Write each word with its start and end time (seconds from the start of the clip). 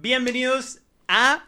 Bienvenidos 0.00 0.78
a 1.08 1.44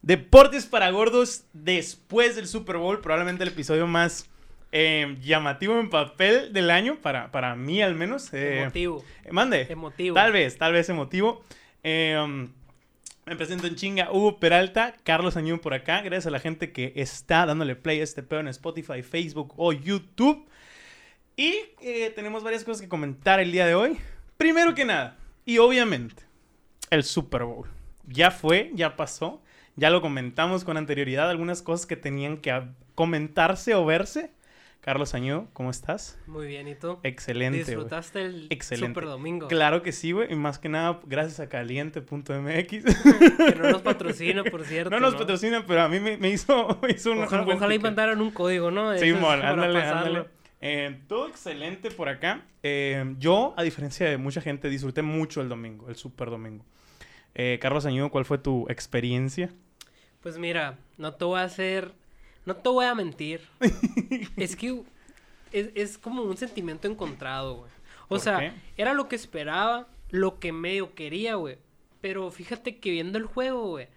Deportes 0.00 0.64
para 0.64 0.88
Gordos 0.88 1.44
después 1.52 2.34
del 2.34 2.46
Super 2.46 2.78
Bowl. 2.78 3.02
Probablemente 3.02 3.42
el 3.42 3.50
episodio 3.50 3.86
más 3.86 4.30
eh, 4.72 5.18
llamativo 5.20 5.78
en 5.78 5.90
papel 5.90 6.54
del 6.54 6.70
año, 6.70 6.96
para, 7.02 7.30
para 7.30 7.54
mí 7.54 7.82
al 7.82 7.94
menos. 7.94 8.32
Eh, 8.32 8.62
Emotivo. 8.62 9.04
Mande. 9.30 9.66
Emotivo. 9.68 10.14
Tal 10.14 10.32
vez, 10.32 10.56
tal 10.56 10.72
vez 10.72 10.88
emotivo. 10.88 11.44
Eh, 11.82 12.18
um, 12.18 12.48
me 13.26 13.36
presento 13.36 13.66
en 13.66 13.74
chinga 13.74 14.10
Hugo 14.10 14.40
Peralta, 14.40 14.96
Carlos 15.04 15.36
Añón 15.36 15.58
por 15.58 15.74
acá. 15.74 16.00
Gracias 16.00 16.28
a 16.28 16.30
la 16.30 16.40
gente 16.40 16.72
que 16.72 16.94
está 16.96 17.44
dándole 17.44 17.76
play 17.76 18.00
a 18.00 18.04
este 18.04 18.22
pedo 18.22 18.40
en 18.40 18.48
Spotify, 18.48 19.02
Facebook 19.02 19.52
o 19.58 19.74
YouTube. 19.74 20.48
Y 21.36 21.56
eh, 21.82 22.10
tenemos 22.16 22.42
varias 22.42 22.64
cosas 22.64 22.80
que 22.80 22.88
comentar 22.88 23.38
el 23.38 23.52
día 23.52 23.66
de 23.66 23.74
hoy. 23.74 23.98
Primero 24.38 24.74
que 24.74 24.86
nada, 24.86 25.18
y 25.44 25.58
obviamente, 25.58 26.25
el 26.90 27.04
Super 27.04 27.44
Bowl. 27.44 27.68
Ya 28.06 28.30
fue, 28.30 28.70
ya 28.74 28.96
pasó. 28.96 29.42
Ya 29.76 29.90
lo 29.90 30.00
comentamos 30.00 30.64
con 30.64 30.76
anterioridad. 30.76 31.28
Algunas 31.28 31.62
cosas 31.62 31.86
que 31.86 31.96
tenían 31.96 32.38
que 32.38 32.62
comentarse 32.94 33.74
o 33.74 33.84
verse. 33.84 34.30
Carlos 34.86 35.14
Añó, 35.14 35.48
¿cómo 35.52 35.70
estás? 35.70 36.16
Muy 36.28 36.46
bien, 36.46 36.68
¿y 36.68 36.76
tú? 36.76 37.00
Excelente. 37.02 37.58
¿Disfrutaste 37.58 38.22
el 38.22 38.46
Excelente. 38.50 38.86
Super 39.00 39.06
Domingo? 39.06 39.48
Claro 39.48 39.82
que 39.82 39.90
sí, 39.90 40.12
güey. 40.12 40.32
Y 40.32 40.36
más 40.36 40.60
que 40.60 40.68
nada, 40.68 41.00
gracias 41.06 41.40
a 41.40 41.48
caliente.mx. 41.48 42.04
Que 42.68 43.54
no 43.58 43.70
nos 43.72 43.82
patrocina, 43.82 44.44
por 44.44 44.64
cierto. 44.64 44.90
no 44.90 45.00
nos 45.00 45.16
patrocina, 45.16 45.64
pero 45.66 45.82
a 45.82 45.88
mí 45.88 45.98
me, 45.98 46.16
me 46.18 46.28
hizo, 46.28 46.78
me 46.82 46.92
hizo 46.92 47.10
un, 47.10 47.24
Ojalá, 47.24 47.42
un 47.42 47.52
ojalá 47.54 47.78
mandaran 47.80 48.20
un 48.20 48.30
código, 48.30 48.70
¿no? 48.70 48.96
Sí, 48.96 49.12
para 49.12 49.50
ándale, 49.50 49.82
ándale. 49.82 50.24
Eh, 50.60 51.00
todo 51.08 51.26
excelente 51.26 51.90
por 51.90 52.08
acá. 52.08 52.42
Eh, 52.62 53.16
yo, 53.18 53.54
a 53.56 53.64
diferencia 53.64 54.08
de 54.08 54.18
mucha 54.18 54.40
gente, 54.40 54.68
disfruté 54.68 55.02
mucho 55.02 55.40
el 55.40 55.48
domingo, 55.48 55.88
el 55.88 55.96
super 55.96 56.30
domingo. 56.30 56.64
Eh, 57.38 57.58
Carlos 57.60 57.84
Añudo, 57.84 58.10
¿cuál 58.10 58.24
fue 58.24 58.38
tu 58.38 58.66
experiencia? 58.70 59.50
Pues 60.22 60.38
mira, 60.38 60.78
no 60.96 61.12
te 61.14 61.24
voy 61.24 61.38
a 61.38 61.44
hacer... 61.44 61.92
No 62.46 62.56
te 62.56 62.68
voy 62.68 62.86
a 62.86 62.94
mentir. 62.94 63.42
es 64.36 64.56
que 64.56 64.82
es, 65.52 65.68
es 65.74 65.98
como 65.98 66.22
un 66.22 66.36
sentimiento 66.36 66.88
encontrado, 66.88 67.56
güey. 67.56 67.70
O 68.04 68.08
¿Por 68.08 68.20
sea, 68.20 68.38
qué? 68.38 68.52
era 68.76 68.94
lo 68.94 69.08
que 69.08 69.16
esperaba, 69.16 69.88
lo 70.10 70.38
que 70.38 70.52
medio 70.52 70.94
quería, 70.94 71.34
güey. 71.34 71.58
Pero 72.00 72.30
fíjate 72.30 72.78
que 72.78 72.90
viendo 72.90 73.18
el 73.18 73.26
juego, 73.26 73.68
güey, 73.70 73.88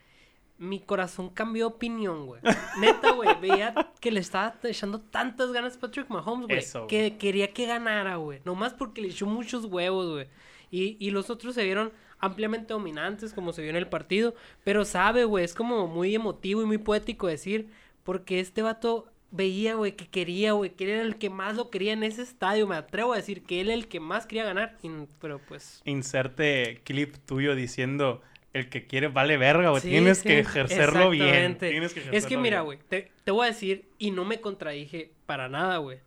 mi 0.58 0.80
corazón 0.80 1.30
cambió 1.30 1.70
de 1.70 1.76
opinión, 1.76 2.26
güey. 2.26 2.42
Neta, 2.80 3.12
güey, 3.12 3.30
veía 3.42 3.74
que 4.02 4.12
le 4.12 4.20
estaba 4.20 4.56
echando 4.64 5.00
tantas 5.00 5.52
ganas 5.54 5.78
a 5.78 5.80
Patrick 5.80 6.10
Mahomes, 6.10 6.48
güey, 6.48 6.58
Eso, 6.60 6.80
güey. 6.80 6.88
que 6.90 7.18
quería 7.18 7.54
que 7.54 7.68
ganara, 7.68 8.16
güey. 8.18 8.42
Nomás 8.46 8.74
porque 8.74 9.02
le 9.02 9.10
echó 9.10 9.26
muchos 9.28 9.66
huevos, 9.66 10.10
güey. 10.10 10.28
Y, 10.72 10.98
y 11.00 11.12
los 11.12 11.30
otros 11.30 11.56
se 11.56 11.64
vieron 11.64 11.92
ampliamente 12.20 12.74
dominantes, 12.74 13.34
como 13.34 13.54
se 13.54 13.62
vio 13.62 13.70
en 13.70 13.76
el 13.76 13.88
partido. 13.88 14.36
Pero 14.64 14.86
sabe, 14.86 15.26
güey, 15.26 15.46
es 15.46 15.54
como 15.54 15.88
muy 15.88 16.16
emotivo 16.16 16.62
y 16.62 16.66
muy 16.66 16.78
poético 16.78 17.28
decir, 17.28 17.70
porque 18.04 18.40
este 18.40 18.62
vato 18.62 19.12
veía, 19.32 19.76
güey, 19.76 19.96
que 19.96 20.08
quería, 20.08 20.54
güey, 20.54 20.72
que 20.72 20.86
él 20.86 20.90
era 20.92 21.02
el 21.04 21.18
que 21.18 21.30
más 21.30 21.56
lo 21.56 21.70
quería 21.70 21.94
en 21.94 22.04
ese 22.04 22.22
estadio. 22.22 22.68
Me 22.68 22.76
atrevo 22.76 23.14
a 23.14 23.18
decir 23.18 23.44
que 23.44 23.62
él 23.62 23.68
era 23.68 23.76
el 23.76 23.88
que 23.88 24.00
más 24.00 24.26
quería 24.26 24.44
ganar. 24.44 24.78
pero 25.20 25.40
pues. 25.40 25.82
Inserte 25.86 26.82
clip 26.84 27.16
tuyo 27.26 27.56
diciendo, 27.56 28.22
el 28.54 28.70
que 28.70 28.88
quiere 28.88 29.08
vale 29.08 29.38
verga, 29.38 29.70
güey. 29.70 29.82
Sí, 29.82 29.90
Tienes 29.90 30.20
sí, 30.20 30.28
que 30.28 30.40
ejercerlo 30.40 31.10
bien. 31.10 31.58
Tienes 31.58 31.94
que 31.94 32.04
es 32.12 32.26
que 32.26 32.38
mira, 32.38 32.62
güey, 32.62 32.80
te, 32.90 33.12
te 33.24 33.32
voy 33.32 33.46
a 33.46 33.50
decir, 33.50 33.90
y 33.98 34.12
no 34.12 34.26
me 34.26 34.42
contradije 34.42 35.12
para 35.26 35.50
nada, 35.50 35.78
güey. 35.78 36.00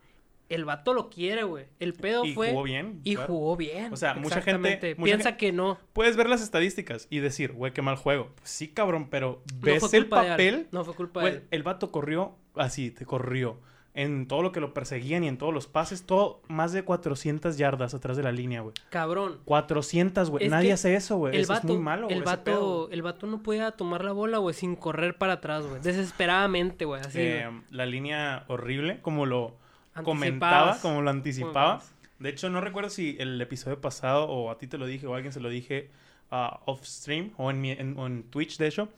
El 0.53 0.65
vato 0.65 0.93
lo 0.95 1.09
quiere, 1.11 1.45
güey. 1.45 1.67
El 1.81 1.95
pedo 1.95 2.25
Y 2.25 2.35
fue. 2.35 2.51
jugó 2.51 2.63
bien, 2.63 3.01
Y 3.05 3.15
claro. 3.15 3.33
jugó 3.33 3.57
bien. 3.57 3.93
O 3.93 3.97
sea, 3.97 4.15
mucha 4.15 4.43
gente- 4.43 4.95
mucha 4.97 5.05
Piensa 5.05 5.37
que 5.37 5.53
no. 5.53 5.79
Puedes 5.93 6.17
ver 6.17 6.29
las 6.29 6.43
estadísticas 6.43 7.07
y 7.11 7.19
decir, 7.21 7.53
güey, 7.53 7.73
qué 7.73 7.83
mal 7.83 7.97
juego. 7.97 8.29
Pues 8.37 8.51
sí, 8.51 8.69
cabrón, 8.69 9.09
pero 9.09 9.43
ves 9.61 9.93
el 9.95 10.07
papel. 10.07 10.69
No 10.73 10.85
fue 10.85 10.95
culpa 10.95 11.23
de 11.25 11.31
él. 11.31 11.43
el 11.51 11.63
vato 11.63 11.91
corrió 11.91 12.37
así, 12.55 12.91
te 12.91 13.07
corrió. 13.07 13.59
En 13.95 14.27
todo 14.27 14.43
lo 14.43 14.53
que 14.53 14.61
lo 14.61 14.73
perseguían 14.73 15.23
y 15.23 15.29
en 15.29 15.37
todos 15.37 15.53
los 15.53 15.67
pases, 15.67 16.07
todo 16.07 16.41
más 16.49 16.73
de 16.73 16.83
400 16.83 17.59
yardas 17.59 17.93
atrás 17.93 18.17
de 18.17 18.23
la 18.23 18.33
línea, 18.33 18.63
güey. 18.63 18.73
Cabrón. 18.89 19.41
400, 19.45 20.31
güey. 20.31 20.47
Es 20.47 20.51
Nadie 20.51 20.73
hace 20.73 20.95
eso, 20.95 21.17
güey. 21.19 21.37
Eso 21.37 21.53
vato, 21.53 21.67
es 21.67 21.73
muy 21.75 21.83
malo, 21.83 22.07
güey. 22.07 22.17
el, 22.17 22.25
pedo, 22.25 22.35
vato, 22.35 22.91
el 22.91 23.03
vato 23.03 23.27
no 23.27 23.43
podía 23.43 23.71
tomar 23.73 24.03
la 24.03 24.13
bola, 24.13 24.39
güey, 24.39 24.55
sin 24.55 24.77
correr 24.77 25.19
para 25.19 25.35
atrás, 25.35 25.67
güey. 25.67 25.83
Desesperadamente, 25.83 26.87
güey. 26.87 27.03
Así. 27.03 27.19
Eh, 27.21 27.51
la 27.71 27.85
línea 27.85 28.45
horrible, 28.49 29.01
como 29.03 29.27
lo. 29.27 29.57
Comentaba, 30.05 30.67
como 30.81 31.03
lo 31.03 31.11
anticipaba. 31.11 31.83
De 32.19 32.29
hecho, 32.31 32.49
no 32.51 32.61
recuerdo 32.61 32.89
si 32.91 33.17
el 33.19 33.41
episodio 33.41 33.81
pasado 33.81 34.25
o 34.27 34.51
a 34.51 34.59
ti 34.59 34.67
te 34.67 34.79
lo 34.79 34.87
dije 34.87 35.07
o 35.07 35.13
a 35.13 35.17
alguien 35.17 35.33
se 35.33 35.41
lo 35.41 35.49
dije 35.49 35.91
ah, 36.31 36.61
off 36.67 36.85
stream 36.85 37.33
o 37.37 37.51
en, 37.51 37.61
mi- 37.61 37.73
en- 37.73 37.99
o 37.99 38.07
en 38.07 38.23
Twitch, 38.25 38.59
de 38.59 38.69
hecho, 38.69 38.89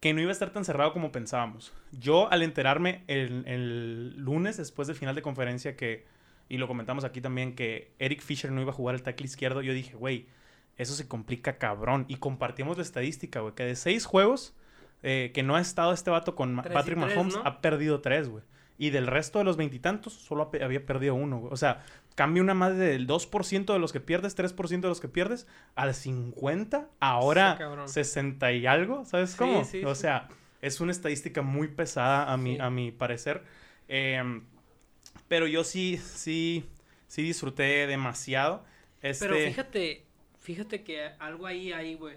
que 0.00 0.12
no 0.14 0.20
iba 0.20 0.30
a 0.30 0.32
estar 0.32 0.50
tan 0.50 0.64
cerrado 0.64 0.92
como 0.92 1.12
pensábamos. 1.12 1.72
Yo, 1.92 2.30
al 2.32 2.42
enterarme 2.42 3.02
el, 3.06 3.44
el 3.46 4.16
lunes 4.16 4.56
después 4.56 4.88
del 4.88 4.96
final 4.96 5.14
de 5.14 5.22
conferencia 5.22 5.76
que, 5.76 6.06
y 6.48 6.56
lo 6.58 6.66
comentamos 6.66 7.04
aquí 7.04 7.20
también, 7.20 7.54
que 7.54 7.92
Eric 7.98 8.20
Fisher 8.22 8.50
no 8.52 8.60
iba 8.60 8.70
a 8.70 8.74
jugar 8.74 8.94
el 8.94 9.02
tackle 9.02 9.26
izquierdo, 9.26 9.62
yo 9.62 9.72
dije, 9.72 9.94
güey, 9.94 10.26
eso 10.76 10.94
se 10.94 11.06
complica 11.08 11.58
cabrón. 11.58 12.04
Y 12.08 12.16
compartimos 12.16 12.76
la 12.76 12.82
estadística, 12.82 13.40
güey, 13.40 13.54
que 13.54 13.64
de 13.64 13.76
seis 13.76 14.04
juegos 14.06 14.54
eh, 15.02 15.30
que 15.34 15.42
no 15.42 15.56
ha 15.56 15.60
estado 15.60 15.92
este 15.92 16.10
vato 16.10 16.34
con 16.34 16.56
Patrick 16.74 16.96
Mahomes, 17.14 17.34
¿no? 17.36 17.42
ha 17.48 17.60
perdido 17.60 18.00
tres, 18.00 18.28
güey. 18.28 18.42
Y 18.78 18.90
del 18.90 19.06
resto 19.06 19.38
de 19.38 19.44
los 19.44 19.56
veintitantos, 19.56 20.12
solo 20.12 20.50
había 20.62 20.84
perdido 20.84 21.14
uno, 21.14 21.38
güey. 21.38 21.52
O 21.52 21.56
sea, 21.56 21.84
cambia 22.14 22.42
una 22.42 22.54
más 22.54 22.76
del 22.76 23.06
2% 23.06 23.72
de 23.72 23.78
los 23.78 23.92
que 23.92 24.00
pierdes, 24.00 24.36
3% 24.36 24.80
de 24.80 24.88
los 24.88 25.00
que 25.00 25.08
pierdes, 25.08 25.46
al 25.74 25.90
50%, 25.94 26.88
ahora 27.00 27.52
Sí, 27.52 27.58
cabrón. 27.58 27.88
60 27.88 28.52
y 28.52 28.66
algo, 28.66 29.04
¿sabes 29.04 29.34
cómo? 29.34 29.64
sí, 29.64 29.84
o 29.84 29.94
sí. 29.94 30.02
sea, 30.02 30.28
es 30.62 30.80
una 30.80 30.92
estadística 30.92 31.42
muy 31.42 31.68
pesada 31.68 32.32
a 32.32 32.36
mi, 32.36 32.58
a 32.58 32.70
mi 32.70 32.92
parecer. 32.92 33.42
Em, 33.88 34.42
pero 35.28 35.46
yo 35.46 35.64
sí, 35.64 35.98
sí, 35.98 36.64
sí 37.08 37.22
disfruté 37.22 37.86
demasiado. 37.86 38.64
Este, 39.02 39.28
Pero 39.28 39.36
fíjate, 39.46 40.04
fíjate 40.40 40.82
que 40.82 41.10
algo 41.18 41.46
ahí 41.46 41.72
hay, 41.72 41.94
güey. 41.94 42.16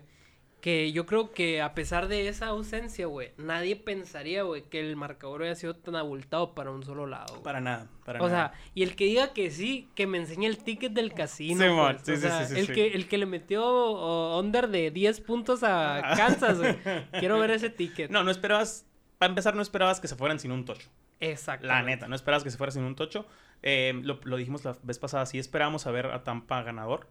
Que 0.61 0.91
yo 0.91 1.05
creo 1.05 1.31
que 1.31 1.61
a 1.61 1.73
pesar 1.73 2.09
de 2.09 2.27
esa 2.27 2.47
ausencia, 2.47 3.05
güey, 3.05 3.31
nadie 3.37 3.77
pensaría, 3.77 4.43
güey, 4.43 4.63
que 4.63 4.81
el 4.81 4.97
marcador 4.97 5.43
haya 5.43 5.55
sido 5.55 5.73
tan 5.75 5.95
abultado 5.95 6.53
para 6.53 6.71
un 6.71 6.83
solo 6.83 7.05
lado. 7.07 7.27
güey. 7.29 7.43
Para 7.43 7.61
nada, 7.61 7.87
para 8.03 8.21
o 8.21 8.27
nada. 8.27 8.49
sea, 8.51 8.59
y 8.75 8.83
el 8.83 8.97
que 8.97 9.05
diga 9.05 9.31
que 9.31 9.51
sí, 9.51 9.87
que 9.95 10.05
me 10.05 10.17
enseñe 10.17 10.45
el 10.47 10.57
ticket 10.57 10.91
del 10.91 11.13
casino. 11.13 11.63
Simón, 11.63 11.93
pues. 12.03 12.05
sí, 12.05 12.11
O 12.11 12.15
sí, 12.15 12.21
sea, 12.21 12.45
sí, 12.45 12.53
sí, 12.53 12.59
el, 12.59 12.67
sí. 12.67 12.73
Que, 12.73 12.87
el 12.87 13.07
que 13.07 13.17
le 13.17 13.25
metió 13.25 13.65
oh, 13.65 14.37
under 14.39 14.67
de 14.67 14.91
10 14.91 15.21
puntos 15.21 15.63
a 15.63 16.01
Kansas, 16.17 16.57
güey. 16.57 16.75
Quiero 17.19 17.39
ver 17.39 17.51
ese 17.51 17.69
ticket. 17.69 18.11
No, 18.11 18.23
no 18.23 18.31
esperabas, 18.31 18.85
para 19.17 19.29
empezar, 19.29 19.55
no 19.55 19.61
esperabas 19.61 20.01
que 20.01 20.09
se 20.09 20.15
fueran 20.17 20.39
sin 20.39 20.51
un 20.51 20.65
tocho. 20.65 20.89
Exacto. 21.21 21.67
La 21.67 21.81
neta, 21.83 22.07
no 22.07 22.15
esperabas 22.15 22.43
que 22.43 22.51
se 22.51 22.57
fuera 22.57 22.71
sin 22.71 22.83
un 22.83 22.95
tocho. 22.95 23.25
Eh, 23.63 23.93
lo, 24.03 24.19
lo 24.23 24.37
dijimos 24.37 24.63
la 24.65 24.77
vez 24.83 24.99
pasada, 24.99 25.25
sí 25.25 25.39
esperábamos 25.39 25.85
a 25.87 25.91
ver 25.91 26.07
a 26.07 26.23
Tampa 26.23 26.61
ganador. 26.63 27.07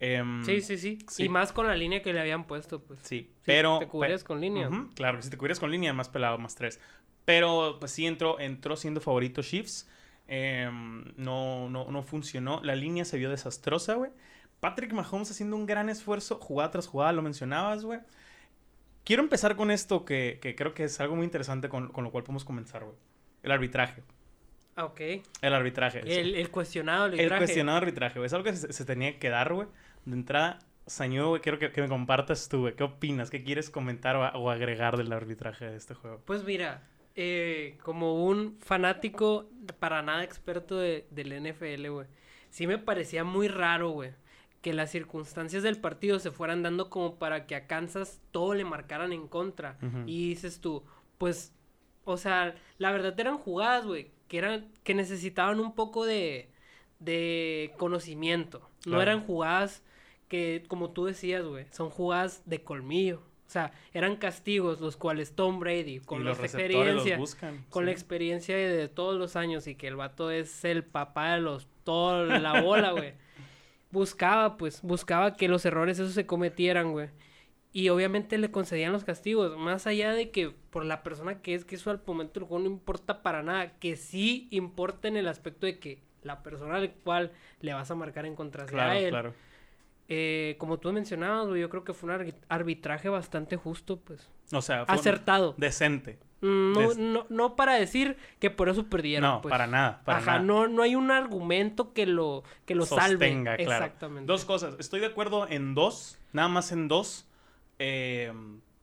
Em, 0.00 0.44
Sí, 0.44 0.60
sí, 0.60 0.78
sí, 0.78 0.98
sí. 1.08 1.24
Y 1.24 1.28
más 1.28 1.52
con 1.52 1.66
la 1.66 1.74
línea 1.74 2.02
que 2.02 2.12
le 2.12 2.20
habían 2.20 2.46
puesto, 2.46 2.80
pues. 2.82 3.00
Sí, 3.02 3.20
Sí, 3.30 3.30
pero... 3.44 3.78
te 3.78 3.88
cubrías 3.88 4.22
con 4.24 4.40
línea. 4.40 4.68
Ujú, 4.68 4.90
claro, 4.94 5.18
que 5.18 5.22
si 5.24 5.30
te 5.30 5.36
cubrías 5.36 5.58
con 5.60 5.70
línea, 5.70 5.92
más 5.92 6.08
pelado, 6.08 6.38
más 6.38 6.54
tres. 6.54 6.80
Pero 7.24 7.76
pues 7.80 7.92
sí 7.92 8.06
entró, 8.06 8.38
entró 8.40 8.76
siendo 8.76 9.00
favorito 9.00 9.42
Chiefs. 9.42 9.88
Em, 10.28 11.04
no, 11.16 11.68
no, 11.68 11.90
no 11.90 12.02
funcionó. 12.02 12.60
La 12.62 12.74
línea 12.76 13.04
se 13.04 13.18
vio 13.18 13.30
desastrosa, 13.30 13.94
güey. 13.94 14.10
Patrick 14.60 14.92
Mahomes 14.92 15.30
haciendo 15.30 15.56
un 15.56 15.66
gran 15.66 15.88
esfuerzo, 15.88 16.38
jugada 16.40 16.70
tras 16.70 16.86
jugada, 16.86 17.12
lo 17.12 17.22
mencionabas, 17.22 17.84
güey. 17.84 18.00
Quiero 19.04 19.22
empezar 19.22 19.56
con 19.56 19.70
esto 19.70 20.04
que, 20.04 20.38
que 20.42 20.54
creo 20.54 20.74
que 20.74 20.84
es 20.84 21.00
algo 21.00 21.16
muy 21.16 21.24
interesante 21.24 21.68
con, 21.68 21.88
con 21.88 22.04
lo 22.04 22.10
cual 22.10 22.24
podemos 22.24 22.44
comenzar, 22.44 22.84
güey. 22.84 22.96
El 23.42 23.52
arbitraje. 23.52 24.02
Ah, 24.76 24.84
ok. 24.84 25.00
El 25.40 25.54
arbitraje. 25.54 26.00
El, 26.00 26.34
el 26.34 26.50
cuestionado 26.50 27.06
el 27.06 27.14
El 27.14 27.20
arbitraje. 27.20 27.44
cuestionado 27.44 27.78
arbitraje, 27.78 28.18
güey. 28.18 28.26
Es 28.26 28.32
algo 28.32 28.44
que 28.44 28.54
se, 28.56 28.72
se 28.72 28.84
tenía 28.84 29.18
que 29.18 29.28
dar, 29.28 29.52
güey. 29.54 29.68
De 30.04 30.14
entrada, 30.16 30.58
Sañudo, 30.86 31.30
güey, 31.30 31.42
quiero 31.42 31.58
que, 31.58 31.70
que 31.70 31.82
me 31.82 31.88
compartas 31.88 32.48
tú, 32.48 32.60
güey. 32.60 32.74
¿Qué 32.74 32.84
opinas? 32.84 33.30
¿Qué 33.30 33.42
quieres 33.44 33.68
comentar 33.70 34.16
o, 34.16 34.22
o 34.38 34.50
agregar 34.50 34.96
del 34.96 35.12
arbitraje 35.12 35.66
de 35.66 35.76
este 35.76 35.94
juego? 35.94 36.22
Pues 36.24 36.44
mira, 36.44 36.88
eh, 37.14 37.76
como 37.82 38.24
un 38.24 38.56
fanático 38.60 39.50
para 39.78 40.00
nada 40.02 40.24
experto 40.24 40.78
de, 40.78 41.06
del 41.10 41.32
NFL, 41.32 41.88
güey, 41.90 42.06
sí 42.48 42.66
me 42.66 42.78
parecía 42.78 43.22
muy 43.24 43.48
raro, 43.48 43.90
güey, 43.90 44.12
que 44.62 44.72
las 44.72 44.90
circunstancias 44.90 45.62
del 45.62 45.78
partido 45.78 46.18
se 46.18 46.30
fueran 46.30 46.62
dando 46.62 46.88
como 46.90 47.18
para 47.18 47.46
que 47.46 47.54
a 47.54 47.66
Kansas 47.66 48.20
todo 48.30 48.54
le 48.54 48.64
marcaran 48.64 49.12
en 49.12 49.28
contra. 49.28 49.78
Y 50.06 50.30
dices 50.30 50.60
tú, 50.60 50.84
pues, 51.18 51.52
o 52.04 52.16
sea, 52.16 52.54
la 52.78 52.92
verdad 52.92 53.18
eran 53.20 53.36
jugadas, 53.38 53.84
güey, 53.84 54.10
que 54.26 54.38
eran, 54.38 54.68
que 54.84 54.94
necesitaban 54.94 55.60
un 55.60 55.74
poco 55.74 56.06
de, 56.06 56.50
de 56.98 57.72
conocimiento. 57.76 58.60
No 58.86 58.92
Claro. 58.92 59.02
eran 59.02 59.20
jugadas 59.24 59.82
que, 60.28 60.64
como 60.68 60.90
tú 60.90 61.06
decías, 61.06 61.44
güey, 61.44 61.66
son 61.70 61.90
jugadas 61.90 62.42
de 62.46 62.62
colmillo. 62.62 63.22
O 63.46 63.50
sea, 63.50 63.72
eran 63.94 64.16
castigos 64.16 64.80
los 64.80 64.96
cuales 64.98 65.32
Tom 65.34 65.58
Brady, 65.58 66.00
con 66.00 66.22
la 66.24 66.32
experiencia, 66.32 67.16
buscan. 67.16 67.64
con 67.70 67.82
sí. 67.82 67.86
la 67.86 67.92
experiencia 67.92 68.54
de, 68.56 68.68
de 68.76 68.88
todos 68.88 69.18
los 69.18 69.36
años 69.36 69.66
y 69.66 69.74
que 69.74 69.88
el 69.88 69.96
vato 69.96 70.30
es 70.30 70.64
el 70.66 70.84
papá 70.84 71.34
de 71.34 71.40
los, 71.40 71.66
toda 71.82 72.38
la 72.40 72.60
bola, 72.60 72.90
güey. 72.92 73.14
buscaba, 73.90 74.56
pues, 74.58 74.82
buscaba 74.82 75.34
que 75.34 75.48
los 75.48 75.64
errores 75.64 75.98
esos 75.98 76.12
se 76.12 76.26
cometieran, 76.26 76.92
güey. 76.92 77.08
Y 77.72 77.90
obviamente 77.90 78.38
le 78.38 78.50
concedían 78.50 78.92
los 78.92 79.04
castigos. 79.04 79.56
Más 79.56 79.86
allá 79.86 80.12
de 80.12 80.30
que 80.30 80.50
por 80.50 80.84
la 80.84 81.02
persona 81.02 81.40
que 81.40 81.54
es, 81.54 81.64
que 81.64 81.76
eso 81.76 81.90
al 81.90 82.02
momento 82.06 82.40
del 82.40 82.48
juego 82.48 82.64
no 82.64 82.70
importa 82.70 83.22
para 83.22 83.42
nada. 83.42 83.78
Que 83.78 83.96
sí 83.96 84.48
importa 84.50 85.08
en 85.08 85.16
el 85.16 85.28
aspecto 85.28 85.66
de 85.66 85.78
que 85.78 86.02
la 86.22 86.42
persona 86.42 86.76
al 86.76 86.92
cual 86.92 87.32
le 87.60 87.74
vas 87.74 87.90
a 87.90 87.94
marcar 87.94 88.26
en 88.26 88.34
contra 88.34 88.66
Claro, 88.66 88.98
él. 88.98 89.08
claro. 89.10 89.34
Eh, 90.10 90.56
como 90.58 90.78
tú 90.78 90.90
mencionabas, 90.92 91.46
güey, 91.48 91.60
yo 91.60 91.68
creo 91.68 91.84
que 91.84 91.92
fue 91.92 92.08
un 92.14 92.18
arbi- 92.18 92.34
arbitraje 92.48 93.08
bastante 93.10 93.56
justo, 93.56 94.00
pues. 94.00 94.28
O 94.52 94.62
sea, 94.62 94.86
fue 94.86 94.94
Acertado. 94.94 95.54
decente. 95.58 96.18
Mm, 96.40 96.72
No, 96.72 96.94
no, 96.94 97.26
no 97.28 97.56
para 97.56 97.74
decir 97.74 98.16
que 98.38 98.48
por 98.48 98.68
eso 98.70 98.86
perdieron. 98.88 99.28
No, 99.30 99.42
pues. 99.42 99.50
para 99.50 99.66
nada, 99.66 100.00
para 100.04 100.18
Ajá, 100.18 100.32
nada. 100.34 100.44
No, 100.44 100.66
no 100.68 100.82
hay 100.82 100.94
un 100.94 101.10
argumento 101.10 101.92
que 101.92 102.06
lo, 102.06 102.42
que 102.64 102.74
lo 102.74 102.86
salve. 102.86 103.26
sostenga, 103.28 103.56
claro. 103.56 103.84
Exactamente. 103.84 104.26
Dos 104.26 104.44
cosas. 104.46 104.76
Estoy 104.78 105.00
de 105.00 105.06
acuerdo 105.06 105.46
en 105.48 105.74
dos, 105.74 106.18
nada 106.32 106.48
más 106.48 106.72
en 106.72 106.88
dos 106.88 107.28
eh, 107.78 108.32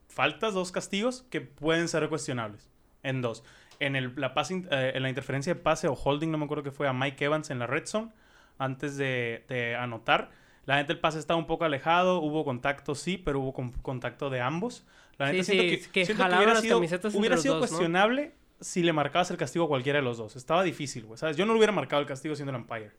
faltas, 0.08 0.54
dos 0.54 0.72
castigos 0.72 1.26
que 1.32 1.42
pueden 1.42 1.88
ser 1.88 2.08
cuestionables. 2.10 2.70
En 3.04 3.22
dos. 3.22 3.44
En, 3.80 3.96
el, 3.96 4.14
la 4.16 4.34
pase 4.34 4.64
eh, 4.70 4.92
en 4.96 5.02
la 5.04 5.10
interferencia 5.10 5.54
de 5.54 5.60
pase 5.60 5.88
o 5.88 5.94
holding, 5.94 6.30
no 6.32 6.38
me 6.38 6.46
acuerdo 6.46 6.64
que 6.64 6.72
fue 6.72 6.88
a 6.88 6.94
Mike 6.94 7.26
Evans 7.26 7.50
en 7.50 7.60
la 7.60 7.68
red 7.68 7.86
zone, 7.88 8.12
antes 8.58 8.96
de, 8.98 9.44
de 9.50 9.76
anotar. 9.76 10.30
La 10.66 10.78
neta, 10.78 10.94
el 10.94 11.00
pase 11.00 11.20
estaba 11.20 11.38
un 11.38 11.46
poco 11.48 11.64
alejado, 11.66 12.20
hubo 12.22 12.44
contacto, 12.44 12.96
sí, 12.96 13.18
pero 13.18 13.40
hubo 13.40 13.54
con- 13.54 13.72
contacto 13.72 14.30
de 14.30 14.42
ambos. 14.42 14.86
La 15.18 15.28
neta, 15.32 15.44
Sí, 15.44 15.52
siento 15.52 15.64
sí, 15.64 15.70
que, 15.70 15.76
es 15.76 15.88
que 15.88 16.06
siento 16.06 16.24
que 16.24 16.24
jalaban 16.24 16.46
hubiera 16.46 16.62
sido, 16.62 16.78
hubiera 17.20 17.38
sido 17.38 17.54
dos, 17.56 17.62
¿no? 17.64 17.68
cuestionable 17.78 18.34
si 18.60 18.82
le 18.84 18.92
marcabas 18.94 19.30
el 19.32 19.38
castigo 19.38 19.66
a 19.66 19.68
cualquiera 19.68 20.00
de 20.00 20.06
los 20.06 20.18
dos. 20.18 20.36
Estaba 20.36 20.64
difícil, 20.64 21.06
güey, 21.06 21.18
¿sabes? 21.18 21.38
Yo 21.38 21.46
no 21.46 21.54
le 21.54 21.58
hubiera 21.60 21.72
marcado 21.74 22.02
el 22.02 22.08
castigo 22.08 22.36
siendo 22.36 22.52
el 22.52 22.58
umpire. 22.62 22.92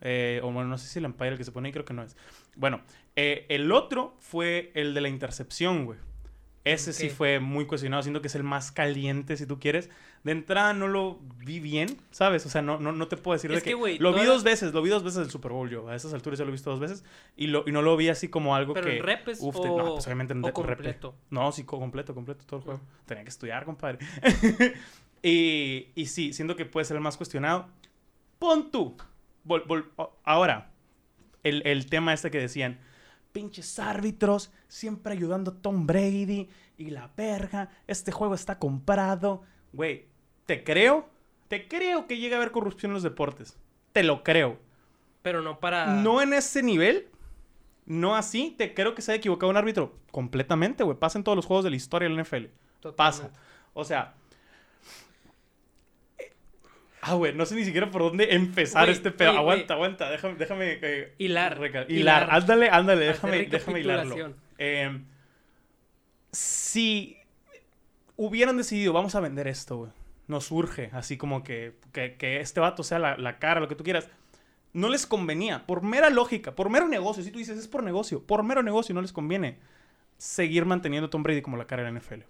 Eh, 0.00 0.40
o 0.42 0.50
bueno, 0.50 0.68
no 0.68 0.76
sé 0.76 0.88
si 0.88 0.98
el 0.98 1.06
umpire 1.06 1.30
el 1.30 1.38
que 1.38 1.44
se 1.44 1.52
pone 1.52 1.68
ahí, 1.68 1.72
creo 1.72 1.84
que 1.84 1.94
no 1.94 2.02
es. 2.02 2.16
Bueno, 2.56 2.80
eh, 3.16 3.46
el 3.48 3.70
otro 3.70 4.16
fue 4.18 4.72
el 4.74 4.92
de 4.92 5.00
la 5.00 5.08
intercepción, 5.08 5.84
güey. 5.86 5.98
Ese 6.64 6.94
sí 6.94 7.08
Ok. 7.08 7.12
fue 7.12 7.40
muy 7.40 7.66
cuestionado, 7.66 8.02
siento 8.02 8.22
que 8.22 8.28
es 8.28 8.34
el 8.34 8.42
más 8.42 8.72
caliente, 8.72 9.36
si 9.36 9.44
tú 9.44 9.60
quieres. 9.60 9.90
De 10.22 10.32
entrada 10.32 10.72
no 10.72 10.88
lo 10.88 11.18
vi 11.44 11.60
bien, 11.60 11.98
¿sabes? 12.10 12.46
O 12.46 12.48
sea, 12.48 12.62
no, 12.62 12.78
no, 12.80 12.92
no 12.92 13.06
te 13.06 13.18
puedo 13.18 13.34
decir 13.34 13.52
Es 13.52 13.62
de 13.62 13.62
que, 13.62 13.78
que... 13.78 13.98
lo 13.98 14.14
vi 14.14 14.24
dos 14.24 14.42
veces, 14.44 14.72
lo 14.72 14.80
vi 14.80 14.88
dos 14.88 15.02
veces 15.04 15.20
el 15.26 15.30
Super 15.30 15.52
Bowl 15.52 15.68
yo. 15.68 15.88
A 15.88 15.94
esas 15.94 16.14
alturas 16.14 16.38
ya 16.38 16.46
lo 16.46 16.48
he 16.48 16.52
visto 16.52 16.70
dos 16.70 16.80
veces. 16.80 17.04
Y, 17.36 17.48
lo, 17.48 17.64
y 17.66 17.72
no 17.72 17.82
lo 17.82 17.94
vi 17.98 18.08
así 18.08 18.28
como 18.28 18.56
algo 18.56 18.72
Pero 18.72 18.86
que... 18.86 18.96
en 18.96 19.02
repes 19.02 19.40
uf, 19.42 19.56
o, 19.56 19.60
te- 19.60 19.68
no, 19.68 19.92
pues 19.92 20.06
obviamente 20.06 20.32
en 20.32 20.42
o 20.42 20.52
completo. 20.54 21.14
No, 21.28 21.52
sí, 21.52 21.64
co- 21.64 21.78
completo, 21.78 22.14
completo, 22.14 22.46
todo 22.46 22.60
el 22.60 22.64
juego. 22.64 22.80
Tenía 23.04 23.24
que 23.24 23.28
estudiar, 23.30 23.66
compadre. 23.66 23.98
y, 25.22 25.88
y 25.94 26.06
sí, 26.06 26.32
siento 26.32 26.56
que 26.56 26.64
puede 26.64 26.84
ser 26.84 26.96
el 26.96 27.02
más 27.02 27.16
cuestionado. 27.16 27.68
Pon 28.38 28.70
tú. 28.70 28.96
Vol- 29.46 29.66
vol- 29.66 29.90
o- 29.96 30.16
ahora, 30.24 30.70
el, 31.42 31.60
el 31.66 31.86
tema 31.86 32.14
este 32.14 32.30
que 32.30 32.38
decían, 32.38 32.80
pinches 33.34 33.80
árbitros, 33.80 34.52
siempre 34.68 35.12
ayudando 35.12 35.50
a 35.50 35.54
Tom 35.60 35.86
Brady 35.86 36.48
y 36.78 36.90
la 36.90 37.10
verga, 37.16 37.68
este 37.88 38.12
juego 38.12 38.34
está 38.34 38.60
comprado. 38.60 39.42
Güey, 39.72 40.06
te 40.46 40.62
creo, 40.62 41.08
te 41.48 41.66
creo 41.66 42.06
que 42.06 42.16
llega 42.16 42.36
a 42.36 42.38
haber 42.38 42.52
corrupción 42.52 42.90
en 42.90 42.94
los 42.94 43.02
deportes. 43.02 43.58
Te 43.92 44.04
lo 44.04 44.22
creo. 44.22 44.58
Pero 45.22 45.42
no 45.42 45.58
para... 45.58 45.96
No 45.96 46.22
en 46.22 46.32
ese 46.32 46.62
nivel. 46.62 47.08
No 47.86 48.14
así. 48.14 48.54
Te 48.56 48.72
creo 48.72 48.94
que 48.94 49.02
se 49.02 49.12
ha 49.12 49.16
equivocado 49.16 49.50
un 49.50 49.56
árbitro. 49.56 49.98
Completamente, 50.12 50.84
güey. 50.84 50.96
Pasa 50.96 51.18
en 51.18 51.24
todos 51.24 51.34
los 51.34 51.46
juegos 51.46 51.64
de 51.64 51.70
la 51.70 51.76
historia 51.76 52.08
del 52.08 52.20
NFL. 52.22 52.46
Totalmente. 52.80 52.96
Pasa. 52.96 53.30
O 53.72 53.84
sea. 53.84 54.14
Ah, 57.06 57.14
güey, 57.14 57.34
no 57.34 57.44
sé 57.44 57.54
ni 57.54 57.64
siquiera 57.64 57.90
por 57.90 58.00
dónde 58.02 58.34
empezar 58.34 58.88
este 58.88 59.10
pedo. 59.10 59.30
güey, 59.32 59.40
aguanta, 59.42 59.74
aguanta. 59.74 60.10
Déjame, 60.10 60.36
déjame. 60.36 60.78
eh, 60.80 61.14
Hilar, 61.18 61.58
hilar. 61.62 61.90
Hilar. 61.90 62.28
Ándale, 62.30 62.70
ándale. 62.70 63.06
Déjame, 63.06 63.44
déjame 63.44 63.80
hilarlo. 63.80 64.34
Eh, 64.58 65.00
si 66.32 67.16
hubieran 68.16 68.56
decidido, 68.56 68.92
vamos 68.92 69.14
a 69.14 69.20
vender 69.20 69.46
esto, 69.48 69.76
güey. 69.76 69.90
Nos 70.26 70.50
urge, 70.50 70.88
así 70.92 71.16
como 71.18 71.44
que, 71.44 71.74
que, 71.92 72.14
que 72.16 72.40
este 72.40 72.60
vato 72.60 72.82
sea 72.82 72.98
la, 72.98 73.16
la 73.18 73.38
cara, 73.38 73.60
lo 73.60 73.68
que 73.68 73.74
tú 73.74 73.84
quieras. 73.84 74.08
No 74.72 74.88
les 74.88 75.06
convenía, 75.06 75.66
por 75.66 75.82
mera 75.82 76.10
lógica, 76.10 76.54
por 76.54 76.70
mero 76.70 76.88
negocio. 76.88 77.22
Si 77.22 77.30
tú 77.30 77.38
dices 77.38 77.58
es 77.58 77.68
por 77.68 77.82
negocio, 77.82 78.22
por 78.26 78.42
mero 78.42 78.62
negocio 78.62 78.94
no 78.94 79.02
les 79.02 79.12
conviene 79.12 79.58
seguir 80.16 80.64
manteniendo 80.64 81.06
a 81.08 81.10
Tom 81.10 81.22
Brady 81.22 81.42
como 81.42 81.56
la 81.56 81.66
cara 81.66 81.82
de 81.84 81.92
la 81.92 82.00
NFL. 82.00 82.22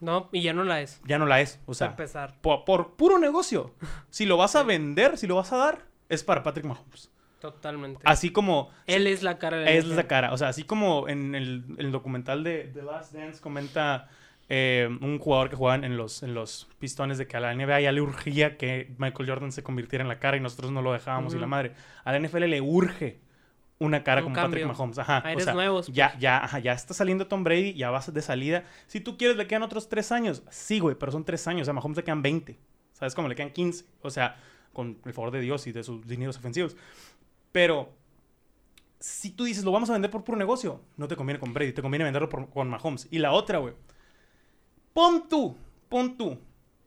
No, 0.00 0.28
y 0.32 0.42
ya 0.42 0.52
no 0.52 0.64
la 0.64 0.80
es. 0.80 1.00
Ya 1.04 1.18
no 1.18 1.26
la 1.26 1.40
es. 1.40 1.60
O 1.66 1.74
sea, 1.74 1.88
empezar. 1.88 2.40
por, 2.40 2.64
por 2.64 2.94
puro 2.96 3.18
negocio. 3.18 3.74
Si 4.10 4.24
lo 4.26 4.36
vas 4.36 4.56
a 4.56 4.62
vender, 4.62 5.18
si 5.18 5.26
lo 5.26 5.36
vas 5.36 5.52
a 5.52 5.56
dar, 5.58 5.86
es 6.08 6.24
para 6.24 6.42
Patrick 6.42 6.64
Mahomes. 6.66 7.10
Totalmente. 7.40 8.00
Así 8.04 8.30
como 8.30 8.70
Él 8.86 9.06
es 9.06 9.22
la 9.22 9.38
cara 9.38 9.58
de 9.58 9.64
la 9.66 9.70
es 9.72 9.84
NFL. 9.84 9.96
la 9.96 10.06
cara. 10.06 10.32
O 10.32 10.38
sea, 10.38 10.48
así 10.48 10.64
como 10.64 11.08
en 11.08 11.34
el, 11.34 11.64
el 11.78 11.92
documental 11.92 12.42
de 12.44 12.70
The 12.74 12.82
Last 12.82 13.12
Dance 13.12 13.40
comenta 13.40 14.08
eh, 14.48 14.88
un 15.00 15.18
jugador 15.18 15.50
que 15.50 15.56
jugaba 15.56 15.84
en 15.84 15.96
los, 15.96 16.22
en 16.22 16.32
los 16.34 16.68
pistones 16.78 17.18
de 17.18 17.26
que 17.26 17.36
a 17.36 17.40
la 17.40 17.54
NBA 17.54 17.80
ya 17.80 17.92
le 17.92 18.00
urgía 18.00 18.56
que 18.56 18.94
Michael 18.96 19.28
Jordan 19.28 19.52
se 19.52 19.62
convirtiera 19.62 20.02
en 20.02 20.08
la 20.08 20.18
cara 20.18 20.36
y 20.36 20.40
nosotros 20.40 20.70
no 20.70 20.82
lo 20.82 20.92
dejábamos 20.92 21.34
y 21.34 21.38
la 21.38 21.46
madre. 21.46 21.72
A 22.04 22.12
la 22.12 22.20
NFL 22.20 22.44
le 22.44 22.60
urge 22.60 23.18
una 23.78 24.02
cara 24.04 24.20
Un 24.20 24.24
como 24.26 24.34
cambio. 24.36 24.60
Patrick 24.60 24.66
Mahomes. 24.78 24.98
Ajá. 24.98 25.22
o 25.24 25.26
Aires 25.28 25.44
sea, 25.44 25.52
nuevos, 25.54 25.86
Ya, 25.88 26.18
ya, 26.18 26.42
ajá, 26.42 26.58
ya 26.60 26.72
está 26.72 26.94
saliendo 26.94 27.26
Tom 27.26 27.44
Brady, 27.44 27.74
ya 27.74 27.90
vas 27.90 28.12
de 28.12 28.22
salida. 28.22 28.64
Si 28.86 29.00
tú 29.00 29.16
quieres, 29.18 29.36
le 29.36 29.46
quedan 29.46 29.62
otros 29.62 29.88
tres 29.88 30.12
años. 30.12 30.42
Sí, 30.50 30.78
güey, 30.78 30.96
pero 30.96 31.12
son 31.12 31.24
tres 31.24 31.46
años. 31.46 31.62
O 31.62 31.64
sea, 31.66 31.72
a 31.72 31.74
Mahomes 31.74 31.96
le 31.96 32.04
quedan 32.04 32.22
20. 32.22 32.58
¿Sabes 32.92 33.14
cómo? 33.14 33.28
Le 33.28 33.34
quedan 33.34 33.50
15. 33.52 33.84
O 34.02 34.10
sea, 34.10 34.36
con 34.72 34.98
el 35.04 35.12
favor 35.12 35.30
de 35.30 35.40
Dios 35.40 35.66
y 35.66 35.72
de 35.72 35.82
sus 35.82 36.06
dineros 36.06 36.36
ofensivos. 36.38 36.76
Pero 37.52 37.92
si 38.98 39.30
tú 39.30 39.44
dices, 39.44 39.62
lo 39.64 39.72
vamos 39.72 39.90
a 39.90 39.92
vender 39.92 40.10
por 40.10 40.24
puro 40.24 40.38
negocio, 40.38 40.80
no 40.96 41.06
te 41.06 41.16
conviene 41.16 41.38
con 41.38 41.52
Brady, 41.52 41.72
te 41.72 41.82
conviene 41.82 42.04
venderlo 42.04 42.28
por- 42.30 42.48
con 42.48 42.70
Mahomes. 42.70 43.08
Y 43.10 43.18
la 43.18 43.32
otra, 43.32 43.58
güey. 43.58 43.74
Pon 44.92 45.28
tú, 45.28 45.56
pon 45.88 46.16
tú. 46.16 46.38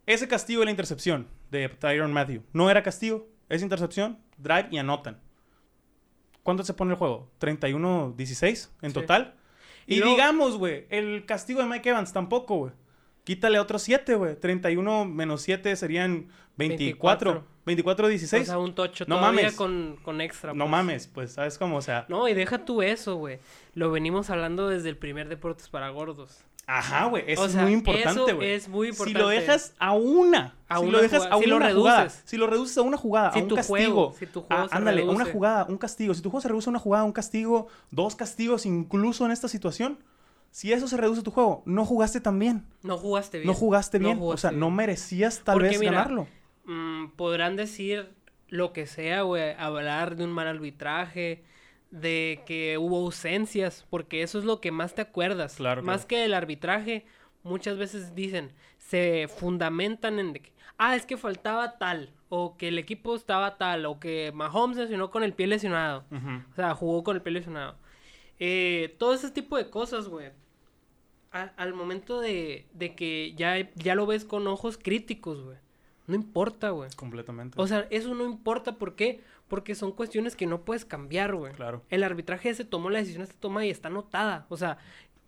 Ese 0.05 0.27
castigo 0.27 0.61
de 0.61 0.65
la 0.65 0.71
intercepción 0.71 1.27
de 1.51 1.69
Tyron 1.69 2.11
Matthew. 2.11 2.41
No 2.53 2.69
era 2.71 2.81
castigo, 2.81 3.27
es 3.47 3.61
intercepción, 3.61 4.17
drive 4.37 4.67
y 4.71 4.77
anotan. 4.79 5.19
¿Cuánto 6.43 6.63
se 6.63 6.73
pone 6.73 6.91
el 6.91 6.97
juego? 6.97 7.29
¿31-16 7.39 8.71
en 8.81 8.89
Sí. 8.91 8.93
total? 8.93 9.35
Y 9.85 9.95
Y, 9.95 9.99
luego- 9.99 10.13
digamos, 10.15 10.57
güey, 10.57 10.85
el 10.89 11.25
castigo 11.25 11.61
de 11.61 11.67
Mike 11.67 11.89
Evans 11.89 12.13
tampoco, 12.13 12.55
güey. 12.57 12.71
Quítale 13.23 13.59
otros 13.59 13.81
7, 13.83 14.15
güey. 14.15 14.35
31 14.39 15.05
menos 15.05 15.41
7 15.41 15.75
serían 15.75 16.29
24. 16.57 17.43
24-16. 17.65 18.41
O 18.41 18.45
sea, 18.45 18.57
un 18.57 18.73
tocho 18.73 19.05
No 19.07 19.17
todavía 19.17 19.41
mames. 19.43 19.55
con, 19.55 19.97
con 20.01 20.21
extra. 20.21 20.53
no 20.53 20.63
pues. 20.65 20.71
mames, 20.71 21.07
pues, 21.07 21.33
¿sabes 21.33 21.57
cómo? 21.59 21.77
O 21.77 21.81
sea, 21.81 22.05
No, 22.09 22.27
y 22.27 22.33
deja 22.33 22.65
tú 22.65 22.81
eso, 22.81 23.15
güey. 23.15 23.39
Lo 23.75 23.91
venimos 23.91 24.29
hablando 24.31 24.67
desde 24.69 24.89
el 24.89 24.97
primer 24.97 25.29
Deportes 25.29 25.69
para 25.69 25.89
Gordos. 25.89 26.43
Ajá, 26.71 27.05
güey, 27.05 27.23
eso 27.27 27.41
O 27.41 27.45
es 27.45 27.55
muy 27.55 27.73
importante, 27.73 28.33
güey. 28.33 28.51
es 28.51 28.67
muy 28.69 28.87
Si 28.87 28.91
importante. 28.91 29.19
lo 29.19 29.27
dejas 29.29 29.73
a 29.79 29.93
una, 29.93 30.55
A 30.67 30.77
si 30.77 30.83
una 30.83 30.91
lo 30.91 31.01
dejas 31.01 31.19
jugada- 31.23 31.35
a 31.35 31.39
si 31.39 31.45
lo 31.49 31.55
una 31.57 31.73
jugada, 31.73 31.99
reduces. 32.03 32.21
si 32.25 32.37
lo 32.37 32.47
reduces 32.47 32.77
a 32.77 32.81
una 32.83 32.97
jugada, 32.97 33.31
Si 33.33 33.39
a 33.39 33.43
un 33.43 33.49
castigo, 33.49 33.75
juego- 33.77 34.13
si 34.19 34.25
tu 34.27 34.41
juego 34.43 34.63
a- 34.63 34.69
se 34.69 34.75
ándale, 34.75 35.01
a 35.01 35.05
una 35.05 35.25
jugada, 35.25 35.65
un 35.67 35.77
castigo, 35.77 36.13
si 36.13 36.21
tu 36.21 36.29
juego 36.29 36.41
se 36.41 36.47
reduce 36.47 36.69
a 36.69 36.71
una 36.71 36.79
jugada, 36.79 37.03
un 37.05 37.11
castigo, 37.11 37.67
dos 37.91 38.15
castigos 38.15 38.65
incluso 38.65 39.25
en 39.25 39.31
esta 39.31 39.47
situación, 39.47 39.97
si 40.51 40.71
eso 40.73 40.87
se 40.87 40.97
reduce 40.97 41.21
a 41.21 41.23
tu 41.23 41.31
juego, 41.31 41.63
no 41.65 41.85
jugaste 41.85 42.21
tan 42.21 42.37
bien, 42.39 42.65
No 42.83 42.97
jugaste 42.97 43.37
bien. 43.39 43.47
no 43.47 43.53
jugaste 43.53 43.99
No 43.99 44.05
bien, 44.09 44.19
o 44.21 44.37
sea, 44.37 44.51
bien. 44.51 44.59
no 44.59 44.69
merecías 44.71 45.41
tal 45.43 45.53
Porque 45.55 45.69
vez 45.69 45.79
mira, 45.79 45.91
ganarlo. 45.91 46.27
Mm, 46.65 47.09
podrán 47.15 47.55
decir 47.55 48.09
lo 48.47 48.73
que 48.73 48.85
sea, 48.87 49.23
güey, 49.23 49.53
hablar 49.57 50.15
de 50.15 50.23
un 50.23 50.31
mal 50.31 50.47
arbitraje, 50.47 51.43
de 51.91 52.41
que 52.45 52.77
hubo 52.77 52.97
ausencias, 52.97 53.85
porque 53.89 54.21
eso 54.21 54.39
es 54.39 54.45
lo 54.45 54.61
que 54.61 54.71
más 54.71 54.93
te 54.95 55.01
acuerdas. 55.01 55.55
Claro, 55.55 55.81
Más 55.83 56.05
claro. 56.05 56.07
que 56.07 56.25
el 56.25 56.33
arbitraje, 56.33 57.05
muchas 57.43 57.77
veces 57.77 58.13
dicen, 58.15 58.51
se 58.77 59.27
fundamentan 59.27 60.19
en 60.19 60.33
de 60.33 60.41
que, 60.41 60.53
ah, 60.77 60.95
es 60.95 61.05
que 61.05 61.17
faltaba 61.17 61.77
tal, 61.77 62.11
o 62.29 62.57
que 62.57 62.67
el 62.67 62.77
equipo 62.77 63.15
estaba 63.15 63.57
tal, 63.57 63.85
o 63.85 63.99
que 63.99 64.31
Mahomes 64.35 64.77
lesionó 64.77 65.09
con 65.09 65.23
el 65.23 65.33
pie 65.33 65.47
lesionado. 65.47 66.05
O 66.51 66.55
sea, 66.55 66.75
jugó 66.75 67.03
con 67.03 67.15
el 67.15 67.21
pie 67.23 67.33
lesionado. 67.33 67.75
Eh, 68.39 68.95
todo 68.99 69.13
ese 69.13 69.31
tipo 69.31 69.57
de 69.57 69.69
cosas, 69.69 70.07
güey. 70.07 70.31
Al 71.31 71.73
momento 71.75 72.19
de, 72.21 72.65
de 72.73 72.95
que 72.95 73.33
ya, 73.35 73.69
ya 73.75 73.93
lo 73.93 74.07
ves 74.07 74.25
con 74.25 74.47
ojos 74.47 74.77
críticos, 74.77 75.43
güey. 75.43 75.57
No 76.09 76.15
importa, 76.15 76.71
güey. 76.71 76.89
Completamente. 76.95 77.55
O 77.61 77.67
sea, 77.67 77.87
eso 77.89 78.13
no 78.15 78.25
importa. 78.25 78.77
¿Por 78.77 78.95
qué? 78.95 79.21
Porque 79.47 79.75
son 79.75 79.91
cuestiones 79.91 80.35
que 80.35 80.45
no 80.47 80.61
puedes 80.65 80.85
cambiar, 80.85 81.35
güey. 81.35 81.53
Claro. 81.53 81.83
El 81.89 82.03
arbitraje 82.03 82.53
se 82.53 82.65
tomó 82.65 82.89
la 82.89 82.99
decisión, 82.99 83.25
se 83.27 83.33
toma 83.33 83.65
y 83.65 83.69
está 83.69 83.87
anotada. 83.89 84.45
O 84.49 84.57
sea, 84.57 84.77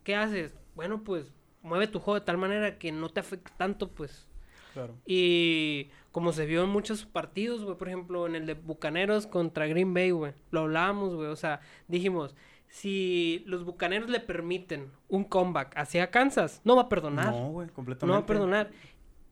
¿qué 0.04 0.16
haces? 0.16 0.56
Bueno, 0.76 1.04
pues 1.04 1.32
mueve 1.62 1.88
tu 1.88 2.00
juego 2.00 2.20
de 2.20 2.26
tal 2.26 2.38
manera 2.38 2.78
que 2.78 2.92
no 2.92 3.10
te 3.10 3.20
afecte 3.20 3.52
tanto, 3.58 3.90
pues. 3.90 4.28
claro. 4.74 4.96
Y 5.06 5.90
como 6.12 6.34
se 6.34 6.46
vio 6.46 6.64
en 6.64 6.70
muchos 6.70 7.06
partidos, 7.06 7.64
güey, 7.64 7.78
por 7.78 7.88
ejemplo, 7.88 8.26
en 8.28 8.36
el 8.36 8.46
de 8.46 8.56
Bucaneros 8.56 9.28
contra 9.28 9.68
Green 9.68 9.94
Bay, 9.94 10.12
güey, 10.12 10.34
lo 10.50 10.62
hablábamos, 10.62 11.14
güey, 11.16 11.28
o 11.30 11.36
sea, 11.36 11.62
dijimos, 11.88 12.36
si 12.68 13.44
los 13.46 13.64
Bucaneros 13.64 14.10
le 14.10 14.20
permiten 14.20 14.92
un 15.10 15.24
comeback 15.26 15.78
hacia 15.78 16.10
Kansas, 16.10 16.62
no 16.64 16.76
va 16.76 16.84
a 16.84 16.90
perdonar. 16.90 17.28
No, 17.32 17.50
güey, 17.52 17.68
No 17.68 17.74
completamente. 17.74 18.14
va 18.14 18.24
a 18.24 18.26
perdonar. 18.26 18.72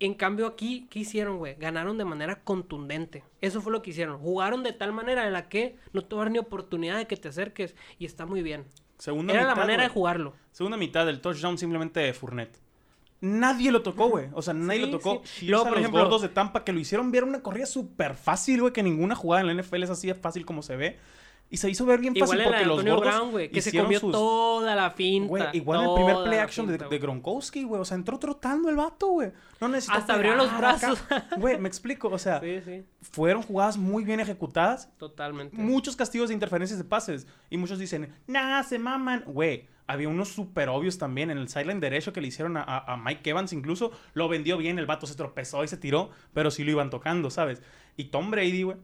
En 0.01 0.13
cambio 0.13 0.47
aquí, 0.47 0.87
¿qué 0.89 0.99
hicieron, 0.99 1.37
güey? 1.39 1.55
Ganaron 1.55 1.97
de 1.97 2.05
manera 2.05 2.41
contundente. 2.43 3.23
Eso 3.41 3.61
fue 3.61 3.71
lo 3.73 3.81
que 3.81 3.89
hicieron. 3.89 4.17
Jugaron 4.19 4.63
de 4.63 4.71
tal 4.71 4.93
manera 4.93 5.27
en 5.27 5.33
la 5.33 5.49
que 5.49 5.75
no 5.91 6.03
te 6.05 6.15
dar 6.15 6.31
ni 6.31 6.39
oportunidad 6.39 6.97
de 6.97 7.05
que 7.07 7.17
te 7.17 7.27
acerques. 7.27 7.75
Y 7.97 8.05
está 8.05 8.25
muy 8.25 8.41
bien. 8.41 8.65
Segunda 8.97 9.33
Era 9.33 9.43
la 9.43 9.49
mitad, 9.49 9.61
manera 9.61 9.83
güey. 9.83 9.87
de 9.89 9.93
jugarlo. 9.93 10.33
Segunda 10.51 10.77
mitad 10.77 11.05
del 11.05 11.19
touchdown 11.19 11.57
simplemente 11.57 11.99
de 11.99 12.13
Fournette. 12.13 12.57
Nadie 13.21 13.71
lo 13.71 13.81
tocó, 13.81 14.07
güey. 14.07 14.27
O 14.33 14.41
sea, 14.41 14.53
nadie 14.53 14.85
Sí, 14.85 14.85
lo 14.91 14.97
tocó. 14.97 15.21
sí. 15.25 15.47
Luego, 15.47 15.65
por 15.65 15.73
los 15.73 15.79
ejemplo- 15.81 15.99
gordos 16.03 16.21
de 16.21 16.29
Tampa 16.29 16.63
que 16.63 16.71
lo 16.71 16.79
hicieron 16.79 17.11
ver 17.11 17.25
una 17.25 17.41
corrida 17.41 17.65
súper 17.65 18.13
fácil, 18.15 18.61
güey, 18.61 18.71
que 18.71 18.81
ninguna 18.83 19.15
jugada 19.15 19.41
en 19.41 19.47
la 19.47 19.53
NFL 19.61 19.83
es 19.83 19.89
así 19.89 20.07
de 20.07 20.15
fácil 20.15 20.45
como 20.45 20.61
se 20.61 20.77
ve. 20.77 20.97
Y 21.51 21.57
se 21.57 21.67
hizo 21.67 21.83
ver 21.85 21.99
bien 21.99 22.15
Igual 22.15 22.29
fácil 22.29 22.43
de 22.43 22.45
porque 22.45 22.65
los 22.65 22.85
gordos 22.85 23.31
Brown, 23.31 23.49
que 23.49 23.61
se 23.61 23.75
comió 23.75 23.99
sus- 23.99 24.11
toda 24.11 24.75
la 24.75 24.91
finta. 24.91 25.49
Igual 25.53 25.81
en 25.83 25.89
el 25.89 25.95
primer 25.95 26.15
play 26.23 26.37
la 26.37 26.43
action 26.43 26.67
de, 26.67 26.73
finta, 26.73 26.89
de. 26.89 26.99
Gronkowski, 26.99 27.63
güey. 27.63 27.81
O 27.81 27.85
sea, 27.85 27.95
entró 27.95 28.19
trotando 28.19 28.69
el 28.69 28.75
vato, 28.75 29.07
güey. 29.07 29.31
No 29.59 29.67
necesitó 29.67 29.97
Hasta 29.97 30.13
abrió 30.13 30.35
los 30.35 30.55
brazos. 30.55 31.03
Güey, 31.37 31.57
me 31.57 31.67
explico. 31.67 32.07
O 32.09 32.19
sea, 32.19 32.39
Sí, 32.39 32.59
sí, 32.63 32.83
fueron 33.01 33.41
jugadas 33.41 33.77
muy 33.77 34.03
bien 34.03 34.19
ejecutadas. 34.19 34.89
totalmente. 34.97 35.57
Muchos 35.57 35.95
castigos 35.95 36.27
de 36.29 36.35
interferencias 36.35 36.77
de 36.77 36.85
pases. 36.85 37.25
Y 37.49 37.57
muchos 37.57 37.79
dicen, 37.79 38.13
nah, 38.27 38.61
se 38.61 38.77
maman. 38.77 39.23
Güey, 39.25 39.65
había 39.87 40.07
unos 40.07 40.29
súper 40.29 40.69
obvios 40.69 40.99
también. 40.99 41.31
En 41.31 41.39
el 41.39 41.49
sideline 41.49 41.79
derecho 41.79 42.13
que 42.13 42.21
le 42.21 42.27
hicieron 42.27 42.57
a, 42.57 42.61
a- 42.61 42.93
a 42.93 42.95
Mike 42.95 43.27
Evans 43.27 43.53
incluso, 43.53 43.91
lo 44.13 44.29
vendió 44.29 44.55
bien. 44.57 44.77
El 44.77 44.85
vato 44.85 45.07
se 45.07 45.15
tropezó 45.15 45.63
y 45.63 45.67
se 45.67 45.77
tiró, 45.77 46.11
pero 46.31 46.51
sí 46.51 46.63
lo 46.63 46.69
iban 46.69 46.91
tocando, 46.91 47.31
¿sabes? 47.31 47.63
Y 47.97 48.05
Tom 48.05 48.29
Brady, 48.29 48.61
güey, 48.63 48.77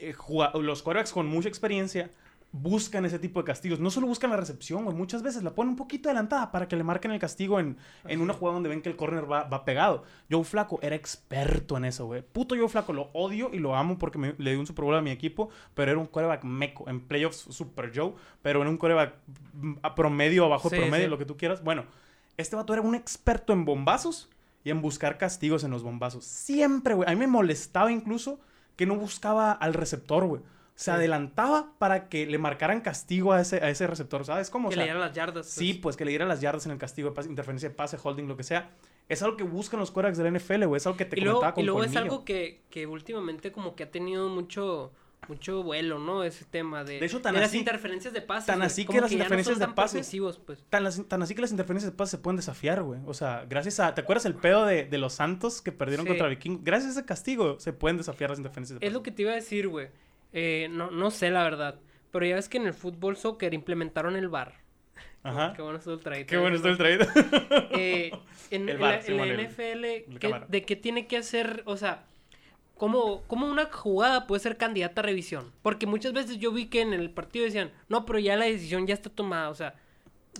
eh, 0.00 0.14
los 0.60 0.82
quarterbacks 0.82 1.12
con 1.12 1.26
mucha 1.26 1.48
experiencia 1.48 2.10
buscan 2.50 3.04
ese 3.04 3.18
tipo 3.18 3.40
de 3.40 3.44
castigos. 3.44 3.78
No 3.78 3.90
solo 3.90 4.06
buscan 4.06 4.30
la 4.30 4.36
recepción, 4.38 4.84
güey. 4.84 4.96
Muchas 4.96 5.22
veces 5.22 5.42
la 5.42 5.54
ponen 5.54 5.70
un 5.72 5.76
poquito 5.76 6.08
adelantada 6.08 6.50
para 6.50 6.66
que 6.66 6.76
le 6.76 6.82
marquen 6.82 7.10
el 7.10 7.18
castigo 7.18 7.60
en, 7.60 7.76
en 8.06 8.22
una 8.22 8.32
jugada 8.32 8.54
donde 8.54 8.70
ven 8.70 8.80
que 8.80 8.88
el 8.88 8.96
corner 8.96 9.30
va, 9.30 9.44
va 9.44 9.66
pegado. 9.66 10.04
Joe 10.30 10.44
Flaco 10.44 10.78
era 10.80 10.96
experto 10.96 11.76
en 11.76 11.84
eso, 11.84 12.06
güey. 12.06 12.22
Puto 12.22 12.56
Joe 12.56 12.68
Flaco, 12.70 12.94
lo 12.94 13.10
odio 13.12 13.50
y 13.52 13.58
lo 13.58 13.76
amo 13.76 13.98
porque 13.98 14.16
me- 14.16 14.34
le 14.38 14.52
dio 14.52 14.60
un 14.60 14.66
Super 14.66 14.86
Bowl 14.86 14.94
a 14.96 15.02
mi 15.02 15.10
equipo, 15.10 15.50
pero 15.74 15.90
era 15.90 16.00
un 16.00 16.06
quarterback 16.06 16.42
meco. 16.44 16.88
En 16.88 17.00
playoffs, 17.00 17.36
Super 17.50 17.92
Joe, 17.94 18.14
pero 18.40 18.62
era 18.62 18.70
un 18.70 18.78
quarterback 18.78 19.14
mm, 19.52 19.72
a 19.82 19.94
promedio, 19.94 20.46
abajo 20.46 20.70
Sí, 20.70 20.76
promedio, 20.76 21.04
sí. 21.04 21.10
lo 21.10 21.18
que 21.18 21.26
tú 21.26 21.36
quieras. 21.36 21.62
Bueno, 21.62 21.84
este 22.38 22.56
vato 22.56 22.72
era 22.72 22.80
un 22.80 22.94
experto 22.94 23.52
en 23.52 23.66
bombazos 23.66 24.30
y 24.64 24.70
en 24.70 24.80
buscar 24.80 25.18
castigos 25.18 25.64
en 25.64 25.70
los 25.70 25.82
bombazos. 25.82 26.24
Siempre, 26.24 26.94
güey. 26.94 27.06
A 27.06 27.12
mí 27.12 27.18
me 27.18 27.26
molestaba 27.26 27.92
incluso 27.92 28.40
que 28.78 28.86
no 28.86 28.94
buscaba 28.96 29.52
al 29.52 29.74
receptor, 29.74 30.24
güey. 30.24 30.40
Se 30.76 30.84
Sí. 30.84 30.90
adelantaba 30.92 31.72
para 31.78 32.08
que 32.08 32.24
le 32.26 32.38
marcaran 32.38 32.80
castigo 32.80 33.32
a 33.32 33.40
ese, 33.40 33.56
a 33.56 33.68
ese 33.68 33.88
receptor, 33.88 34.24
¿sabes 34.24 34.48
cómo? 34.48 34.68
O 34.68 34.70
que 34.70 34.76
sea, 34.76 34.84
le 34.84 34.90
dieran 34.90 35.00
las 35.02 35.12
yardas. 35.12 35.46
Sí, 35.46 35.72
pues. 35.74 35.82
pues 35.82 35.96
que 35.96 36.04
le 36.04 36.10
dieran 36.10 36.28
las 36.28 36.40
yardas 36.40 36.64
en 36.66 36.72
el 36.72 36.78
castigo 36.78 37.12
pase, 37.12 37.28
interferencia 37.28 37.68
de 37.68 37.74
pase, 37.74 37.98
holding, 38.00 38.28
lo 38.28 38.36
que 38.36 38.44
sea. 38.44 38.70
Es 39.08 39.20
algo 39.24 39.36
que 39.36 39.42
buscan 39.42 39.80
los 39.80 39.90
quarterbacks 39.90 40.18
de 40.18 40.24
la 40.24 40.30
NFL, 40.38 40.66
güey. 40.66 40.76
Es 40.76 40.86
algo 40.86 40.96
que 40.96 41.04
te 41.06 41.18
y 41.18 41.22
luego, 41.22 41.40
comentaba 41.40 41.54
con 41.54 41.62
y 41.62 41.66
luego 41.66 41.82
es 41.82 41.96
algo 41.96 42.24
que, 42.24 42.62
que 42.70 42.86
últimamente 42.86 43.50
como 43.50 43.74
que 43.74 43.82
ha 43.82 43.90
tenido 43.90 44.28
mucho 44.28 44.92
mucho 45.26 45.62
vuelo, 45.62 45.98
¿no? 45.98 46.22
Ese 46.24 46.44
tema 46.44 46.84
de, 46.84 47.00
De 47.00 47.06
hecho, 47.06 47.20
tan 47.20 47.34
de 47.34 47.40
las 47.40 47.50
así- 47.50 47.58
interferencias 47.58 48.14
de 48.14 48.22
pases. 48.22 48.46
tan 48.46 48.62
así 48.62 48.86
que 48.86 49.00
las 49.00 49.12
interferencias 49.12 49.58
de 49.58 49.66
pases- 49.68 50.38
pues. 50.46 50.64
Tan, 50.70 50.84
las- 50.84 51.06
tan 51.08 51.22
así 51.22 51.34
que 51.34 51.40
las 51.42 51.50
interferencias 51.50 51.92
de 51.92 51.96
pase 51.96 52.12
se 52.12 52.18
pueden 52.18 52.36
desafiar, 52.36 52.82
güey. 52.82 53.00
O 53.06 53.12
sea, 53.14 53.44
gracias 53.48 53.80
a... 53.80 53.94
¿Te 53.94 54.00
acuerdas 54.00 54.24
el 54.26 54.34
pedo 54.34 54.64
de, 54.64 54.84
de 54.84 54.98
los 54.98 55.12
Santos 55.14 55.60
que 55.60 55.72
perdieron 55.72 56.04
Sí. 56.06 56.08
contra 56.10 56.28
Viking? 56.28 56.60
Gracias 56.62 56.96
a 56.96 57.00
ese 57.00 57.06
castigo 57.06 57.58
se 57.60 57.72
pueden 57.72 57.96
desafiar 57.98 58.30
las 58.30 58.38
interferencias 58.38 58.76
de 58.76 58.80
pase. 58.80 58.86
Es 58.86 58.92
lo 58.92 59.02
que 59.02 59.10
te 59.10 59.22
iba 59.22 59.32
a 59.32 59.34
decir, 59.34 59.68
güey. 59.68 59.88
Eh, 60.32 60.68
no, 60.70 60.90
no 60.90 61.10
sé 61.10 61.30
la 61.30 61.42
verdad. 61.42 61.78
Pero 62.10 62.24
ya 62.24 62.36
ves 62.36 62.48
que 62.48 62.56
en 62.56 62.66
el 62.66 62.72
fútbol 62.74 63.16
soccer 63.16 63.52
implementaron 63.52 64.16
el 64.16 64.28
VAR. 64.28 64.54
Ajá. 65.22 65.52
Qué 65.54 65.60
bueno 65.62 65.78
estuvo 65.78 65.94
el 65.94 66.00
traído. 66.00 66.26
Qué 66.26 66.38
bueno 66.38 66.56
está 66.56 66.68
el 66.70 66.78
trade. 66.78 67.06
Eh, 67.72 68.10
en, 68.50 68.62
El 68.68 68.76
en 68.76 68.80
VAR, 68.80 69.08
la, 69.10 69.26
en 69.26 69.40
NFL, 69.50 69.84
el 69.84 70.04
¿qué- 70.18 70.18
cámara. 70.20 70.46
¿de 70.48 70.62
qué 70.62 70.76
tiene 70.76 71.06
que 71.06 71.16
hacer? 71.18 71.62
O 71.66 71.76
sea, 71.76 72.04
¿cómo, 72.78 73.22
¿cómo 73.26 73.46
una 73.46 73.66
jugada 73.70 74.26
puede 74.26 74.40
ser 74.40 74.56
candidata 74.56 75.02
a 75.02 75.04
revisión? 75.04 75.52
Porque 75.62 75.86
muchas 75.86 76.12
veces 76.14 76.38
yo 76.38 76.50
vi 76.52 76.66
que 76.66 76.80
en 76.80 76.94
el 76.94 77.10
partido 77.10 77.44
decían, 77.44 77.70
no, 77.88 78.06
pero 78.06 78.18
ya 78.18 78.36
la 78.36 78.46
decisión 78.46 78.86
ya 78.86 78.94
está 78.94 79.10
tomada. 79.10 79.50
O 79.50 79.54
sea, 79.54 79.74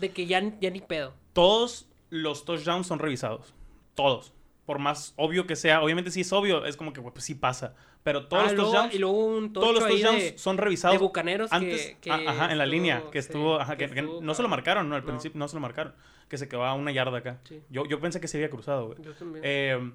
de 0.00 0.10
que 0.10 0.24
ya, 0.26 0.40
ya 0.60 0.70
ni 0.70 0.80
pedo. 0.80 1.12
Todos 1.34 1.88
los 2.10 2.44
touchdowns 2.44 2.86
son 2.86 2.98
revisados. 2.98 3.52
Todos. 3.94 4.32
Por 4.64 4.78
más 4.78 5.14
obvio 5.16 5.46
que 5.46 5.56
sea. 5.56 5.82
Obviamente 5.82 6.10
si 6.10 6.20
es 6.22 6.32
obvio, 6.32 6.64
es 6.66 6.76
como 6.76 6.92
que 6.92 7.00
pues, 7.02 7.24
sí 7.24 7.34
pasa. 7.34 7.74
Pero 8.04 8.26
todos 8.28 8.42
Ah, 8.42 8.46
los 8.46 8.54
luego- 8.54 8.70
touchdowns... 8.72 8.94
y 8.94 8.98
luego 8.98 9.24
un 9.26 9.52
Todos 9.52 9.74
los 9.74 9.86
touchdowns 9.88 10.22
de- 10.22 10.38
son 10.38 10.56
revisados. 10.58 10.96
de 10.98 11.02
Bucaneros 11.04 11.52
antes, 11.52 11.96
que 12.00 12.10
ah, 12.10 12.20
ajá, 12.26 12.52
en 12.52 12.58
la 12.58 12.64
estuvo- 12.64 12.66
línea, 12.66 13.02
que 13.10 13.20
sí, 13.22 13.26
estuvo, 13.28 13.60
ajá, 13.60 13.76
que 13.76 13.86
que, 13.88 13.94
que 13.94 14.00
estuvo 14.00 14.20
no 14.22 14.34
se 14.34 14.42
lo 14.42 14.48
marcaron, 14.48 14.88
¿no? 14.88 14.94
Al 14.94 15.02
No. 15.02 15.06
principio 15.08 15.38
no 15.38 15.48
se 15.48 15.56
lo 15.56 15.60
marcaron, 15.60 15.94
que 16.28 16.38
se 16.38 16.48
quedó 16.48 16.64
a 16.64 16.74
una 16.74 16.92
yarda 16.92 17.18
acá. 17.18 17.40
Sí. 17.44 17.60
Yo, 17.70 17.86
yo 17.86 17.98
pensé 18.00 18.20
que 18.20 18.28
se 18.28 18.36
había 18.38 18.50
cruzado, 18.50 18.86
güey. 18.86 18.98
Yo 19.02 19.12
también. 19.14 19.42
Eh, 19.44 19.92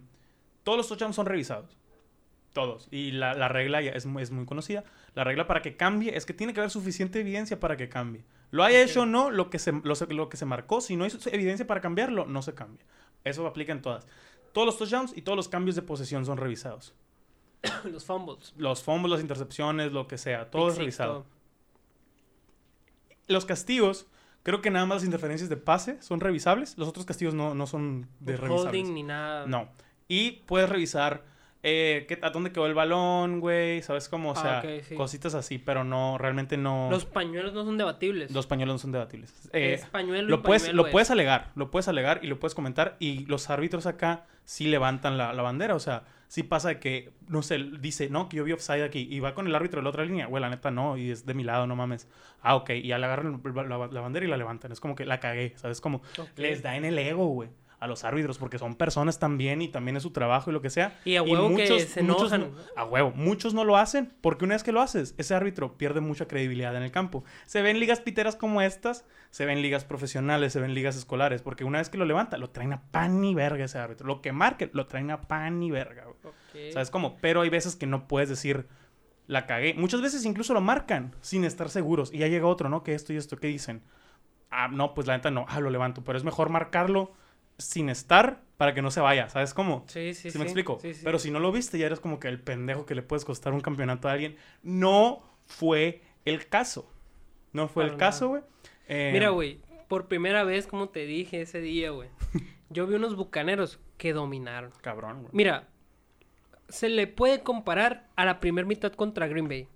todos 0.63 0.77
los 0.77 0.87
touchdowns 0.87 1.15
son 1.15 1.25
revisados. 1.27 1.77
Todos. 2.53 2.87
Y 2.91 3.11
la, 3.11 3.33
la 3.33 3.47
regla 3.47 3.81
ya 3.81 3.91
es, 3.91 4.05
muy- 4.05 4.21
es 4.23 4.31
muy 4.31 4.45
conocida. 4.45 4.83
La 5.15 5.23
regla 5.23 5.47
para 5.47 5.61
que 5.61 5.75
cambie 5.75 6.15
es 6.15 6.25
que 6.25 6.33
tiene 6.33 6.53
que 6.53 6.59
haber 6.59 6.69
suficiente 6.69 7.19
evidencia 7.19 7.59
para 7.59 7.75
que 7.77 7.89
cambie. 7.89 8.23
Lo 8.51 8.63
haya 8.63 8.81
hecho 8.83 9.01
o 9.01 9.05
no, 9.07 9.31
lo 9.31 9.49
que, 9.49 9.57
se, 9.57 9.71
lo, 9.71 10.29
que 10.29 10.37
se 10.37 10.45
marcó, 10.45 10.79
si 10.79 10.95
no 10.95 11.03
hay 11.05 11.11
evidencia 11.31 11.65
para 11.65 11.81
cambiarlo, 11.81 12.25
no 12.25 12.43
se 12.43 12.53
cambia. 12.53 12.85
Eso 13.23 13.47
aplica 13.47 13.71
en 13.71 13.81
todas. 13.81 14.07
Todos 14.51 14.67
los 14.67 14.77
touchdowns 14.77 15.17
y 15.17 15.23
todos 15.23 15.35
los 15.35 15.49
cambios 15.49 15.75
de 15.75 15.81
posesión 15.81 16.25
son 16.27 16.37
revisados. 16.37 16.93
los 17.85 18.05
fumbles. 18.05 18.53
Los 18.55 18.83
fumbles, 18.83 19.11
las 19.13 19.21
intercepciones, 19.21 19.91
lo 19.91 20.07
que 20.07 20.19
sea, 20.19 20.51
todo 20.51 20.69
es 20.69 20.77
revisado. 20.77 21.25
Los 23.27 23.45
castigos, 23.45 24.05
creo 24.43 24.61
que 24.61 24.69
nada 24.69 24.85
más 24.85 24.97
las 24.97 25.05
interferencias 25.05 25.49
de 25.49 25.57
pase 25.57 26.01
son 26.01 26.19
revisables. 26.19 26.77
Los 26.77 26.87
otros 26.87 27.05
castigos 27.05 27.33
no, 27.33 27.55
no 27.55 27.65
son 27.67 28.07
de 28.19 28.37
revisables. 28.37 28.65
Holding 28.67 28.93
ni 28.93 29.03
nada. 29.03 29.47
No. 29.47 29.69
Y 30.07 30.43
puedes 30.45 30.69
revisar 30.69 31.23
eh, 31.63 32.05
qué, 32.07 32.19
a 32.21 32.29
dónde 32.29 32.51
quedó 32.51 32.65
el 32.67 32.73
balón, 32.73 33.39
güey. 33.39 33.81
¿Sabes 33.81 34.09
cómo? 34.09 34.31
O 34.31 34.33
Ah, 34.37 34.61
sea, 34.61 34.81
sí. 34.83 34.95
cositas 34.95 35.33
así, 35.33 35.57
pero 35.59 35.83
no, 35.83 36.17
realmente 36.17 36.57
no. 36.57 36.89
Los 36.91 37.05
pañuelos 37.05 37.53
no 37.53 37.63
son 37.63 37.77
debatibles. 37.77 38.31
los 38.31 38.45
pañuelos 38.47 38.75
no 38.75 38.79
son 38.79 38.91
debatibles. 38.91 39.49
Eh, 39.53 39.73
es 39.75 39.85
pañuelo 39.85 40.27
y 40.27 40.31
lo 40.31 40.43
puedes, 40.43 40.63
pañuelo 40.63 40.81
lo 40.83 40.87
es. 40.87 40.91
puedes 40.91 41.09
alegar, 41.11 41.51
lo 41.55 41.71
puedes 41.71 41.87
alegar 41.87 42.19
y 42.21 42.27
lo 42.27 42.39
puedes 42.39 42.53
comentar. 42.53 42.97
Y 42.99 43.25
los 43.25 43.49
árbitros 43.49 43.85
acá 43.85 44.25
sí 44.43 44.67
levantan 44.67 45.17
la, 45.17 45.31
la 45.33 45.41
bandera. 45.41 45.73
O 45.75 45.79
sea, 45.79 46.03
sí 46.27 46.43
pasa 46.43 46.67
de 46.69 46.79
que, 46.79 47.11
no 47.29 47.41
sé, 47.43 47.57
dice, 47.79 48.09
no, 48.09 48.27
que 48.27 48.37
yo 48.37 48.43
vi 48.43 48.51
offside 48.51 48.83
aquí. 48.83 49.07
Y 49.09 49.21
va 49.21 49.33
con 49.33 49.47
el 49.47 49.55
árbitro 49.55 49.79
de 49.79 49.83
la 49.83 49.89
otra 49.89 50.03
línea. 50.03 50.25
Güey, 50.27 50.41
la 50.41 50.49
neta 50.49 50.69
no. 50.69 50.97
Y 50.97 51.11
es 51.11 51.25
de 51.25 51.33
mi 51.33 51.43
lado, 51.45 51.65
no 51.65 51.75
mames. 51.77 52.09
Ah, 52.41 52.55
ok. 52.57 52.71
Y 52.71 52.87
ya 52.89 52.97
le 52.97 53.05
agarran 53.05 53.41
la, 53.41 53.63
la- 53.63 53.87
la 53.87 54.01
bandera 54.01 54.25
y 54.25 54.29
la 54.29 54.35
levantan. 54.37 54.73
Es 54.73 54.81
como 54.81 54.95
que 54.95 55.05
la 55.05 55.19
cagué, 55.21 55.53
¿sabes? 55.55 55.79
Como 55.79 55.99
Ok. 56.19 56.27
les 56.37 56.61
da 56.61 56.75
en 56.75 56.83
el 56.83 56.99
ego, 56.99 57.27
güey. 57.27 57.49
A 57.83 57.87
los 57.87 58.05
árbitros, 58.05 58.37
porque 58.37 58.57
son 58.57 58.75
personas 58.75 59.19
también 59.19 59.61
y 59.61 59.67
también 59.67 59.97
es 59.97 60.03
su 60.03 60.11
trabajo 60.11 60.49
y 60.49 60.53
lo 60.53 60.61
que 60.61 60.69
sea. 60.69 60.97
Y 61.03 61.17
a 61.17 61.21
huevo 61.21 61.53
que 61.57 61.81
se 61.81 62.01
muchos 62.01 62.31
enojan. 62.31 62.51
no- 62.53 62.81
a 62.81 62.85
huevo. 62.85 63.11
Muchos 63.13 63.53
no 63.53 63.65
lo 63.65 63.75
hacen 63.75 64.13
porque 64.21 64.45
una 64.45 64.55
vez 64.55 64.63
que 64.63 64.71
lo 64.71 64.79
haces, 64.81 65.15
ese 65.17 65.35
árbitro 65.35 65.77
pierde 65.77 65.99
mucha 65.99 66.25
credibilidad 66.27 66.73
en 66.77 66.83
el 66.83 66.91
campo. 66.91 67.25
Se 67.45 67.61
ven 67.61 67.81
ligas 67.81 67.99
piteras 67.99 68.37
como 68.37 68.61
estas, 68.61 69.05
se 69.31 69.45
ven 69.45 69.61
ligas 69.61 69.83
profesionales, 69.83 70.53
se 70.53 70.61
ven 70.61 70.73
ligas 70.73 70.95
escolares, 70.95 71.41
porque 71.41 71.65
una 71.65 71.79
vez 71.79 71.89
que 71.89 71.97
lo 71.97 72.05
levanta, 72.05 72.37
lo 72.37 72.51
traen 72.51 72.71
a 72.71 72.83
pan 72.91 73.21
y 73.25 73.35
verga 73.35 73.65
ese 73.65 73.79
árbitro. 73.79 74.07
Lo 74.07 74.21
que 74.21 74.31
marque, 74.31 74.69
lo 74.71 74.87
traen 74.87 75.11
a 75.11 75.19
pan 75.21 75.61
y 75.61 75.69
verga. 75.69 76.05
¿Sabes 76.71 76.89
cómo? 76.89 77.17
Pero 77.19 77.41
hay 77.41 77.49
veces 77.49 77.75
que 77.75 77.85
no 77.85 78.07
puedes 78.07 78.29
decir, 78.29 78.67
la 79.27 79.45
cagué. 79.45 79.73
Muchas 79.73 80.01
veces 80.01 80.23
incluso 80.25 80.53
lo 80.53 80.61
marcan 80.61 81.15
sin 81.19 81.43
estar 81.43 81.69
seguros. 81.69 82.13
Y 82.13 82.19
ya 82.19 82.27
llega 82.27 82.45
otro, 82.47 82.69
¿no? 82.69 82.81
Que 82.83 82.93
esto 82.93 83.11
y 83.11 83.17
esto, 83.17 83.35
¿qué 83.37 83.47
dicen? 83.47 83.81
Ah, 84.51 84.67
no, 84.71 84.93
pues 84.93 85.05
la 85.07 85.17
neta 85.17 85.31
no. 85.31 85.45
Ah, 85.49 85.59
lo 85.59 85.69
levanto. 85.69 86.03
Pero 86.03 86.17
es 86.17 86.23
mejor 86.23 86.49
marcarlo 86.49 87.11
sin 87.57 87.89
estar 87.89 88.41
para 88.57 88.73
que 88.73 88.81
no 88.81 88.91
se 88.91 89.01
vaya. 89.01 89.29
¿Sabes 89.29 89.53
cómo? 89.53 89.83
Sí, 89.87 90.13
sí, 90.13 90.31
¿Sí, 90.31 90.37
me 90.37 90.43
explico? 90.45 90.79
Sí, 90.81 90.93
sí. 90.93 91.01
Pero 91.03 91.19
si 91.19 91.31
no 91.31 91.39
lo 91.39 91.51
viste, 91.51 91.77
ya 91.77 91.85
eres 91.87 91.99
como 91.99 92.19
que 92.19 92.27
el 92.27 92.39
pendejo 92.39 92.85
que 92.85 92.95
le 92.95 93.01
puedes 93.01 93.25
costar 93.25 93.53
un 93.53 93.61
campeonato 93.61 94.07
a 94.07 94.13
alguien. 94.13 94.35
No 94.61 95.23
fue 95.45 96.01
el 96.25 96.47
caso. 96.47 96.89
No 97.51 97.67
fue 97.67 97.83
Para 97.83 97.93
el 97.93 97.99
caso, 97.99 98.27
güey. 98.29 98.41
Eh, 98.87 99.09
Mira, 99.13 99.29
güey, 99.29 99.59
por 99.87 100.07
primera 100.07 100.43
vez, 100.43 100.65
como 100.67 100.89
te 100.89 101.05
dije 101.05 101.41
ese 101.41 101.61
día, 101.61 101.91
güey, 101.91 102.09
yo 102.69 102.87
vi 102.87 102.95
unos 102.95 103.15
bucaneros 103.15 103.79
que 103.97 104.13
dominaron. 104.13 104.71
Cabrón, 104.81 105.21
güey. 105.21 105.29
Mira, 105.33 105.67
se 106.69 106.89
le 106.89 107.07
puede 107.07 107.43
comparar 107.43 108.07
a 108.15 108.25
la 108.25 108.39
primera 108.39 108.67
mitad 108.67 108.91
contra 108.93 109.27
Green 109.27 109.47
Bay, 109.47 109.67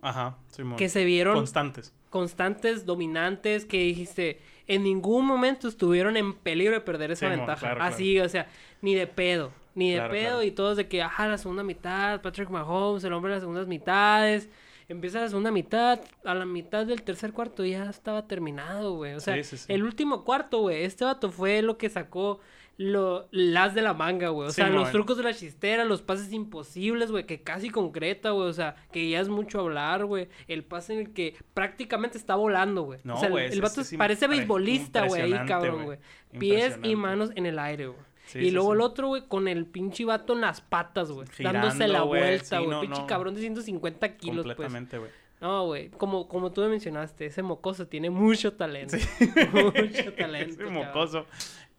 Ajá, 0.00 0.38
Simón. 0.48 0.76
que 0.78 0.88
se 0.88 1.04
vieron 1.04 1.34
Constantes. 1.34 1.92
constantes, 2.10 2.86
dominantes, 2.86 3.64
que 3.66 3.78
dijiste, 3.78 4.40
en 4.68 4.82
ningún 4.82 5.26
momento 5.26 5.68
estuvieron 5.68 6.16
en 6.16 6.34
peligro 6.34 6.74
de 6.74 6.80
perder 6.80 7.10
esa 7.12 7.28
ventaja. 7.28 7.60
claro, 7.60 7.82
Así, 7.82 8.18
o 8.20 8.28
sea, 8.28 8.48
ni 8.82 8.94
de 8.94 9.06
pedo, 9.06 9.52
ni 9.74 9.90
de 9.90 9.96
Claro, 9.98 10.12
pedo, 10.12 10.42
y 10.42 10.50
todos 10.50 10.76
de 10.76 10.88
que, 10.88 11.02
ajá, 11.02 11.28
la 11.28 11.38
segunda 11.38 11.62
mitad, 11.62 12.20
Patrick 12.22 12.50
Mahomes, 12.50 13.04
el 13.04 13.12
hombre 13.12 13.30
de 13.30 13.36
las 13.36 13.42
segundas 13.42 13.66
mitades. 13.66 14.48
Empieza 14.88 15.20
la 15.20 15.28
segunda 15.28 15.50
mitad, 15.50 16.00
a 16.24 16.34
la 16.34 16.44
mitad 16.46 16.86
del 16.86 17.02
tercer 17.02 17.32
cuarto 17.32 17.64
ya 17.64 17.90
estaba 17.90 18.26
terminado, 18.28 18.94
güey. 18.94 19.14
O 19.14 19.20
sea, 19.20 19.34
Sí, 19.36 19.42
sí, 19.44 19.56
sí. 19.56 19.72
el 19.72 19.82
último 19.82 20.22
cuarto, 20.24 20.58
güey, 20.60 20.84
este 20.84 21.04
vato 21.04 21.30
fue 21.32 21.60
lo 21.62 21.76
que 21.76 21.88
sacó 21.88 22.38
lo, 22.78 23.28
las 23.30 23.74
de 23.74 23.82
la 23.82 23.94
manga, 23.94 24.28
güey. 24.28 24.48
O 24.48 24.52
sea, 24.52 24.68
los 24.68 24.90
trucos 24.90 25.16
de 25.16 25.22
la 25.22 25.32
chistera, 25.32 25.84
los 25.84 26.02
pases 26.02 26.32
imposibles, 26.32 27.10
güey, 27.10 27.24
que 27.24 27.42
casi 27.42 27.70
concreta, 27.70 28.30
güey. 28.30 28.48
O 28.48 28.52
sea, 28.52 28.76
que 28.92 29.08
ya 29.08 29.20
es 29.20 29.28
mucho 29.28 29.60
hablar, 29.60 30.04
güey. 30.04 30.28
El 30.46 30.62
pase 30.64 30.92
en 30.92 30.98
el 31.00 31.12
que 31.12 31.36
prácticamente 31.54 32.18
está 32.18 32.34
volando, 32.34 32.82
güey. 32.82 33.00
No, 33.04 33.16
o 33.16 33.18
sea, 33.18 33.28
el- 33.28 33.52
el, 33.52 33.60
vato 33.62 33.80
es 33.80 33.92
es- 33.92 33.98
parece 33.98 34.26
beisbolista, 34.26 35.06
güey, 35.06 35.22
ahí, 35.32 35.46
cabrón, 35.46 35.84
güey. 35.84 35.98
Pies 36.38 36.78
y 36.82 36.96
manos 36.96 37.30
en 37.34 37.46
el 37.46 37.58
aire, 37.58 37.86
güey. 37.86 37.98
Sí, 38.26 38.40
y 38.40 38.50
luego 38.50 38.70
sí. 38.70 38.74
el 38.74 38.80
otro, 38.80 39.06
güey, 39.08 39.22
con 39.28 39.46
el 39.46 39.66
pinche 39.66 40.04
vato 40.04 40.32
en 40.32 40.40
las 40.40 40.60
patas, 40.60 41.12
güey. 41.12 41.28
Dándose 41.38 41.86
la 41.86 42.02
vuelta, 42.02 42.58
güey. 42.58 42.70
no, 42.70 42.80
pinche 42.80 43.00
no. 43.02 43.06
cabrón 43.06 43.34
de 43.34 43.40
150 43.40 44.16
kilos, 44.16 44.44
pues. 44.44 44.56
Completamente, 44.56 44.98
güey. 44.98 45.10
No, 45.40 45.66
güey, 45.66 45.90
como, 45.90 46.28
como 46.28 46.50
tú 46.50 46.62
me 46.62 46.68
mencionaste, 46.68 47.26
ese 47.26 47.42
mocoso 47.42 47.86
tiene 47.86 48.08
mucho 48.10 48.54
talento. 48.54 48.96
Sí. 48.96 49.06
Mucho 49.52 50.12
talento. 50.14 50.54
Ese 50.64 50.70
mocoso. 50.72 51.26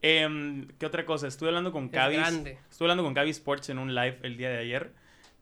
Em, 0.01 0.67
¿Qué 0.79 0.85
otra 0.85 1.05
cosa? 1.05 1.27
Estuve 1.27 1.49
hablando 1.49 1.71
con 1.71 1.89
Cavis. 1.89 2.19
Estuve 2.69 2.85
hablando 2.85 3.03
con 3.03 3.13
Cavi 3.13 3.31
Sports 3.31 3.69
en 3.69 3.79
un 3.79 3.95
live 3.95 4.19
el 4.23 4.37
día 4.37 4.49
de 4.49 4.57
ayer. 4.57 4.93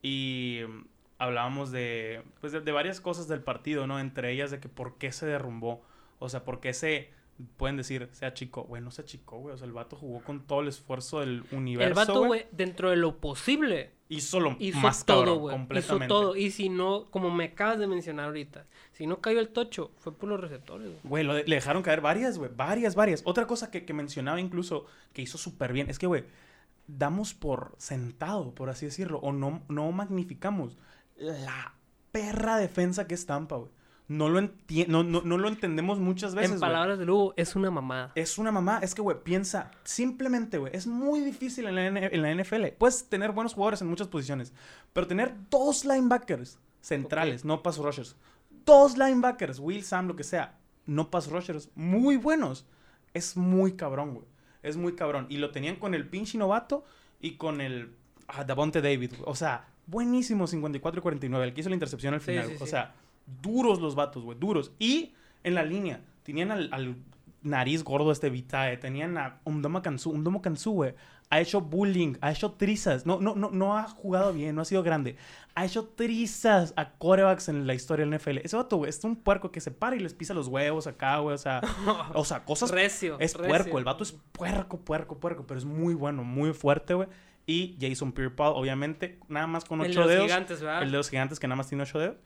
Y 0.02 0.60
em, 0.62 0.86
hablábamos 1.18 1.72
de, 1.72 2.24
pues 2.40 2.54
de, 2.54 2.62
de 2.62 2.72
varias 2.72 3.02
cosas 3.02 3.28
del 3.28 3.42
partido, 3.42 3.88
¿no? 3.88 4.00
Entre 4.00 4.32
ellas 4.32 4.52
de 4.52 4.60
que 4.60 4.70
por 4.70 4.98
qué 4.98 5.12
se 5.12 5.26
derrumbó. 5.26 5.84
O 6.20 6.30
sea, 6.30 6.44
por 6.44 6.60
qué 6.60 6.74
se... 6.74 7.10
Pueden 7.58 7.76
decir, 7.76 8.08
se 8.14 8.26
achicó. 8.26 8.64
Güey, 8.64 8.82
no 8.82 8.92
se 8.92 9.02
achicó, 9.02 9.38
güey. 9.40 9.54
O 9.56 9.58
sea, 9.58 9.68
el 9.68 9.74
vato 9.74 9.96
jugó 9.98 10.22
con 10.24 10.48
todo 10.48 10.62
el 10.62 10.70
esfuerzo 10.70 11.20
del 11.20 11.44
universo, 11.52 11.88
El 11.90 11.94
vato, 11.94 12.26
güey. 12.26 12.46
dentro 12.52 12.90
de 12.90 12.96
lo 12.96 13.18
posible, 13.18 13.92
Hizo 14.08 14.40
lo 14.40 14.56
hizo 14.60 14.78
más 14.80 15.06
todo, 15.06 15.40
güey. 15.40 15.58
Hizo 15.78 16.00
todo. 16.08 16.36
Y 16.36 16.52
si 16.52 16.70
no, 16.70 17.06
como 17.12 17.32
me 17.32 17.46
acabas 17.46 17.80
de 17.80 17.88
mencionar 17.88 18.28
ahorita, 18.28 18.66
si 18.94 19.06
no 19.08 19.20
cayó 19.20 19.40
el 19.42 19.50
tocho, 19.50 19.92
fue 19.98 20.14
por 20.14 20.30
los 20.30 20.40
receptores, 20.40 20.88
güey. 21.04 21.24
Güey, 21.26 21.38
de- 21.38 21.44
le 21.50 21.56
dejaron 21.56 21.82
caer 21.84 22.00
varias, 22.02 22.38
güey. 22.38 22.52
Varias, 22.56 22.96
varias. 22.96 23.22
Otra 23.26 23.48
cosa 23.48 23.70
que, 23.70 23.84
que 23.84 23.94
mencionaba 23.94 24.40
incluso 24.40 24.86
que 25.12 25.22
hizo 25.24 25.38
súper 25.38 25.74
bien 25.74 25.90
es 25.90 26.00
que, 26.00 26.08
güey, 26.08 26.24
damos 26.88 27.34
por 27.34 27.74
sentado, 27.80 28.54
por 28.54 28.70
así 28.70 28.86
decirlo, 28.86 29.18
o 29.20 29.34
no, 29.34 29.64
no 29.68 29.92
magnificamos 29.92 30.78
la 31.18 31.74
perra 32.12 32.58
defensa 32.58 33.08
que 33.08 33.16
es 33.16 33.26
Tampa, 33.26 33.58
güey. 33.58 33.72
No 34.08 34.30
lo, 34.30 34.40
enti- 34.40 34.86
no, 34.88 35.04
no, 35.04 35.22
no 35.24 35.38
lo 35.40 35.48
entendemos 35.48 35.98
muchas 36.00 36.36
veces, 36.36 36.52
en 36.52 36.60
palabras 36.60 37.00
de 37.00 37.06
Lugo, 37.06 37.34
es 37.38 37.56
una 37.56 37.72
mamada. 37.72 38.12
Es 38.14 38.38
una 38.38 38.52
mamá, 38.52 38.80
es 38.84 38.94
que, 38.94 39.02
güey, 39.02 39.18
piensa, 39.24 39.72
simplemente, 39.84 40.60
güey, 40.60 40.72
es 40.76 40.86
muy 40.86 41.22
difícil 41.22 41.66
en 41.66 41.76
la, 41.76 41.88
en 41.88 42.22
la 42.22 42.32
NFL. 42.44 42.68
Puedes 42.78 43.10
tener 43.10 43.32
buenos 43.32 43.56
jugadores 43.56 43.82
en 43.82 43.88
muchas 43.88 44.08
posiciones, 44.08 44.54
pero 44.94 45.08
tener 45.08 45.34
dos 45.50 45.86
linebackers 45.86 46.60
centrales, 46.82 47.46
no 47.46 47.64
pass 47.64 47.78
rushers, 47.80 48.16
dos 48.64 48.96
linebackers, 48.96 49.58
Will 49.60 49.84
Sam, 49.84 50.08
lo 50.08 50.16
que 50.16 50.24
sea, 50.24 50.60
no 50.86 51.10
pass 51.10 51.28
rushers, 51.32 51.70
muy 51.74 52.16
buenos, 52.18 52.68
es 53.16 53.36
muy 53.36 53.72
cabrón, 53.74 54.14
güey. 54.14 54.28
Es 54.62 54.78
muy 54.78 54.94
cabrón. 54.94 55.26
Y 55.30 55.38
lo 55.38 55.50
tenían 55.52 55.78
con 55.78 55.94
el 55.96 56.08
pinche 56.08 56.38
novato 56.38 56.84
y 57.22 57.38
con 57.38 57.60
el 57.62 57.96
ah, 58.28 58.44
Davonte 58.44 58.82
David, 58.82 59.12
güey. 59.18 59.24
O 59.26 59.36
sea, 59.36 59.68
buenísimo 59.88 60.46
54 60.48 61.00
y 61.00 61.02
49, 61.02 61.46
el 61.48 61.54
que 61.54 61.62
hizo 61.62 61.70
la 61.70 61.76
intercepción 61.76 62.14
al 62.14 62.20
Sí, 62.22 62.28
final. 62.28 62.46
sí, 62.46 62.52
güey. 62.54 62.64
O 62.64 62.66
sí. 62.66 62.72
Duros 63.42 63.80
los 63.80 63.96
vatos, 63.96 64.24
güey, 64.24 64.38
duros. 64.40 64.72
Y 64.80 65.14
en 65.44 65.56
la 65.56 65.64
línea, 65.64 66.02
tenían 66.24 66.52
al, 66.52 66.70
al 66.72 66.96
nariz 67.42 67.84
gordo 67.84 68.12
este 68.12 68.30
Vitae, 68.30 68.78
tenían 68.78 69.18
a 69.18 69.40
Umdomo 69.44 69.82
Kansu, 69.82 70.12
Umdomo 70.12 70.42
Kansu, 70.42 70.72
güey. 70.72 70.94
Ha 71.32 71.40
hecho 71.42 71.60
bullying, 71.60 72.16
ha 72.22 72.32
hecho 72.32 72.52
trizas. 72.52 73.06
No, 73.08 73.20
no, 73.20 73.34
no, 73.36 73.50
no 73.50 73.76
ha 73.78 73.88
jugado 73.88 74.32
bien, 74.32 74.56
no 74.56 74.62
ha 74.62 74.66
sido 74.66 74.84
grande. 74.84 75.16
Ha 75.56 75.66
hecho 75.66 75.86
trizas 75.86 76.74
a 76.78 76.92
corebacks 76.92 77.50
en 77.50 77.66
la 77.66 77.74
historia 77.74 78.06
del 78.06 78.16
NFL. 78.16 78.38
Ese 78.44 78.56
vato, 78.56 78.78
güey, 78.78 78.90
es 78.90 79.04
un 79.04 79.16
puerco 79.16 79.52
que 79.52 79.60
se 79.60 79.72
para 79.72 79.96
y 79.96 80.00
les 80.00 80.14
pisa 80.14 80.36
los 80.36 80.48
huevos 80.48 80.86
acá, 80.86 81.18
güey. 81.18 81.34
O 81.34 81.38
sea, 81.40 81.62
o 82.14 82.24
sea, 82.26 82.46
cosas 82.46 82.70
recio. 82.70 83.18
es 83.20 83.34
recio. 83.34 83.50
puerco, 83.50 83.78
el 83.80 83.84
vato 83.84 84.04
es 84.04 84.12
puerco, 84.32 84.80
puerco, 84.82 85.20
puerco, 85.20 85.48
pero 85.48 85.58
es 85.58 85.66
muy 85.66 85.96
bueno, 85.96 86.24
muy 86.24 86.54
fuerte, 86.54 86.94
güey. 86.94 87.08
Y 87.48 87.76
Jason 87.82 88.12
Pierre-Paul, 88.12 88.54
obviamente, 88.56 89.20
nada 89.28 89.48
más 89.48 89.66
con 89.66 89.82
El 89.82 89.92
ocho 89.92 90.02
de 90.02 90.06
los 90.06 90.10
dedos. 90.10 90.26
gigantes, 90.26 90.62
¿verdad? 90.62 90.84
El 90.84 90.92
de 90.92 90.98
los 90.98 91.10
gigantes 91.10 91.40
que 91.40 91.48
nada 91.48 91.58
más 91.58 91.68
tiene 91.68 91.84
ocho 91.84 92.00
dedos. 92.00 92.18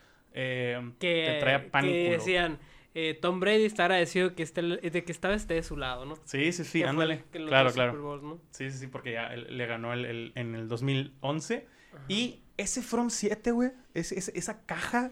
Eh, 0.42 0.92
que, 1.00 1.26
te 1.28 1.40
trae 1.40 1.60
pánico. 1.60 1.94
que 1.94 2.12
decían, 2.12 2.60
eh, 2.96 3.18
Tom 3.22 3.40
Brady 3.40 3.66
está 3.66 3.84
agradecido 3.86 4.34
que 4.36 4.44
esté, 4.44 4.62
de 4.62 5.04
que 5.04 5.12
esta 5.12 5.28
vez 5.30 5.42
esté 5.42 5.56
de 5.56 5.64
su 5.64 5.76
lado, 5.78 6.06
¿no? 6.06 6.16
Sí, 6.26 6.52
sí, 6.52 6.64
sí, 6.64 6.84
ándale. 6.84 7.24
el- 7.34 7.48
Claro, 7.48 7.72
claro. 7.72 8.40
Sí, 8.52 8.72
sí, 8.72 8.78
sí, 8.80 8.88
porque 8.88 9.14
ya 9.14 9.30
le 9.30 9.66
ganó 9.66 9.94
el, 9.94 10.06
el- 10.06 10.32
en 10.36 10.56
el 10.56 10.68
2011. 10.68 11.68
Y 12.08 12.42
ese 12.58 12.82
front 12.82 13.12
7, 13.12 13.52
güey, 13.52 13.72
ese- 13.94 14.18
esa 14.38 14.66
caja 14.66 15.12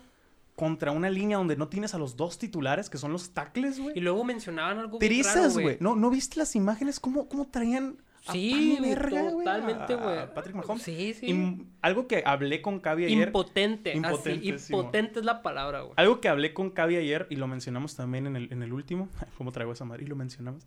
contra 0.55 0.91
una 0.91 1.09
línea 1.09 1.37
donde 1.37 1.55
no 1.55 1.67
tienes 1.67 1.93
a 1.93 1.99
los 1.99 2.15
dos 2.17 2.39
titulares, 2.39 2.89
que 2.89 2.97
son 2.97 3.11
los 3.11 3.31
tackles, 3.33 3.77
Y 3.77 3.81
güey. 3.83 3.99
luego 3.99 4.23
mencionaban 4.23 4.79
algo 4.79 4.97
Trizas, 4.97 5.57
güey. 5.57 5.77
¿No, 5.79 5.95
¿No 5.95 6.09
viste 6.09 6.39
las 6.39 6.55
imágenes? 6.55 6.99
¿Cómo, 6.99 7.29
cómo 7.29 7.47
traían 7.47 8.01
Sí, 8.31 8.75
güey, 8.79 8.95
totalmente, 8.95 9.95
güey. 9.95 10.33
Patrick 10.33 10.55
Mahomes? 10.55 10.83
Sí, 10.83 11.13
sí. 11.13 11.25
Y 11.31 11.67
algo 11.81 12.07
que 12.07 12.23
hablé 12.25 12.61
con 12.61 12.79
Cavi 12.79 13.05
ayer. 13.05 13.27
Impotente, 13.27 13.93
Impotente, 13.95 14.55
así, 14.55 14.65
sí, 14.67 14.73
impotente 14.73 15.19
es 15.19 15.25
la 15.25 15.41
palabra, 15.41 15.81
güey. 15.81 15.93
Algo 15.97 16.19
que 16.21 16.27
hablé 16.29 16.53
con 16.53 16.69
Cavi 16.71 16.95
ayer 16.97 17.27
y 17.29 17.35
lo 17.37 17.47
mencionamos 17.47 17.95
también 17.95 18.27
en 18.27 18.35
el, 18.35 18.51
en 18.51 18.63
el 18.63 18.73
último. 18.73 19.09
¿Cómo 19.37 19.51
traigo 19.51 19.71
esa 19.73 19.85
madre? 19.85 20.03
Y 20.03 20.07
lo 20.07 20.15
mencionamos. 20.15 20.65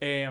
Eh, 0.00 0.30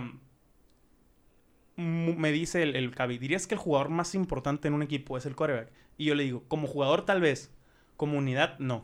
mu- 1.76 2.16
me 2.16 2.32
dice 2.32 2.64
el, 2.64 2.76
el 2.76 2.94
Cavi, 2.94 3.18
¿dirías 3.18 3.48
que 3.48 3.56
el 3.56 3.60
jugador 3.60 3.90
más 3.90 4.16
importante 4.16 4.68
en 4.68 4.74
un 4.74 4.84
equipo 4.84 5.18
es 5.18 5.26
el 5.26 5.36
quarterback? 5.36 5.72
Y 5.98 6.06
yo 6.06 6.16
le 6.16 6.24
digo, 6.24 6.44
como 6.48 6.68
jugador 6.68 7.06
tal 7.06 7.22
vez, 7.22 7.52
comunidad 7.98 8.58
no. 8.60 8.84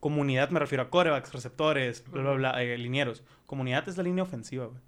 Comunidad 0.00 0.50
me 0.50 0.58
refiero 0.60 0.82
a 0.82 0.90
quarterbacks, 0.90 1.32
receptores, 1.32 2.04
bla, 2.10 2.22
bla, 2.22 2.32
bla, 2.32 2.62
eh, 2.62 2.76
linieros. 2.78 3.22
Comunidad 3.46 3.88
es 3.88 3.96
la 3.96 4.02
línea 4.02 4.24
ofensiva, 4.24 4.66
güey. 4.66 4.80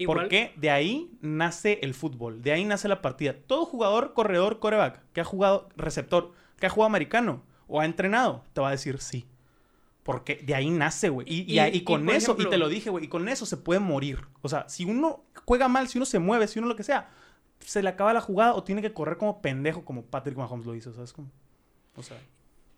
Igual, 0.00 0.20
Porque 0.20 0.52
de 0.56 0.70
ahí 0.70 1.10
nace 1.20 1.78
el 1.82 1.94
fútbol, 1.94 2.42
de 2.42 2.52
ahí 2.52 2.64
nace 2.64 2.88
la 2.88 3.02
partida. 3.02 3.34
Todo 3.34 3.64
jugador, 3.66 4.14
corredor, 4.14 4.58
coreback, 4.58 5.02
que 5.12 5.20
ha 5.20 5.24
jugado 5.24 5.68
receptor, 5.76 6.32
que 6.58 6.66
ha 6.66 6.70
jugado 6.70 6.86
americano 6.86 7.42
o 7.66 7.80
ha 7.80 7.84
entrenado, 7.84 8.44
te 8.52 8.60
va 8.60 8.68
a 8.68 8.72
decir 8.72 8.98
sí. 9.00 9.26
Porque 10.02 10.36
de 10.36 10.54
ahí 10.54 10.70
nace, 10.70 11.10
güey. 11.10 11.26
Y, 11.28 11.40
y, 11.42 11.60
Y- 11.60 11.60
y 11.60 11.76
y, 11.76 11.84
con 11.84 12.08
eso, 12.08 12.34
y 12.38 12.46
te 12.48 12.56
lo 12.56 12.68
dije, 12.68 12.88
güey, 12.90 13.04
y 13.04 13.08
con 13.08 13.28
eso 13.28 13.44
se 13.44 13.58
puede 13.58 13.80
morir. 13.80 14.20
O 14.40 14.48
sea, 14.48 14.66
si 14.68 14.84
uno 14.86 15.22
juega 15.44 15.68
mal, 15.68 15.86
si 15.88 15.98
uno 15.98 16.06
se 16.06 16.18
mueve, 16.18 16.48
si 16.48 16.58
uno 16.58 16.68
lo 16.68 16.76
que 16.76 16.82
sea, 16.82 17.10
se 17.60 17.82
le 17.82 17.90
acaba 17.90 18.14
la 18.14 18.22
jugada 18.22 18.54
o 18.54 18.64
tiene 18.64 18.80
que 18.80 18.94
correr 18.94 19.18
como 19.18 19.42
pendejo, 19.42 19.84
como 19.84 20.02
Patrick 20.06 20.38
Mahomes 20.38 20.64
lo 20.66 20.74
hizo, 20.74 20.92
¿sabes? 20.94 21.12
cómo? 21.12 21.30
O 21.94 22.02
sea, 22.02 22.16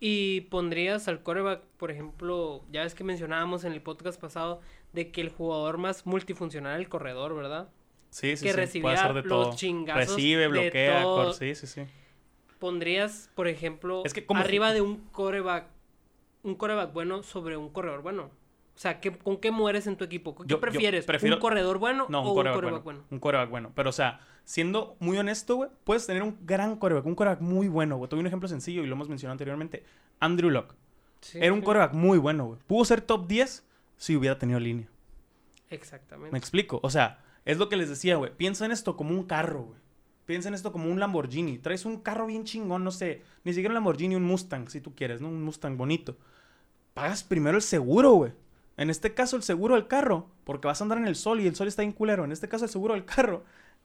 Y 0.01 0.43
pondrías 0.43 1.07
al 1.07 1.23
quarterback, 1.23 1.63
por 1.77 1.93
ejemplo, 1.93 2.65
ya 2.73 2.83
ves 2.83 2.95
que 2.97 3.05
mencionábamos 3.05 3.63
en 3.63 3.73
el 3.73 3.81
podcast 3.83 4.21
pasado 4.21 4.61
de 4.93 5.11
que 5.11 5.21
el 5.21 5.31
jugador 5.31 5.79
más 5.79 6.07
multifuncional 6.07 6.79
el 6.81 6.89
corredor, 6.89 7.35
¿verdad? 7.35 7.69
sí, 8.11 8.37
sí, 8.37 8.45
Que 8.45 8.51
sí. 8.53 8.57
recibía 8.57 8.83
puede 8.83 8.97
hacer 8.97 9.15
de 9.15 9.21
los 9.23 9.29
todo. 9.29 9.57
chingazos 9.57 10.15
Recibe, 10.17 10.43
de 10.43 10.49
bloquea, 10.49 11.03
todo. 11.03 11.25
cor- 11.27 11.35
sí, 11.35 11.55
sí, 11.55 11.67
sí. 11.67 11.83
Pondrías, 12.59 13.31
por 13.35 13.49
ejemplo, 13.49 14.03
Es 14.05 14.15
que 14.15 14.25
como- 14.25 14.41
arriba 14.41 14.73
de 14.73 14.81
un 14.83 14.99
coreback, 15.11 15.67
un 16.45 16.55
coreback 16.55 16.93
bueno 16.93 17.23
sobre 17.23 17.57
un 17.57 17.71
corredor 17.71 18.03
bueno. 18.03 18.31
O 18.75 18.79
sea, 18.79 19.01
¿qué, 19.01 19.11
¿con 19.13 19.37
qué 19.39 19.51
mueres 19.51 19.87
en 19.87 19.97
tu 19.97 20.05
equipo? 20.05 20.35
¿Qué 20.35 20.43
Yo- 20.45 20.57
yo 20.57 20.61
prefieres? 20.61 21.05
prefiero- 21.05 21.37
¿Un 21.37 21.41
corredor 21.43 21.79
bueno 21.79 22.07
No, 22.09 22.21
o 22.21 22.23
un 22.23 22.29
un 22.29 22.35
coreback 22.35 22.63
bueno, 22.63 22.81
bueno? 22.83 23.05
Un 23.11 23.19
coreback 23.19 23.51
bueno. 23.51 23.73
Pero, 23.75 23.91
o 23.91 23.93
sea, 23.93 24.21
siendo 24.45 24.97
muy 25.01 25.19
honesto, 25.19 25.57
güey, 25.57 25.71
puedes 25.85 26.07
tener 26.07 26.23
un 26.23 26.39
gran 26.43 26.77
coreback, 26.77 27.05
un 27.05 27.15
coreback 27.15 27.41
muy 27.41 27.69
bueno, 27.69 27.97
güey. 27.97 28.09
Doy 28.09 28.21
un 28.21 28.27
ejemplo 28.27 28.49
sencillo 28.49 28.83
y 28.83 28.87
lo 28.87 28.95
hemos 28.95 29.09
mencionado 29.09 29.33
anteriormente. 29.33 29.85
Andrew 30.21 30.51
Locke. 30.51 30.75
Sí, 31.21 31.39
Era 31.41 31.53
un 31.53 31.61
sí, 31.61 31.65
coreback 31.65 31.93
muy 31.93 32.19
bueno, 32.19 32.47
güey. 32.47 32.61
Pudo 32.67 32.85
ser 32.85 33.01
top 33.03 33.27
10 33.27 33.67
si 34.03 34.17
hubiera 34.17 34.37
tenido 34.37 34.59
línea. 34.59 34.89
Exactamente. 35.71 36.33
¿Me 36.33 36.39
explico? 36.39 36.81
O 36.83 36.91
sea, 36.91 37.23
es 37.45 37.59
lo 37.59 37.69
que 37.69 37.77
les 37.77 37.89
decía, 37.89 38.17
güey. 38.17 38.37
Piensa 38.37 38.65
en 38.65 38.73
esto 38.73 38.97
como 38.97 39.13
un 39.13 39.23
carro, 39.23 39.63
güey. 39.63 39.79
Piensa 40.27 40.49
en 40.49 40.55
esto 40.55 40.73
como 40.73 40.91
un 40.91 40.99
Lamborghini. 40.99 41.59
Traes 41.59 41.85
un 41.85 41.99
carro 42.01 42.27
bien 42.27 42.43
chingón, 42.43 42.83
no 42.83 42.91
sé. 42.91 43.23
Ni 43.45 43.53
siquiera 43.53 43.71
un 43.71 43.75
Lamborghini, 43.75 44.17
un 44.17 44.25
Mustang, 44.25 44.69
si 44.69 44.81
tú 44.81 44.93
quieres, 44.97 45.21
¿no? 45.21 45.29
Un 45.29 45.45
Mustang 45.45 45.77
bonito. 45.77 46.17
Pagas 46.95 47.23
primero 47.23 47.57
el 47.57 47.63
seguro, 47.63 48.11
güey. 48.15 48.33
En 48.77 48.91
este 48.91 49.15
caso, 49.15 49.37
el 49.37 49.45
seguro 49.45 49.77
del 49.77 49.87
carro, 49.87 50.29
porque 50.43 50.67
vas 50.67 50.81
a 50.81 50.85
andar 50.85 50.99
en 50.99 51.07
el 51.07 51.15
sol 51.15 51.41
y 51.41 51.47
el 51.47 51.55
sol 51.55 51.69
está 51.69 51.83
bien 51.83 51.93
culero. 51.93 52.25
En 52.25 52.33
este 52.33 52.49
caso, 52.49 52.65
el 52.65 52.73
seguro 52.73 52.95
del 52.95 53.05
carro 53.05 53.45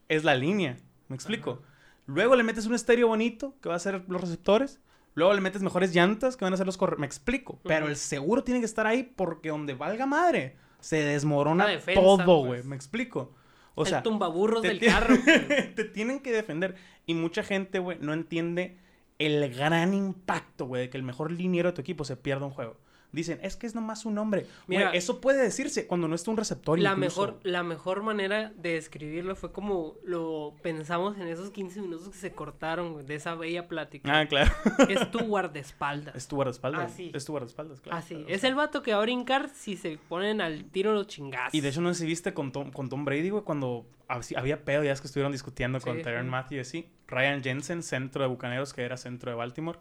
es 0.09 0.23
la 0.23 0.33
línea. 0.33 0.79
¿Me 1.09 1.15
explico? 1.15 1.61
Luego 2.07 2.35
le 2.35 2.41
metes 2.41 2.65
un 2.65 2.73
estéreo 2.73 3.07
bonito, 3.07 3.53
que 3.61 3.69
va 3.69 3.75
a 3.75 3.79
ser 3.79 4.03
los 4.07 4.19
receptores. 4.19 4.79
Luego 5.17 5.33
le 5.33 5.41
metes 5.41 5.63
mejores 5.63 5.95
llantas, 5.95 6.37
que 6.37 6.45
van 6.45 6.53
a 6.53 6.57
ser 6.57 6.67
los 6.67 6.77
corre... 6.77 6.95
Me 6.97 7.07
explico. 7.07 7.59
Pero 7.63 7.87
el 7.87 7.95
seguro 7.95 8.43
tiene 8.43 8.59
que 8.59 8.67
estar 8.67 8.85
ahí 8.85 9.01
porque 9.01 9.49
donde 9.49 9.73
valga 9.73 10.05
madre, 10.05 10.57
se 10.79 10.97
desmorona 10.97 11.65
defensa, 11.65 11.99
todo, 11.99 12.17
pues. 12.17 12.45
güey. 12.45 12.63
Me 12.65 12.75
explico. 12.75 13.33
O 13.73 13.83
sea, 13.83 13.97
el 13.97 14.03
tumbaburros 14.03 14.61
te 14.61 14.67
del 14.67 14.79
carro. 14.79 15.15
pues. 15.25 15.47
te 15.75 15.85
tienen 15.85 16.19
que 16.19 16.31
defender. 16.31 16.75
Y 17.07 17.15
mucha 17.15 17.41
gente, 17.41 17.79
güey, 17.79 17.97
no 17.99 18.13
entiende 18.13 18.77
el 19.17 19.51
gran 19.55 19.95
impacto, 19.95 20.67
güey, 20.67 20.83
de 20.83 20.89
que 20.91 20.97
el 20.97 21.03
mejor 21.03 21.31
liniero 21.31 21.69
de 21.69 21.73
tu 21.73 21.81
equipo 21.81 22.05
se 22.05 22.15
pierda 22.15 22.45
un 22.45 22.51
juego. 22.51 22.77
Dicen, 23.13 23.39
es 23.41 23.55
que 23.55 23.65
es 23.65 23.73
nomás 23.73 24.05
un 24.05 24.17
hombre. 24.17 24.41
Güey, 24.67 24.79
Mira, 24.79 24.91
eso 24.91 25.21
puede 25.21 25.41
decirse 25.41 25.87
cuando 25.87 26.07
no 26.09 26.13
está 26.15 26.29
un 26.29 26.37
receptor 26.37 26.77
La 26.77 26.91
incluso. 26.91 27.21
mejor, 27.21 27.39
la 27.43 27.63
mejor 27.63 28.03
manera 28.03 28.51
de 28.57 28.73
describirlo 28.73 29.35
fue 29.35 29.51
como 29.53 29.95
lo 30.03 30.53
pensamos 30.61 31.17
en 31.17 31.27
esos 31.29 31.49
15 31.51 31.81
minutos 31.81 32.09
que 32.09 32.17
se 32.17 32.31
cortaron 32.33 33.05
de 33.05 33.15
esa 33.15 33.33
bella 33.35 33.67
plática. 33.69 34.19
Ah, 34.19 34.27
claro. 34.27 34.51
Es 34.89 35.09
tu 35.09 35.19
guardaespaldas. 35.19 36.15
es 36.15 36.27
tu 36.27 36.35
guardaespaldas. 36.35 36.81
Ah, 36.81 36.89
sí. 36.95 37.11
Es 37.13 37.23
tu 37.25 37.31
guardaespaldas, 37.31 37.79
claro. 37.81 37.97
Así. 37.97 38.15
claro, 38.15 38.29
es 38.29 38.43
el 38.43 38.55
vato 38.55 38.83
que 38.83 38.91
va 38.93 38.99
a 38.99 39.01
brincar 39.03 39.49
si 39.49 39.77
se 39.77 39.97
ponen 40.09 40.41
al 40.41 40.65
tiro 40.65 40.93
los 40.93 41.07
chingazos. 41.07 41.53
Y 41.53 41.61
de 41.61 41.69
hecho, 41.69 41.79
no 41.81 41.93
sé 41.93 42.01
si 42.01 42.05
viste 42.07 42.33
con 42.33 42.51
Tom, 42.51 42.71
con 42.71 42.89
Tom 42.89 43.05
Brady, 43.05 43.29
güey, 43.29 43.43
cuando 43.43 43.87
hab- 44.09 44.37
había 44.37 44.65
pedo, 44.65 44.83
ya 44.83 44.91
es 44.91 44.99
que 45.01 45.07
estuvieron 45.07 45.31
discutiendo 45.31 45.79
con 45.79 45.95
sí. 45.97 46.03
Matthew 46.25 46.57
y 46.57 46.61
así. 46.61 46.89
Ryan 47.07 47.41
Jensen, 47.41 47.83
centro 47.83 48.21
de 48.23 48.27
Bucaneros, 48.27 48.73
que 48.73 48.83
era 48.83 48.97
centro 48.97 49.31
de 49.31 49.37
Baltimore. 49.37 49.79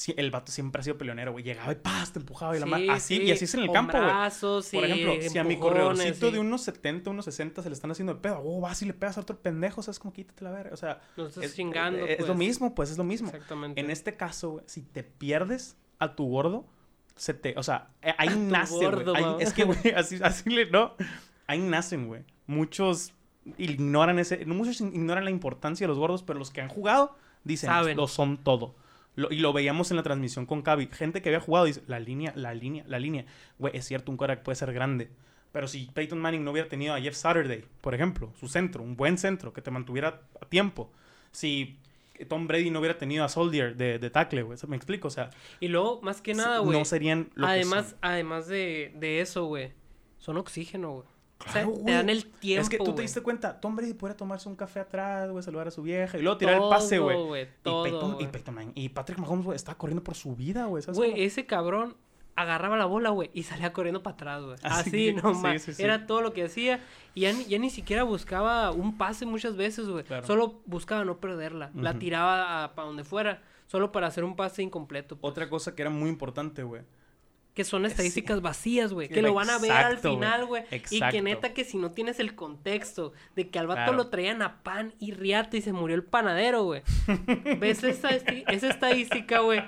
Sí, 0.00 0.14
el 0.16 0.30
vato 0.30 0.50
siempre 0.50 0.80
ha 0.80 0.82
sido 0.82 0.96
peleonero, 0.96 1.32
güey. 1.32 1.44
Llegaba 1.44 1.70
y 1.72 1.74
paz, 1.74 2.14
te 2.14 2.20
empujaba 2.20 2.56
y 2.56 2.60
la 2.60 2.64
Sí. 2.78 2.88
Así, 2.88 3.16
sí, 3.18 3.22
y 3.24 3.32
así 3.32 3.44
es 3.44 3.52
en 3.52 3.60
el 3.60 3.70
campo, 3.70 3.98
güey. 3.98 4.10
Por 4.72 4.84
ejemplo, 4.86 5.28
si 5.28 5.38
a 5.38 5.44
mi 5.44 5.58
corredorcito 5.58 6.30
de 6.30 6.38
unos 6.38 6.62
70, 6.62 7.10
unos 7.10 7.26
60 7.26 7.62
se 7.62 7.68
le 7.68 7.74
están 7.74 7.90
haciendo 7.90 8.14
de 8.14 8.20
pedo, 8.20 8.40
oh, 8.42 8.62
vas 8.62 8.80
y 8.80 8.86
le 8.86 8.94
pegas 8.94 9.18
a 9.18 9.20
otro 9.20 9.36
pendejo, 9.38 9.82
¿sabes? 9.82 9.98
Como 9.98 10.14
quítate 10.14 10.42
la 10.42 10.52
verga. 10.52 10.72
O 10.72 10.76
sea, 10.78 11.02
Lo 11.16 11.26
estás 11.26 11.44
es, 11.44 11.54
chingando. 11.54 11.98
es- 12.06 12.12
es 12.12 12.20
lo 12.20 12.28
pues. 12.28 12.38
mismo, 12.38 12.74
pues 12.74 12.90
es 12.90 12.96
lo 12.96 13.04
mismo. 13.04 13.28
Exactamente. 13.28 13.78
En 13.78 13.90
este 13.90 14.16
caso, 14.16 14.52
güey, 14.52 14.64
si 14.66 14.80
te 14.80 15.02
pierdes 15.02 15.76
a 15.98 16.16
tu 16.16 16.26
gordo, 16.30 16.64
se 17.14 17.34
te, 17.34 17.52
o 17.58 17.62
sea, 17.62 17.90
eh, 18.00 18.14
ahí 18.16 18.28
nace, 18.38 18.88
güey. 18.88 19.34
Es 19.40 19.52
que, 19.52 19.64
güey, 19.64 19.78
así, 19.94 20.18
así 20.22 20.48
le, 20.48 20.70
no, 20.70 20.94
ahí 21.46 21.58
nacen, 21.60 22.06
güey. 22.06 22.24
Muchos 22.46 23.12
ignoran 23.58 24.18
ese, 24.18 24.46
muchos 24.46 24.80
ignoran 24.80 25.26
la 25.26 25.30
importancia 25.30 25.84
de 25.84 25.88
los 25.88 25.98
gordos, 25.98 26.22
pero 26.22 26.38
los 26.38 26.50
que 26.50 26.62
han 26.62 26.70
jugado 26.70 27.18
dicen, 27.44 27.68
Saben. 27.68 27.98
lo 27.98 28.08
son 28.08 28.38
todo. 28.38 28.76
Lo- 29.16 29.30
y 29.30 29.36
lo 29.38 29.52
veíamos 29.52 29.90
en 29.90 29.96
la 29.96 30.02
transmisión 30.02 30.46
con 30.46 30.62
Cavi. 30.62 30.88
Gente 30.92 31.20
que 31.22 31.28
había 31.30 31.40
jugado 31.40 31.66
dice, 31.66 31.82
la 31.86 31.98
línea, 32.00 32.32
la 32.36 32.54
línea, 32.54 32.84
la 32.86 32.98
línea. 32.98 33.24
Güey, 33.58 33.76
es 33.76 33.84
cierto, 33.86 34.10
un 34.10 34.16
quarterback 34.16 34.44
puede 34.44 34.56
ser 34.56 34.72
grande. 34.72 35.10
Pero 35.52 35.66
si 35.66 35.86
Peyton 35.92 36.18
Manning 36.20 36.44
no 36.44 36.52
hubiera 36.52 36.68
tenido 36.68 36.94
a 36.94 37.00
Jeff 37.00 37.16
Saturday, 37.16 37.64
por 37.80 37.94
ejemplo, 37.94 38.32
su 38.38 38.46
centro, 38.48 38.82
un 38.84 38.96
buen 38.96 39.18
centro 39.18 39.52
que 39.52 39.60
te 39.62 39.70
mantuviera 39.72 40.22
a 40.40 40.46
tiempo. 40.46 40.92
Si 41.32 41.76
Tom 42.28 42.46
Brady 42.46 42.70
no 42.70 42.78
hubiera 42.78 42.98
tenido 42.98 43.24
a 43.24 43.28
Soldier 43.28 43.74
de, 43.76 43.98
de 43.98 44.10
tackle, 44.10 44.42
güey. 44.42 44.58
¿Me 44.68 44.76
explico? 44.76 45.08
O 45.08 45.10
sea, 45.10 45.30
Y 45.58 45.68
luego, 45.68 46.00
más 46.02 46.20
que 46.20 46.34
nada, 46.34 46.58
güey. 46.60 46.78
no 46.78 46.84
serían 46.84 47.30
lo 47.34 47.46
que 47.46 47.52
además, 47.52 47.88
son. 47.90 47.98
además 48.02 48.46
de, 48.46 48.92
de 48.96 49.20
eso, 49.20 49.46
güey. 49.46 49.72
Son 50.18 50.36
oxígeno, 50.36 50.92
güey. 50.92 51.06
Claro, 51.52 51.72
te 51.84 51.92
dan 51.92 52.10
el 52.10 52.26
tiempo. 52.26 52.62
Es 52.62 52.68
que 52.68 52.78
tú 52.78 52.94
te 52.94 53.02
diste 53.02 53.20
cuenta, 53.22 53.60
Tom 53.60 53.74
Brady 53.74 53.94
podría 53.94 54.16
tomarse 54.16 54.48
un 54.48 54.56
café 54.56 54.80
atrás, 54.80 55.30
güey, 55.30 55.42
saludar 55.42 55.68
a 55.68 55.70
su 55.70 55.82
vieja 55.82 56.18
y 56.18 56.22
luego 56.22 56.36
tirar 56.38 56.54
el 56.56 56.68
pase, 56.68 56.98
güey. 56.98 57.48
Todo. 57.62 57.86
Y. 58.20 58.26
Peyton 58.26 58.72
Patrick 58.94 59.18
Mahomes, 59.18 59.44
güey, 59.46 59.56
estaba 59.56 59.78
corriendo 59.78 60.04
por 60.04 60.14
su 60.14 60.36
vida, 60.36 60.66
güey. 60.66 60.82
¿sabes 60.82 60.98
Güey, 60.98 61.10
cómo? 61.12 61.22
ese 61.22 61.46
cabrón 61.46 61.96
agarraba 62.36 62.76
la 62.76 62.84
bola, 62.86 63.10
güey, 63.10 63.30
y 63.34 63.42
salía 63.42 63.72
corriendo 63.72 64.02
para 64.02 64.14
atrás, 64.14 64.42
güey. 64.42 64.56
Así 64.62 64.80
Así, 64.88 64.90
que- 64.90 65.12
nomás. 65.14 65.62
sí, 65.62 65.72
sí, 65.72 65.74
sí. 65.74 65.82
Era 65.82 66.06
todo 66.06 66.20
lo 66.22 66.32
que 66.32 66.44
hacía. 66.44 66.80
Y 67.14 67.22
ya, 67.22 67.32
ni- 67.32 67.44
ya 67.44 67.58
ni 67.58 67.70
siquiera 67.70 68.02
buscaba 68.04 68.70
un 68.70 68.96
pase 68.98 69.26
muchas 69.26 69.56
veces, 69.56 69.88
güey. 69.88 70.04
Claro. 70.04 70.26
Solo 70.26 70.60
buscaba 70.66 71.04
no 71.04 71.18
perderla. 71.20 71.70
La 71.74 71.98
tiraba 71.98 72.74
para 72.74 72.86
donde 72.86 73.04
fuera. 73.04 73.42
Solo 73.66 73.92
para 73.92 74.06
hacer 74.08 74.24
un 74.24 74.36
pase 74.36 74.62
incompleto. 74.62 75.16
pues. 75.16 75.30
Otra 75.30 75.48
cosa 75.48 75.74
que 75.74 75.82
era 75.82 75.90
muy 75.90 76.08
importante, 76.08 76.62
güey. 76.62 76.82
Que 77.54 77.64
son 77.64 77.84
estadísticas 77.84 78.40
vacías, 78.40 78.92
güey. 78.92 79.08
Que 79.08 79.22
lo 79.22 79.34
van 79.34 79.50
a 79.50 79.58
ver 79.58 79.72
al 79.72 79.98
final, 79.98 80.46
güey. 80.46 80.62
Y 80.90 81.00
que 81.00 81.20
neta 81.20 81.52
que 81.52 81.64
si 81.64 81.76
no 81.78 81.90
tienes 81.90 82.20
el 82.20 82.34
contexto 82.34 83.12
de 83.34 83.48
que 83.50 83.58
al 83.58 83.66
vato 83.66 83.80
Claro. 83.80 83.92
lo 83.94 84.08
traían 84.08 84.40
a 84.42 84.62
pan 84.62 84.94
y 85.00 85.12
riata 85.12 85.56
y 85.56 85.60
se 85.60 85.72
murió 85.72 85.96
el 85.96 86.04
panadero, 86.04 86.62
güey. 86.64 86.82
ves 87.58 87.82
esa, 87.82 88.10
estadística, 88.10 89.40
güey. 89.40 89.62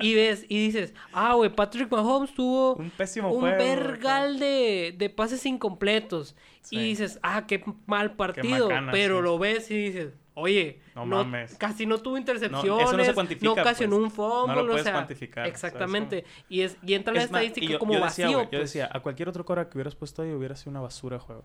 Y 0.00 0.14
ves, 0.14 0.44
y 0.48 0.66
dices, 0.66 0.92
ah, 1.12 1.34
güey, 1.34 1.50
Patrick 1.54 1.90
Mahomes 1.90 2.34
tuvo 2.34 2.74
Un 2.74 2.90
pésimo 2.90 3.30
un 3.32 3.40
juego. 3.40 3.56
vergal 3.56 4.38
de, 4.38 4.94
de 4.98 5.08
pases 5.08 5.46
incompletos. 5.46 6.34
Sí. 6.62 6.76
Y 6.76 6.82
dices, 6.88 7.18
ah, 7.22 7.46
qué 7.46 7.64
mal 7.86 8.16
partido. 8.16 8.68
macana, 8.68 8.92
pero 8.92 9.18
sí. 9.18 9.22
lo 9.22 9.38
ves 9.38 9.70
y 9.70 9.76
dices, 9.76 10.12
oye, 10.34 10.80
No 10.94 11.06
no, 11.06 11.16
mames. 11.24 11.54
casi 11.56 11.86
no 11.86 11.98
tuvo 11.98 12.14
No, 12.14 12.18
intercepciones. 12.20 12.84
eso 12.88 12.96
no 12.96 13.04
se 13.04 13.14
cuantifica, 13.14 13.52
ocasionó 13.52 13.96
pues. 13.96 14.04
un 14.04 14.10
fumble. 14.10 14.54
No 14.56 14.62
lo 14.62 14.62
o 14.62 14.66
puedes 14.68 14.82
sea, 14.84 14.92
cuantificar, 14.92 15.44
¿sabes 15.46 15.54
Exactamente. 15.54 16.24
Y, 16.48 16.60
es, 16.62 16.76
y 16.82 16.94
entra 16.94 17.14
la 17.14 17.22
estadística 17.22 17.66
yo- 17.72 17.78
como 17.78 17.94
yo 17.94 18.00
vacío. 18.00 18.26
güey, 18.32 18.44
yo 18.44 18.50
pues. 18.50 18.60
decía, 18.62 18.88
a 18.92 19.00
cualquier 19.00 19.28
otro 19.28 19.44
cobra 19.44 19.68
que 19.68 19.76
hubieras 19.78 19.94
puesto 19.94 20.22
ahí 20.22 20.32
hubiera 20.32 20.56
sido 20.56 20.70
una 20.70 20.80
basura 20.80 21.16
de 21.18 21.22
juego. 21.22 21.44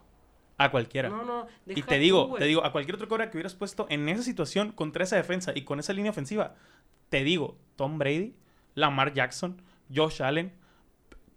A 0.58 0.72
cualquiera. 0.72 1.08
No, 1.08 1.24
no, 1.24 1.48
y 1.66 1.76
te 1.76 1.96
tú, 1.96 2.02
digo, 2.02 2.36
te 2.38 2.44
digo, 2.46 2.66
a 2.66 2.72
cualquier 2.74 2.96
otro 2.96 3.08
cobra 3.08 3.30
que 3.32 3.38
hubieras 3.38 3.56
puesto 3.56 3.86
en 3.90 4.10
esa 4.10 4.24
situación, 4.24 4.72
contra 4.74 5.06
esa 5.06 5.16
defensa 5.16 5.54
y 5.56 5.62
con 5.64 5.80
esa 5.80 5.94
línea 5.94 6.12
ofensiva, 6.12 6.56
te 7.08 7.24
digo, 7.24 7.58
Tom 7.78 7.98
Brady, 7.98 8.36
Lamar 8.76 9.14
Jackson, 9.14 9.62
Josh 9.96 10.22
Allen, 10.22 10.52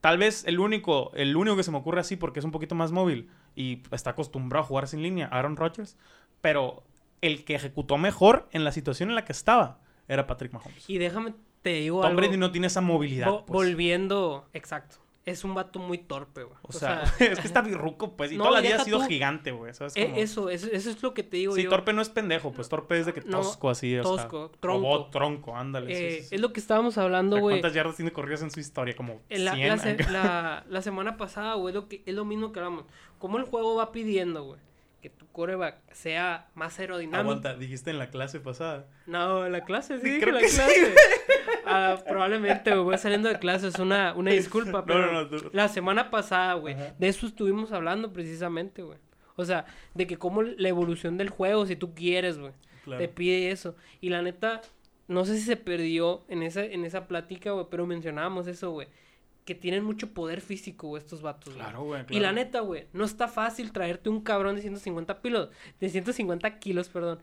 tal 0.01 0.19
vez 0.19 0.45
el 0.47 0.59
único, 0.59 1.13
el 1.15 1.37
único 1.37 1.57
que 1.57 1.63
se 1.63 1.71
me 1.71 1.79
ocurre 1.79 2.01
así 2.01 2.17
porque 2.17 2.41
es 2.41 2.45
un 2.45 2.51
poquito 2.51 2.75
más 2.75 2.91
móvil 2.91 3.31
y 3.55 3.83
está 3.93 4.11
acostumbrado 4.11 4.65
a 4.65 4.67
jugar 4.67 4.89
sin 4.89 5.03
línea, 5.03 5.27
Aaron 5.29 5.57
Rodgers, 5.57 5.97
pero 6.41 6.83
el 7.23 7.45
que 7.45 7.55
ejecutó 7.55 7.97
mejor 7.97 8.49
en 8.53 8.65
la 8.65 8.73
situación 8.73 9.09
en 9.09 9.15
la 9.15 9.25
que 9.25 9.33
estaba 9.33 9.81
era 10.09 10.27
Patrick 10.27 10.53
Mahomes. 10.53 10.85
Y 10.91 10.99
déjame, 10.99 11.33
te 11.63 11.71
digo 11.75 12.01
Tom 12.03 12.11
algo. 12.11 12.21
Brady 12.21 12.37
no 12.37 12.51
tiene 12.53 12.67
esa 12.67 12.81
movilidad. 12.83 13.29
vo- 13.29 13.45
pues. 13.47 13.53
Volviendo, 13.53 14.47
exacto. 14.53 14.97
Es 15.25 15.45
un 15.45 15.55
vato 15.55 15.79
muy 15.79 15.99
torpe, 15.99 16.43
güey. 16.43 16.57
O 16.63 16.73
sea, 16.73 17.05
es 17.21 17.39
que 17.39 17.47
está 17.47 17.63
birruco, 17.63 18.17
pues. 18.17 18.33
Y 18.33 18.37
No, 18.37 18.43
toda 18.43 18.57
la 18.57 18.61
vida 18.67 18.83
ha 18.83 18.85
sido 18.85 18.99
tú. 18.99 19.05
gigante, 19.07 19.53
güey. 19.53 19.73
¿sabes 19.73 19.93
e- 19.97 20.07
cómo? 20.07 20.17
eso, 20.17 20.51
eso, 20.51 20.67
eso 20.73 20.91
es 20.91 21.01
lo 21.01 21.15
que 21.15 21.23
te 21.23 21.37
digo 21.37 21.55
Sí, 21.55 21.63
yo. 21.63 21.71
torpe 21.71 21.93
no 21.93 22.03
es 22.03 22.09
pendejo, 22.09 22.51
pues 22.51 22.69
torpe 22.69 22.99
es 22.99 23.07
de 23.07 23.13
que 23.13 23.21
No, 23.21 23.39
tosco 23.39 23.71
así, 23.71 23.97
o 23.97 24.03
tosco, 24.03 24.49
sea, 24.49 24.61
tronco. 24.61 24.83
robot, 24.89 25.11
tronco, 25.13 25.57
ándale. 25.57 25.93
Eh, 25.93 26.21
sí, 26.23 26.27
sí. 26.29 26.35
Es 26.35 26.41
lo 26.41 26.53
que 26.53 26.59
estábamos 26.59 26.99
hablando, 26.99 27.39
güey. 27.39 27.55
¿Cuántas 27.61 27.73
yardas 27.75 27.95
tiene 27.95 28.11
corridas 28.11 28.43
en 28.43 28.51
su 28.51 28.59
historia? 28.59 28.97
Como 28.97 29.21
En 29.29 29.45
La, 29.45 29.55
100. 29.55 29.69
la, 29.69 29.79
se- 29.79 29.91
acá. 29.91 30.11
la- 30.11 30.65
la 30.69 30.83
semana 30.83 31.17
pasada, 31.17 31.55
güey, 31.55 31.73
lo 31.73 31.87
que, 31.87 32.03
es 32.05 32.15
lo 32.17 32.25
mismo 32.25 32.51
que 32.51 32.59
hablamos. 32.59 32.85
Como 33.21 33.39
el 33.39 33.45
juego 33.45 33.77
va 33.77 33.93
pidiendo, 33.93 34.43
güey, 34.43 34.59
que 35.03 35.11
tu 35.11 35.27
coreback 35.33 35.83
sea 35.93 36.49
más 36.55 36.79
aerodinámico. 36.79 37.19
Aguanta, 37.21 37.55
dijiste 37.57 37.91
en 37.91 37.99
la 37.99 38.09
clase 38.11 38.41
pasada. 38.41 38.87
No, 39.07 39.45
en 39.45 39.53
la 39.53 39.65
clase, 39.65 39.99
sí, 39.99 40.05
dije 40.09 40.21
Creo 40.21 40.35
la 40.35 40.41
que 40.41 40.49
sí. 40.49 40.57
clase. 40.57 40.95
Ah, 41.65 41.97
probablemente, 42.09 42.71
güey, 42.73 42.83
voy 42.83 42.99
saliendo 42.99 43.29
de 43.29 43.39
clase, 43.39 43.69
es 43.69 43.79
una, 43.79 44.15
una 44.15 44.33
disculpa, 44.33 44.79
No, 44.81 44.85
pero 44.85 45.13
no, 45.13 45.23
no, 45.23 45.29
tú- 45.29 45.51
la 45.53 45.69
semana 45.69 46.11
pasada, 46.11 46.55
güey, 46.55 46.75
de 46.99 47.09
eso 47.09 47.27
estuvimos 47.27 47.71
hablando 47.73 48.13
precisamente, 48.13 48.83
güey. 48.83 48.99
O 49.37 49.45
sea, 49.45 49.65
de 49.95 50.07
que 50.07 50.19
como 50.19 50.43
la 50.43 50.69
evolución 50.69 51.17
del 51.19 51.31
juego, 51.31 51.65
si 51.67 51.77
tú 51.77 51.95
quieres, 51.95 52.39
güey, 52.39 52.53
Claro. 52.85 53.01
te 53.01 53.09
pide 53.09 53.51
eso. 53.53 53.77
Y 54.01 54.09
la 54.11 54.23
neta, 54.23 54.61
no 55.09 55.25
sé 55.25 55.37
si 55.39 55.43
se 55.45 55.57
perdió 55.57 56.25
en 56.29 56.43
esa, 56.43 56.65
en 56.65 56.85
esa 56.85 57.07
plática, 57.07 57.53
güey, 57.53 57.67
pero 57.71 57.87
mencionábamos 57.87 58.47
eso, 58.49 58.71
güey. 58.73 58.89
Que 59.45 59.55
tienen 59.57 59.83
mucho 59.85 60.13
poder 60.15 60.41
físico, 60.41 60.89
güey, 60.89 61.03
estos 61.03 61.21
vatos, 61.23 61.55
güey. 61.55 61.65
Claro, 61.67 61.83
güey. 61.85 62.05
Y 62.11 62.21
la 62.21 62.33
neta, 62.33 62.61
güey, 62.61 62.87
no 62.93 63.05
está 63.05 63.27
fácil 63.29 63.73
traerte 63.73 64.09
un 64.09 64.21
cabrón 64.21 64.55
de 64.55 64.63
150 64.63 65.21
kilos, 65.21 65.49
de 65.81 65.89
150 65.89 66.59
kilos, 66.61 66.89
perdón, 66.89 67.19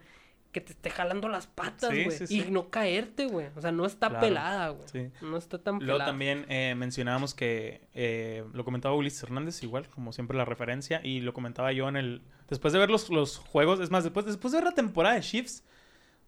que 0.52 0.60
te 0.60 0.72
esté 0.72 0.90
jalando 0.90 1.28
las 1.28 1.46
patas, 1.46 1.90
güey. 1.90 2.10
sí, 2.10 2.24
y 2.24 2.40
sí. 2.42 2.50
no 2.50 2.68
caerte, 2.70 3.26
güey. 3.26 3.46
O 3.56 3.60
sea, 3.62 3.72
no 3.72 3.86
está 3.86 4.08
Claro, 4.08 4.26
pelada, 4.26 4.68
güey. 4.70 4.88
sí. 4.88 5.10
No 5.22 5.36
está 5.38 5.58
tan 5.62 5.76
Luego 5.76 5.92
pelada. 5.92 6.06
también 6.10 6.44
eh, 6.48 6.74
mencionábamos 6.76 7.34
que 7.34 7.80
eh, 7.94 8.44
lo 8.52 8.64
comentaba 8.64 8.94
Ulises 8.96 9.22
Hernández, 9.22 9.62
igual, 9.62 9.88
como 9.88 10.12
siempre 10.12 10.36
la 10.36 10.44
referencia, 10.44 11.00
y 11.04 11.20
lo 11.20 11.32
comentaba 11.32 11.72
yo 11.72 11.88
en 11.88 11.96
el... 11.96 12.20
Después 12.50 12.72
de 12.74 12.80
ver 12.80 12.90
los, 12.90 13.08
los 13.10 13.38
juegos, 13.38 13.78
es 13.80 13.90
más, 13.90 14.02
después, 14.04 14.26
después 14.26 14.52
de 14.52 14.58
ver 14.58 14.64
la 14.64 14.74
temporada 14.74 15.14
de 15.14 15.20
Chiefs, 15.22 15.62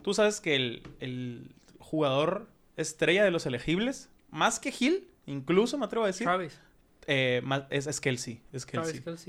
tú 0.03 0.15
sabes 0.15 0.41
que 0.41 0.55
el, 0.55 0.83
el 1.01 1.51
jugador 1.81 2.49
estrella 2.77 3.25
de 3.25 3.33
los 3.33 3.45
elegibles, 3.45 4.09
más 4.31 4.61
que 4.61 4.73
Hill, 4.79 5.09
incluso 5.27 5.79
me 5.79 5.85
atrevo 5.87 6.05
a 6.05 6.09
decir, 6.09 6.25
Travis. 6.27 6.61
eh, 7.07 7.43
es, 7.71 7.87
es 7.87 8.01
Kelsey. 8.01 8.41
Es 8.53 8.67
Kelsey. 8.67 9.01
Travis. 9.01 9.27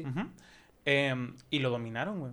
Em, 0.86 1.36
y 1.50 1.60
lo 1.60 1.70
dominaron, 1.70 2.20
güey. 2.20 2.32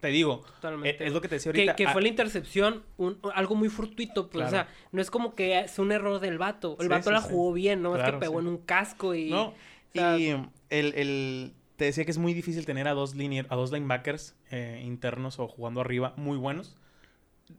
Te 0.00 0.08
digo, 0.08 0.40
Totalmente. 0.56 1.04
eh, 1.04 1.06
es 1.06 1.12
lo 1.12 1.20
que 1.20 1.28
te 1.28 1.36
decía 1.36 1.52
que, 1.52 1.60
ahorita. 1.60 1.76
que 1.76 1.86
ah, 1.86 1.92
fue 1.92 2.02
la 2.02 2.08
intercepción, 2.08 2.82
un- 2.96 3.18
algo 3.34 3.54
muy 3.54 3.68
fortuito, 3.68 4.28
pues, 4.28 4.48
Claro. 4.48 4.48
o 4.48 4.50
sea, 4.50 4.68
no 4.90 5.00
es 5.00 5.12
como 5.12 5.36
que 5.36 5.60
es 5.60 5.78
un 5.78 5.92
error 5.92 6.18
del 6.18 6.38
vato. 6.38 6.76
El 6.80 6.86
Sí, 6.86 6.88
vato 6.88 7.10
sí, 7.10 7.14
la 7.14 7.20
sí. 7.22 7.28
jugó 7.30 7.52
bien, 7.52 7.82
¿no? 7.82 7.96
es 7.96 8.02
que 8.02 8.12
pegó 8.18 8.40
en 8.40 8.48
un 8.48 8.58
casco 8.58 9.14
y... 9.14 9.30
No, 9.30 9.48
o 9.50 9.54
sea, 9.92 10.18
y 10.18 10.30
el, 10.70 10.94
el- 10.94 11.54
te 11.76 11.84
decía 11.84 12.04
que 12.04 12.10
es 12.10 12.18
muy 12.18 12.34
difícil 12.34 12.66
tener 12.66 12.88
a 12.88 12.92
dos, 12.94 13.14
linear, 13.14 13.46
a 13.48 13.54
dos 13.54 13.70
linebackers 13.70 14.34
eh, 14.50 14.82
internos 14.84 15.38
o 15.38 15.46
jugando 15.46 15.80
arriba 15.80 16.14
muy 16.16 16.36
buenos. 16.36 16.76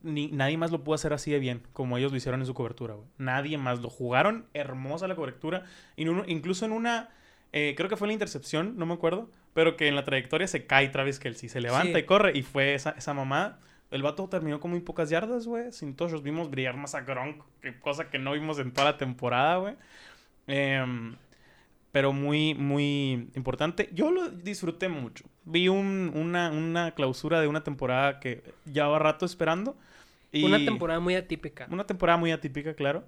Ni, 0.01 0.27
nadie 0.27 0.57
más 0.57 0.71
lo 0.71 0.83
pudo 0.83 0.95
hacer 0.95 1.13
así 1.13 1.31
de 1.31 1.39
bien 1.39 1.61
como 1.73 1.97
ellos 1.97 2.11
lo 2.11 2.17
hicieron 2.17 2.41
en 2.41 2.47
su 2.47 2.53
cobertura, 2.53 2.95
güey. 2.95 3.07
Nadie 3.17 3.57
más. 3.57 3.79
Lo 3.81 3.89
jugaron 3.89 4.45
hermosa 4.53 5.07
la 5.07 5.15
cobertura. 5.15 5.63
Incluso 5.95 6.65
en 6.65 6.71
una, 6.71 7.09
eh, 7.51 7.73
creo 7.77 7.89
que 7.89 7.97
fue 7.97 8.07
la 8.07 8.13
intercepción, 8.13 8.77
no 8.77 8.85
me 8.85 8.93
acuerdo, 8.93 9.29
pero 9.53 9.77
que 9.77 9.87
en 9.87 9.95
la 9.95 10.03
trayectoria 10.03 10.47
se 10.47 10.65
cae 10.65 10.89
Travis 10.89 11.19
Kelsey. 11.19 11.49
Se 11.49 11.61
levanta 11.61 11.97
Sí. 11.99 12.03
y 12.03 12.07
corre 12.07 12.31
y 12.37 12.41
fue 12.41 12.73
esa, 12.73 12.91
esa 12.91 13.13
mamada. 13.13 13.59
El 13.91 14.01
vato 14.01 14.27
terminó 14.27 14.59
con 14.59 14.71
muy 14.71 14.79
pocas 14.79 15.09
yardas, 15.11 15.45
güey. 15.45 15.71
Sin 15.71 15.95
todos 15.95 16.23
vimos 16.23 16.49
brillar 16.49 16.75
más 16.75 16.95
a 16.95 17.01
Gronk, 17.01 17.43
que 17.61 17.79
cosa 17.79 18.09
que 18.09 18.17
no 18.17 18.31
vimos 18.31 18.57
en 18.57 18.71
toda 18.71 18.85
la 18.91 18.97
temporada, 18.97 19.57
güey. 19.57 19.75
Em, 20.47 21.15
pero 21.93 22.11
muy, 22.11 22.53
muy 22.55 23.29
importante. 23.35 23.87
Yo 23.93 24.11
lo 24.11 24.27
disfruté 24.29 24.89
mucho. 24.89 25.23
Vi 25.45 25.69
un- 25.69 26.11
una, 26.15 26.49
una 26.51 26.91
clausura 26.91 27.39
de 27.39 27.47
una 27.47 27.63
temporada 27.63 28.19
que 28.19 28.43
llevaba 28.65 28.99
rato 28.99 29.25
esperando. 29.25 29.77
Y 30.31 30.43
Una 30.43 30.57
temporada 30.57 30.99
muy 30.99 31.13
atípica. 31.15 31.67
Una 31.69 31.85
temporada 31.85 32.17
muy 32.17 32.31
atípica, 32.31 32.73
claro. 32.73 33.05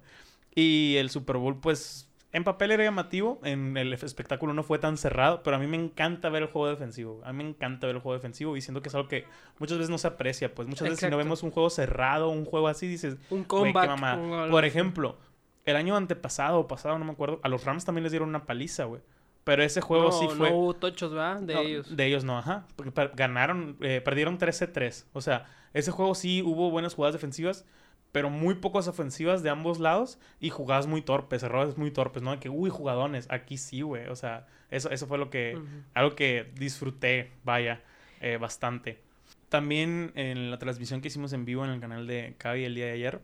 Y 0.54 0.94
el 0.98 1.10
Super 1.10 1.36
Bowl, 1.36 1.58
pues, 1.60 2.08
en 2.32 2.44
papel 2.44 2.70
era 2.70 2.84
llamativo. 2.84 3.40
En 3.42 3.76
el 3.76 3.92
espectáculo 3.92 4.54
no 4.54 4.62
fue 4.62 4.78
tan 4.78 4.96
cerrado. 4.96 5.42
Pero 5.42 5.56
a 5.56 5.58
mí 5.58 5.66
me 5.66 5.76
encanta 5.76 6.28
ver 6.28 6.42
el 6.44 6.48
juego 6.48 6.68
defensivo. 6.68 7.20
A 7.24 7.32
mí 7.32 7.42
me 7.42 7.50
encanta 7.50 7.88
ver 7.88 7.96
el 7.96 8.02
juego 8.02 8.14
defensivo. 8.14 8.56
Y 8.56 8.60
siento 8.60 8.82
que 8.82 8.88
es 8.88 8.94
algo 8.94 9.08
que 9.08 9.24
muchas 9.58 9.78
veces 9.78 9.90
no 9.90 9.98
se 9.98 10.06
aprecia. 10.06 10.54
Pues 10.54 10.68
muchas 10.68 10.84
veces 10.84 11.00
si 11.00 11.06
no 11.06 11.08
Exacto. 11.08 11.24
vemos 11.24 11.42
un 11.42 11.50
juego 11.50 11.68
cerrado, 11.70 12.28
un 12.28 12.44
juego 12.44 12.68
así, 12.68 12.86
dices, 12.86 13.14
Un 13.30 13.42
Güey, 13.42 13.42
qué 13.42 13.48
comeback. 13.48 13.88
mamada. 13.88 14.16
un. 14.44 14.50
Por 14.52 14.64
ejemplo, 14.64 15.18
el 15.66 15.76
año 15.76 15.96
antepasado 15.96 16.60
o 16.60 16.68
pasado, 16.68 16.98
no 16.98 17.04
me 17.04 17.12
acuerdo, 17.12 17.40
a 17.42 17.48
los 17.48 17.64
Rams 17.64 17.84
también 17.84 18.04
les 18.04 18.12
dieron 18.12 18.28
una 18.28 18.46
paliza, 18.46 18.84
güey. 18.84 19.02
Pero 19.44 19.62
ese 19.62 19.80
juego 19.80 20.06
no, 20.06 20.12
sí 20.12 20.26
fue... 20.36 20.50
No 20.50 20.56
hubo 20.56 20.74
tochos, 20.74 21.12
¿verdad? 21.12 21.40
De 21.40 21.54
No, 21.54 21.60
ellos. 21.60 21.96
De 21.96 22.06
ellos 22.06 22.24
no, 22.24 22.36
ajá. 22.36 22.66
Porque 22.74 23.10
ganaron, 23.14 23.76
eh, 23.80 24.00
perdieron 24.04 24.38
13-3. 24.38 25.04
O 25.12 25.20
sea, 25.20 25.46
ese 25.72 25.92
juego 25.92 26.16
sí 26.16 26.42
hubo 26.42 26.70
buenas 26.70 26.94
jugadas 26.94 27.14
defensivas, 27.14 27.64
pero 28.10 28.28
muy 28.28 28.54
pocas 28.54 28.88
ofensivas 28.88 29.44
de 29.44 29.50
ambos 29.50 29.78
lados 29.78 30.18
y 30.40 30.50
jugadas 30.50 30.88
muy 30.88 31.00
torpes, 31.02 31.44
errores 31.44 31.76
muy 31.76 31.92
torpes, 31.92 32.24
¿no? 32.24 32.32
De 32.32 32.40
que, 32.40 32.48
uy, 32.48 32.70
jugadones. 32.70 33.30
Aquí 33.30 33.56
sí, 33.56 33.82
güey. 33.82 34.08
O 34.08 34.16
sea, 34.16 34.48
eso, 34.70 34.90
eso 34.90 35.06
fue 35.06 35.18
lo 35.18 35.30
que... 35.30 35.60
Algo 35.94 36.16
que 36.16 36.50
disfruté, 36.56 37.30
vaya, 37.44 37.82
eh, 38.20 38.38
bastante. 38.38 39.00
También 39.48 40.10
en 40.16 40.50
la 40.50 40.58
transmisión 40.58 41.00
que 41.00 41.08
hicimos 41.08 41.32
en 41.32 41.44
vivo 41.44 41.64
en 41.64 41.70
el 41.70 41.80
canal 41.80 42.08
de 42.08 42.34
Cavi 42.36 42.64
el 42.64 42.74
día 42.74 42.86
de 42.86 42.92
ayer, 42.92 43.20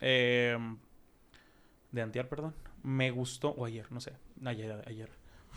eh, 0.00 0.56
de 1.92 2.02
Antiar, 2.02 2.28
perdón, 2.28 2.54
me 2.82 3.10
gustó, 3.10 3.50
o 3.50 3.64
ayer, 3.64 3.90
no 3.90 4.00
sé, 4.00 4.12
ayer, 4.44 4.82
ayer. 4.86 5.10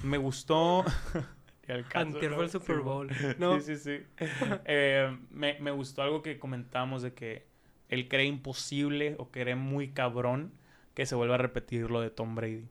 Me 0.04 0.18
gustó... 0.18 0.86
Antier 1.94 2.34
fue 2.34 2.44
el 2.44 2.50
Super 2.50 2.80
Bowl. 2.80 3.10
No, 3.38 3.60
Sí, 3.60 3.78
sí, 3.78 3.98
sí. 4.00 4.26
Eh, 4.66 5.18
me, 5.30 5.58
me 5.60 5.72
gustó 5.72 6.02
algo 6.02 6.22
que 6.22 6.38
comentábamos 6.38 7.02
de 7.02 7.14
que 7.14 7.46
él 7.88 8.08
cree 8.08 8.26
imposible 8.26 9.16
o 9.20 9.32
cree 9.32 9.56
muy 9.56 9.90
cabrón 9.90 10.54
que 10.94 11.06
se 11.06 11.16
vuelva 11.16 11.36
a 11.36 11.38
repetir 11.38 11.90
lo 11.90 12.02
de 12.02 12.10
Tom 12.10 12.36
Brady. 12.36 12.68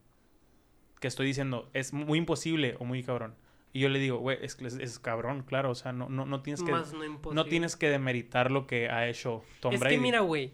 Que 0.98 1.08
estoy 1.08 1.26
diciendo, 1.26 1.70
es 1.72 1.92
muy 1.92 2.18
imposible 2.18 2.76
o 2.78 2.84
muy 2.84 3.02
cabrón. 3.02 3.36
Y 3.72 3.80
yo 3.80 3.88
le 3.88 3.98
digo, 3.98 4.18
güey, 4.18 4.38
es, 4.42 4.56
que 4.56 4.66
es, 4.66 4.74
es 4.74 4.98
cabrón, 4.98 5.42
claro. 5.42 5.70
O 5.70 5.74
sea, 5.74 5.92
no, 5.92 6.08
no, 6.08 6.26
no 6.26 6.42
tienes 6.42 6.62
que... 6.62 6.72
más 6.72 6.92
no 6.92 7.04
imposible. 7.04 7.34
No 7.42 7.48
tienes 7.48 7.76
que 7.76 7.88
demeritar 7.88 8.50
lo 8.50 8.66
que 8.66 8.88
ha 8.88 9.08
hecho 9.08 9.42
Tom 9.60 9.74
es 9.74 9.80
Brady. 9.80 9.96
que 9.96 10.00
mira, 10.00 10.20
güey. 10.20 10.52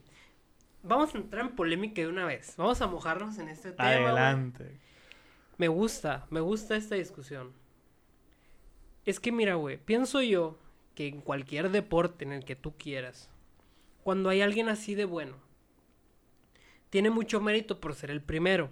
Vamos 0.86 1.14
a 1.14 1.18
entrar 1.18 1.46
en 1.46 1.56
polémica 1.56 2.00
de 2.00 2.08
una 2.08 2.24
vez. 2.24 2.54
Vamos 2.56 2.80
a 2.80 2.86
mojarnos 2.86 3.38
en 3.38 3.48
este 3.48 3.72
tema. 3.72 3.88
Adelante. 3.88 4.78
Me 5.58 5.68
gusta, 5.68 6.26
me 6.30 6.40
gusta 6.40 6.76
esta 6.76 6.94
discusión. 6.94 7.52
Es 9.04 9.20
que 9.20 9.32
mira, 9.32 9.54
güey, 9.54 9.78
pienso 9.78 10.20
yo 10.22 10.58
que 10.94 11.08
en 11.08 11.20
cualquier 11.20 11.70
deporte 11.70 12.24
en 12.24 12.32
el 12.32 12.44
que 12.44 12.56
tú 12.56 12.76
quieras, 12.76 13.30
cuando 14.02 14.28
hay 14.28 14.40
alguien 14.40 14.68
así 14.68 14.94
de 14.94 15.04
bueno, 15.04 15.36
tiene 16.90 17.10
mucho 17.10 17.40
mérito 17.40 17.80
por 17.80 17.94
ser 17.94 18.10
el 18.10 18.22
primero. 18.22 18.70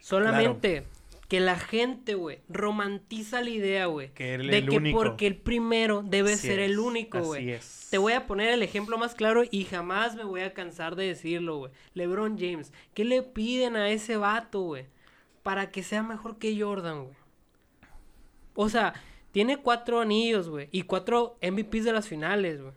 Solamente 0.00 0.84
que 1.28 1.40
la 1.40 1.58
gente, 1.58 2.14
güey, 2.14 2.40
romantiza 2.48 3.40
la 3.42 3.50
idea, 3.50 3.86
güey, 3.86 4.12
Que 4.12 4.34
él 4.34 4.46
de 4.48 4.58
el 4.58 4.68
que 4.68 4.76
único. 4.76 4.98
porque 4.98 5.26
el 5.26 5.36
primero 5.36 6.02
debe 6.04 6.34
Así 6.34 6.48
ser 6.48 6.58
el 6.60 6.78
único, 6.78 7.18
así 7.18 7.26
güey. 7.26 7.50
es. 7.52 7.88
Te 7.90 7.98
voy 7.98 8.12
a 8.12 8.26
poner 8.26 8.50
el 8.50 8.62
ejemplo 8.62 8.98
más 8.98 9.14
claro 9.14 9.42
y 9.50 9.64
jamás 9.64 10.14
me 10.16 10.24
voy 10.24 10.42
a 10.42 10.52
cansar 10.52 10.96
de 10.96 11.06
decirlo, 11.06 11.56
güey. 11.58 11.72
LeBron 11.94 12.36
James, 12.38 12.72
¿qué 12.92 13.04
le 13.04 13.22
piden 13.22 13.76
a 13.76 13.88
ese 13.90 14.16
vato, 14.16 14.60
güey? 14.60 14.86
Para 15.42 15.70
que 15.70 15.82
sea 15.82 16.02
mejor 16.02 16.38
que 16.38 16.60
Jordan, 16.60 17.04
güey. 17.04 17.16
O 18.54 18.68
sea, 18.68 18.94
tiene 19.32 19.56
cuatro 19.56 20.00
anillos, 20.00 20.48
güey. 20.48 20.68
Y 20.72 20.82
cuatro 20.82 21.38
MVPs 21.42 21.84
de 21.84 21.92
las 21.92 22.08
finales, 22.08 22.60
güey. 22.62 22.74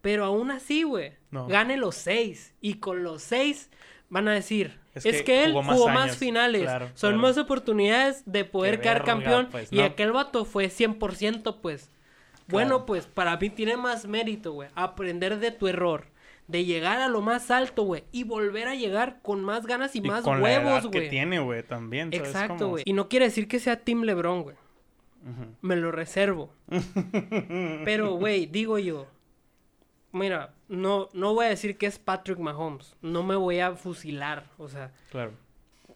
Pero 0.00 0.24
aún 0.24 0.50
así, 0.50 0.82
güey. 0.82 1.12
No. 1.30 1.46
Gane 1.46 1.76
los 1.76 1.94
seis. 1.94 2.54
Y 2.60 2.74
con 2.74 3.02
los 3.04 3.22
seis 3.22 3.70
van 4.10 4.28
a 4.28 4.32
decir. 4.32 4.78
Es 4.94 5.04
Es, 5.06 5.16
que 5.18 5.24
que, 5.24 5.44
él 5.44 5.52
jugó 5.52 5.62
jugó 5.64 5.86
más 5.86 5.94
más, 5.94 6.04
años". 6.04 6.16
finales. 6.16 6.62
Claro, 6.62 6.86
Son 6.94 7.10
claro. 7.12 7.22
más 7.22 7.38
oportunidades 7.38 8.22
de 8.26 8.44
poder 8.44 8.80
quedar 8.80 9.04
campeón. 9.04 9.48
pues, 9.50 9.72
y 9.72 9.80
aquel 9.80 10.12
vato 10.12 10.44
fue 10.44 10.68
100%, 10.70 11.60
pues. 11.60 11.90
Bueno, 12.46 12.84
pues 12.86 13.06
para 13.06 13.36
mí 13.38 13.50
tiene 13.50 13.76
más 13.76 14.06
mérito, 14.06 14.52
güey. 14.52 14.68
Aprender 14.74 15.38
de 15.38 15.50
tu 15.50 15.66
error. 15.66 16.06
De 16.46 16.66
llegar 16.66 17.00
a 17.00 17.08
lo 17.08 17.22
más 17.22 17.50
alto, 17.50 17.84
güey. 17.84 18.04
Y 18.12 18.24
volver 18.24 18.68
a 18.68 18.74
llegar 18.74 19.20
con 19.22 19.42
más 19.42 19.64
ganas 19.66 19.96
y, 19.96 20.00
Y 20.00 20.02
más 20.02 20.22
con 20.22 20.42
la 20.42 20.52
edad 20.52 20.64
huevos, 20.66 20.82
que 20.90 20.98
güey. 20.98 21.08
tiene, 21.10 21.38
güey, 21.40 21.62
también. 21.62 22.12
¿sabes 22.12 22.28
Exacto, 22.28 22.56
cómo? 22.58 22.70
güey. 22.72 22.82
Y 22.86 22.92
no 22.92 23.08
quiere 23.08 23.24
decir 23.24 23.48
que 23.48 23.58
sea 23.58 23.80
Team 23.80 24.02
LeBron, 24.02 24.42
güey. 24.42 24.56
Me 25.62 25.74
lo 25.76 25.90
reservo. 25.90 26.50
Pero, 27.84 28.12
güey, 28.16 28.44
digo 28.46 28.78
yo. 28.78 29.06
Mira, 30.14 30.54
no, 30.68 31.08
no 31.12 31.34
voy 31.34 31.46
a 31.46 31.48
decir 31.48 31.76
que 31.76 31.86
es 31.86 31.98
Patrick 31.98 32.38
Mahomes. 32.38 32.94
No 33.02 33.24
me 33.24 33.34
voy 33.34 33.58
a 33.58 33.74
fusilar, 33.74 34.48
o 34.58 34.68
sea. 34.68 34.92
Claro. 35.10 35.32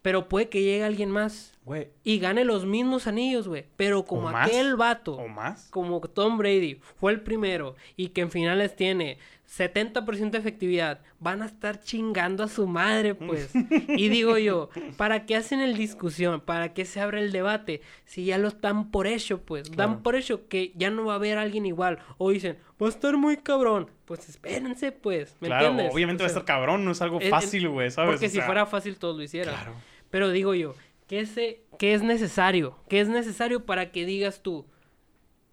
Pero 0.02 0.28
puede 0.28 0.48
que 0.48 0.62
llegue 0.62 0.82
alguien 0.82 1.10
más 1.10 1.54
Güey, 1.64 1.88
y 2.02 2.18
gane 2.18 2.44
los 2.44 2.66
mismos 2.66 3.06
anillos, 3.06 3.46
güey. 3.46 3.66
Pero 3.76 4.04
como 4.04 4.28
¿O 4.28 4.32
más? 4.32 4.48
aquel 4.48 4.74
vato, 4.74 5.14
¿o 5.14 5.28
más? 5.28 5.68
como 5.70 6.00
Tom 6.00 6.36
Brady 6.36 6.80
fue 6.96 7.12
el 7.12 7.20
primero 7.20 7.76
y 7.96 8.08
que 8.08 8.22
en 8.22 8.30
finales 8.32 8.74
tiene 8.74 9.18
70% 9.48 10.30
de 10.30 10.38
efectividad, 10.38 11.00
van 11.20 11.40
a 11.42 11.46
estar 11.46 11.80
chingando 11.80 12.44
a 12.44 12.48
su 12.48 12.66
madre, 12.66 13.14
pues. 13.14 13.50
y 13.88 14.08
digo 14.08 14.36
yo, 14.38 14.68
¿para 14.98 15.24
qué 15.24 15.36
hacen 15.36 15.60
el 15.60 15.74
discusión? 15.76 16.40
¿Para 16.42 16.74
qué 16.74 16.84
se 16.84 17.00
abre 17.00 17.20
el 17.20 17.32
debate? 17.32 17.80
Si 18.04 18.26
ya 18.26 18.36
lo 18.38 18.50
dan 18.50 18.90
por 18.90 19.06
hecho, 19.06 19.40
pues. 19.42 19.70
Claro. 19.70 19.92
Dan 19.92 20.02
por 20.02 20.16
hecho 20.16 20.48
que 20.48 20.72
ya 20.76 20.90
no 20.90 21.06
va 21.06 21.14
a 21.14 21.16
haber 21.16 21.38
alguien 21.38 21.64
igual. 21.64 21.98
O 22.18 22.30
dicen, 22.30 22.58
va 22.80 22.86
a 22.86 22.90
estar 22.90 23.16
muy 23.16 23.38
cabrón. 23.38 23.90
Pues 24.04 24.28
espérense, 24.28 24.92
pues. 24.92 25.34
¿Me 25.40 25.48
claro, 25.48 25.68
entiendes? 25.68 25.94
obviamente 25.94 26.22
O 26.22 26.24
va 26.24 26.26
a 26.26 26.32
estar 26.32 26.44
cabrón, 26.44 26.84
no 26.84 26.90
es 26.92 27.00
algo 27.00 27.18
es- 27.20 27.30
fácil, 27.30 27.68
güey, 27.68 27.90
¿sabes? 27.90 28.12
Porque 28.12 28.26
O 28.26 28.30
si 28.30 28.40
fuera 28.42 28.66
fácil 28.66 28.98
todos 28.98 29.16
lo 29.16 29.22
hicieran. 29.22 29.54
Claro. 29.54 29.72
Pero 30.10 30.30
digo 30.30 30.54
yo, 30.54 30.74
¿qué 31.06 31.20
es, 31.20 31.36
eh, 31.38 31.62
qué 31.78 31.94
es 31.94 32.02
necesario? 32.02 32.76
¿Qué 32.88 33.00
es 33.00 33.08
necesario 33.08 33.64
para 33.64 33.90
que 33.92 34.04
digas 34.04 34.42
tú, 34.42 34.66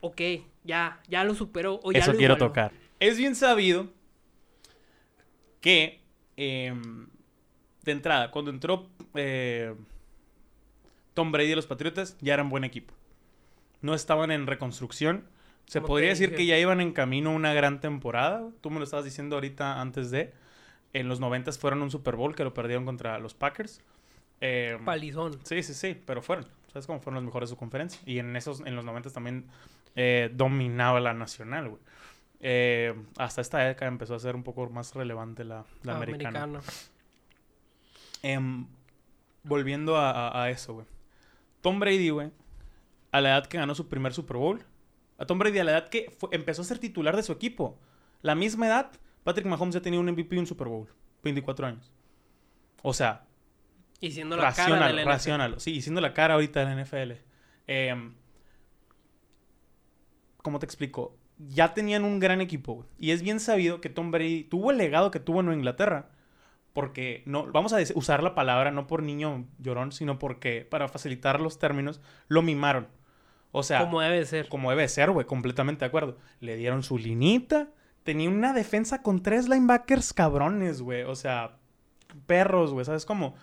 ok, 0.01 0.21
ya, 0.63 0.99
ya 1.07 1.23
lo 1.23 1.33
superó 1.33 1.79
o 1.83 1.91
ya 1.91 1.99
Eso 1.99 2.11
lo 2.11 2.17
quiero 2.17 2.33
igualó"? 2.35 2.47
tocar. 2.51 2.71
Es 2.99 3.17
bien 3.17 3.35
sabido 3.35 3.89
que, 5.61 6.01
em, 6.37 7.07
de 7.83 7.91
entrada, 7.91 8.31
cuando 8.31 8.51
entró 8.51 8.89
eh, 9.15 9.73
Tom 11.13 11.31
Brady 11.31 11.53
a 11.53 11.55
los 11.55 11.67
Patriotas, 11.67 12.17
ya 12.21 12.33
eran 12.33 12.49
buen 12.49 12.63
equipo. 12.63 12.93
No 13.81 13.93
estaban 13.93 14.31
en 14.31 14.47
reconstrucción. 14.47 15.25
Se 15.65 15.81
podría 15.81 16.09
decir 16.09 16.29
dije. 16.29 16.37
que 16.37 16.45
ya 16.45 16.59
iban 16.59 16.81
en 16.81 16.91
camino 16.91 17.31
una 17.31 17.53
gran 17.53 17.79
temporada. 17.79 18.47
Tú 18.61 18.69
me 18.69 18.77
lo 18.77 18.83
estabas 18.83 19.05
diciendo 19.05 19.35
ahorita 19.35 19.81
antes 19.81 20.11
de. 20.11 20.33
En 20.93 21.09
los 21.09 21.19
90 21.19 21.51
fueron 21.53 21.81
un 21.81 21.91
Super 21.91 22.15
Bowl 22.15 22.35
que 22.35 22.43
lo 22.43 22.53
perdieron 22.53 22.85
contra 22.85 23.19
los 23.19 23.33
Packers. 23.33 23.81
Em, 24.41 24.83
Palizón. 24.85 25.39
Sí, 25.43 25.63
sí, 25.63 25.73
sí, 25.73 25.99
pero 26.05 26.21
fueron. 26.21 26.45
¿Sabes 26.71 26.87
cómo 26.87 26.99
fueron 26.99 27.15
los 27.15 27.23
mejores 27.23 27.49
de 27.49 27.53
su 27.53 27.57
conferencia? 27.57 27.99
Y 28.05 28.19
en 28.19 28.35
esos, 28.35 28.61
en 28.61 28.75
los 28.75 28.85
90 28.85 29.09
también 29.09 29.45
eh, 29.95 30.29
dominaba 30.33 30.99
la 30.99 31.13
nacional, 31.13 31.69
güey. 31.69 31.81
Eh, 32.41 32.93
hasta 33.17 33.41
esta 33.41 33.59
década 33.59 33.87
empezó 33.87 34.13
a 34.15 34.19
ser 34.19 34.35
un 34.35 34.43
poco 34.43 34.69
más 34.69 34.93
relevante 34.93 35.43
la, 35.43 35.65
la 35.83 35.93
Ah, 35.93 35.95
americana. 35.97 36.59
Em, 38.21 38.67
volviendo 39.43 39.95
a, 39.97 40.11
a- 40.11 40.43
a 40.43 40.49
eso, 40.49 40.73
güey. 40.73 40.85
Tom 41.61 41.79
Brady, 41.79 42.09
güey, 42.09 42.31
a 43.11 43.21
la 43.21 43.29
edad 43.29 43.45
que 43.47 43.57
ganó 43.57 43.73
su 43.75 43.87
primer 43.87 44.13
Super 44.13 44.37
Bowl. 44.37 44.63
A 45.17 45.25
Tom 45.25 45.39
Brady 45.39 45.59
a 45.59 45.63
la 45.63 45.71
edad 45.71 45.89
que 45.89 46.11
fue- 46.17 46.29
empezó 46.33 46.61
a 46.61 46.65
ser 46.65 46.77
titular 46.79 47.15
de 47.15 47.23
su 47.23 47.31
equipo. 47.31 47.79
La 48.21 48.35
misma 48.35 48.67
edad, 48.67 48.91
Patrick 49.23 49.47
Mahomes 49.47 49.73
ya 49.75 49.81
tenía 49.81 49.99
un 49.99 50.07
MVP 50.09 50.35
y 50.35 50.39
un 50.39 50.47
Super 50.47 50.67
Bowl. 50.67 50.87
24 51.23 51.67
años. 51.67 51.91
O 52.83 52.93
sea, 52.93 53.25
Y 54.01 54.11
siendo 54.11 54.35
la 54.35 54.53
cara 54.53 54.53
de 54.53 54.61
Racional, 54.71 54.95
la 54.95 55.01
NFL. 55.01 55.09
racional. 55.11 55.59
Sí, 55.59 55.75
y 55.75 55.81
siendo 55.81 56.01
la 56.01 56.13
cara 56.13 56.33
ahorita 56.35 56.59
de 56.59 56.65
la 56.65 56.71
NFL. 56.83 57.21
Em, 57.67 58.13
¿Cómo 60.41 60.59
te 60.59 60.65
explico? 60.65 61.17
Ya 61.37 61.73
tenían 61.73 62.03
un 62.05 62.19
gran 62.19 62.39
equipo, 62.41 62.75
güey. 62.75 62.87
Y 62.97 63.11
es 63.11 63.21
bien 63.21 63.39
sabido 63.39 63.81
que 63.81 63.89
Tom 63.89 64.11
Brady 64.11 64.43
tuvo 64.45 64.71
el 64.71 64.77
legado 64.77 65.11
que 65.11 65.19
tuvo 65.19 65.41
en 65.41 65.51
Inglaterra. 65.51 66.09
Porque, 66.73 67.23
no, 67.25 67.45
vamos 67.51 67.71
a 67.73 67.77
usar 67.95 68.21
la 68.21 68.35
palabra 68.35 68.69
no 68.71 68.85
por 68.87 69.01
niño 69.01 69.45
llorón, 69.59 69.91
sino 69.93 70.19
porque, 70.19 70.67
para 70.69 70.87
facilitar 70.89 71.39
los 71.39 71.57
términos, 71.57 72.01
lo 72.27 72.41
mimaron. 72.41 72.87
O 73.53 73.63
sea, 73.63 73.79
Como 73.79 74.01
debe 74.01 74.17
de 74.19 74.25
ser. 74.25 74.49
como 74.49 74.69
debe 74.71 74.87
ser, 74.89 75.11
güey, 75.11 75.25
completamente 75.25 75.79
de 75.81 75.87
acuerdo. 75.87 76.17
Le 76.41 76.57
dieron 76.57 76.83
su 76.83 76.97
linita. 76.97 77.69
Tenía 78.03 78.29
una 78.29 78.51
defensa 78.51 79.01
con 79.01 79.23
tres 79.23 79.47
linebackers 79.47 80.11
cabrones, 80.11 80.81
güey. 80.81 81.03
O 81.03 81.15
sea, 81.15 81.57
perros, 82.27 82.73
güey. 82.73 82.85
¿Sabes 82.85 83.05
cómo? 83.05 83.35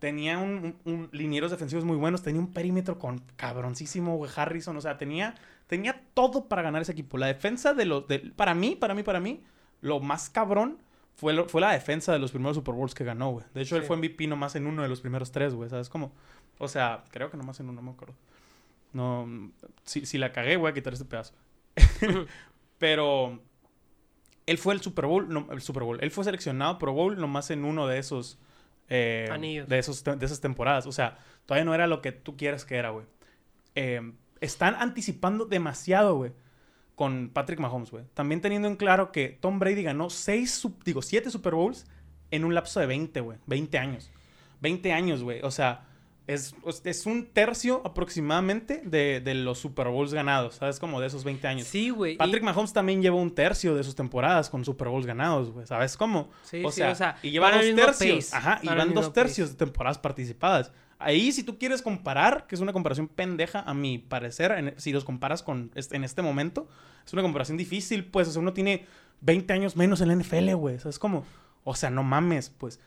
Tenía 0.00 0.38
un, 0.38 0.74
un- 0.84 0.92
un- 0.92 1.08
linieros 1.12 1.52
defensivos 1.52 1.84
muy 1.84 1.96
buenos. 1.96 2.22
Tenía 2.22 2.40
un 2.40 2.52
perímetro 2.52 2.98
con 2.98 3.20
cabroncísimo, 3.36 4.16
güey. 4.16 4.30
Harrison. 4.34 4.76
O 4.76 4.80
sea, 4.80 4.98
tenía, 4.98 5.36
tenía 5.70 6.02
todo 6.12 6.46
para 6.48 6.60
ganar 6.60 6.82
ese 6.82 6.92
equipo. 6.92 7.16
La 7.16 7.28
defensa 7.28 7.72
de 7.72 7.86
los... 7.86 8.06
de- 8.08 8.18
para 8.36 8.52
mí, 8.54 8.76
para 8.76 8.94
mí, 8.94 9.02
para 9.02 9.20
mí, 9.20 9.42
lo 9.80 10.00
más 10.00 10.28
cabrón 10.28 10.82
fue, 11.14 11.32
lo- 11.32 11.48
fue 11.48 11.62
la 11.62 11.72
defensa 11.72 12.12
de 12.12 12.18
los 12.18 12.32
primeros 12.32 12.56
Super 12.56 12.74
Bowls 12.74 12.92
que 12.94 13.04
ganó, 13.04 13.30
güey. 13.30 13.46
De 13.54 13.62
hecho, 13.62 13.76
él 13.76 13.84
fue 13.84 13.96
MVP 13.96 14.26
nomás 14.26 14.54
en 14.56 14.66
uno 14.66 14.82
de 14.82 14.88
los 14.88 15.00
primeros 15.00 15.32
tres, 15.32 15.54
güey. 15.54 15.70
¿Sabes 15.70 15.88
cómo? 15.88 16.12
O 16.58 16.68
sea, 16.68 17.04
creo 17.10 17.30
que 17.30 17.36
nomás 17.38 17.58
en 17.60 17.70
uno, 17.70 17.80
no 17.80 17.82
me 17.90 17.90
acuerdo. 17.92 18.14
No, 18.92 19.26
si, 19.84 20.04
si 20.04 20.18
la 20.18 20.32
cagué, 20.32 20.56
voy 20.56 20.70
a 20.70 20.74
quitar 20.74 20.92
este 20.92 21.04
pedazo. 21.06 21.32
Pero 22.78 23.40
él 24.46 24.58
fue 24.58 24.74
el 24.74 24.80
Super 24.80 25.06
Bowl, 25.06 25.28
no, 25.28 25.46
el 25.52 25.60
Super 25.60 25.84
Bowl. 25.84 25.98
Él 26.02 26.10
fue 26.10 26.24
seleccionado 26.24 26.78
Pro 26.78 26.92
Bowl 26.92 27.18
nomás 27.18 27.50
en 27.50 27.64
uno 27.64 27.86
de 27.86 27.98
esos 27.98 28.38
eh, 28.88 29.28
Anillos. 29.30 29.68
de 29.68 29.78
esos 29.78 30.02
de 30.02 30.24
esas 30.26 30.40
temporadas. 30.40 30.86
O 30.86 30.92
sea, 30.92 31.18
todavía 31.46 31.64
no 31.64 31.74
era 31.74 31.86
lo 31.86 32.00
que 32.02 32.12
tú 32.12 32.36
quieras 32.36 32.64
que 32.64 32.76
era, 32.76 32.90
güey. 32.90 33.06
Eh, 33.74 34.12
están 34.40 34.74
anticipando 34.76 35.44
demasiado, 35.44 36.16
güey, 36.16 36.32
con 36.94 37.30
Patrick 37.32 37.60
Mahomes, 37.60 37.90
güey. 37.90 38.04
También 38.14 38.40
teniendo 38.40 38.68
en 38.68 38.76
claro 38.76 39.12
que 39.12 39.28
Tom 39.40 39.58
Brady 39.58 39.82
ganó 39.82 40.10
seis, 40.10 40.62
digo, 40.84 41.02
siete 41.02 41.30
Super 41.30 41.54
Bowls 41.54 41.86
en 42.30 42.44
un 42.44 42.54
lapso 42.54 42.80
de 42.80 42.86
20, 42.86 43.20
güey. 43.20 43.38
20 43.46 43.78
años. 43.78 44.10
20 44.60 44.92
años, 44.92 45.22
güey. 45.22 45.40
O 45.42 45.50
sea, 45.50 45.86
es, 46.26 46.54
es 46.84 47.06
un 47.06 47.26
tercio 47.26 47.82
aproximadamente 47.84 48.82
de, 48.84 49.20
de 49.20 49.34
los 49.34 49.58
Super 49.58 49.88
Bowls 49.88 50.12
ganados, 50.12 50.56
¿sabes? 50.56 50.78
Como 50.78 51.00
de 51.00 51.06
esos 51.08 51.24
20 51.24 51.48
años. 51.48 51.66
Sí, 51.66 51.90
güey. 51.90 52.12
y- 52.12 52.16
Patrick 52.16 52.42
Mahomes 52.42 52.72
también 52.72 53.02
lleva 53.02 53.16
un 53.16 53.34
tercio 53.34 53.74
de 53.74 53.82
sus 53.82 53.94
temporadas 53.96 54.48
con 54.50 54.64
Super 54.64 54.88
Bowls 54.88 55.06
ganados, 55.06 55.50
güey. 55.50 55.66
¿Sabes 55.66 55.96
cómo? 55.96 56.30
Sí, 56.42 56.62
o, 56.64 56.70
sí, 56.70 56.76
sea, 56.76 56.90
o 56.90 56.94
sea, 56.94 57.16
y 57.22 57.30
lleva 57.30 57.50
dos 57.50 57.74
tercios. 57.74 58.34
Ajá, 58.34 58.60
y 58.62 58.68
van 58.68 58.94
dos 58.94 59.12
tercios 59.12 59.50
de 59.50 59.56
temporadas 59.56 59.98
participadas. 59.98 60.72
Ahí, 61.00 61.32
si 61.32 61.42
tú 61.42 61.58
quieres 61.58 61.82
comparar, 61.82 62.46
que 62.46 62.54
es 62.54 62.60
una 62.60 62.72
comparación 62.72 63.08
pendeja, 63.08 63.60
a 63.60 63.74
mi 63.74 63.98
parecer, 63.98 64.52
en- 64.52 64.74
si 64.78 64.92
los 64.92 65.04
comparas 65.04 65.42
con 65.42 65.70
en 65.74 66.04
este 66.04 66.22
momento, 66.22 66.68
es 67.04 67.12
una 67.12 67.22
comparación 67.22 67.56
difícil, 67.56 68.04
pues. 68.04 68.28
O 68.28 68.32
sea, 68.32 68.40
uno 68.40 68.52
tiene 68.52 68.86
20 69.22 69.52
años 69.52 69.76
menos 69.76 70.00
en 70.00 70.08
la 70.08 70.14
NFL, 70.14 70.54
güey. 70.54 70.78
¿Sabes 70.78 70.98
cómo? 70.98 71.24
O 71.64 71.74
sea, 71.74 71.90
no 71.90 72.02
mames, 72.02 72.50
pues. 72.50 72.80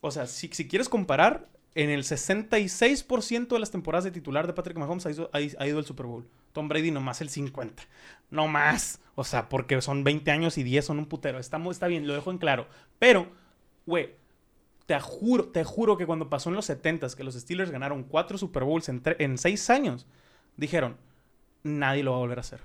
O 0.00 0.10
sea, 0.10 0.26
si, 0.26 0.48
quieres 0.48 0.88
comparar, 0.88 1.48
en 1.74 1.90
el 1.90 2.04
66% 2.04 3.48
de 3.48 3.58
las 3.58 3.70
temporadas 3.70 4.04
de 4.04 4.10
titular 4.10 4.46
de 4.46 4.52
Patrick 4.52 4.78
Mahomes 4.78 5.04
ha 5.06 5.10
ido, 5.10 5.30
ha 5.32 5.38
al 5.62 5.84
Super 5.84 6.06
Bowl. 6.06 6.26
Tom 6.52 6.68
Brady 6.68 6.90
nomás 6.90 7.20
el 7.20 7.28
50. 7.28 7.82
No 8.30 8.48
más. 8.48 9.00
O 9.14 9.24
sea, 9.24 9.48
porque 9.48 9.80
son 9.82 10.04
20 10.04 10.30
años 10.30 10.56
y 10.56 10.62
10 10.62 10.84
son 10.84 10.98
un 10.98 11.06
putero. 11.06 11.38
Está, 11.38 11.58
está 11.70 11.86
bien, 11.86 12.06
lo 12.06 12.14
dejo 12.14 12.30
en 12.30 12.38
claro. 12.38 12.66
Pero, 12.98 13.30
güey, 13.84 14.14
te 14.86 14.98
juro, 15.00 15.48
te 15.48 15.64
juro 15.64 15.96
que 15.96 16.06
cuando 16.06 16.30
pasó 16.30 16.48
en 16.48 16.56
los 16.56 16.70
70s 16.70 17.14
que 17.14 17.24
los 17.24 17.34
Steelers 17.34 17.70
ganaron 17.70 18.04
4 18.04 18.38
Super 18.38 18.64
Bowls 18.64 18.88
en, 18.88 19.38
6 19.38 19.70
años, 19.70 20.06
dijeron, 20.56 20.96
nadie 21.64 22.04
lo 22.04 22.12
va 22.12 22.18
a 22.18 22.20
volver 22.20 22.38
a 22.38 22.42
hacer. 22.42 22.60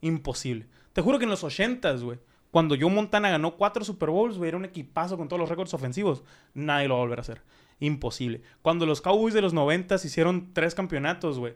Imposible. 0.00 0.66
Te 0.92 1.02
juro 1.02 1.18
que 1.18 1.24
en 1.24 1.30
los 1.30 1.44
80s, 1.44 2.02
güey, 2.02 2.18
cuando 2.50 2.76
Joe 2.78 2.90
Montana 2.90 3.30
ganó 3.30 3.56
4 3.56 3.84
Super 3.84 4.10
Bowls, 4.10 4.38
güey, 4.38 4.48
era 4.48 4.56
un 4.56 4.64
equipazo 4.64 5.16
con 5.16 5.28
todos 5.28 5.38
los 5.40 5.48
récords 5.48 5.72
ofensivos, 5.72 6.24
nadie 6.52 6.88
lo 6.88 6.94
va 6.94 7.00
a 7.00 7.04
volver 7.04 7.18
a 7.20 7.22
hacer. 7.22 7.42
Imposible. 7.78 8.42
Cuando 8.62 8.84
los 8.84 9.00
Cowboys 9.00 9.34
de 9.34 9.42
los 9.42 9.54
90s 9.54 10.04
hicieron 10.04 10.52
3 10.52 10.74
campeonatos, 10.74 11.38
güey, 11.38 11.54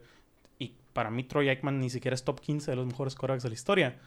y 0.58 0.74
para 0.92 1.10
mí 1.10 1.24
Troy 1.24 1.48
Aikman 1.48 1.80
ni 1.80 1.90
siquiera 1.90 2.14
es 2.14 2.22
top 2.22 2.40
15 2.40 2.70
de 2.70 2.76
los 2.76 2.86
mejores 2.86 3.16
quarterbacks 3.16 3.42
de 3.42 3.48
la 3.48 3.54
historia, 3.54 3.98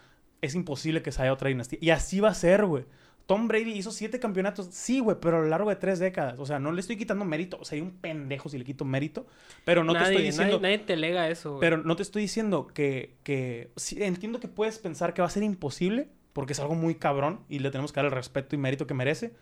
es 0.42 0.56
imposible 0.56 1.02
que 1.02 1.12
se 1.12 1.22
haya 1.22 1.34
otra 1.34 1.50
dinastía. 1.50 1.80
Y 1.82 1.90
así 1.90 2.20
va 2.20 2.30
a 2.30 2.34
ser, 2.34 2.66
güey. 2.66 2.86
Tom 3.26 3.48
Brady 3.48 3.72
hizo 3.72 3.92
siete 3.92 4.20
campeonatos, 4.20 4.68
sí, 4.72 5.00
güey, 5.00 5.18
pero 5.20 5.38
a 5.38 5.42
lo 5.42 5.48
largo 5.48 5.70
de 5.70 5.78
tres 5.78 6.00
décadas. 6.00 6.40
O 6.40 6.46
sea, 6.46 6.60
no 6.60 6.72
le 6.72 6.82
estoy 6.82 6.98
quitando 6.98 7.24
mérito. 7.24 7.58
O 7.60 7.66
sea, 7.66 7.78
hay 7.78 7.82
un 7.82 7.92
pendejo 7.92 8.50
si 8.50 8.58
le 8.58 8.66
quito 8.66 8.84
mérito. 8.84 9.26
Pero 9.64 9.84
no 9.84 9.94
nadie, 9.94 10.08
te 10.08 10.14
estoy 10.14 10.26
diciendo. 10.26 10.60
nadie, 10.60 10.78
nadie 10.78 10.88
te 10.88 10.96
lega 10.98 11.30
eso, 11.30 11.52
güey. 11.52 11.62
Pero 11.62 11.78
no 11.78 11.96
te 11.96 12.04
estoy 12.04 12.24
diciendo 12.24 12.68
que. 12.68 13.16
que 13.24 13.72
sí, 13.78 14.04
entiendo 14.04 14.40
que 14.40 14.48
puedes 14.48 14.78
pensar 14.78 15.14
que 15.14 15.22
va 15.22 15.28
a 15.28 15.32
ser 15.32 15.44
imposible. 15.44 16.10
Porque 16.34 16.54
es 16.54 16.60
algo 16.60 16.76
muy 16.76 16.96
cabrón. 16.96 17.42
Y 17.48 17.60
le 17.60 17.72
tenemos 17.72 17.94
que 17.94 17.98
dar 17.98 18.06
el 18.06 18.12
respeto 18.12 18.56
y 18.56 18.60
mérito 18.60 18.88
que 18.88 18.94
merece. 18.94 19.34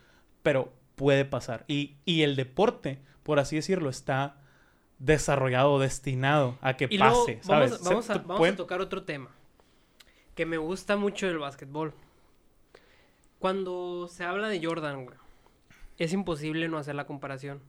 Pero 0.42 0.72
puede 0.94 1.24
pasar. 1.24 1.64
Y, 1.66 1.96
y 2.04 2.22
el 2.22 2.36
deporte, 2.36 3.00
por 3.24 3.40
así 3.40 3.56
decirlo, 3.56 3.90
está 3.90 4.36
desarrollado, 4.98 5.80
destinado 5.80 6.56
a 6.60 6.76
que 6.76 6.86
Y 6.88 6.98
luego 6.98 7.26
pase. 7.26 7.40
¿sabes? 7.42 7.70
vamos, 7.72 7.84
vamos, 7.84 8.10
a, 8.10 8.18
vamos 8.18 8.48
a 8.48 8.56
tocar 8.56 8.80
otro 8.80 9.02
tema 9.02 9.30
que 10.34 10.46
me 10.46 10.58
gusta 10.58 10.96
mucho 10.96 11.26
del 11.26 11.38
básquetbol. 11.38 11.92
Cuando 13.42 14.06
se 14.08 14.22
habla 14.24 14.48
de 14.48 14.64
Jordan, 14.64 15.04
güey, 15.04 15.16
es 15.98 16.12
imposible 16.12 16.68
no 16.68 16.78
hacer 16.78 16.94
la 16.94 17.06
comparación. 17.06 17.60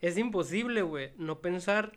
Es 0.00 0.16
imposible, 0.16 0.80
güey, 0.82 1.12
no 1.18 1.40
pensar 1.40 1.92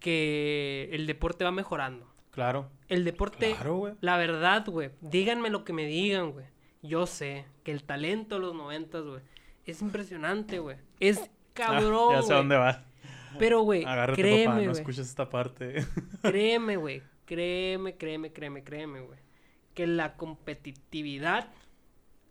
que 0.00 0.90
el 0.92 1.06
deporte 1.06 1.44
va 1.44 1.50
mejorando. 1.52 2.06
Claro. 2.30 2.70
El 2.88 3.04
deporte, 3.04 3.52
Claro, 3.54 3.76
güey. 3.76 3.94
la 4.02 4.18
verdad, 4.18 4.66
güey, 4.66 4.90
díganme 5.00 5.48
lo 5.48 5.64
que 5.64 5.72
me 5.72 5.86
digan, 5.86 6.32
güey. 6.32 6.44
Yo 6.82 7.06
sé 7.06 7.46
que 7.64 7.72
el 7.72 7.82
talento 7.84 8.34
de 8.34 8.42
los 8.42 8.54
noventas, 8.54 9.02
güey, 9.04 9.22
es 9.64 9.80
impresionante, 9.80 10.58
güey. 10.58 10.76
Es 11.00 11.18
Ah, 11.58 11.70
cabrón, 11.70 12.12
ya 12.16 12.20
sé 12.22 12.34
dónde 12.34 12.56
vas. 12.56 12.80
Pero, 13.38 13.62
güey, 13.62 13.82
Agárrate, 13.82 14.20
créeme, 14.20 14.52
papá. 14.56 14.66
No 14.66 14.72
escuches 14.72 15.08
esta 15.08 15.30
parte. 15.30 15.86
Créeme, 16.22 16.76
güey. 16.76 17.02
Créeme, 17.24 17.96
créeme, 17.96 18.30
créeme, 18.30 18.62
créeme, 18.62 19.00
güey. 19.00 19.18
Que 19.76 19.86
la 19.86 20.16
competitividad 20.16 21.48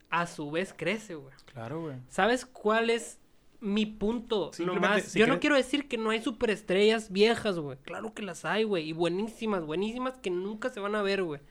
a 0.10 0.28
su 0.28 0.52
vez 0.52 0.74
crece, 0.76 1.16
güey. 1.16 1.34
claro, 1.46 1.82
güey. 1.82 1.96
¿Sabes 2.10 2.46
cuál 2.46 2.90
es 2.90 3.20
mi 3.60 3.86
punto? 3.86 4.52
Nomás, 4.60 5.04
si 5.04 5.20
yo 5.20 5.28
no 5.28 5.40
quiero 5.40 5.56
decir 5.56 5.88
que 5.88 5.98
no 5.98 6.10
hay 6.10 6.22
superestrellas 6.22 7.12
viejas, 7.12 7.58
güey. 7.60 7.78
Claro 7.84 8.14
que 8.14 8.22
las 8.22 8.46
hay, 8.46 8.64
güey. 8.64 8.88
Y 8.90 8.94
buenísimas, 8.94 9.66
buenísimas 9.66 10.18
que 10.18 10.30
nunca 10.30 10.70
se 10.70 10.80
van 10.80 10.96
a 10.96 11.02
ver, 11.02 11.24
güey. 11.24 11.42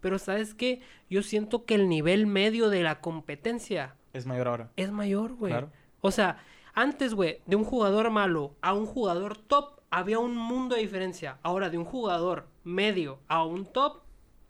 Pero 0.00 0.18
¿sabes 0.18 0.54
qué? 0.54 0.80
Yo 1.10 1.22
siento 1.22 1.64
que 1.64 1.74
el 1.74 1.88
nivel 1.88 2.26
medio 2.26 2.70
de 2.70 2.82
la 2.82 3.00
competencia 3.00 3.96
Es 4.12 4.26
mayor 4.26 4.48
ahora. 4.48 4.70
es 4.76 4.90
mayor, 4.92 5.34
güey. 5.34 5.52
Claro. 5.52 5.70
O 6.00 6.10
sea, 6.10 6.38
antes, 6.74 7.14
güey, 7.14 7.40
de 7.46 7.56
un 7.56 7.64
jugador 7.64 8.10
malo 8.10 8.54
a 8.60 8.72
un 8.74 8.86
jugador 8.86 9.36
top, 9.36 9.80
había 9.90 10.18
un 10.18 10.36
mundo 10.36 10.76
de 10.76 10.82
diferencia. 10.82 11.38
Ahora, 11.42 11.70
de 11.70 11.78
un 11.78 11.84
jugador 11.84 12.46
medio 12.64 13.18
a 13.28 13.44
un 13.44 13.66
top, 13.66 14.02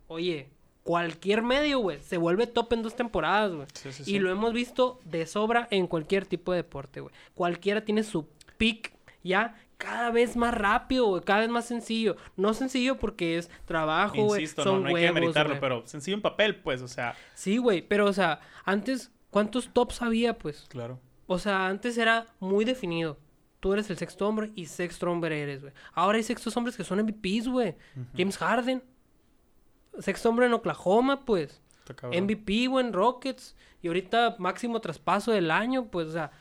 oye, 0.07 0.51
cualquier 0.89 1.43
medio, 1.43 1.81
güey, 1.81 2.01
se 2.01 2.17
vuelve 2.17 2.47
top 2.47 2.73
en 2.73 2.83
dos 2.83 2.97
temporadas, 2.97 3.53
güey. 3.53 3.67
Sí, 3.75 3.93
sí, 3.93 4.03
Y 4.05 4.05
sí. 4.07 4.19
lo 4.21 4.31
hemos 4.31 4.55
visto 4.55 5.03
de 5.05 5.27
sobra 5.27 5.69
en 5.71 5.87
cualquier 5.87 6.25
tipo 6.25 6.51
de 6.53 6.63
deporte, 6.63 7.01
güey. 7.01 7.15
Cualquiera 7.35 7.85
tiene 7.85 8.03
su 8.03 8.27
pick 8.57 8.95
ya 9.23 9.55
cada 9.77 10.11
vez 10.11 10.35
más 10.35 10.55
rápido, 10.55 11.05
güey, 11.09 11.23
cada 11.23 11.41
vez 11.41 11.51
más 11.51 11.67
sencillo. 11.67 12.17
No 12.37 12.55
sencillo 12.55 12.97
porque 12.97 13.37
es 13.37 13.51
trabajo, 13.67 14.25
güey, 14.25 14.41
Insisto, 14.41 14.63
son 14.63 14.77
no, 14.77 14.89
no 14.89 14.97
hay 14.97 15.05
que 15.05 15.11
güey. 15.11 15.61
pero 15.61 15.87
sencillo 15.87 16.17
en 16.17 16.23
papel, 16.23 16.57
pues, 16.57 16.81
o 16.81 16.89
sea. 16.89 17.15
Sí, 17.35 17.59
güey, 17.59 17.83
pero, 17.83 18.07
o 18.07 18.13
sea, 18.15 18.41
antes, 18.65 19.13
¿cuántos 19.29 19.69
tops 19.75 20.01
había, 20.01 20.39
pues? 20.39 20.65
Claro. 20.71 20.99
O 21.27 21.39
sea, 21.39 21.67
antes 21.67 21.99
era 21.99 22.29
muy 22.41 22.65
definido. 22.65 23.19
Tú 23.61 23.75
eres 23.75 23.91
el 23.91 23.99
sexto 23.99 24.27
hombre 24.27 24.53
y 24.55 24.65
sexto 24.65 25.11
hombre 25.11 25.43
eres, 25.43 25.61
güey. 25.61 25.75
Ahora 25.93 26.17
hay 26.17 26.25
sextos 26.25 26.57
hombres 26.57 26.79
que 26.79 26.85
son 26.85 26.99
MVPs, 27.03 27.47
güey. 27.47 27.75
James 28.17 28.39
Harden. 28.39 28.83
Sexto 29.99 30.29
hombre 30.29 30.47
en 30.47 30.55
Oklahoma, 30.55 31.25
pues. 31.25 31.61
MVP, 32.03 32.67
güey, 32.67 32.87
en 32.87 32.93
Rockets. 32.93 33.57
Y 33.83 33.89
ahorita 33.89 34.37
máximo 34.39 34.81
traspaso 34.81 35.33
del 35.33 35.51
año, 35.51 35.87
pues, 35.87 36.09
o 36.09 36.13
sea, 36.13 36.33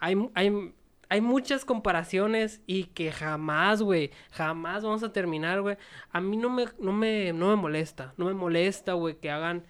hay, 0.00 0.16
hay, 0.34 0.74
hay 1.08 1.20
muchas 1.20 1.64
comparaciones 1.64 2.60
y 2.66 2.84
que 2.84 3.12
jamás, 3.12 3.80
güey, 3.80 4.10
jamás 4.32 4.82
vamos 4.82 5.02
a 5.02 5.12
terminar, 5.12 5.62
güey. 5.62 5.76
A 6.10 6.20
mí 6.20 6.36
no 6.36 6.50
me, 6.50 6.66
no 6.78 6.92
me, 6.92 7.32
no 7.32 7.50
me 7.50 7.56
molesta, 7.56 8.12
no 8.16 8.26
me 8.26 8.34
molesta, 8.34 8.94
güey, 8.94 9.16
que 9.16 9.30
hagan 9.30 9.64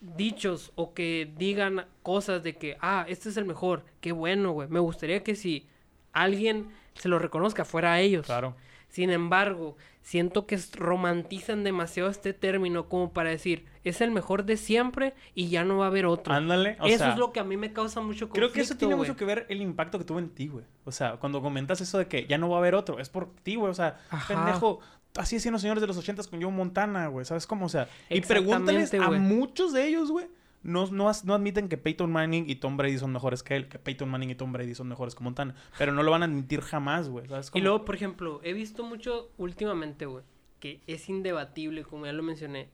dichos 0.00 0.72
o 0.74 0.94
que 0.94 1.32
digan 1.36 1.86
cosas 2.02 2.42
de 2.42 2.56
que, 2.56 2.76
ah, 2.80 3.04
este 3.08 3.28
es 3.28 3.36
el 3.36 3.44
mejor, 3.44 3.84
qué 4.00 4.12
bueno, 4.12 4.52
güey. 4.52 4.68
Me 4.68 4.80
gustaría 4.80 5.22
que 5.22 5.34
si 5.34 5.66
alguien 6.12 6.68
se 6.94 7.08
lo 7.08 7.18
reconozca 7.18 7.64
fuera 7.64 7.94
a 7.94 8.00
ellos. 8.00 8.26
Claro. 8.26 8.56
Sin 8.88 9.10
embargo, 9.10 9.76
siento 10.08 10.46
que 10.46 10.58
romantizan 10.72 11.64
demasiado 11.64 12.08
este 12.08 12.32
término 12.32 12.88
como 12.88 13.12
para 13.12 13.28
decir, 13.28 13.66
es 13.84 14.00
el 14.00 14.10
mejor 14.10 14.46
de 14.46 14.56
siempre 14.56 15.12
y 15.34 15.50
ya 15.50 15.64
no 15.64 15.76
va 15.76 15.84
a 15.84 15.88
haber 15.88 16.06
otro. 16.06 16.32
Ándale. 16.32 16.78
O 16.80 16.86
eso 16.86 16.96
sea, 16.96 17.12
es 17.12 17.18
lo 17.18 17.30
que 17.30 17.40
a 17.40 17.44
mí 17.44 17.58
me 17.58 17.74
causa 17.74 18.00
mucho 18.00 18.26
conflicto, 18.26 18.32
Creo 18.32 18.52
que 18.52 18.62
eso 18.62 18.74
tiene 18.78 18.96
mucho 18.96 19.16
que 19.16 19.26
ver 19.26 19.44
el 19.50 19.60
impacto 19.60 19.98
que 19.98 20.06
tuvo 20.06 20.18
en 20.18 20.30
ti, 20.30 20.48
güey. 20.48 20.64
O 20.86 20.92
sea, 20.92 21.18
cuando 21.18 21.42
comentas 21.42 21.82
eso 21.82 21.98
de 21.98 22.06
que 22.06 22.26
ya 22.26 22.38
no 22.38 22.48
va 22.48 22.56
a 22.56 22.60
haber 22.60 22.74
otro, 22.74 22.98
es 23.00 23.10
por 23.10 23.34
ti, 23.42 23.56
güey. 23.56 23.70
O 23.70 23.74
sea, 23.74 23.98
Ajá. 24.08 24.34
pendejo. 24.34 24.80
Así 25.14 25.36
hacían 25.36 25.52
los 25.52 25.60
señores 25.60 25.82
de 25.82 25.86
los 25.86 25.98
ochentas 25.98 26.26
con 26.26 26.40
Joe 26.40 26.50
Montana, 26.50 27.08
güey. 27.08 27.26
¿Sabes 27.26 27.46
cómo? 27.46 27.66
O 27.66 27.68
sea, 27.68 27.86
y 28.08 28.22
pregúntales 28.22 28.94
a 28.94 29.10
muchos 29.10 29.74
de 29.74 29.88
ellos, 29.88 30.10
güey. 30.10 30.26
No, 30.62 30.86
no, 30.86 31.10
no 31.24 31.34
admiten 31.34 31.68
que 31.68 31.78
Peyton 31.78 32.10
Manning 32.10 32.44
y 32.48 32.56
Tom 32.56 32.76
Brady 32.76 32.98
son 32.98 33.12
mejores 33.12 33.42
que 33.42 33.56
él. 33.56 33.68
Que 33.68 33.78
Peyton 33.78 34.08
Manning 34.08 34.30
y 34.30 34.34
Tom 34.34 34.52
Brady 34.52 34.74
son 34.74 34.88
mejores 34.88 35.14
que 35.14 35.22
Montana. 35.22 35.54
Pero 35.78 35.92
no 35.92 36.02
lo 36.02 36.10
van 36.10 36.22
a 36.22 36.26
admitir 36.26 36.60
jamás, 36.60 37.08
güey. 37.08 37.28
¿Sabes 37.28 37.50
Y 37.54 37.60
luego, 37.60 37.84
por 37.84 37.94
ejemplo, 37.94 38.40
he 38.42 38.52
visto 38.52 38.84
mucho 38.84 39.30
últimamente, 39.38 40.06
güey, 40.06 40.24
que 40.60 40.80
es 40.86 41.08
indebatible, 41.08 41.84
como 41.84 42.06
ya 42.06 42.12
lo 42.12 42.22
mencioné, 42.22 42.70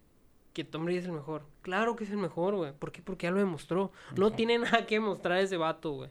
que 0.54 0.64
Tom 0.64 0.84
Brady 0.84 0.98
es 0.98 1.04
el 1.04 1.12
mejor. 1.12 1.46
Claro 1.62 1.96
que 1.96 2.04
es 2.04 2.10
el 2.10 2.16
mejor, 2.16 2.54
güey. 2.54 2.72
¿Por 2.72 2.90
qué? 2.90 3.02
Porque 3.02 3.26
ya 3.26 3.30
lo 3.30 3.38
demostró. 3.38 3.92
No 4.16 4.32
tiene 4.32 4.58
nada 4.58 4.86
que 4.86 4.96
demostrar 4.96 5.38
ese 5.38 5.56
vato, 5.56 5.92
güey. 5.92 6.10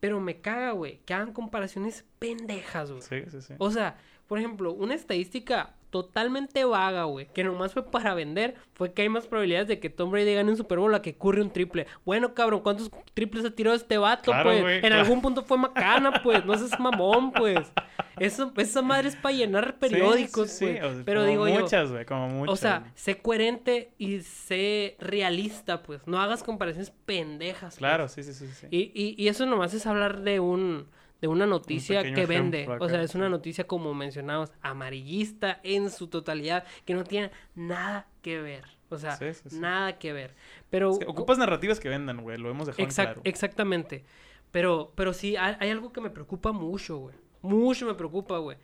Pero 0.00 0.20
me 0.20 0.40
caga, 0.40 0.72
güey, 0.72 0.98
que 1.06 1.14
hagan 1.14 1.32
comparaciones 1.32 2.04
pendejas, 2.18 2.90
güey. 2.90 3.02
Sí, 3.02 3.22
sí, 3.30 3.40
sí. 3.40 3.54
O 3.58 3.70
sea, 3.70 3.98
por 4.26 4.38
ejemplo, 4.38 4.72
una 4.72 4.94
estadística 4.94 5.76
totalmente 5.92 6.64
vaga, 6.64 7.04
güey, 7.04 7.28
que 7.32 7.44
nomás 7.44 7.74
fue 7.74 7.88
para 7.88 8.14
vender, 8.14 8.54
fue 8.72 8.92
que 8.94 9.02
hay 9.02 9.08
más 9.10 9.26
probabilidades 9.26 9.68
de 9.68 9.78
que 9.78 9.90
Tom 9.90 10.10
Brady 10.10 10.34
gane 10.34 10.50
un 10.50 10.56
Super 10.56 10.78
Bowl 10.78 10.92
a 10.94 11.02
que 11.02 11.14
curre 11.14 11.42
un 11.42 11.50
triple. 11.52 11.86
Bueno, 12.06 12.32
cabrón, 12.34 12.60
¿cuántos 12.60 12.90
triples 13.14 13.44
ha 13.44 13.50
tirado 13.50 13.76
este 13.76 13.98
vato, 13.98 14.32
Claro, 14.32 14.50
pues? 14.50 14.64
en 14.76 14.80
claro. 14.80 14.96
algún 15.02 15.20
punto 15.22 15.42
fue 15.44 15.58
macana, 15.58 16.22
pues, 16.22 16.44
no 16.46 16.56
seas 16.56 16.80
mamón, 16.80 17.30
pues. 17.32 17.70
Eso, 18.18 18.52
esa 18.56 18.80
madre 18.82 19.08
es 19.08 19.16
para 19.16 19.34
llenar 19.34 19.78
periódicos, 19.78 20.50
Sí, 20.50 20.56
sí, 20.58 20.64
güey. 20.64 20.78
sí. 20.78 20.82
O 20.84 20.94
sea, 20.94 21.02
Pero 21.04 21.20
como 21.20 21.30
digo 21.30 21.48
yo, 21.48 21.60
muchas, 21.60 21.92
güey, 21.92 22.04
como 22.06 22.28
muchas. 22.28 22.52
o 22.52 22.56
sea, 22.56 22.92
sé 22.94 23.18
coherente 23.18 23.92
y 23.98 24.20
sé 24.20 24.96
realista, 24.98 25.82
pues. 25.82 26.00
No 26.06 26.20
hagas 26.20 26.42
comparaciones 26.42 26.90
pendejas. 27.04 27.74
pues. 27.74 27.78
Claro, 27.78 28.08
sí, 28.08 28.22
sí, 28.22 28.32
sí. 28.32 28.46
sí. 28.48 28.66
Y, 28.70 28.90
y, 28.94 29.14
y 29.22 29.28
eso 29.28 29.44
nomás 29.46 29.74
es 29.74 29.86
hablar 29.86 30.22
de 30.22 30.40
un 30.40 30.88
de 31.22 31.28
una 31.28 31.46
noticia 31.46 32.02
que 32.02 32.26
vende. 32.26 32.68
O 32.80 32.88
sea, 32.88 33.00
es 33.00 33.14
una 33.14 33.28
noticia, 33.30 33.66
como 33.66 33.94
mencionamos, 33.94 34.50
amarillista 34.60 35.60
en 35.62 35.88
su 35.88 36.08
totalidad, 36.08 36.64
que 36.84 36.92
no 36.94 37.04
tiene 37.04 37.30
nada 37.54 38.08
que 38.20 38.42
ver. 38.42 38.64
O 38.90 38.98
sea, 38.98 39.16
Sí, 39.16 39.32
sí, 39.32 39.48
sí. 39.48 39.58
nada 39.60 39.98
que 39.98 40.12
ver. 40.12 40.34
Pero 40.68 40.90
Es 40.90 40.98
que 40.98 41.06
ocupas 41.06 41.38
narrativas 41.38 41.80
que 41.80 41.88
vendan, 41.88 42.20
güey. 42.22 42.36
Lo 42.36 42.50
hemos 42.50 42.66
dejado 42.66 42.82
en 42.82 42.88
Exact- 42.90 43.04
claro. 43.04 43.20
Exactamente. 43.24 44.04
Pero, 44.50 44.92
pero 44.96 45.14
sí, 45.14 45.36
hay, 45.36 45.54
hay 45.60 45.70
algo 45.70 45.92
que 45.92 46.00
me 46.02 46.10
preocupa 46.10 46.52
mucho, 46.52 46.98
güey. 46.98 47.14
Mucho 47.40 47.86
me 47.86 47.94
preocupa, 47.94 48.36
güey. 48.38 48.58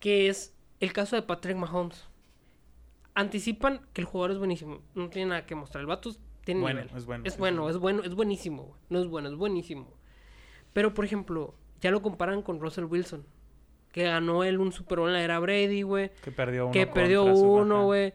Que 0.00 0.28
es 0.28 0.56
el 0.80 0.92
caso 0.92 1.14
de 1.14 1.22
Patrick 1.22 1.56
Mahomes. 1.56 2.08
Anticipan 3.14 3.82
que 3.92 4.00
el 4.00 4.06
jugador 4.06 4.32
es 4.32 4.38
buenísimo. 4.38 4.80
No 4.94 5.10
tiene 5.10 5.28
nada 5.28 5.44
que 5.46 5.54
mostrar. 5.54 5.82
El 5.82 5.86
vato 5.86 6.10
tiene 6.44 6.62
Bueno, 6.62 6.80
nivel. 6.80 6.96
es 6.96 7.04
bueno, 7.04 7.24
Es 7.26 7.36
bueno, 7.38 7.64
sí. 7.66 7.70
es 7.72 7.76
bueno, 7.78 8.02
es 8.02 8.14
buenísimo, 8.14 8.62
güey. 8.64 8.80
No 8.88 8.98
es 9.00 9.06
bueno, 9.06 9.28
es 9.28 9.34
buenísimo. 9.36 9.92
Pero, 10.72 10.94
por 10.94 11.04
ejemplo, 11.04 11.54
ya 11.82 11.90
lo 11.90 12.00
comparan 12.00 12.40
con 12.40 12.58
Russell 12.60 12.84
Wilson. 12.84 13.26
Que 13.92 14.04
ganó 14.04 14.42
él 14.42 14.58
un 14.58 14.72
Super 14.72 15.00
Bowl 15.00 15.08
en 15.10 15.14
la 15.16 15.22
era 15.22 15.38
Brady, 15.38 15.82
güey 15.82 16.10
Que 16.24 16.32
perdió 16.32 16.64
uno. 16.64 16.72
que 16.72 16.86
perdió 16.86 17.24
uno, 17.24 17.84
güey. 17.84 18.14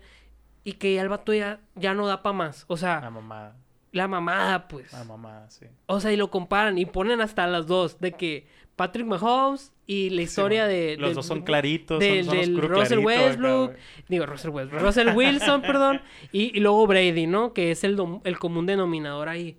Y 0.63 0.73
que 0.73 0.95
ya 0.95 1.03
el 1.03 1.09
vato 1.09 1.31
ya, 1.35 1.59
ya 1.75 1.93
no 1.93 2.07
da 2.07 2.23
para 2.23 2.33
más. 2.33 2.65
O 2.67 2.75
sea, 2.77 2.99
La 2.99 3.11
mamada. 3.11 3.55
la 3.91 4.07
mamada, 4.07 4.67
pues. 4.67 4.91
La 4.91 5.03
mamá, 5.03 5.45
sí. 5.49 5.67
O 5.85 5.99
sea, 5.99 6.11
y 6.11 6.17
lo 6.17 6.31
comparan 6.31 6.79
y 6.79 6.87
ponen 6.87 7.21
hasta 7.21 7.45
las 7.45 7.67
dos, 7.67 7.99
de 7.99 8.11
que 8.13 8.47
Patrick 8.75 9.05
Mahomes 9.05 9.71
y 9.85 10.09
la 10.09 10.23
historia 10.23 10.65
Sí, 10.67 10.73
de... 10.73 10.97
Los 10.97 11.13
dos 11.15 11.25
son 11.27 11.41
claritos. 11.43 11.99
del, 11.99 12.25
son, 12.25 12.35
son 12.35 12.41
del 12.41 12.57
Russell 12.61 12.99
clarito 13.01 13.09
acá, 13.09 13.27
Westbrook, 13.29 13.65
güey. 13.71 13.77
digo 14.09 14.25
Russell 14.25 14.49
Westbrook, 14.49 14.81
Russell 14.83 15.09
Wilson, 15.15 15.61
perdón, 15.61 16.01
y, 16.31 16.57
y 16.57 16.59
luego 16.59 16.85
Brady, 16.87 17.27
¿no? 17.27 17.53
Que 17.53 17.71
es 17.71 17.83
el, 17.83 17.95
dom- 17.97 18.21
el 18.23 18.37
común 18.39 18.65
denominador 18.65 19.29
ahí. 19.29 19.57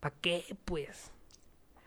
¿Para 0.00 0.14
qué, 0.20 0.44
pues? 0.64 1.09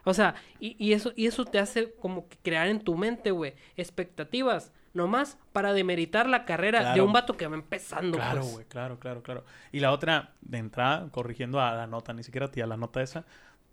O 0.06 0.14
sea, 0.14 0.36
y, 0.60 0.76
y 0.84 0.94
eso, 0.94 1.14
y 1.16 1.28
eso 1.28 1.46
te 1.46 1.60
hace 1.60 1.94
como 1.96 2.28
que 2.28 2.38
crear 2.38 2.68
en 2.68 2.82
tu 2.82 2.96
mente, 2.98 3.32
güey, 3.32 3.54
expectativas, 3.78 4.72
nomás 4.94 5.38
para 5.54 5.74
demeritar 5.74 6.28
la 6.28 6.46
carrera 6.46 6.94
de 6.94 7.02
un 7.02 7.14
vato 7.14 7.36
que 7.38 7.48
va 7.48 7.56
empezando, 7.56 8.18
Claro, 8.18 8.42
pues. 8.42 8.52
güey, 8.54 8.66
claro, 8.66 9.00
claro, 9.00 9.24
claro. 9.24 9.44
Y 9.72 9.80
la 9.80 9.92
otra, 9.92 10.34
de 10.42 10.58
entrada, 10.60 11.10
corrigiendo 11.12 11.60
a 11.62 11.74
la 11.74 11.88
nota, 11.88 12.14
ni 12.14 12.24
siquiera 12.24 12.48
a 12.48 12.52
ti, 12.52 12.62
a 12.62 12.68
la 12.68 12.78
nota 12.78 13.02
esa, 13.02 13.26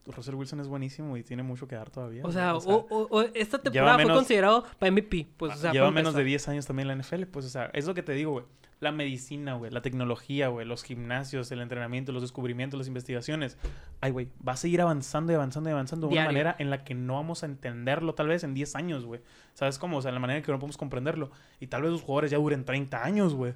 Russell 0.06 0.34
Wilson 0.34 0.60
es 0.60 0.68
buenísimo 0.68 1.16
y 1.16 1.22
tiene 1.22 1.42
mucho 1.42 1.68
que 1.68 1.76
dar 1.76 1.90
todavía. 1.90 2.22
O 2.24 2.32
sea, 2.32 2.56
o- 2.56 2.86
o- 2.90 3.08
o 3.10 3.20
esta 3.34 3.58
temporada 3.58 3.94
fue 3.94 4.02
considerado 4.14 4.64
para 4.78 4.88
MVP, 4.90 5.28
pues, 5.36 5.54
o 5.54 5.56
sea, 5.56 5.72
lleva 5.72 5.90
menos 5.90 6.14
de 6.14 6.20
empezar. 6.22 6.26
10 6.26 6.48
años 6.48 6.66
también 6.66 6.90
en 6.90 6.98
la 6.98 7.02
NFL, 7.04 7.26
pues, 7.26 7.46
o 7.46 7.48
sea, 7.48 7.70
es 7.74 7.86
lo 7.86 7.94
que 7.94 8.02
te 8.02 8.12
digo, 8.12 8.32
güey. 8.32 8.44
La 8.80 8.92
medicina, 8.92 9.54
güey, 9.56 9.70
la 9.70 9.82
tecnología, 9.82 10.48
güey, 10.48 10.66
los 10.66 10.82
gimnasios, 10.84 11.52
el 11.52 11.60
entrenamiento, 11.60 12.12
los 12.12 12.22
descubrimientos, 12.22 12.78
las 12.78 12.88
investigaciones. 12.88 13.58
Ay, 14.00 14.10
güey, 14.10 14.28
va 14.46 14.54
a 14.54 14.56
seguir 14.56 14.80
avanzando 14.80 15.32
y 15.32 15.34
avanzando 15.34 15.68
y 15.68 15.72
avanzando 15.74 16.06
de 16.06 16.14
una 16.14 16.22
manera 16.28 16.56
en 16.58 16.70
la 16.70 16.82
que 16.82 16.94
no 16.94 17.14
vamos 17.16 17.42
a 17.42 17.46
entenderlo 17.46 18.14
tal 18.14 18.28
vez 18.28 18.42
en 18.42 18.54
10 18.54 18.74
años, 18.76 19.04
güey. 19.04 19.20
¿Sabes 19.52 19.78
cómo? 19.78 19.98
O 19.98 20.02
sea, 20.02 20.08
en 20.08 20.14
la 20.14 20.20
manera 20.20 20.38
en 20.38 20.44
que 20.44 20.50
no 20.50 20.58
podemos 20.58 20.78
comprenderlo. 20.78 21.30
Y 21.60 21.66
tal 21.66 21.82
vez 21.82 21.90
los 21.90 22.00
jugadores 22.00 22.30
ya 22.30 22.38
duren 22.38 22.64
30 22.64 23.04
años, 23.04 23.34
güey. 23.34 23.52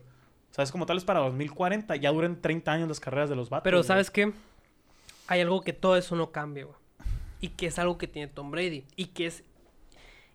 ¿Sabes? 0.50 0.70
Como 0.70 0.84
tal 0.84 0.98
vez 0.98 1.04
para 1.06 1.20
2040 1.20 1.96
ya 1.96 2.12
duren 2.12 2.40
30 2.42 2.70
años 2.72 2.86
las 2.88 3.00
carreras 3.00 3.30
de 3.30 3.34
los 3.34 3.48
vatos. 3.48 3.64
Pero 3.64 3.78
güey. 3.78 3.88
¿sabes 3.88 4.10
qué? 4.10 4.30
Hay 5.26 5.40
algo 5.40 5.62
que 5.62 5.72
todo 5.72 5.96
eso 5.96 6.16
no 6.16 6.30
cambia, 6.32 6.64
güey. 6.64 6.76
Y 7.40 7.48
que 7.48 7.66
es 7.66 7.78
algo 7.78 7.98
que 7.98 8.06
tiene 8.06 8.28
Tom 8.28 8.50
Brady. 8.50 8.84
Y 8.96 9.06
que 9.06 9.26
es 9.26 9.44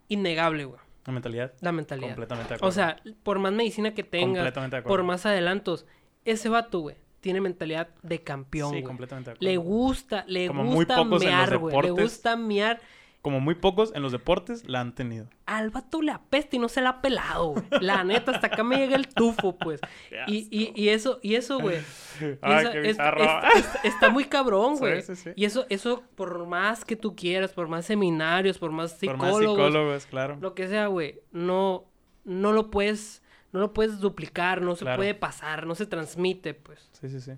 innegable, 0.08 0.64
güey. 0.64 0.80
La 1.06 1.12
mentalidad. 1.12 1.52
La 1.60 1.72
mentalidad. 1.72 2.08
Completamente 2.08 2.48
de 2.50 2.54
acuerdo. 2.56 2.68
O 2.68 2.72
sea, 2.72 3.00
por 3.22 3.38
más 3.38 3.52
medicina 3.52 3.94
que 3.94 4.04
tenga, 4.04 4.52
por 4.82 5.02
más 5.02 5.26
adelantos, 5.26 5.86
ese 6.24 6.48
vato, 6.48 6.80
güey, 6.80 6.96
tiene 7.20 7.40
mentalidad 7.40 7.88
de 8.02 8.22
campeón, 8.22 8.74
Sí, 8.74 8.82
completamente 8.82 9.30
de 9.30 9.34
acuerdo. 9.34 9.50
Le 9.50 9.56
gusta, 9.56 10.24
le 10.26 10.48
Como 10.48 10.64
muy 10.64 10.74
gusta 10.74 10.96
pocos 10.96 11.24
mear, 11.24 11.58
güey. 11.58 11.82
Le 11.82 11.90
gusta 11.90 12.36
mear. 12.36 12.80
Como 13.22 13.38
muy 13.40 13.54
pocos 13.54 13.92
en 13.94 14.00
los 14.02 14.12
deportes 14.12 14.66
la 14.66 14.80
han 14.80 14.94
tenido. 14.94 15.28
Al 15.44 15.68
vato 15.68 16.00
le 16.00 16.10
apesta 16.10 16.56
y 16.56 16.58
no 16.58 16.70
se 16.70 16.80
la 16.80 16.88
ha 16.88 17.02
pelado, 17.02 17.48
güey. 17.50 17.64
La 17.82 18.02
neta, 18.02 18.30
hasta 18.32 18.46
acá 18.46 18.64
me 18.64 18.78
llega 18.78 18.96
el 18.96 19.08
tufo, 19.08 19.58
pues. 19.58 19.78
Y, 20.26 20.48
y, 20.50 20.72
y 20.74 20.88
eso, 20.88 21.18
y 21.22 21.34
eso, 21.34 21.58
güey. 21.60 21.76
Ay, 22.40 22.66
qué 22.72 22.80
es- 22.80 22.86
bizarro. 22.96 23.22
es- 23.54 23.58
es- 23.66 23.84
está 23.84 24.08
muy 24.08 24.24
cabrón, 24.24 24.76
güey. 24.78 25.02
sí, 25.02 25.16
sí. 25.16 25.30
Y 25.36 25.44
eso, 25.44 25.66
eso, 25.68 26.02
por 26.14 26.46
más 26.46 26.86
que 26.86 26.96
tú 26.96 27.14
quieras, 27.14 27.52
por 27.52 27.68
más 27.68 27.84
seminarios, 27.84 28.56
por 28.58 28.70
más 28.70 28.92
Por 28.92 29.00
psicólogos, 29.00 29.30
más 29.32 29.38
psicólogos, 29.66 30.06
claro. 30.06 30.38
lo 30.40 30.54
que 30.54 30.66
sea, 30.68 30.86
güey, 30.86 31.20
no, 31.30 31.84
no 32.24 32.52
lo 32.52 32.70
puedes, 32.70 33.22
no 33.52 33.60
lo 33.60 33.74
puedes 33.74 34.00
duplicar, 34.00 34.62
no 34.62 34.76
se 34.76 34.86
Claro. 34.86 34.96
puede 34.96 35.14
pasar, 35.14 35.66
no 35.66 35.74
se 35.74 35.84
transmite, 35.84 36.54
pues. 36.54 36.88
Sí, 36.92 37.10
sí, 37.10 37.20
sí. 37.20 37.32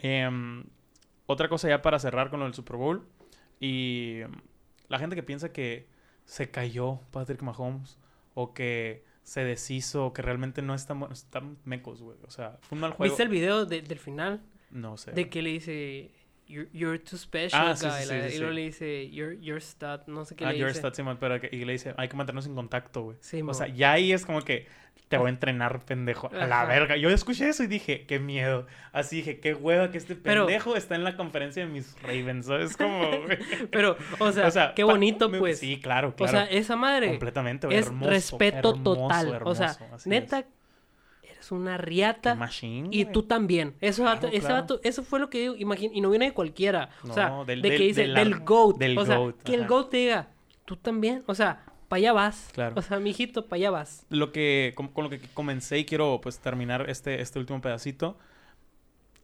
Em, 0.00 0.64
otra 1.26 1.48
cosa 1.48 1.68
ya 1.68 1.80
para 1.80 2.00
cerrar 2.00 2.28
con 2.28 2.40
lo 2.40 2.46
del 2.46 2.54
Super 2.54 2.74
Bowl. 2.76 3.06
Y 3.60 4.22
la 4.92 4.98
gente 4.98 5.16
que 5.16 5.22
piensa 5.22 5.52
que 5.52 5.86
se 6.26 6.50
cayó 6.50 7.00
Patrick 7.10 7.42
Mahomes 7.42 7.98
o 8.34 8.52
que 8.54 9.02
se 9.24 9.42
deshizo 9.42 10.06
o 10.06 10.12
que 10.12 10.20
realmente 10.22 10.62
no 10.62 10.74
están 10.74 11.00
buenos, 11.00 11.20
están 11.24 11.56
mecos, 11.64 12.02
güey. 12.02 12.18
O 12.26 12.30
sea, 12.30 12.58
fue 12.60 12.76
un 12.76 12.82
mal 12.82 12.92
juego. 12.92 13.10
¿Viste 13.10 13.22
el 13.22 13.28
video 13.28 13.64
de- 13.66 13.80
del 13.82 13.98
final? 13.98 14.42
No 14.70 14.96
sé. 14.96 15.12
De 15.12 15.28
que 15.30 15.42
le 15.42 15.50
dice, 15.50 16.10
you're, 16.52 16.68
you're 16.72 16.98
too 16.98 17.16
special, 17.16 17.50
Ah, 17.68 17.74
sí, 17.76 17.86
guy", 17.86 17.92
sí, 18.02 18.02
sí, 18.04 18.08
la- 18.10 18.28
y 18.28 18.38
luego 18.38 18.52
le 18.52 18.60
dice, 18.62 19.10
you're, 19.10 19.38
you're 19.40 19.60
stud, 19.60 20.00
no 20.06 20.24
sé 20.24 20.36
qué 20.36 20.44
Ah, 20.44 20.52
le 20.52 20.58
your 20.58 20.68
dice. 20.68 20.80
stat, 20.80 20.94
Simón, 20.94 21.16
pero 21.18 21.40
que- 21.40 21.48
y 21.50 21.64
le 21.64 21.72
dice, 21.72 21.94
hay 21.96 22.08
que 22.08 22.16
mantenernos 22.16 22.46
en 22.46 22.54
contacto, 22.54 23.02
güey. 23.02 23.16
Sí, 23.20 23.42
o 23.46 23.54
sea, 23.54 23.66
mo. 23.68 23.74
ya 23.74 23.92
ahí 23.92 24.12
es 24.12 24.26
como 24.26 24.42
que 24.42 24.66
te 25.08 25.18
voy 25.18 25.26
a 25.26 25.30
entrenar, 25.30 25.84
pendejo. 25.84 26.30
A 26.32 26.46
la 26.46 26.64
verga. 26.64 26.96
Yo 26.96 27.10
escuché 27.10 27.46
eso 27.48 27.62
y 27.64 27.66
dije, 27.66 28.06
qué 28.06 28.18
miedo. 28.18 28.66
Así 28.92 29.16
dije, 29.16 29.40
qué 29.40 29.52
hueva 29.52 29.90
que 29.90 29.98
este 29.98 30.14
Pero- 30.16 30.46
pendejo 30.46 30.74
está 30.74 30.94
en 30.94 31.04
la 31.04 31.16
conferencia 31.16 31.66
de 31.66 31.70
mis 31.70 31.94
Ravens. 32.02 32.46
¿Sabes? 32.46 32.76
Como, 32.78 33.10
güey. 33.26 33.38
Pero, 33.70 33.96
o 34.18 34.32
sea, 34.32 34.46
O 34.46 34.50
sea, 34.50 34.72
qué 34.74 34.84
bonito, 34.84 35.28
me- 35.28 35.38
pues. 35.38 35.58
Sí, 35.58 35.80
claro, 35.82 36.08
O 36.08 36.14
claro. 36.14 36.32
sea, 36.32 36.44
esa 36.44 36.76
madre 36.76 37.08
Completamente, 37.08 37.66
güey, 37.66 37.78
es 37.78 37.86
hermoso, 37.88 38.10
respeto 38.10 38.70
hermoso, 38.70 38.82
total. 39.02 39.40
o 39.44 39.54
sea, 39.54 39.76
hermoso, 39.80 40.08
neta, 40.08 40.38
es. 40.40 40.44
Eres 41.42 41.52
una 41.52 41.76
riata. 41.76 42.34
machine, 42.34 42.88
Y 42.90 43.04
tú 43.06 43.24
también. 43.24 43.74
Eso, 43.80 44.02
Claro, 44.02 44.16
vato- 44.20 44.28
ese 44.28 44.40
claro. 44.40 44.54
vato- 44.54 44.80
eso 44.84 45.02
fue 45.02 45.18
lo 45.20 45.28
que 45.28 45.40
digo, 45.40 45.54
imagín- 45.56 45.90
y 45.92 46.00
no 46.00 46.10
viene 46.10 46.26
de 46.26 46.32
cualquiera. 46.32 46.90
o 47.08 47.12
sea, 47.12 47.28
No, 47.30 47.44
del- 47.44 47.62
de 47.62 47.68
del- 47.70 47.78
que 47.78 47.84
dice, 47.84 48.06
del 48.06 48.40
GOAT. 48.40 48.78
del 48.78 48.98
o 48.98 49.04
sea, 49.06 49.16
GOAT, 49.18 49.42
que 49.42 49.54
el. 49.54 49.66
GOAT 49.66 49.90
te 49.90 49.96
diga, 49.98 50.28
tú 50.64 50.76
también. 50.76 51.22
O 51.26 51.34
sea, 51.34 51.64
para 51.88 51.98
allá 51.98 52.12
vas. 52.12 52.48
Claro. 52.52 52.74
O 52.78 52.82
sea, 52.82 52.98
mijito, 53.00 53.46
para 53.46 53.56
allá 53.58 53.70
vas. 53.70 54.06
Lo 54.08 54.32
que, 54.32 54.72
con, 54.76 54.88
con 54.88 55.04
lo 55.04 55.10
que 55.10 55.20
comencé 55.34 55.78
y 55.78 55.84
quiero 55.84 56.20
pues 56.22 56.38
terminar 56.38 56.88
este, 56.88 57.20
este 57.20 57.38
último 57.38 57.60
pedacito. 57.60 58.16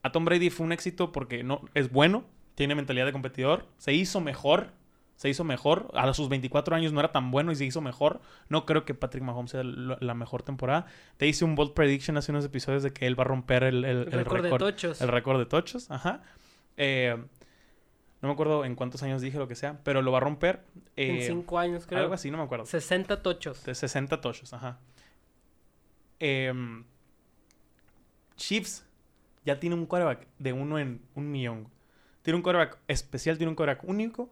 A 0.03 0.13
Tom 0.13 0.25
Brady 0.25 0.51
fue 0.51 0.67
un 0.67 0.73
éxito 0.73 1.11
porque 1.13 1.43
no, 1.43 1.61
es 1.75 1.91
bueno, 1.91 2.25
tiene 2.55 2.75
mentalidad 2.75 3.07
de 3.07 3.13
competidor, 3.13 3.67
se 3.79 3.93
hizo 3.93 4.21
mejor, 4.21 4.73
se 5.19 5.29
hizo 5.29 5.43
mejor. 5.43 5.91
A 5.95 6.15
sus 6.15 6.29
24 6.29 6.77
años 6.77 6.93
no 6.93 7.01
era 7.01 7.11
tan 7.11 7.33
bueno 7.33 7.51
y 7.51 7.57
se 7.57 7.65
hizo 7.65 7.81
mejor. 7.81 8.21
No 8.49 8.65
creo 8.65 8.85
que 8.85 8.95
Patrick 8.95 9.25
Mahomes 9.25 9.51
sea 9.51 9.65
la, 9.65 10.15
mejor 10.15 10.45
temporada. 10.45 10.87
Te 11.17 11.27
hice 11.27 11.45
un 11.45 11.57
bold 11.57 11.75
prediction 11.75 12.17
hace 12.17 12.31
unos 12.31 12.45
episodios 12.45 12.85
de 12.85 12.93
que 12.93 13.07
él 13.07 13.19
va 13.19 13.25
a 13.25 13.27
romper 13.27 13.65
el, 13.65 13.85
el, 13.85 13.97
El 14.03 14.15
el 14.15 14.25
récord 14.25 14.45
de 14.45 14.59
tochos. 14.59 15.01
el 15.01 15.09
récord 15.09 15.39
de 15.41 15.47
tochos, 15.47 15.91
ajá. 15.91 16.23
Eh, 16.77 17.17
no 18.23 18.29
me 18.29 18.33
acuerdo 18.33 18.65
en 18.65 18.77
cuántos 18.77 19.03
años 19.03 19.21
dije 19.21 19.39
lo 19.39 19.49
que 19.49 19.57
sea, 19.57 19.81
pero 19.83 20.03
lo 20.03 20.13
va 20.13 20.19
a 20.19 20.21
romper. 20.21 20.65
en 20.95 21.17
eh, 21.17 21.27
cinco 21.27 21.59
años, 21.59 21.85
creo. 21.85 22.03
algo 22.03 22.15
así, 22.15 22.31
no 22.31 22.39
me 22.39 22.45
acuerdo. 22.45 22.65
60 22.65 23.21
tochos. 23.21 23.65
De 23.65 23.75
60 23.75 24.21
tochos, 24.21 24.53
ajá. 24.53 24.79
Em, 26.21 26.85
Chiefs 28.37 28.87
ya 29.45 29.59
tiene 29.59 29.75
un 29.75 29.87
quarterback 29.87 30.29
de 30.39 30.53
uno 30.53 30.79
en 30.79 31.03
un 31.17 31.29
millón. 31.29 31.67
Tiene 32.23 32.37
un 32.37 32.43
quarterback 32.43 32.79
especial, 32.87 33.37
tiene 33.37 33.51
un 33.51 33.57
quarterback 33.57 33.83
único. 33.83 34.31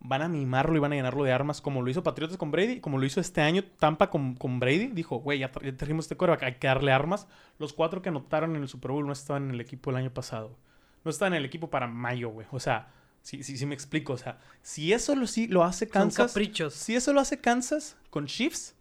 Van 0.00 0.22
a 0.22 0.28
mimarlo 0.28 0.76
y 0.76 0.80
van 0.80 0.92
a 0.92 0.96
llenarlo 0.96 1.24
de 1.24 1.32
armas 1.32 1.60
como 1.60 1.82
lo 1.82 1.90
hizo 1.90 2.02
Patriotas 2.02 2.38
con 2.38 2.50
Brady, 2.50 2.80
como 2.80 2.96
lo 2.96 3.04
hizo 3.04 3.20
este 3.20 3.42
año 3.42 3.62
Tampa 3.78 4.08
con, 4.08 4.34
con 4.34 4.58
Brady. 4.58 4.88
Dijo, 4.88 5.18
güey, 5.18 5.40
ya, 5.40 5.50
ya 5.62 5.76
trajimos 5.76 6.06
este 6.06 6.16
quarterback, 6.16 6.42
hay 6.44 6.54
que 6.54 6.66
darle 6.66 6.92
armas. 6.92 7.28
Los 7.58 7.74
cuatro 7.74 8.00
que 8.00 8.08
anotaron 8.08 8.56
en 8.56 8.62
el 8.62 8.68
Super 8.68 8.92
Bowl 8.92 9.06
no 9.06 9.12
estaban 9.12 9.44
en 9.44 9.50
el 9.50 9.60
equipo 9.60 9.90
el 9.90 9.96
año 9.96 10.12
pasado. 10.12 10.56
No 11.04 11.10
estaban 11.10 11.34
en 11.34 11.38
el 11.38 11.44
equipo 11.44 11.68
para 11.68 11.86
mayo, 11.86 12.30
güey. 12.30 12.46
O 12.50 12.60
sea, 12.60 12.88
sí, 13.22 13.42
sí, 13.42 13.56
sí 13.56 13.66
me 13.66 13.74
explico. 13.74 14.14
O 14.14 14.18
sea, 14.18 14.38
si 14.62 14.92
eso 14.92 15.14
lo, 15.14 15.26
sí, 15.26 15.48
lo 15.48 15.64
hace 15.64 15.86
Son 15.86 15.92
Kansas... 15.92 16.32
caprichos. 16.32 16.74
Si 16.74 16.94
eso 16.94 17.12
lo 17.12 17.20
hace 17.20 17.38
Kansas 17.38 17.96
con 18.08 18.26
Chiefs, 18.26 18.74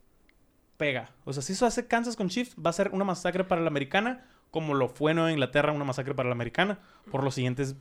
pega. 0.77 1.11
O 1.25 1.33
sea, 1.33 1.43
si 1.43 1.53
eso 1.53 1.65
hace 1.65 1.85
Kansas 1.85 2.15
con 2.15 2.29
Chiefs, 2.29 2.55
va 2.55 2.69
a 2.69 2.73
ser 2.73 2.91
una 2.93 3.03
masacre 3.03 3.43
para 3.43 3.61
la 3.61 3.67
americana, 3.67 4.25
como 4.51 4.73
lo 4.73 4.87
fue 4.87 5.13
Nueva 5.13 5.31
Inglaterra 5.31 5.73
una 5.73 5.83
masacre 5.83 6.15
para 6.15 6.29
la 6.29 6.33
americana, 6.33 6.79
por 7.11 7.23
los 7.23 7.35
siguientes 7.35 7.75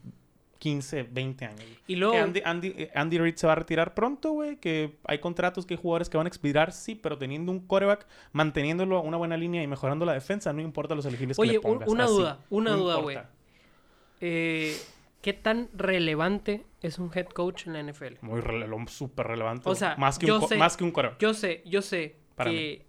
15, 0.59 1.03
20 1.03 1.45
años. 1.45 1.63
Y 1.87 1.95
luego, 1.95 2.13
Que 2.13 2.19
Andy, 2.19 2.41
Andy, 2.45 2.73
eh, 2.77 2.91
Andy 2.93 3.17
Reid 3.17 3.35
se 3.35 3.47
va 3.47 3.53
a 3.53 3.55
retirar 3.55 3.93
pronto, 3.93 4.31
güey. 4.31 4.57
Que 4.57 4.97
hay 5.05 5.19
contratos, 5.19 5.65
que 5.65 5.73
hay 5.73 5.79
jugadores 5.81 6.09
que 6.09 6.17
van 6.17 6.27
a 6.27 6.29
expirar, 6.29 6.71
sí, 6.73 6.95
pero 6.95 7.17
teniendo 7.17 7.51
un 7.51 7.61
coreback, 7.65 8.05
manteniéndolo 8.33 8.97
a 8.97 9.01
una 9.01 9.17
buena 9.17 9.37
línea 9.37 9.63
y 9.63 9.67
mejorando 9.67 10.05
la 10.05 10.13
defensa, 10.13 10.51
no 10.53 10.61
importa 10.61 10.95
los 10.95 11.05
elegibles 11.05 11.37
que 11.37 11.41
Oye, 11.41 11.53
le 11.53 11.59
pongas. 11.61 11.87
una 11.89 12.03
así, 12.03 12.13
duda, 12.13 12.39
una 12.49 12.71
no 12.71 12.77
duda, 12.77 12.95
güey. 12.97 13.17
eh, 14.21 14.77
¿qué 15.21 15.33
tan 15.33 15.69
relevante 15.73 16.65
es 16.81 16.99
un 16.99 17.11
head 17.13 17.27
coach 17.27 17.67
en 17.67 17.73
la 17.73 17.79
NFL? 17.83 18.15
Muy 18.21 18.41
rele- 18.41 18.87
súper 18.89 19.27
relevante. 19.27 19.69
O 19.69 19.75
sea, 19.75 19.95
más 19.97 20.19
que 20.19 20.27
yo 20.27 20.39
un, 20.39 20.47
sé- 20.47 20.57
más 20.57 20.75
que 20.77 20.83
un 20.83 20.91
coreback. 20.91 21.19
Yo 21.19 21.33
sé, 21.33 21.61
yo 21.65 21.81
sé 21.81 22.17
Para 22.35 22.49
que... 22.51 22.85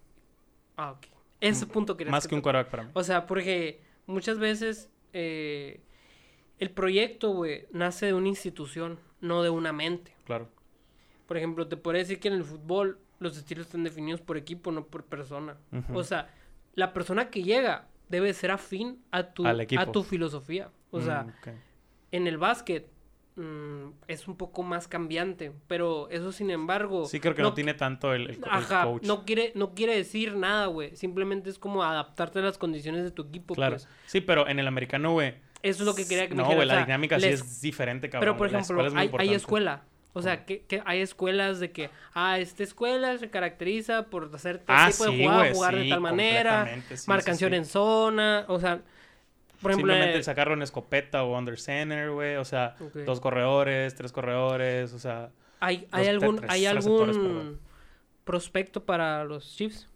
Ah, 0.76 0.92
ok. 0.92 1.06
Ese 1.40 1.66
punto 1.66 1.96
quería 1.96 2.10
Más 2.10 2.26
que 2.28 2.34
un 2.34 2.40
coreback 2.42 2.68
para 2.68 2.82
mí. 2.84 2.90
O 2.94 3.02
sea, 3.02 3.26
porque 3.26 3.80
muchas 4.06 4.38
veces 4.38 4.90
eh, 5.12 5.80
el 6.60 6.70
proyecto, 6.70 7.30
güey, 7.30 7.66
nace 7.72 8.06
de 8.06 8.14
una 8.14 8.28
institución, 8.28 8.98
no 9.20 9.42
de 9.42 9.50
una 9.50 9.72
mente. 9.72 10.14
Claro. 10.24 10.48
Por 11.26 11.36
ejemplo, 11.36 11.66
te 11.66 11.76
podría 11.76 12.00
decir 12.02 12.20
que 12.20 12.28
en 12.28 12.34
el 12.34 12.44
fútbol 12.44 12.98
los 13.18 13.36
estilos 13.36 13.66
están 13.66 13.82
definidos 13.84 14.20
por 14.20 14.36
equipo, 14.36 14.70
no 14.70 14.86
por 14.86 15.04
persona. 15.04 15.56
O 15.92 16.04
sea, 16.04 16.32
la 16.74 16.92
persona 16.92 17.30
que 17.30 17.42
llega 17.42 17.88
debe 18.08 18.32
ser 18.34 18.50
afín 18.50 19.02
a 19.10 19.24
tu, 19.24 19.44
a 19.46 19.92
tu 19.92 20.02
filosofía. 20.02 20.70
O 20.90 21.00
sea, 21.00 21.22
Mm, 21.24 21.50
en 22.12 22.26
el 22.26 22.38
básquet 22.38 22.90
mm, 23.36 23.90
es 24.08 24.26
un 24.26 24.36
poco 24.36 24.62
más 24.64 24.88
cambiante, 24.88 25.52
pero 25.68 26.10
eso 26.10 26.32
sin 26.32 26.50
embargo... 26.50 27.06
Sí, 27.06 27.20
creo 27.20 27.34
que 27.34 27.42
no, 27.42 27.54
tiene 27.54 27.74
tanto 27.74 28.12
el, 28.12 28.30
el 28.30 28.38
Ajá, 28.48 28.84
coach. 28.84 29.04
no 29.04 29.24
quiere, 29.24 29.52
no 29.54 29.74
quiere 29.74 29.94
decir 29.96 30.34
nada, 30.36 30.66
güey. 30.66 30.96
Simplemente 30.96 31.48
es 31.48 31.58
como 31.58 31.84
adaptarte 31.84 32.40
a 32.40 32.42
las 32.42 32.58
condiciones 32.58 33.04
de 33.04 33.12
tu 33.12 33.22
equipo, 33.22 33.54
Claro. 33.54 33.76
pues. 33.76 33.88
Sí, 34.06 34.20
pero 34.20 34.48
en 34.48 34.58
el 34.58 34.66
americano, 34.66 35.12
güey. 35.12 35.34
Eso 35.62 35.82
es 35.82 35.86
lo 35.86 35.94
que 35.94 36.06
quería 36.06 36.28
que 36.28 36.34
me 36.34 36.42
No, 36.42 36.46
güey, 36.46 36.66
la 36.66 36.74
o 36.74 36.76
sea, 36.76 36.84
dinámica 36.86 37.20
sí 37.20 37.26
es 37.26 37.60
diferente, 37.60 38.08
cabrón. 38.08 38.26
Pero, 38.32 38.36
por 38.38 38.46
ejemplo, 38.46 38.86
escuela 38.86 38.88
es 38.88 39.12
muy 39.12 39.20
hay, 39.20 39.34
escuela. 39.34 39.82
O 40.12 40.22
sea, 40.22 40.44
que, 40.44 40.62
que 40.62 40.82
hay 40.84 41.00
escuelas 41.00 41.60
de 41.60 41.70
que, 41.70 41.90
ah, 42.14 42.38
esta 42.38 42.62
escuela 42.62 43.16
se 43.18 43.30
caracteriza 43.30 44.06
por 44.06 44.30
hacer 44.34 44.62
Ah, 44.66 44.88
tipo 44.90 45.04
de 45.04 45.10
sí, 45.10 45.22
jugada, 45.22 45.52
jugar 45.52 45.76
de 45.76 45.82
sí, 45.84 45.90
tal 45.90 46.00
manera, 46.00 46.82
sí, 46.88 46.96
sí. 46.96 47.44
en 47.44 47.64
zona, 47.64 48.44
o 48.48 48.58
sea, 48.58 48.80
Por 49.62 49.70
ejemplo, 49.70 49.92
Simplemente 49.92 50.18
eh, 50.18 50.22
sacarlo 50.22 50.54
en 50.54 50.62
escopeta 50.62 51.22
o 51.22 51.38
under 51.38 51.58
center, 51.60 52.10
güey. 52.10 52.36
O 52.36 52.44
sea, 52.44 52.76
dos 53.06 53.20
corredores, 53.20 53.94
tres 53.94 54.10
corredores, 54.12 54.92
o 54.94 54.98
sea... 54.98 55.30
¿hay, 55.60 55.86
hay 55.92 56.08
algún, 56.08 56.36
tres 56.36 56.50
hay 56.50 56.66
algún 56.66 57.60
prospecto 58.24 58.84
para 58.84 59.24
los 59.24 59.54
Chiefs? 59.56 59.90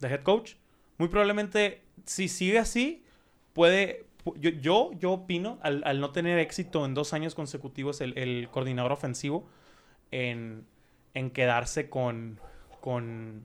de 0.00 0.08
head 0.08 0.22
coach. 0.22 0.54
Muy 0.98 1.08
probablemente, 1.08 1.82
si 2.04 2.28
sigue 2.28 2.58
así, 2.58 3.04
puede. 3.52 4.04
Yo, 4.36 4.50
yo, 4.50 4.90
yo 4.98 5.12
opino, 5.12 5.58
al, 5.62 5.82
al 5.84 6.00
no 6.00 6.10
tener 6.10 6.38
éxito 6.38 6.84
en 6.84 6.94
dos 6.94 7.12
años 7.14 7.34
consecutivos, 7.34 8.00
el, 8.00 8.16
el 8.18 8.48
coordinador 8.50 8.92
ofensivo, 8.92 9.48
en, 10.10 10.64
en 11.14 11.30
quedarse 11.30 11.88
con. 11.88 12.38
con 12.80 13.42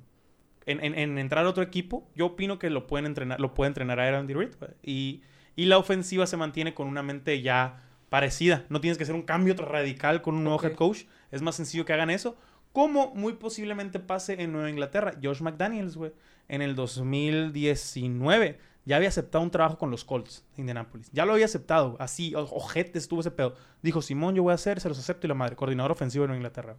en, 0.66 0.84
en- 0.84 0.98
en 0.98 1.18
entrar 1.20 1.46
a 1.46 1.50
otro 1.50 1.62
equipo, 1.64 2.08
yo 2.16 2.26
opino 2.26 2.58
que 2.58 2.70
lo 2.72 2.88
pueden 2.88 3.06
entrenar, 3.06 3.40
lo 3.40 3.54
puede 3.54 3.68
entrenar 3.68 4.00
a 4.00 4.18
Andy 4.18 4.34
Reid. 4.34 4.50
Y, 4.84 5.22
y 5.56 5.66
la 5.66 5.78
ofensiva 5.78 6.26
se 6.26 6.38
mantiene 6.38 6.74
con 6.74 6.88
una 6.88 7.04
mente 7.04 7.42
ya 7.42 7.84
parecida. 8.10 8.66
No 8.70 8.82
tienes 8.82 8.98
que 8.98 9.04
hacer 9.04 9.16
un 9.16 9.22
cambio 9.22 9.54
radical 9.56 10.22
con 10.24 10.36
un 10.36 10.44
nuevo 10.44 10.62
head 10.64 10.74
coach. 10.74 11.04
Es 11.32 11.42
más 11.44 11.56
sencillo 11.56 11.86
que 11.86 11.94
hagan 11.94 12.10
eso. 12.10 12.36
Como 12.74 13.14
muy 13.14 13.34
posiblemente 13.34 14.00
pase 14.00 14.42
en 14.42 14.52
Nueva 14.52 14.70
Inglaterra. 14.70 15.14
Josh 15.24 15.42
McDaniels, 15.42 15.96
güey, 15.98 16.12
en 16.50 16.62
el 16.64 16.76
2019 16.76 18.60
ya 18.86 18.98
había 18.98 19.10
aceptado 19.10 19.44
un 19.44 19.50
trabajo 19.50 19.78
con 19.78 19.90
los 19.90 20.06
Colts 20.06 20.46
de 20.56 20.62
Indianapolis. 20.62 21.10
Ya 21.12 21.26
lo 21.26 21.34
había 21.34 21.46
aceptado. 21.46 21.96
Así, 22.00 22.34
ojete 22.36 23.00
estuvo 23.00 23.22
ese 23.22 23.32
pedo. 23.32 23.56
Dijo, 23.82 24.02
Simón, 24.02 24.36
yo 24.36 24.44
voy 24.44 24.52
a 24.52 24.56
hacer, 24.56 24.80
se 24.80 24.88
los 24.88 25.00
acepto 25.00 25.26
y 25.26 25.30
la 25.30 25.34
madre. 25.34 25.56
Coordinador 25.56 25.92
ofensivo 25.92 26.28
Nueva 26.28 26.38
Inglaterra. 26.38 26.78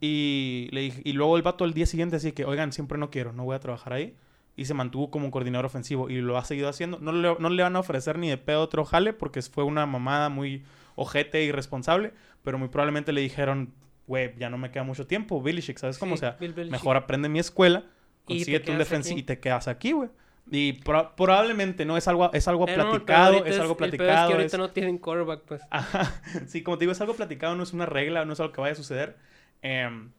Y, 0.00 0.68
le 0.72 0.80
dije, 0.80 1.02
y 1.04 1.12
luego 1.12 1.36
el 1.36 1.42
vato 1.42 1.64
el 1.64 1.74
día 1.74 1.86
siguiente 1.86 2.16
así 2.16 2.32
que, 2.32 2.44
oigan, 2.44 2.72
siempre 2.72 2.98
no 2.98 3.10
quiero, 3.10 3.32
no 3.32 3.44
voy 3.44 3.54
a 3.54 3.60
trabajar 3.60 3.92
ahí. 3.92 4.16
Y 4.56 4.64
se 4.64 4.74
mantuvo 4.74 5.10
como 5.10 5.26
un 5.26 5.30
coordinador 5.30 5.66
ofensivo 5.66 6.10
y 6.10 6.20
lo 6.20 6.36
ha 6.36 6.44
seguido 6.44 6.68
haciendo. 6.68 6.98
No 6.98 7.12
le, 7.12 7.36
no 7.38 7.50
le 7.50 7.62
van 7.62 7.76
a 7.76 7.80
ofrecer 7.80 8.18
ni 8.18 8.28
de 8.28 8.36
pedo 8.36 8.60
otro 8.60 8.84
jale 8.84 9.12
porque 9.12 9.42
fue 9.42 9.62
una 9.62 9.86
mamada 9.86 10.28
muy 10.28 10.64
ojete 10.96 11.38
e 11.38 11.44
irresponsable. 11.44 12.12
Pero 12.42 12.58
muy 12.58 12.68
probablemente 12.68 13.12
le 13.12 13.20
dijeron, 13.20 13.72
güey, 14.08 14.34
ya 14.38 14.50
no 14.50 14.58
me 14.58 14.72
queda 14.72 14.82
mucho 14.82 15.06
tiempo, 15.06 15.40
Belichick, 15.40 15.78
¿sabes 15.78 15.98
cómo? 15.98 16.16
Sí, 16.16 16.24
o 16.24 16.32
sea, 16.32 16.36
Bill 16.40 16.68
mejor 16.68 16.96
aprende 16.96 17.28
mi 17.28 17.38
escuela, 17.38 17.84
consíguete 18.24 18.72
un 18.72 18.78
defensivo 18.78 19.18
y 19.18 19.22
te 19.22 19.38
quedas 19.38 19.68
aquí, 19.68 19.92
güey. 19.92 20.10
Y 20.52 20.74
pro- 20.74 21.14
probablemente, 21.16 21.84
¿no? 21.84 21.96
Es 21.96 22.08
algo, 22.08 22.32
es 22.32 22.48
algo 22.48 22.66
Eh, 22.68 22.76
no, 22.76 22.90
platicado, 22.90 23.32
ahorita 23.38 23.48
es 23.50 23.58
algo 23.60 23.72
el 23.72 23.76
peor 23.78 23.90
platicado. 23.90 24.10
es 24.10 24.26
que 24.28 24.32
ahorita 24.34 24.56
es- 24.56 24.58
no 24.58 24.70
tienen 24.70 24.98
quarterback, 24.98 25.42
pues. 25.42 25.62
Ajá. 25.70 26.20
Sí, 26.46 26.62
como 26.62 26.76
te 26.78 26.82
digo, 26.82 26.92
es 26.92 27.00
algo 27.00 27.14
platicado, 27.14 27.54
no 27.56 27.62
es 27.62 27.72
una 27.72 27.86
regla, 27.86 28.24
no 28.24 28.32
es 28.32 28.40
algo 28.40 28.52
que 28.52 28.60
vaya 28.60 28.72
a 28.72 28.76
suceder. 28.76 29.16
Em, 29.62 30.10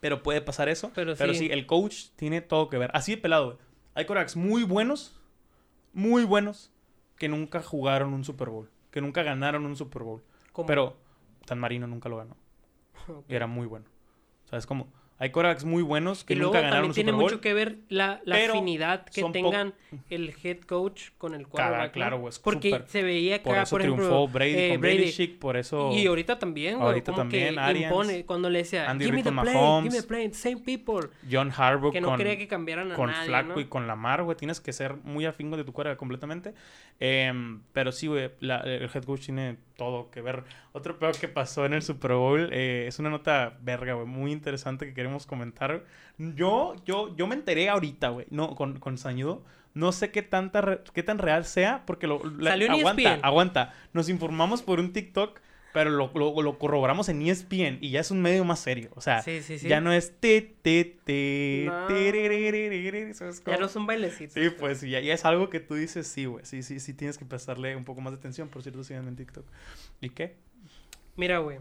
pero 0.00 0.22
puede 0.22 0.40
pasar 0.42 0.68
eso. 0.68 0.90
Pero 0.94 1.14
Pero, 1.16 1.32
sí. 1.32 1.40
sí. 1.40 1.48
el 1.50 1.66
coach 1.66 2.06
tiene 2.16 2.40
todo 2.42 2.68
que 2.68 2.78
ver. 2.78 2.90
Así 2.94 3.14
de 3.14 3.18
pelado, 3.20 3.46
güey. 3.46 3.58
Hay 3.94 4.04
quarterbacks 4.04 4.36
muy 4.36 4.62
buenos, 4.64 5.18
muy 5.94 6.24
buenos, 6.24 6.70
que 7.16 7.28
nunca 7.28 7.62
jugaron 7.62 8.12
un 8.12 8.24
Super 8.24 8.50
Bowl. 8.50 8.68
Que 8.90 9.00
nunca 9.00 9.22
ganaron 9.22 9.64
un 9.64 9.74
Super 9.76 10.02
Bowl. 10.02 10.22
Como- 10.52 10.66
Pero 10.66 10.96
Tan 11.46 11.58
Marino 11.58 11.86
nunca 11.86 12.08
lo 12.10 12.18
ganó. 12.18 12.36
Ok. 13.08 13.24
Y 13.28 13.34
era 13.34 13.46
muy 13.46 13.66
bueno. 13.66 13.86
O 14.44 14.48
sea, 14.48 14.58
es 14.58 14.66
como... 14.66 14.92
Hay 15.18 15.30
quarterbacks 15.30 15.64
muy 15.64 15.82
buenos 15.82 16.24
que 16.24 16.34
y 16.34 16.36
luego 16.36 16.52
nunca 16.52 16.60
ganaron 16.60 16.88
también 16.88 16.90
un 16.90 16.94
tiene 16.94 17.10
Super 17.10 17.22
Bowl. 17.22 17.30
mucho 17.32 17.40
que 17.40 17.54
ver 17.54 17.78
la, 17.88 18.20
afinidad 18.30 19.06
que 19.06 19.24
tengan 19.32 19.72
el 20.10 20.34
head 20.42 20.60
coach 20.60 21.10
con 21.16 21.34
el 21.34 21.48
quarterback. 21.48 21.92
claro, 21.92 22.18
güey, 22.18 22.34
Porque 22.42 22.82
se 22.86 23.02
veía 23.02 23.36
acá, 23.36 23.44
Por 23.44 23.56
eso 23.56 23.70
por 23.70 23.80
ejemplo, 23.80 24.04
triunfó 24.04 24.28
Brady 24.28 24.54
eh, 24.54 24.68
con 24.72 24.80
Brady. 24.82 24.96
Belichick, 24.98 25.38
por 25.38 25.56
eso... 25.56 25.90
Y 25.92 26.06
ahorita 26.06 26.38
también, 26.38 26.76
güey. 26.76 26.86
Ahorita 26.86 27.12
como 27.12 27.22
también, 27.22 27.54
que 27.54 27.60
Arians, 27.60 27.90
impone 27.90 28.26
cuando 28.26 28.50
le 28.50 28.58
decía, 28.58 28.90
Andy 28.90 29.06
give 29.06 29.16
me 29.16 29.22
the 29.22 29.32
play, 29.32 29.54
Mahomes, 29.54 29.84
give 29.84 29.96
me 29.96 30.02
the 30.02 30.08
play, 30.08 30.32
same 30.34 30.58
people. 30.58 31.08
John 31.30 31.50
Harbaugh 31.50 31.92
Que 31.92 32.00
no 32.02 32.08
con... 32.08 32.18
quería 32.18 32.36
que 32.36 32.46
cambiaran 32.46 32.92
a 32.92 32.94
con 32.94 33.10
nadie, 33.10 33.26
Flaco 33.26 33.54
¿no? 33.54 33.60
y 33.60 33.64
con 33.64 33.86
Lamar, 33.86 34.22
güey. 34.22 34.36
Tienes 34.36 34.60
que 34.60 34.74
ser 34.74 34.96
muy 35.02 35.24
afín 35.24 35.50
de 35.50 35.64
tu 35.64 35.72
cuerda 35.72 35.96
completamente. 35.96 36.52
Em, 37.00 37.62
pero 37.72 37.90
sí, 37.90 38.06
güey, 38.06 38.30
el 38.40 38.90
head 38.92 39.04
coach 39.04 39.24
tiene 39.24 39.56
todo 39.76 40.10
que 40.10 40.20
ver. 40.20 40.44
Otro 40.72 40.98
peor 40.98 41.16
que 41.18 41.28
pasó 41.28 41.64
en 41.66 41.74
el 41.74 41.82
Super 41.82 42.12
Bowl 42.14 42.48
eh, 42.52 42.86
es 42.88 42.98
una 42.98 43.10
nota 43.10 43.56
verga, 43.62 43.94
güey, 43.94 44.06
muy 44.06 44.32
interesante 44.32 44.86
que 44.86 44.94
queremos 44.94 45.26
comentar. 45.26 45.84
Yo, 46.18 46.74
yo, 46.84 47.14
yo 47.16 47.26
me 47.26 47.34
enteré 47.34 47.68
ahorita, 47.68 48.08
güey, 48.08 48.26
no, 48.30 48.54
con, 48.54 48.78
con 48.80 48.96
Sañudo. 48.98 49.44
No 49.74 49.92
sé 49.92 50.10
qué, 50.10 50.22
tanta 50.22 50.62
re- 50.62 50.80
qué 50.94 51.02
tan 51.02 51.18
real 51.18 51.44
sea, 51.44 51.82
porque 51.86 52.06
lo... 52.06 52.22
la- 52.38 52.56
E 52.56 52.68
aguanta, 52.68 53.02
ESPN. 53.14 53.24
aguanta. 53.24 53.74
Nos 53.92 54.08
informamos 54.08 54.62
por 54.62 54.80
un 54.80 54.92
TikTok, 54.94 55.38
pero 55.76 55.90
lo, 55.90 56.10
lo, 56.14 56.40
lo 56.40 56.58
corroboramos 56.58 57.10
en 57.10 57.20
ESPN 57.20 57.76
y 57.82 57.90
ya 57.90 58.00
es 58.00 58.10
un 58.10 58.22
medio 58.22 58.46
más 58.46 58.60
serio. 58.60 58.88
O 58.94 59.02
sea, 59.02 59.20
Sí, 59.20 59.42
sí, 59.42 59.58
sí. 59.58 59.68
ya 59.68 59.82
no 59.82 59.92
es 59.92 60.18
te, 60.18 60.40
te, 60.40 60.96
te, 61.04 61.64
No. 61.66 61.86
tererererere, 61.86 63.12
¿sabes 63.12 63.44
Ya 63.44 63.58
no 63.58 63.68
son 63.68 63.84
bailecitos. 63.84 64.32
Sí, 64.32 64.48
pues 64.58 64.80
ya, 64.80 65.00
ya 65.00 65.12
es 65.12 65.26
algo 65.26 65.50
que 65.50 65.60
tú 65.60 65.74
dices, 65.74 66.06
sí, 66.06 66.24
güey. 66.24 66.46
Sí, 66.46 66.62
sí, 66.62 66.80
sí, 66.80 66.94
tienes 66.94 67.18
que 67.18 67.26
prestarle 67.26 67.76
un 67.76 67.84
poco 67.84 68.00
más 68.00 68.14
de 68.14 68.18
atención. 68.18 68.48
Por 68.48 68.62
cierto, 68.62 68.82
síganme 68.84 69.10
en 69.10 69.16
TikTok. 69.16 69.44
¿Y 70.00 70.08
qué? 70.08 70.36
Mira, 71.14 71.40
güey. 71.40 71.58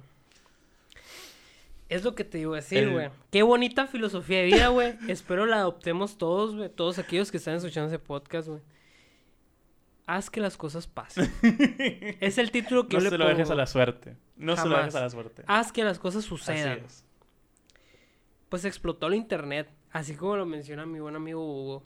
Es 1.89 2.05
lo 2.05 2.15
que 2.15 2.23
te 2.23 2.39
iba 2.39 2.53
a 2.53 2.61
decir, 2.61 2.77
El- 2.79 2.91
güey. 2.93 3.09
Qué 3.31 3.43
bonita 3.43 3.85
filosofía 3.85 4.37
de 4.39 4.45
vida, 4.45 4.69
güey. 4.69 4.93
Espero 5.09 5.45
la 5.45 5.57
adoptemos 5.57 6.17
todos, 6.17 6.55
güey. 6.55 6.69
Todos 6.69 6.99
aquellos 6.99 7.31
que 7.31 7.37
están 7.37 7.55
escuchando 7.55 7.89
ese 7.89 7.99
podcast, 7.99 8.47
güey. 8.47 8.61
Haz 10.07 10.29
que 10.29 10.39
las 10.39 10.55
cosas 10.57 10.85
pasen. 10.87 11.31
es 12.19 12.37
el 12.37 12.51
título 12.51 12.87
que 12.87 12.97
no 12.97 13.03
yo 13.03 13.09
se 13.09 13.17
le 13.17 13.23
lo 13.23 13.29
dejes 13.29 13.49
a 13.49 13.55
la 13.55 13.65
suerte. 13.65 14.15
No 14.35 14.55
se 14.55 14.67
lo 14.67 14.77
dejes 14.77 14.95
a 14.95 15.01
la 15.01 15.09
suerte. 15.09 15.43
Haz 15.47 15.71
que 15.71 15.83
las 15.83 15.97
cosas 15.99 16.19
Así 16.19 16.29
sucedan. 16.29 16.79
es. 16.85 17.03
Pues 18.49 18.65
explotó 18.65 19.07
el 19.07 19.15
internet. 19.15 19.69
Así 19.91 20.15
como 20.15 20.35
lo 20.37 20.45
menciona 20.45 20.85
mi 20.85 20.99
buen 20.99 21.15
amigo 21.15 21.41
Hugo. 21.43 21.83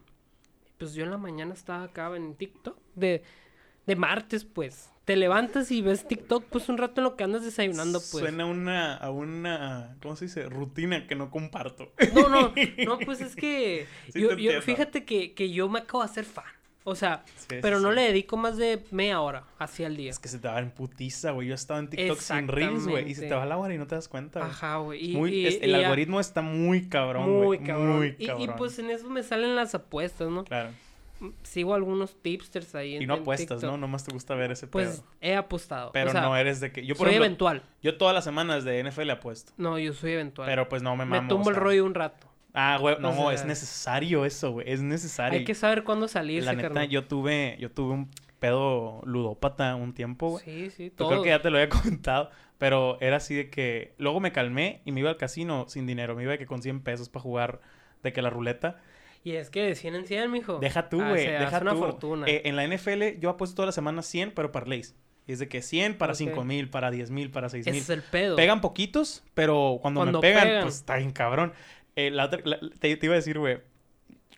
Pues 0.78 0.94
yo 0.94 1.04
en 1.04 1.12
la 1.12 1.18
mañana 1.18 1.54
estaba 1.54 1.84
acá 1.84 2.14
en 2.16 2.36
TikTok. 2.36 2.78
De, 2.96 3.24
de 3.86 3.96
martes, 3.96 4.44
pues. 4.44 4.90
Te 5.06 5.16
levantas 5.16 5.72
y 5.72 5.82
ves 5.82 6.08
TikTok, 6.08 6.44
pues 6.46 6.70
un 6.70 6.78
rato 6.78 7.02
en 7.02 7.06
lo 7.06 7.16
que 7.16 7.24
andas 7.24 7.44
desayunando, 7.44 8.00
pues. 8.00 8.24
Suena 8.24 8.46
una, 8.46 8.96
a 8.96 9.10
una, 9.10 9.98
¿cómo 10.02 10.16
se 10.16 10.26
dice? 10.26 10.48
Rutina 10.48 11.08
que 11.08 11.16
no 11.16 11.32
comparto. 11.32 11.92
No, 12.14 12.30
no, 12.30 12.54
no, 12.86 13.00
pues 13.06 13.22
es 13.22 13.36
que 13.36 13.88
Sí 14.14 14.22
yo, 14.22 14.36
yo- 14.36 14.62
fíjate 14.62 15.06
que, 15.06 15.34
que 15.34 15.52
yo 15.52 15.68
me 15.70 15.80
acabo 15.80 16.04
de 16.04 16.10
hacer 16.12 16.26
fan. 16.26 16.46
O 16.86 16.96
sea, 16.96 17.24
Sí, 17.36 17.58
pero 17.62 17.78
sí, 17.78 17.84
no 17.84 17.90
sí. 17.90 17.96
le 17.96 18.02
dedico 18.04 18.38
más 18.38 18.58
de 18.58 18.84
media 18.92 19.20
hora 19.22 19.44
así 19.60 19.84
al 19.84 19.96
día. 19.98 20.10
Es 20.10 20.18
que 20.18 20.28
se 20.30 20.40
te 20.40 20.48
va 20.48 20.60
en 20.60 20.72
putiza, 20.72 21.32
güey. 21.32 21.48
Yo 21.50 21.54
estaba 21.56 21.80
en 21.80 21.90
TikTok 21.90 22.20
sin 22.20 22.48
reels, 22.48 22.88
güey. 22.88 23.10
Y 23.12 23.16
se 23.16 23.28
te 23.28 23.34
va 23.36 23.46
la 23.46 23.58
hora 23.58 23.74
y 23.74 23.78
no 23.78 23.86
te 23.86 23.96
das 23.96 24.08
cuenta, 24.08 24.40
güey. 24.40 24.52
Ajá, 24.52 24.78
güey. 24.78 25.16
El 25.62 25.70
y 25.70 25.74
algoritmo 25.74 26.20
está 26.20 26.42
muy 26.42 26.88
cabrón, 26.90 27.26
güey. 27.36 27.60
muy 27.60 27.68
cabrón. 27.68 27.98
Muy 27.98 28.16
Y- 28.18 28.26
cabrón. 28.28 28.50
Y, 28.50 28.58
pues 28.58 28.80
en 28.80 28.90
eso 28.90 29.10
me 29.10 29.22
salen 29.24 29.56
las 29.56 29.76
apuestas, 29.76 30.30
¿no? 30.30 30.46
Claro. 30.46 30.70
Sigo 31.44 31.74
algunos 31.76 32.16
tipsters 32.22 32.74
ahí 32.76 32.96
en 32.96 33.02
Y 33.02 33.06
no 33.06 33.16
apuestas, 33.16 33.58
TikTok. 33.60 33.72
¿no? 33.72 33.78
Nomás 33.78 34.06
te 34.06 34.14
gusta 34.14 34.36
ver 34.36 34.52
ese 34.54 34.68
Pues 34.68 34.88
pedo. 35.02 35.04
he 35.20 35.36
apostado. 35.36 35.92
Pero 35.92 36.10
o 36.10 36.14
sea, 36.14 36.22
no 36.22 36.38
eres 36.38 36.62
de 36.62 36.72
que... 36.72 36.86
Yo, 36.86 36.96
por 36.96 37.08
soy 37.08 37.16
ejemplo, 37.16 37.26
eventual. 37.26 37.64
yo 37.84 37.98
todas 37.98 38.16
las 38.16 38.24
semanas 38.24 38.64
de 38.64 38.80
NFL 38.82 39.10
apuesto. 39.12 39.52
No, 39.58 39.78
yo 39.78 39.92
soy 39.94 40.14
eventual. 40.14 40.48
Pero 40.48 40.70
pues 40.70 40.82
no 40.82 40.96
me 40.96 41.04
mamo. 41.04 41.22
me 41.24 41.28
tumbo 41.28 41.48
o 41.48 41.50
el 41.50 41.58
rollo 41.58 41.84
un 41.86 41.94
rato. 41.94 42.29
Ah, 42.54 42.78
güey, 42.80 42.96
no, 43.00 43.10
O 43.10 43.14
sea- 43.14 43.34
es 43.34 43.46
necesario 43.46 44.26
eso, 44.26 44.52
güey. 44.52 44.72
Es 44.72 44.82
necesario. 44.82 45.38
Hay 45.40 45.46
que 45.46 45.56
saber 45.56 45.84
cuándo 45.84 46.08
salir, 46.08 46.44
La 46.44 46.54
neta, 46.54 46.84
yo 46.86 47.06
tuve, 47.06 47.58
yo 47.60 47.72
tuve 47.72 47.94
un 47.94 48.10
pedo 48.40 49.02
ludópata 49.06 49.76
un 49.76 49.94
tiempo, 49.94 50.30
güey. 50.30 50.44
Sí, 50.46 50.70
sí, 50.72 50.90
Yo 50.90 50.96
todo. 50.96 51.10
creo 51.10 51.24
que 51.24 51.30
ya 51.30 51.42
te 51.42 51.50
lo 51.50 51.58
había 51.58 51.70
comentado, 52.02 52.32
pero 52.58 52.98
era 53.02 53.18
así 53.18 53.36
de 53.36 53.50
que 53.50 53.94
luego 53.98 54.20
me 54.20 54.32
calmé 54.32 54.82
y 54.86 54.92
me 54.92 55.02
iba 55.02 55.10
al 55.10 55.18
casino 55.18 55.66
sin 55.68 55.86
dinero. 55.86 56.16
Me 56.16 56.24
iba 56.24 56.32
de 56.32 56.38
que 56.40 56.46
con 56.48 56.62
100 56.62 56.82
pesos 56.82 57.10
para 57.10 57.22
jugar 57.24 57.60
de 58.04 58.14
que 58.14 58.22
la 58.22 58.30
ruleta. 58.30 58.78
Y 59.24 59.34
es 59.34 59.50
que 59.50 59.62
de 59.62 59.76
100 59.76 59.96
en 59.96 60.08
100, 60.08 60.32
mijo. 60.32 60.60
Deja 60.60 60.88
tú, 60.90 61.02
Ah, 61.02 61.10
güey. 61.10 61.26
se 61.26 61.32
deja 61.32 61.48
hace 61.48 61.62
una 61.62 61.74
tú. 61.74 61.80
fortuna. 61.80 62.26
Eh, 62.28 62.44
en 62.46 62.56
la 62.56 62.64
NFL 62.64 63.20
yo 63.20 63.30
apuesto 63.30 63.56
toda 63.58 63.66
la 63.68 63.72
semana 63.74 64.02
100, 64.02 64.32
pero 64.32 64.52
parlays. 64.52 64.96
Y 65.28 65.34
es 65.34 65.40
de 65.40 65.48
que 65.50 65.62
100 65.62 65.98
para 65.98 66.14
Ok. 66.14 66.18
5 66.18 66.44
mil, 66.46 66.70
para 66.70 66.90
10 66.90 67.12
mil, 67.12 67.30
para 67.30 67.50
6 67.50 67.62
Ese 67.68 67.72
mil. 67.72 67.82
es 67.82 67.90
el 67.90 68.02
pedo. 68.02 68.36
Pegan 68.38 68.62
poquitos, 68.62 69.24
pero 69.36 69.78
cuando, 69.82 70.00
Cuando 70.00 70.20
me 70.22 70.28
pegan, 70.28 70.44
pegan. 70.48 70.64
pues 70.64 70.76
está 70.78 70.96
bien 70.96 71.12
cabrón. 71.12 71.54
Eh, 71.96 72.12
la 72.12 72.26
otra- 72.26 72.42
la- 72.46 72.60
te, 72.80 72.96
te 72.96 73.06
iba 73.06 73.14
a 73.14 73.18
decir, 73.18 73.38
güey, 73.40 73.60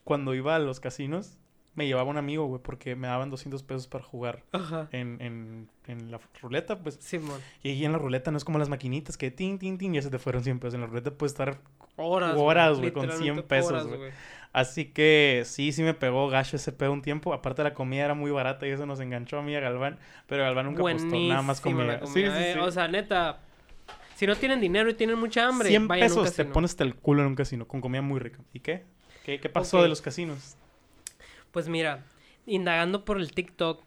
cuando 0.04 0.34
iba 0.34 0.56
a 0.56 0.60
los 0.60 0.80
casinos, 0.80 1.38
me 1.76 1.88
llevaba 1.88 2.10
un 2.10 2.18
amigo, 2.18 2.46
güey, 2.48 2.62
porque 2.62 2.96
me 2.96 3.08
daban 3.08 3.30
200 3.30 3.64
pesos 3.64 3.88
para 3.88 4.04
jugar 4.04 4.44
Ajá. 4.52 4.90
en, 4.92 5.22
en, 5.22 5.70
en 5.88 6.12
la 6.12 6.20
ruleta, 6.42 6.80
pues. 6.80 6.96
Simón. 7.02 7.40
Y 7.64 7.70
ahí 7.70 7.86
en 7.86 7.92
la 7.94 7.98
ruleta 7.98 8.30
no 8.32 8.38
es 8.38 8.44
como 8.44 8.60
las 8.60 8.68
maquinitas 8.70 9.18
que 9.18 9.32
tin, 9.32 9.58
tin, 9.60 9.78
tin, 9.78 9.94
ya 9.94 10.02
se 10.02 10.10
te 10.10 10.20
fueron 10.20 10.44
100 10.44 10.60
pesos. 10.60 10.74
En 10.76 10.82
la 10.82 10.88
ruleta 10.88 11.12
puedes 11.12 11.32
estar 11.34 11.60
Horas. 11.98 12.36
Horas, 12.38 12.80
güey, 12.80 12.92
con 12.92 13.04
literalmente 13.04 13.42
100 13.42 13.48
pesos, 13.48 13.88
güey. 13.88 14.12
Así 14.54 14.86
que 14.86 15.44
sí, 15.46 15.72
sí 15.72 15.82
me 15.84 15.94
pegó 15.94 16.28
gacho 16.28 16.58
ese 16.58 16.72
pedo 16.74 16.92
un 16.92 17.02
tiempo. 17.02 17.34
Aparte 17.34 17.64
la 17.64 17.74
comida 17.74 18.04
era 18.06 18.16
muy 18.16 18.32
barata 18.32 18.68
y 18.68 18.72
eso 18.72 18.86
nos 18.86 19.00
enganchó 19.00 19.40
a 19.40 19.42
mí 19.42 19.54
y 19.54 19.56
a 19.56 19.60
Galván. 19.62 19.98
Pero 20.28 20.44
Galván 20.44 20.66
nunca 20.66 20.82
apostó 20.82 21.06
nada 21.08 21.42
más 21.42 21.62
Buenísima 21.64 22.00
comida. 22.00 22.08
Sí, 22.08 22.14
comida, 22.14 22.38
sí, 22.38 22.44
eh. 22.44 22.54
sí. 22.56 22.60
O 22.60 22.72
sea, 22.72 22.88
neta, 22.90 23.40
si 24.22 24.28
no 24.28 24.36
tienen 24.36 24.62
dinero 24.62 24.88
y 24.88 24.94
tienen 24.94 25.18
mucha 25.18 25.48
hambre, 25.48 25.70
100 25.70 25.88
vayan 25.88 26.12
a 26.12 26.14
un 26.14 26.22
pesos 26.22 26.36
te 26.36 26.46
pones 26.46 26.70
hasta 26.70 26.84
el 26.84 26.94
culo 26.94 27.24
en 27.24 27.30
un 27.30 27.34
casino 27.34 27.68
con 27.68 27.82
comida 27.82 28.04
muy 28.04 28.20
rica. 28.20 28.38
¿Y 28.54 28.60
qué? 28.60 28.84
¿Qué, 29.26 29.40
qué 29.40 29.50
pasó 29.50 29.82
de 29.82 29.90
los 29.90 30.00
casinos? 30.00 30.58
Pues 31.50 31.68
mira, 31.68 32.06
indagando 32.46 33.04
por 33.04 33.18
el 33.20 33.32
TikTok, 33.32 33.82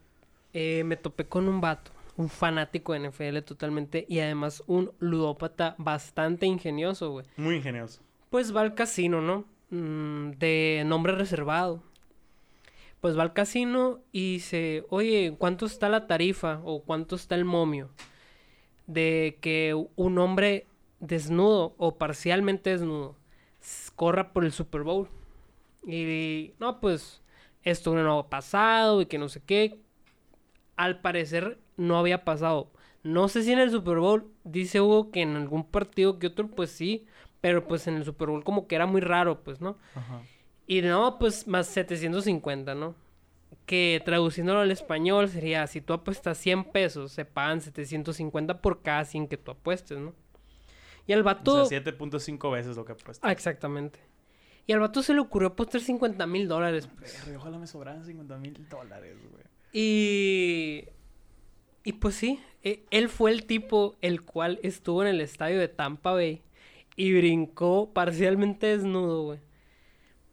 eh, 0.52 0.82
me 0.84 0.96
topé 0.96 1.26
con 1.26 1.46
un 1.46 1.60
vato, 1.60 1.92
un 2.16 2.28
fanático 2.28 2.94
de 2.94 3.08
NFL 3.08 3.42
totalmente 3.44 4.06
y 4.08 4.18
además 4.18 4.64
un 4.66 4.90
ludópata 4.98 5.76
bastante 5.78 6.46
ingenioso, 6.46 7.12
güey. 7.12 7.26
Muy 7.36 7.54
ingenioso. 7.54 8.00
Pues 8.28 8.52
va 8.52 8.62
al 8.62 8.74
casino, 8.74 9.20
¿no? 9.20 9.44
Mm, 9.70 10.32
de 10.32 10.82
nombre 10.84 11.14
reservado. 11.14 11.80
pues 13.00 13.16
va 13.16 13.22
al 13.22 13.34
casino 13.34 14.00
y 14.10 14.32
dice, 14.32 14.84
oye, 14.88 15.36
¿cuánto 15.38 15.64
está 15.64 15.88
la 15.88 16.08
tarifa 16.08 16.60
o 16.64 16.82
cuánto 16.82 17.14
está 17.14 17.36
el 17.36 17.44
momio 17.44 17.90
de 18.86 19.38
que 19.40 19.74
un 19.96 20.18
hombre 20.18 20.66
desnudo 21.00 21.74
o 21.78 21.96
parcialmente 21.96 22.70
desnudo 22.70 23.16
corra 23.94 24.32
por 24.32 24.44
el 24.44 24.52
Super 24.52 24.82
Bowl? 24.82 25.08
Y 25.86 26.52
no, 26.58 26.80
pues 26.80 27.22
esto 27.62 27.94
no 27.94 28.18
ha 28.18 28.28
pasado 28.28 29.00
y 29.00 29.06
que 29.06 29.18
no 29.18 29.28
sé 29.28 29.42
qué. 29.44 29.78
Al 30.76 31.00
parecer 31.00 31.58
no 31.76 31.98
había 31.98 32.24
pasado. 32.24 32.70
No 33.02 33.28
sé 33.28 33.42
si 33.42 33.52
en 33.52 33.58
el 33.58 33.70
Super 33.70 33.98
Bowl, 33.98 34.30
dice 34.44 34.80
Hugo 34.80 35.10
que 35.10 35.22
en 35.22 35.36
algún 35.36 35.64
partido 35.64 36.18
que 36.18 36.28
otro, 36.28 36.48
pues 36.48 36.70
sí. 36.70 37.06
Pero 37.40 37.66
pues 37.68 37.86
en 37.86 37.96
el 37.96 38.04
Super 38.04 38.28
Bowl 38.28 38.44
como 38.44 38.66
que 38.66 38.74
era 38.74 38.86
muy 38.86 39.02
raro, 39.02 39.44
pues, 39.44 39.60
¿no? 39.60 39.76
Ajá. 39.94 40.22
Y 40.66 40.80
no, 40.80 41.18
pues 41.18 41.46
más 41.46 41.66
750, 41.66 42.74
¿no? 42.74 42.94
Que 43.66 44.02
traduciéndolo 44.04 44.60
al 44.60 44.70
español 44.70 45.28
sería, 45.28 45.66
si 45.66 45.80
tú 45.80 45.92
apuestas 45.92 46.38
100 46.38 46.64
pesos, 46.64 47.12
se 47.12 47.24
pagan 47.24 47.60
750 47.60 48.60
por 48.60 48.82
cada 48.82 49.04
100 49.04 49.28
que 49.28 49.36
tú 49.36 49.50
apuestes, 49.52 49.98
¿no? 49.98 50.14
Y 51.06 51.12
al 51.12 51.22
vato... 51.22 51.62
O 51.62 51.66
sea, 51.66 51.82
7.5 51.82 52.50
veces 52.52 52.76
lo 52.76 52.84
que 52.84 52.92
apuesto. 52.92 53.26
Ah, 53.26 53.32
exactamente. 53.32 53.98
Y 54.66 54.72
al 54.72 54.80
vato 54.80 55.02
se 55.02 55.12
le 55.12 55.20
ocurrió 55.20 55.48
apostar 55.48 55.80
50 55.82 56.26
mil 56.26 56.48
dólares. 56.48 56.88
pues. 56.98 57.22
Ojalá 57.36 57.58
me 57.58 57.66
sobraran 57.66 58.04
50 58.04 58.38
mil 58.38 58.68
dólares, 58.68 59.16
güey. 59.30 59.44
Y... 59.72 60.84
Y 61.86 61.92
pues 61.94 62.14
sí, 62.14 62.40
e- 62.62 62.84
él 62.90 63.10
fue 63.10 63.30
el 63.30 63.44
tipo 63.44 63.96
el 64.00 64.22
cual 64.22 64.58
estuvo 64.62 65.02
en 65.02 65.08
el 65.08 65.20
estadio 65.20 65.58
de 65.58 65.68
Tampa 65.68 66.12
Bay 66.12 66.42
y 66.96 67.12
brincó 67.12 67.92
parcialmente 67.92 68.68
desnudo, 68.68 69.24
güey. 69.24 69.40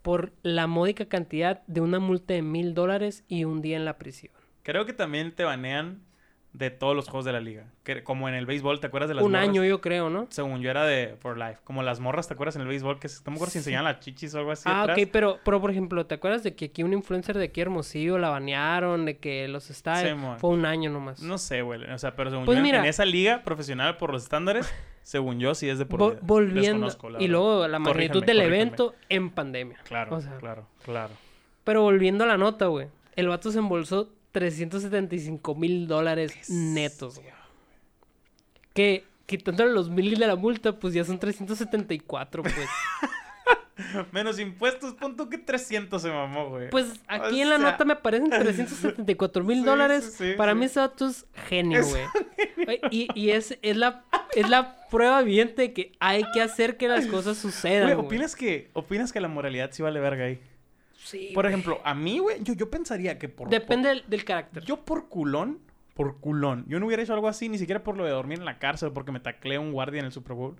Por 0.02 0.34
la 0.44 0.68
módica 0.68 1.06
cantidad 1.06 1.62
de 1.68 1.82
una 1.82 2.00
multa 2.00 2.34
de 2.34 2.42
mil 2.42 2.74
dólares 2.74 3.24
y 3.28 3.44
un 3.46 3.62
día 3.62 3.78
en 3.78 3.86
la 3.86 3.98
prisión. 3.98 4.34
Creo 4.64 4.86
que 4.86 4.94
también 4.94 5.32
te 5.34 5.44
banean 5.44 6.02
de 6.54 6.70
todos 6.70 6.94
los 6.96 7.08
juegos 7.08 7.24
de 7.24 7.32
la 7.32 7.40
liga. 7.40 7.66
Que, 7.84 8.04
como 8.04 8.28
en 8.28 8.36
el 8.36 8.46
béisbol, 8.46 8.82
¿te 8.82 8.88
acuerdas 8.88 9.08
de 9.08 9.16
las 9.16 9.24
Un 9.24 9.32
morras? 9.32 9.48
año 9.48 9.64
yo 9.64 9.80
creo, 9.80 10.10
¿no? 10.10 10.28
Según 10.32 10.60
yo 10.62 10.70
era 10.70 10.86
de 10.86 11.16
For 11.22 11.38
Life. 11.38 11.60
Como 11.64 11.82
las 11.82 12.02
morras, 12.02 12.28
¿te 12.28 12.34
acuerdas 12.34 12.58
en 12.58 12.64
el 12.64 12.68
béisbol? 12.68 13.00
Que 13.00 13.08
no 13.26 13.32
me 13.32 13.36
acuerdo 13.38 13.52
si 13.54 13.60
enseñaban 13.60 13.86
las 13.86 14.02
chichis 14.02 14.34
o 14.36 14.40
algo 14.40 14.52
así 14.52 14.64
Ah, 14.66 14.82
atrás. 14.82 14.98
ok, 15.00 15.08
pero, 15.14 15.40
pero 15.46 15.62
por 15.62 15.72
ejemplo, 15.72 16.06
¿te 16.08 16.16
acuerdas 16.16 16.44
de 16.44 16.54
que 16.56 16.66
aquí 16.66 16.84
un 16.84 16.92
influencer 16.92 17.38
de 17.38 17.46
aquí 17.46 17.62
Hermosillo 17.62 18.18
la 18.18 18.30
banearon? 18.30 19.06
De 19.06 19.18
que 19.18 19.48
los. 19.48 19.64
Simón. 19.64 20.40
Fue 20.40 20.50
un 20.50 20.66
año 20.66 20.90
nomás. 20.90 21.22
No 21.22 21.38
sé, 21.38 21.62
güey. 21.62 21.84
O 21.90 21.98
sea, 21.98 22.16
pero 22.18 22.30
según 22.32 22.46
Pues 22.46 22.58
yo, 22.58 22.64
mira. 22.64 22.80
en 22.80 22.86
esa 22.86 23.06
liga 23.06 23.44
profesional 23.44 23.96
por 23.96 24.12
los 24.12 24.24
estándares, 24.24 24.70
según 25.04 25.40
yo, 25.40 25.56
sí 25.56 25.68
es 25.70 25.78
de 25.80 25.86
por 25.86 26.00
Vo- 26.00 26.10
vida. 26.12 26.20
volviendo... 26.24 26.88
La 27.10 27.22
y 27.22 27.28
luego 27.28 27.68
la 27.68 27.80
magnitud 27.80 28.24
del 28.24 28.42
evento 28.42 28.94
en 29.10 29.30
pandemia. 29.30 29.78
Claro, 29.84 30.16
o 30.18 30.22
sea, 30.22 30.38
claro, 30.38 30.68
claro. 30.84 31.14
Pero 31.64 31.82
volviendo 31.82 32.24
a 32.24 32.28
la 32.28 32.38
nota, 32.38 32.68
güey. 32.68 32.88
El 33.16 33.28
vato 33.28 33.52
se 33.52 33.60
embolsó 33.60 34.10
375 34.32 35.56
mil 35.56 35.88
dólares 35.88 36.50
netos, 36.50 37.20
güey. 37.20 37.32
Que 38.74 39.04
quitándole 39.26 39.72
los 39.74 39.90
mil 39.90 40.18
de 40.18 40.28
la 40.28 40.36
multa, 40.36 40.80
pues 40.80 40.94
ya 40.94 41.04
son 41.04 41.20
374, 41.20 42.44
pues. 42.44 42.56
Menos 44.12 44.40
impuestos, 44.40 44.94
punto 44.94 45.28
que 45.30 45.38
300 45.38 46.02
se 46.02 46.10
mamó, 46.10 46.50
güey. 46.50 46.70
Pues 46.70 47.00
aquí 47.08 47.40
O 47.40 47.44
en 47.44 47.50
la 47.50 47.58
sea, 47.58 47.72
nota 47.72 47.86
me 47.86 47.94
aparecen 47.94 48.30
374 48.30 49.44
mil 49.44 49.60
Sí, 49.60 49.66
dólares. 49.66 50.16
sí, 50.18 50.32
sí, 50.32 50.38
Para 50.38 50.54
mí 50.54 50.66
ese 50.66 50.80
vato 50.80 51.08
es 51.08 51.26
genio, 51.48 51.82
güey. 51.86 52.80
Y, 52.92 53.08
y 53.20 53.32
es, 53.32 53.58
es, 53.62 53.76
la, 53.78 54.04
es 54.36 54.50
la 54.50 54.86
prueba 54.90 55.22
evidente 55.22 55.62
de 55.64 55.74
que 55.74 55.92
hay 56.00 56.24
que 56.34 56.42
hacer 56.42 56.78
que 56.78 56.88
las 56.88 57.08
cosas 57.08 57.38
sucedan, 57.38 57.94
Güey. 57.94 58.06
¿opinas 58.06 58.36
que, 58.36 58.70
¿opinas 58.74 59.12
que 59.12 59.20
la 59.20 59.28
moralidad 59.28 59.72
sí 59.72 59.82
vale 59.82 60.00
verga 60.00 60.26
ahí? 60.26 60.40
Sí, 61.04 61.32
Por 61.34 61.48
ejemplo, 61.48 61.82
a 61.84 61.96
mí, 61.96 62.20
güey, 62.20 62.38
yo, 62.44 62.54
yo 62.54 62.70
pensaría 62.70 63.18
que 63.18 63.28
por... 63.28 63.50
Depende 63.50 63.90
del, 63.90 64.04
del 64.08 64.24
carácter. 64.24 64.64
yo 64.64 64.86
por 64.86 65.10
culón, 65.10 65.58
por 65.96 66.20
culón, 66.20 66.66
yo 66.68 66.80
no 66.80 66.86
hubiera 66.86 67.02
hecho 67.02 67.14
algo 67.16 67.28
así, 67.28 67.50
ni 67.50 67.58
siquiera 67.58 67.84
por 67.84 67.98
lo 67.98 68.06
de 68.06 68.12
dormir 68.12 68.38
en 68.38 68.46
la 68.46 68.60
cárcel 68.60 68.92
porque 68.94 69.12
me 69.12 69.20
taclea 69.20 69.60
un 69.60 69.72
guardia 69.72 70.00
en 70.00 70.06
el 70.06 70.12
Super 70.12 70.34
Bowl, 70.34 70.56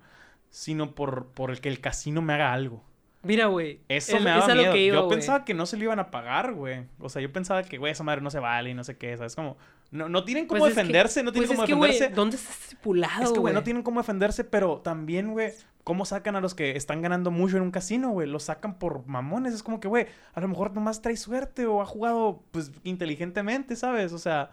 sino 0.52 0.94
por, 0.94 1.26
por 1.32 1.50
el 1.50 1.60
que 1.60 1.68
el 1.68 1.80
casino 1.80 2.22
me 2.22 2.34
haga 2.34 2.52
algo. 2.52 2.84
Mira, 3.24 3.46
güey. 3.46 3.80
Eso 3.88 4.16
es- 4.16 4.22
me 4.22 4.30
es 4.36 4.46
daba 4.46 4.54
lo 4.54 4.72
que 4.72 4.82
iba, 4.82 4.96
yo 4.96 5.08
pensaba 5.08 5.44
que 5.44 5.54
no 5.54 5.64
se 5.66 5.76
lo 5.76 5.84
iban 5.84 5.98
a 5.98 6.10
pagar, 6.10 6.52
güey. 6.54 6.84
O 7.00 7.08
sea, 7.08 7.20
yo 7.22 7.32
pensaba 7.32 7.62
que, 7.64 7.78
güey, 7.78 7.90
esa 7.92 8.04
madre 8.04 8.20
no 8.20 8.30
se 8.30 8.38
vale 8.38 8.70
y 8.70 8.74
no 8.74 8.84
sé 8.84 8.96
qué, 8.96 9.16
¿sabes? 9.16 9.34
Como, 9.36 9.56
no, 9.90 10.08
no 10.08 10.24
tienen 10.24 10.46
cómo 10.46 10.60
Pues 10.60 10.70
es 10.70 10.74
que- 10.76 10.80
defenderse, 10.82 11.22
no 11.22 11.32
tienen 11.32 11.48
pues 11.48 11.58
cómo 11.70 11.84
es 11.86 11.90
que, 11.92 11.94
defenderse. 12.00 12.14
¿dónde 12.16 12.36
está 12.36 12.50
estipulado, 12.50 13.22
Es 13.24 13.32
que, 13.32 13.38
güey, 13.40 13.54
no 13.54 13.62
tienen 13.62 13.82
cómo 13.82 14.00
defenderse, 14.00 14.42
pero 14.44 14.78
también, 14.80 15.30
güey, 15.32 15.52
¿cómo 15.84 16.04
sacan 16.04 16.34
a 16.36 16.40
los 16.40 16.54
que 16.54 16.76
están 16.76 17.00
ganando 17.00 17.30
mucho 17.30 17.56
en 17.56 17.62
un 17.62 17.70
casino, 17.70 18.10
güey? 18.10 18.28
Los 18.28 18.42
sacan 18.44 18.78
por 18.78 19.06
mamones. 19.06 19.54
Es 19.54 19.62
como 19.62 19.78
que, 19.80 19.86
güey, 19.88 20.06
a 20.34 20.40
lo 20.40 20.48
mejor 20.48 20.72
nomás 20.74 21.00
trae 21.00 21.16
suerte 21.16 21.64
o 21.66 21.80
ha 21.80 21.86
jugado, 21.86 22.42
pues, 22.50 22.72
inteligentemente, 22.82 23.76
¿sabes? 23.76 24.12
O 24.12 24.18
sea, 24.18 24.50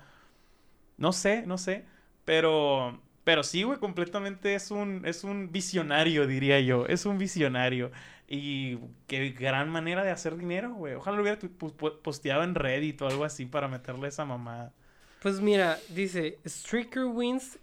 no 0.97 1.11
sé, 1.11 1.43
no 1.47 1.57
sé. 1.57 1.85
Pero, 2.25 3.01
pero 3.29 3.43
sí, 3.43 3.61
güey, 3.61 3.77
completamente 3.77 4.55
es 4.55 4.71
un, 4.71 5.05
es 5.05 5.23
un 5.23 5.51
visionario, 5.51 6.25
diría 6.25 6.59
yo. 6.61 6.87
Es 6.87 7.05
un 7.05 7.19
visionario. 7.19 7.91
Y 8.27 8.79
qué 9.05 9.29
gran 9.29 9.69
manera 9.69 10.03
de 10.03 10.09
hacer 10.09 10.35
dinero, 10.35 10.73
güey. 10.73 10.95
Ojalá 10.95 11.15
lo 11.17 11.21
hubiera 11.21 11.37
posteado 12.01 12.41
en 12.41 12.55
Reddit 12.55 12.99
o 13.03 13.07
algo 13.07 13.25
así 13.25 13.45
para 13.45 13.67
meterle 13.67 14.07
esa 14.07 14.25
mamada. 14.25 14.73
Pues 15.21 15.41
mira, 15.41 15.77
dice, 15.89 16.39
Streaker 16.43 17.03
wins 17.03 17.59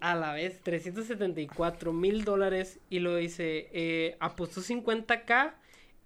a 0.00 0.14
la 0.14 0.34
vez 0.34 0.60
374 0.60 1.94
mil 1.94 2.24
dólares 2.24 2.78
y 2.90 2.98
lo 2.98 3.16
dice, 3.16 3.70
eh, 3.72 4.18
apostó 4.20 4.60
50k 4.60 5.54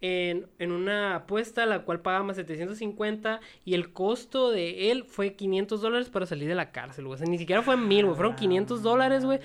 en, 0.03 0.49
en 0.59 0.73
una 0.73 1.15
apuesta 1.15 1.65
la 1.65 1.85
cual 1.85 2.01
pagaba 2.01 2.25
más 2.25 2.37
750 2.37 3.41
y 3.65 3.75
el 3.75 3.93
costo 3.93 4.51
de 4.51 4.91
él 4.91 5.05
fue 5.05 5.35
500 5.35 5.81
dólares 5.81 6.11
para 6.11 6.27
salir 6.27 6.49
de 6.49 6.57
la 6.57 6.73
cárcel, 6.73 7.07
güey. 7.07 7.15
O 7.15 7.19
sea, 7.19 7.27
ni 7.27 7.39
siquiera 7.39 7.63
fue 7.63 7.77
mil, 7.77 8.05
güey, 8.05 8.17
fueron 8.17 8.35
500 8.35 8.83
dólares, 8.83 9.25
güey. 9.25 9.39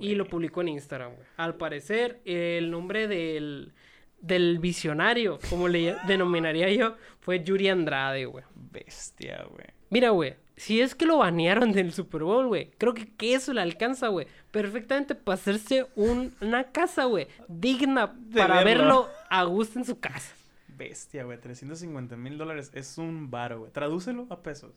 Y 0.00 0.14
lo 0.14 0.26
publicó 0.26 0.62
en 0.62 0.68
Instagram, 0.68 1.14
güey. 1.14 1.26
Al 1.36 1.54
parecer, 1.56 2.20
el 2.24 2.70
nombre 2.70 3.06
del, 3.06 3.72
del 4.20 4.58
visionario, 4.58 5.38
como 5.50 5.68
le 5.68 5.94
denominaría 6.08 6.72
yo, 6.72 6.96
fue 7.20 7.44
Yuri 7.44 7.68
Andrade, 7.68 8.24
güey. 8.24 8.44
Bestia, 8.54 9.44
güey. 9.50 9.66
Mira, 9.90 10.10
güey, 10.10 10.36
si 10.58 10.80
es 10.80 10.94
que 10.94 11.06
lo 11.06 11.18
banearon 11.18 11.72
del 11.72 11.92
Super 11.92 12.22
Bowl, 12.24 12.46
güey, 12.48 12.70
creo 12.78 12.92
que, 12.94 13.08
que 13.14 13.34
eso 13.34 13.52
le 13.52 13.60
alcanza, 13.62 14.08
güey. 14.08 14.26
Perfectamente 14.50 15.14
para 15.14 15.34
hacerse 15.34 15.86
un- 15.96 16.34
una 16.40 16.64
casa, 16.72 17.04
güey, 17.04 17.26
digna 17.48 18.08
De 18.18 18.40
para 18.40 18.62
verlo. 18.64 18.84
verlo 18.84 19.08
a 19.30 19.44
gusto 19.44 19.78
en 19.78 19.84
su 19.84 19.98
casa. 20.00 20.32
Bestia, 20.76 21.24
güey. 21.24 21.40
350 21.40 22.16
mil 22.16 22.38
dólares 22.38 22.70
es 22.74 22.98
un 22.98 23.30
varo, 23.30 23.60
güey. 23.60 23.72
Tradúcelo 23.72 24.26
a 24.30 24.42
pesos. 24.42 24.72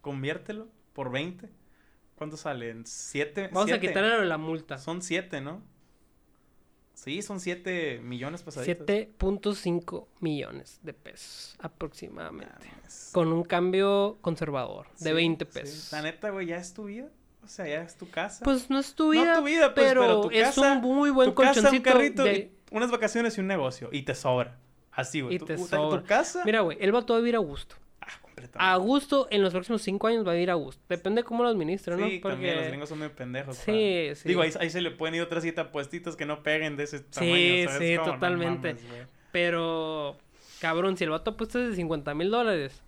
Conviértelo 0.00 0.68
por 0.92 1.10
20. 1.10 1.48
¿Cuánto 2.16 2.36
salen? 2.36 2.86
¿Siete? 2.86 3.48
Vamos 3.52 3.64
a 3.70 3.74
siete. 3.74 3.88
quitarle 3.88 4.24
la 4.26 4.38
multa. 4.38 4.78
Son 4.78 5.02
7, 5.02 5.40
¿no? 5.40 5.62
Sí, 7.04 7.20
son 7.20 7.38
7 7.38 8.00
millones 8.02 8.42
pasaditos. 8.42 8.86
7.5 8.86 10.06
millones 10.20 10.80
de 10.82 10.94
pesos 10.94 11.54
aproximadamente. 11.58 12.54
Con 13.12 13.32
un 13.32 13.44
cambio 13.44 14.16
conservador 14.22 14.86
de 15.00 15.10
Sí, 15.10 15.14
20 15.14 15.44
sí. 15.44 15.50
pesos. 15.52 15.92
La 15.92 16.00
neta, 16.02 16.30
güey, 16.30 16.46
ya 16.46 16.56
es 16.56 16.72
tu 16.72 16.84
vida. 16.84 17.08
O 17.42 17.48
sea, 17.48 17.68
ya 17.68 17.82
es 17.82 17.96
tu 17.98 18.08
casa. 18.08 18.42
Pues 18.42 18.70
no 18.70 18.78
es 18.78 18.94
tu 18.94 19.04
No 19.04 19.10
vida, 19.20 19.36
tu 19.36 19.44
vida, 19.44 19.74
pues, 19.74 19.86
pero, 19.86 20.00
pero 20.00 20.20
tu 20.22 20.30
es 20.30 20.44
casa- 20.46 20.72
un 20.72 20.80
muy 20.80 21.10
buen 21.10 21.28
tu 21.28 21.34
casa, 21.34 21.50
un 21.50 21.54
colchoncito 21.66 21.90
carrito, 21.92 22.24
de- 22.24 22.52
unas 22.70 22.90
vacaciones 22.90 23.36
y 23.36 23.40
un 23.42 23.48
negocio. 23.48 23.90
Y 23.92 24.02
te 24.02 24.14
sobra. 24.14 24.56
Así, 24.90 25.20
güey. 25.20 25.34
Y 25.36 25.38
Tu- 25.40 25.44
te 25.44 25.58
sobra. 25.58 26.00
Tu 26.00 26.06
casa. 26.06 26.42
Mira, 26.46 26.62
güey, 26.62 26.78
él 26.80 26.94
va 26.94 27.00
a 27.00 27.18
vivir 27.18 27.36
a 27.36 27.40
gusto. 27.40 27.76
A 28.58 28.76
gusto, 28.76 29.26
en 29.30 29.42
los 29.42 29.52
próximos 29.52 29.82
cinco 29.82 30.06
años 30.06 30.26
va 30.26 30.30
a 30.30 30.34
vivir 30.34 30.50
a 30.50 30.54
gusto. 30.54 30.82
Depende 30.88 31.22
de 31.22 31.24
cómo 31.24 31.42
lo 31.42 31.48
administre, 31.48 31.96
¿no? 31.96 32.06
Sí, 32.08 32.20
también 32.20 32.56
los 32.56 32.66
gringos 32.68 32.88
son 32.88 32.98
muy 32.98 33.08
pendejos. 33.08 33.56
Sí, 33.56 34.10
sí. 34.14 34.28
Digo, 34.28 34.42
ahí, 34.42 34.50
ahí 34.60 34.70
se 34.70 34.80
le 34.80 34.90
pueden 34.90 35.14
ir 35.16 35.22
otras 35.22 35.42
siete 35.42 35.64
puestitas 35.64 36.16
que 36.16 36.26
no 36.26 36.42
peguen 36.42 36.76
de 36.76 36.84
ese 36.84 37.00
tamaño, 37.00 37.32
Sí, 37.34 37.64
¿sabes? 37.66 37.78
sí, 37.88 37.96
Como, 37.96 38.06
no 38.08 38.14
totalmente. 38.14 38.74
mames. 38.74 39.08
Pero, 39.32 40.16
cabrón, 40.60 40.96
si 40.96 41.04
el 41.04 41.10
vato 41.10 41.32
apuesta 41.32 41.58
de 41.58 41.74
50 41.74 42.14
mil 42.14 42.30
dólares, 42.30 42.82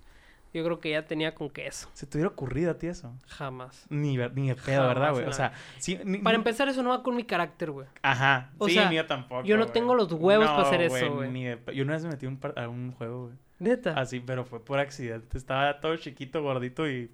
yo 0.55 0.64
creo 0.64 0.79
que 0.81 0.91
ya 0.91 1.05
tenía 1.05 1.35
con 1.35 1.51
queso. 1.51 1.91
¿Se 1.93 2.07
te 2.07 2.17
hubiera 2.17 2.29
ocurrido 2.31 2.71
a 2.71 2.79
ti 2.79 2.87
eso? 2.87 3.12
Jamás. 3.27 3.85
Ni, 3.91 4.17
ni 4.17 4.49
de 4.49 4.55
pedo, 4.55 4.55
Jamás 4.83 4.89
¿verdad, 4.89 5.12
güey? 5.12 5.25
O 5.27 5.33
sea, 5.33 5.53
sí, 5.79 5.99
ni- 6.05 6.19
Para 6.19 6.37
ni- 6.39 6.41
empezar, 6.41 6.69
eso 6.69 6.83
no 6.83 6.91
va 6.91 7.03
con 7.03 7.14
mi 7.17 7.25
carácter, 7.25 7.73
güey. 7.73 7.87
Ajá. 8.01 8.53
o 8.59 8.69
sí, 8.69 8.75
sea, 8.75 8.89
mío 8.89 9.05
tampoco. 9.07 9.43
yo 9.45 9.57
no 9.59 9.67
tengo 9.67 9.95
los 9.95 10.11
huevos 10.12 10.47
para 10.47 10.62
hacer 10.62 10.81
eso, 10.83 11.14
güey. 11.14 11.31
de 11.33 11.59
Yo 11.75 11.83
una 11.83 11.95
vez 11.95 12.05
me 12.05 12.11
metí 12.11 12.27
un, 12.27 12.39
par- 12.39 12.55
a 12.59 12.69
un 12.69 12.93
juego, 12.93 13.25
güey. 13.25 13.35
Neta. 13.59 13.98
Así, 13.98 14.20
pero 14.20 14.44
fue 14.44 14.64
por 14.64 14.78
accidente. 14.78 15.38
Estaba 15.38 15.80
todo 15.80 15.96
chiquito, 15.96 16.42
gordito 16.42 16.88
y 16.88 17.11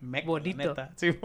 meco, 0.00 0.32
Bonito. 0.32 0.58
neta. 0.58 0.92
Sí, 0.96 1.18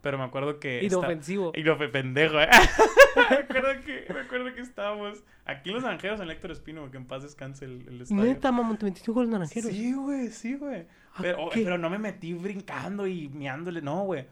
pero 0.00 0.18
me 0.18 0.24
acuerdo 0.24 0.58
que... 0.58 0.84
Inofensivo. 0.84 1.52
Y 1.54 1.62
no 1.62 1.76
fue 1.76 1.88
pendejo, 1.88 2.40
¿eh? 2.40 2.48
me, 3.30 3.36
acuerdo 3.36 3.84
que, 3.84 4.12
me 4.12 4.20
acuerdo 4.20 4.54
que 4.54 4.60
estábamos 4.60 5.22
aquí 5.44 5.70
en 5.70 5.76
Los 5.76 5.84
Angeros, 5.84 6.20
en 6.20 6.30
Héctor 6.30 6.50
Espino, 6.50 6.90
que 6.90 6.96
en 6.96 7.06
paz 7.06 7.22
descanse 7.22 7.64
el, 7.64 7.86
el 7.88 8.02
estadio. 8.02 8.24
Neta, 8.24 8.50
mamón, 8.50 8.76
te 8.76 8.86
metiste 8.86 9.12
con 9.12 9.22
los 9.22 9.32
naranjeros. 9.32 9.70
Sí, 9.70 9.94
güey, 9.94 10.28
sí, 10.28 10.56
güey. 10.56 10.86
¿A 11.14 11.22
Pero, 11.22 11.48
pero 11.52 11.78
no 11.78 11.88
me 11.88 11.98
metí 11.98 12.32
brincando 12.32 13.06
y 13.06 13.28
miándole, 13.28 13.80
no, 13.80 14.04
güey. 14.04 14.26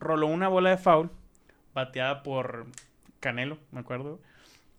Roló 0.00 0.26
una 0.26 0.48
bola 0.48 0.70
de 0.70 0.78
foul, 0.78 1.10
bateada 1.74 2.22
por 2.22 2.66
Canelo, 3.20 3.58
me 3.70 3.80
acuerdo. 3.80 4.20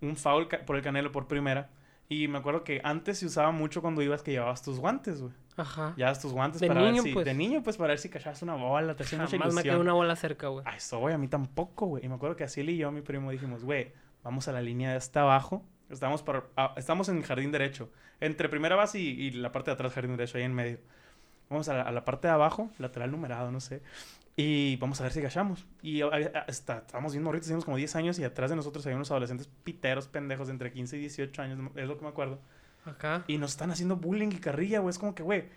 Un 0.01 0.17
foul 0.17 0.47
por 0.47 0.75
el 0.75 0.81
Canelo 0.81 1.11
por 1.11 1.27
primera. 1.27 1.69
Y 2.13 2.27
me 2.27 2.39
acuerdo 2.39 2.65
que 2.65 2.81
antes 2.83 3.19
se 3.19 3.25
usaba 3.25 3.51
mucho 3.51 3.81
cuando 3.81 4.01
ibas 4.01 4.21
que 4.21 4.31
llevabas 4.31 4.61
tus 4.61 4.79
guantes, 4.79 5.21
güey. 5.21 5.33
Ajá. 5.55 5.93
Ya 5.95 6.13
tus 6.13 6.33
guantes 6.33 6.59
De 6.59 6.67
para 6.67 6.81
ver 6.81 6.91
niño, 6.91 7.03
si... 7.03 7.13
pues. 7.13 7.25
De 7.25 7.33
niño, 7.33 7.63
pues, 7.63 7.77
para 7.77 7.89
ver 7.91 7.99
si 7.99 8.09
cachabas 8.09 8.41
una 8.41 8.55
bola, 8.55 8.95
te 8.97 9.03
hacía 9.03 9.17
mucha 9.17 9.31
Jamás 9.31 9.47
me 9.53 9.61
ilusión. 9.61 9.73
quedó 9.75 9.81
una 9.81 9.93
bola 9.93 10.17
cerca, 10.17 10.49
güey. 10.49 10.65
A 10.67 10.75
eso, 10.75 10.99
güey, 10.99 11.15
a 11.15 11.17
mí 11.17 11.29
tampoco, 11.29 11.85
güey. 11.85 12.03
Y 12.05 12.09
me 12.09 12.15
acuerdo 12.15 12.35
que 12.35 12.43
así 12.43 12.59
él 12.59 12.69
y 12.71 12.75
yo, 12.77 12.91
mi 12.91 12.99
primo, 13.01 13.31
dijimos, 13.31 13.63
güey, 13.63 13.93
vamos 14.23 14.49
a 14.49 14.51
la 14.51 14.61
línea 14.61 14.91
de 14.91 14.97
hasta 14.97 15.21
abajo. 15.21 15.63
Estamos, 15.89 16.21
por, 16.21 16.51
ah, 16.57 16.73
estamos 16.75 17.07
en 17.07 17.15
el 17.17 17.23
jardín 17.23 17.49
derecho. 17.53 17.89
Entre 18.19 18.49
primera 18.49 18.75
base 18.75 18.99
y, 18.99 19.07
y 19.07 19.31
la 19.31 19.53
parte 19.53 19.71
de 19.71 19.75
atrás, 19.75 19.93
jardín 19.93 20.17
derecho, 20.17 20.37
ahí 20.37 20.43
en 20.43 20.53
medio. 20.53 20.79
Vamos 21.49 21.69
a 21.69 21.75
la, 21.75 21.81
a 21.83 21.91
la 21.93 22.03
parte 22.03 22.27
de 22.27 22.33
abajo, 22.33 22.69
lateral 22.77 23.09
numerado, 23.09 23.51
no 23.51 23.61
sé. 23.61 23.81
Y 24.35 24.77
vamos 24.77 24.99
a 24.99 25.03
ver 25.03 25.11
si 25.11 25.21
cachamos. 25.21 25.65
Y 25.81 26.01
ah, 26.01 26.09
ah, 26.11 26.45
está, 26.47 26.79
estábamos 26.79 27.11
bien 27.11 27.23
morritos, 27.23 27.47
teníamos 27.47 27.65
como 27.65 27.77
10 27.77 27.95
años 27.95 28.19
y 28.19 28.23
atrás 28.23 28.49
de 28.49 28.55
nosotros 28.55 28.85
había 28.85 28.95
unos 28.95 29.11
adolescentes 29.11 29.49
piteros, 29.63 30.07
pendejos, 30.07 30.47
de 30.47 30.53
entre 30.53 30.71
15 30.71 30.97
y 30.97 30.99
18 31.01 31.41
años, 31.41 31.59
es 31.75 31.87
lo 31.87 31.97
que 31.97 32.03
me 32.03 32.09
acuerdo. 32.09 32.39
Acá. 32.85 33.23
Y 33.27 33.37
nos 33.37 33.51
están 33.51 33.71
haciendo 33.71 33.97
bullying 33.97 34.29
y 34.31 34.37
carrilla, 34.37 34.79
güey. 34.79 34.91
Es 34.91 34.99
como 34.99 35.13
que, 35.13 35.23
güey, 35.23 35.49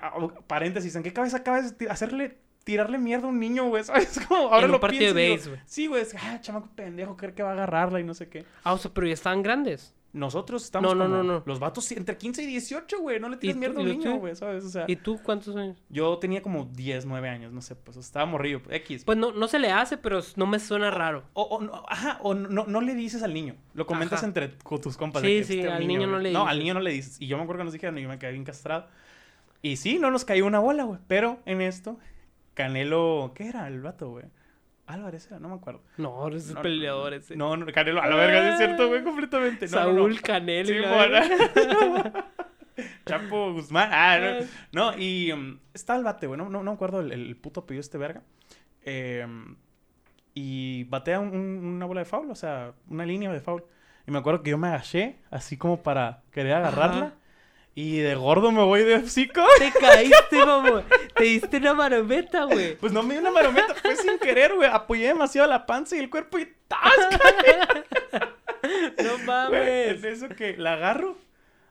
ah, 0.00 0.14
oh, 0.16 0.32
paréntesis, 0.46 0.94
¿en 0.96 1.02
qué 1.02 1.12
cabeza 1.12 1.38
acabas 1.38 1.78
de 1.78 1.88
hacerle, 1.88 2.38
tirarle 2.64 2.98
mierda 2.98 3.26
a 3.26 3.30
un 3.30 3.38
niño, 3.38 3.68
güey? 3.68 3.84
¿Sabes? 3.84 4.20
Como 4.26 4.44
ahora 4.44 4.60
En 4.60 4.64
un 4.66 4.72
lo 4.72 4.80
partido 4.80 5.14
de 5.14 5.14
pienso 5.14 5.20
digo, 5.20 5.36
base, 5.36 5.50
güey. 5.50 5.62
Sí, 5.66 5.86
güey, 5.86 6.02
es, 6.02 6.14
ah, 6.14 6.40
chamaco 6.40 6.70
pendejo, 6.74 7.16
cree 7.16 7.34
que 7.34 7.42
va 7.42 7.50
a 7.50 7.52
agarrarla 7.52 8.00
y 8.00 8.04
no 8.04 8.14
sé 8.14 8.28
qué. 8.28 8.44
Ah, 8.64 8.72
o 8.72 8.78
sea, 8.78 8.90
pero 8.92 9.06
ya 9.06 9.14
estaban 9.14 9.42
grandes. 9.42 9.94
Nosotros 10.14 10.62
estamos 10.62 10.94
No, 10.94 10.94
no, 10.94 11.04
como- 11.10 11.22
no, 11.22 11.32
no. 11.38 11.42
Los 11.46 11.58
vatos 11.58 11.90
entre 11.92 12.18
15 12.18 12.42
y 12.42 12.46
18, 12.46 13.00
güey. 13.00 13.18
No 13.18 13.30
le 13.30 13.38
tú- 13.38 13.46
mierda 13.56 13.78
a 13.78 13.82
un 13.82 13.88
niño, 13.88 14.16
güey, 14.18 14.36
¿sabes? 14.36 14.62
O 14.64 14.68
sea, 14.68 14.84
¿Y 14.86 14.96
tú 14.96 15.18
cuántos 15.22 15.56
años? 15.56 15.78
yo 15.88 16.18
tenía 16.18 16.42
como 16.42 16.66
10, 16.66 17.06
9 17.06 17.30
años, 17.30 17.50
no 17.50 17.62
sé, 17.62 17.76
pues 17.76 17.96
estaba 17.96 18.26
morrillo, 18.26 18.60
X. 18.68 19.04
Pues 19.06 19.16
no, 19.16 19.32
no 19.32 19.48
se 19.48 19.58
le 19.58 19.70
hace, 19.72 19.96
pero 19.96 20.20
no 20.36 20.46
me 20.46 20.58
suena 20.58 20.90
raro. 20.90 21.24
O, 21.32 21.42
o 21.44 21.62
no, 21.62 21.82
ajá, 21.88 22.18
o 22.22 22.34
no, 22.34 22.66
no 22.66 22.80
le 22.82 22.94
dices 22.94 23.22
al 23.22 23.32
niño. 23.32 23.54
Lo 23.72 23.86
comentas 23.86 24.18
Ajá. 24.18 24.26
entre 24.26 24.58
con 24.58 24.82
tus 24.82 24.98
compas. 24.98 25.22
de 25.22 25.28
Sí, 25.28 25.34
que 25.38 25.44
sí, 25.44 25.58
este 25.60 25.72
al 25.72 25.88
niño 25.88 26.06
no 26.06 26.18
le 26.18 26.30
No, 26.30 26.42
al 26.46 26.56
dices. 26.56 26.58
niño 26.62 26.74
no 26.74 26.80
le 26.80 26.90
dices. 26.90 27.16
Y 27.18 27.26
yo 27.26 27.38
me 27.38 27.44
acuerdo 27.44 27.60
que 27.60 27.64
nos 27.64 27.72
dijeron 27.72 27.96
y 27.98 28.02
yo 28.02 28.08
me 28.10 28.18
quedé 28.18 28.32
bien 28.32 28.44
castrado. 28.44 28.88
Y 29.62 29.76
sí, 29.76 29.98
no 29.98 30.10
nos 30.10 30.26
cayó 30.26 30.44
una 30.44 30.58
bola, 30.58 30.84
güey. 30.84 30.98
Pero 31.08 31.38
en 31.46 31.62
esto, 31.62 31.96
Canelo, 32.54 33.32
¿qué 33.34 33.48
era 33.48 33.66
el 33.66 33.80
vato, 33.80 34.10
güey? 34.10 34.26
Álvarez 34.86 35.26
era, 35.28 35.38
no 35.38 35.48
me 35.48 35.54
acuerdo. 35.54 35.80
No, 35.96 36.28
esos 36.28 36.54
No, 36.54 36.62
peleadores. 36.62 37.30
eh. 37.30 37.36
No, 37.36 37.56
no, 37.56 37.64
Canelo, 37.66 38.02
a 38.02 38.06
la 38.08 38.16
verga, 38.16 38.50
es 38.52 38.58
cierto, 38.58 38.88
güey, 38.88 39.02
completamente. 39.04 39.66
No, 39.68 39.72
no, 39.72 39.78
no. 39.92 39.96
Saúl 39.98 40.20
Canelo. 40.20 40.68
Sí. 40.68 40.74
Chapo 43.06 43.52
Guzmán. 43.52 43.90
Ah, 43.92 44.18
no. 44.18 44.46
No, 44.92 44.98
y 44.98 45.30
um, 45.32 45.58
estaba 45.74 45.98
el 45.98 46.04
bate, 46.04 46.26
güey. 46.26 46.38
No, 46.38 46.48
no, 46.48 46.62
me 46.62 46.70
acuerdo 46.70 47.00
el, 47.00 47.12
el 47.12 47.36
puto 47.36 47.60
apellido 47.60 47.80
de 47.80 47.86
este 47.86 47.98
verga. 47.98 48.22
Eh, 48.84 49.26
y 50.34 50.84
batea 50.84 51.20
un- 51.20 51.34
un- 51.36 51.64
una 51.66 51.86
bola 51.86 52.00
de 52.00 52.04
foul, 52.06 52.30
o 52.30 52.34
sea, 52.34 52.72
una 52.88 53.04
línea 53.04 53.30
de 53.32 53.40
foul. 53.40 53.64
Y 54.06 54.10
me 54.10 54.18
acuerdo 54.18 54.42
que 54.42 54.50
yo 54.50 54.58
me 54.58 54.68
agaché, 54.68 55.18
así 55.30 55.56
como 55.56 55.82
para 55.82 56.22
querer 56.32 56.54
agarrarla. 56.54 57.06
Ajá. 57.06 57.14
Y 57.74 57.98
de 57.98 58.14
gordo 58.14 58.52
me 58.52 58.62
voy 58.62 58.82
de 58.84 58.96
hocico. 58.96 59.42
Te 59.58 59.72
caíste, 59.72 60.44
mamá. 60.44 60.84
Te 61.14 61.24
diste 61.24 61.56
una 61.56 61.74
marometa, 61.74 62.44
güey. 62.44 62.76
Pues 62.80 62.92
no 62.92 63.02
me 63.02 63.14
dio 63.14 63.20
una 63.22 63.30
marometa, 63.30 63.74
fue 63.74 63.96
sin 63.96 64.18
querer, 64.18 64.54
güey. 64.54 64.68
Apoyé 64.70 65.08
demasiado 65.08 65.48
la 65.48 65.64
panza 65.64 65.96
y 65.96 66.00
el 66.00 66.10
cuerpo 66.10 66.38
y 66.38 66.48
¡tas! 66.68 66.80
No 69.02 69.18
mames. 69.24 70.04
es 70.04 70.04
eso 70.04 70.28
que 70.28 70.56
la 70.56 70.74
agarro, 70.74 71.16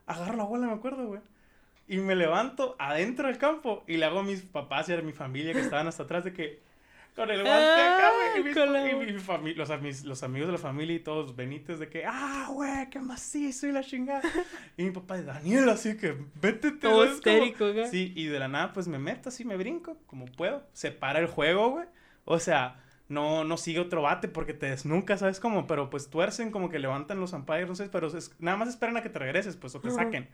agarro 0.08 0.36
la 0.36 0.44
bola, 0.44 0.68
me 0.68 0.74
acuerdo, 0.74 1.06
güey. 1.06 1.22
Y 1.88 1.98
me 1.98 2.16
levanto 2.16 2.76
adentro 2.80 3.28
del 3.28 3.38
campo 3.38 3.84
y 3.88 3.96
le 3.96 4.06
hago 4.06 4.20
a 4.20 4.24
mis 4.24 4.42
papás 4.42 4.90
y 4.90 4.94
a 4.94 5.02
mi 5.02 5.14
familia 5.14 5.54
que 5.54 5.62
estaban 5.62 5.88
hasta 5.88 6.04
atrás 6.04 6.26
de 6.26 6.34
que 6.34 6.60
con 7.16 7.30
el 7.30 7.44
guante 7.44 7.82
acá, 7.82 8.12
güey. 8.16 8.40
Y, 8.40 8.44
mis, 8.44 8.58
Ah, 8.58 8.60
con 8.62 8.74
la- 8.74 8.92
y 8.92 8.96
mi 8.96 9.06
fami- 9.20 9.56
los, 9.56 9.70
amis- 9.70 10.04
los 10.04 10.24
amigos 10.24 10.48
de 10.48 10.54
la 10.54 10.58
familia 10.58 10.96
y 10.96 11.00
todos 11.00 11.36
benites 11.36 11.80
de 11.80 11.90
que, 11.90 12.06
ah, 12.06 12.48
güey, 12.52 12.90
qué 12.90 13.00
macizo 13.00 13.68
y 13.68 13.72
la 13.72 13.84
chingada. 13.84 14.22
y 14.78 14.84
mi 14.84 14.92
papá 14.92 15.18
de 15.18 15.24
Daniel, 15.24 15.68
así 15.70 15.98
que 15.98 16.16
vete 16.42 16.72
Todo 16.72 17.06
histérico, 17.06 17.66
acá. 17.66 17.88
Sí, 17.88 18.14
y 18.16 18.26
de 18.26 18.40
la 18.40 18.48
nada, 18.48 18.74
pues 18.74 18.88
me 18.88 18.98
meto 19.00 19.30
así, 19.30 19.44
me 19.46 19.58
brinco, 19.58 19.98
como 20.08 20.26
puedo. 20.26 20.64
Se 20.74 20.92
para 20.92 21.20
el 21.20 21.28
juego, 21.28 21.72
güey. 21.72 21.86
O 22.26 22.40
sea, 22.40 22.80
no, 23.10 23.44
no 23.44 23.58
sigue 23.58 23.80
otro 23.82 24.02
bate 24.04 24.30
porque 24.30 24.54
te 24.54 24.68
desnucas, 24.68 25.20
¿sabes 25.20 25.40
cómo? 25.42 25.68
Pero 25.68 25.90
pues 25.90 26.10
tuercen 26.10 26.50
como 26.50 26.70
que 26.70 26.80
levantan 26.80 27.20
los 27.20 27.34
umpires, 27.34 27.68
no 27.68 27.76
sé, 27.76 27.90
pero 27.90 28.08
es- 28.08 28.34
nada 28.40 28.56
más 28.58 28.70
esperan 28.70 28.96
a 28.96 29.02
que 29.02 29.10
te 29.10 29.20
regreses, 29.20 29.58
pues, 29.58 29.76
o 29.76 29.82
te 29.82 29.90
Ujú. 29.90 29.98
saquen. 29.98 30.30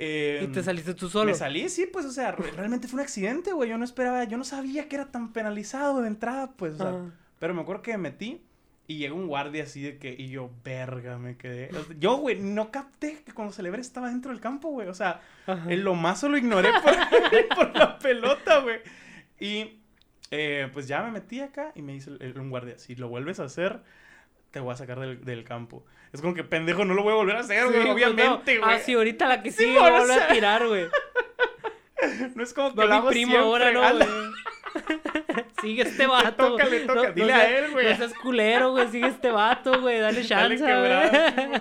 Eh, 0.00 0.42
Y 0.44 0.52
te 0.52 0.62
saliste 0.62 0.94
tú 0.94 1.08
solo. 1.08 1.24
Me 1.30 1.34
salí, 1.34 1.68
sí, 1.68 1.86
pues, 1.92 2.06
o 2.06 2.10
sea, 2.12 2.30
re- 2.32 2.52
realmente 2.52 2.86
fue 2.86 2.98
un 3.00 3.02
accidente, 3.04 3.52
güey. 3.52 3.68
Yo 3.68 3.76
no 3.78 3.84
esperaba, 3.84 4.22
yo 4.24 4.38
no 4.38 4.44
sabía 4.44 4.88
que 4.88 4.94
era 4.96 5.06
tan 5.10 5.32
penalizado 5.32 6.00
de 6.00 6.06
entrada, 6.08 6.52
pues, 6.52 6.74
o 6.74 6.76
sea, 6.78 6.88
Ah. 6.90 7.10
pero 7.40 7.52
me 7.52 7.62
acuerdo 7.62 7.82
que 7.82 7.92
me 7.92 7.98
metí 8.10 8.40
y 8.86 8.98
llegó 8.98 9.16
un 9.16 9.26
guardia 9.26 9.64
así 9.64 9.82
de 9.82 9.98
que, 9.98 10.14
y 10.16 10.28
yo, 10.28 10.50
verga, 10.64 11.18
me 11.18 11.36
quedé. 11.36 11.68
O 11.76 11.82
sea, 11.84 11.96
Yo, 11.98 12.16
güey, 12.18 12.38
no 12.40 12.70
capté 12.70 13.22
que 13.26 13.32
cuando 13.32 13.52
celebré 13.52 13.80
estaba 13.80 14.08
dentro 14.08 14.30
del 14.30 14.40
campo, 14.40 14.68
güey. 14.70 14.86
O 14.88 14.94
sea, 14.94 15.20
Ajá. 15.46 15.70
en 15.70 15.82
lo 15.84 15.94
más 15.94 16.22
lo 16.22 16.38
ignoré 16.38 16.70
por, 16.80 16.94
por 17.56 17.76
la 17.76 17.98
pelota, 17.98 18.60
güey. 18.60 18.78
Y 19.40 19.80
eh, 20.30 20.68
pues 20.72 20.86
ya 20.86 21.02
me 21.02 21.10
metí 21.10 21.40
acá 21.40 21.72
y 21.74 21.82
me 21.82 21.92
dice 21.94 22.10
el- 22.10 22.22
el- 22.22 22.38
un 22.38 22.50
guardia, 22.50 22.78
si 22.78 22.94
lo 22.94 23.08
vuelves 23.08 23.40
a 23.40 23.44
hacer, 23.44 23.80
te 24.50 24.60
voy 24.60 24.72
a 24.72 24.76
sacar 24.76 24.98
del, 25.00 25.24
del 25.24 25.44
campo. 25.44 25.84
Es 26.12 26.20
como 26.22 26.34
que 26.34 26.42
pendejo, 26.44 26.84
no 26.84 26.94
lo 26.94 27.02
voy 27.02 27.12
a 27.12 27.16
volver 27.16 27.36
a 27.36 27.40
hacer, 27.40 27.64
güey. 27.66 27.80
pues, 27.82 27.92
obviamente, 27.94 28.54
no. 28.56 28.62
güey. 28.62 28.74
Ah, 28.74 28.78
sí, 28.78 28.94
ahorita 28.94 29.26
la 29.28 29.42
que 29.42 29.50
Sí, 29.50 29.64
sigue 29.64 29.78
va 29.78 29.88
a 29.88 30.00
volver 30.00 30.22
a 30.22 30.28
tirar, 30.28 30.66
güey. 30.66 30.86
No 32.36 32.44
es 32.44 32.54
como 32.54 32.72
que 32.74 32.86
Va 32.86 33.02
mi 33.02 33.08
primo 33.08 33.32
siempre. 33.32 33.38
ahora, 33.38 33.72
¿no, 33.72 33.80
güey? 33.80 34.08
Sigue 35.60 35.82
este 35.82 36.06
vato. 36.06 36.50
toca, 36.52 36.64
le 36.66 36.80
toca. 36.80 37.08
No- 37.08 37.12
Dile 37.12 37.32
no 37.32 37.38
a 37.38 37.44
él, 37.44 37.70
güey. 37.72 37.88
No 37.90 37.96
seas 37.96 38.14
culero, 38.14 38.70
güey. 38.70 38.88
Sigue 38.88 39.08
este 39.08 39.30
vato, 39.32 39.80
güey. 39.80 39.98
Dale 39.98 40.22
Dale 40.22 40.28
chance, 40.28 40.56
quebrada, 40.64 41.30
güey. 41.46 41.60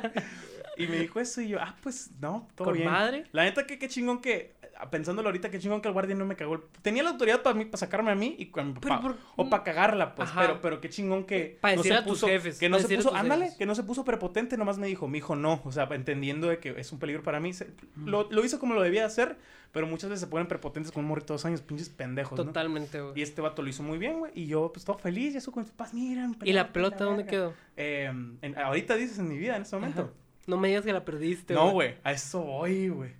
Y 0.77 0.87
me 0.87 0.97
dijo 0.97 1.19
eso 1.19 1.41
y 1.41 1.47
yo, 1.47 1.57
ah, 1.59 1.75
pues 1.81 2.11
no, 2.21 2.47
todo 2.55 2.65
Con 2.65 2.75
bien. 2.75 2.87
madre. 2.91 3.23
La 3.31 3.45
neta 3.45 3.65
que 3.65 3.79
qué 3.79 3.87
chingón 3.87 4.21
que, 4.21 4.53
pensándolo 4.91 5.29
ahorita, 5.29 5.49
qué 5.49 5.59
chingón 5.59 5.81
que 5.81 5.87
el 5.87 5.93
guardia 5.93 6.15
no 6.15 6.25
me 6.25 6.35
cagó. 6.35 6.55
el- 6.55 6.61
Tenía 6.81 7.03
la 7.03 7.09
autoridad 7.09 7.41
para 7.41 7.55
mí, 7.55 7.65
para 7.65 7.77
sacarme 7.77 8.11
a 8.11 8.15
mí 8.15 8.35
y 8.37 8.47
con 8.47 8.67
mi 8.67 8.73
Pero 8.73 8.87
papá. 8.95 9.01
por- 9.01 9.17
O 9.35 9.49
para 9.49 9.63
cagarla, 9.63 10.15
pues. 10.15 10.29
Ajá. 10.29 10.41
Pero, 10.41 10.61
pero 10.61 10.81
qué 10.81 10.89
chingón 10.89 11.23
que. 11.25 11.57
Pa' 11.61 11.71
no 11.71 11.77
decir 11.77 11.91
se 11.93 11.97
a 11.97 12.03
tus 12.03 12.19
puso- 12.19 12.27
jefes, 12.27 12.59
Que 12.59 12.69
no 12.69 12.77
pa' 12.77 12.83
se 12.83 12.95
puso, 12.95 13.15
ándale, 13.15 13.45
jefes. 13.45 13.57
que 13.57 13.65
no 13.65 13.75
se 13.75 13.83
puso 13.83 14.05
prepotente, 14.05 14.57
nomás 14.57 14.77
me 14.77 14.87
dijo, 14.87 15.07
mi 15.07 15.17
hijo 15.17 15.35
no. 15.35 15.61
O 15.65 15.71
sea, 15.71 15.87
entendiendo 15.91 16.47
de 16.47 16.59
que 16.59 16.79
es 16.79 16.91
un 16.91 16.99
peligro 16.99 17.23
para 17.23 17.39
mí. 17.39 17.53
se- 17.53 17.71
lo, 18.05 18.29
lo 18.31 18.45
hizo 18.45 18.59
como 18.59 18.73
lo 18.75 18.81
debía 18.81 19.05
hacer, 19.05 19.37
pero 19.71 19.87
muchas 19.87 20.09
veces 20.09 20.21
se 20.21 20.27
ponen 20.27 20.47
prepotentes 20.47 20.91
con 20.91 21.03
un 21.03 21.09
morrito 21.09 21.33
de 21.33 21.35
dos 21.35 21.45
años, 21.45 21.61
pinches 21.61 21.89
pendejos, 21.89 22.37
¿no? 22.37 22.45
Totalmente, 22.45 22.97
Y 22.97 23.01
güey. 23.01 23.21
este 23.21 23.41
vato 23.41 23.61
lo 23.61 23.69
hizo 23.69 23.83
muy 23.83 23.97
bien, 23.97 24.19
güey. 24.19 24.31
Y 24.35 24.47
yo, 24.47 24.71
pues, 24.73 24.85
todo 24.85 24.97
feliz. 24.97 25.33
Y 25.33 25.37
eso 25.37 25.51
con 25.51 25.63
mis 25.63 25.71
papás, 25.71 25.93
miran. 25.93 26.35
¿Y 26.43 26.53
la 26.53 26.71
pelota 26.71 27.03
dónde 27.03 27.25
quedó? 27.25 27.53
Eh, 27.75 28.11
en- 28.41 28.57
ahorita 28.57 28.95
dices 28.95 29.17
en 29.19 29.27
mi 29.29 29.37
vida, 29.37 29.55
en 29.55 29.63
este 29.63 29.75
momento. 29.75 30.01
Ajá. 30.03 30.11
No 30.47 30.55
me 30.57 30.69
digas 30.69 30.85
que 30.85 30.93
la 30.93 31.03
perdiste, 31.03 31.53
No, 31.53 31.71
güey, 31.71 31.95
a 32.05 32.11
eso 32.13 32.41
voy, 32.41 32.87
güey. 32.89 33.11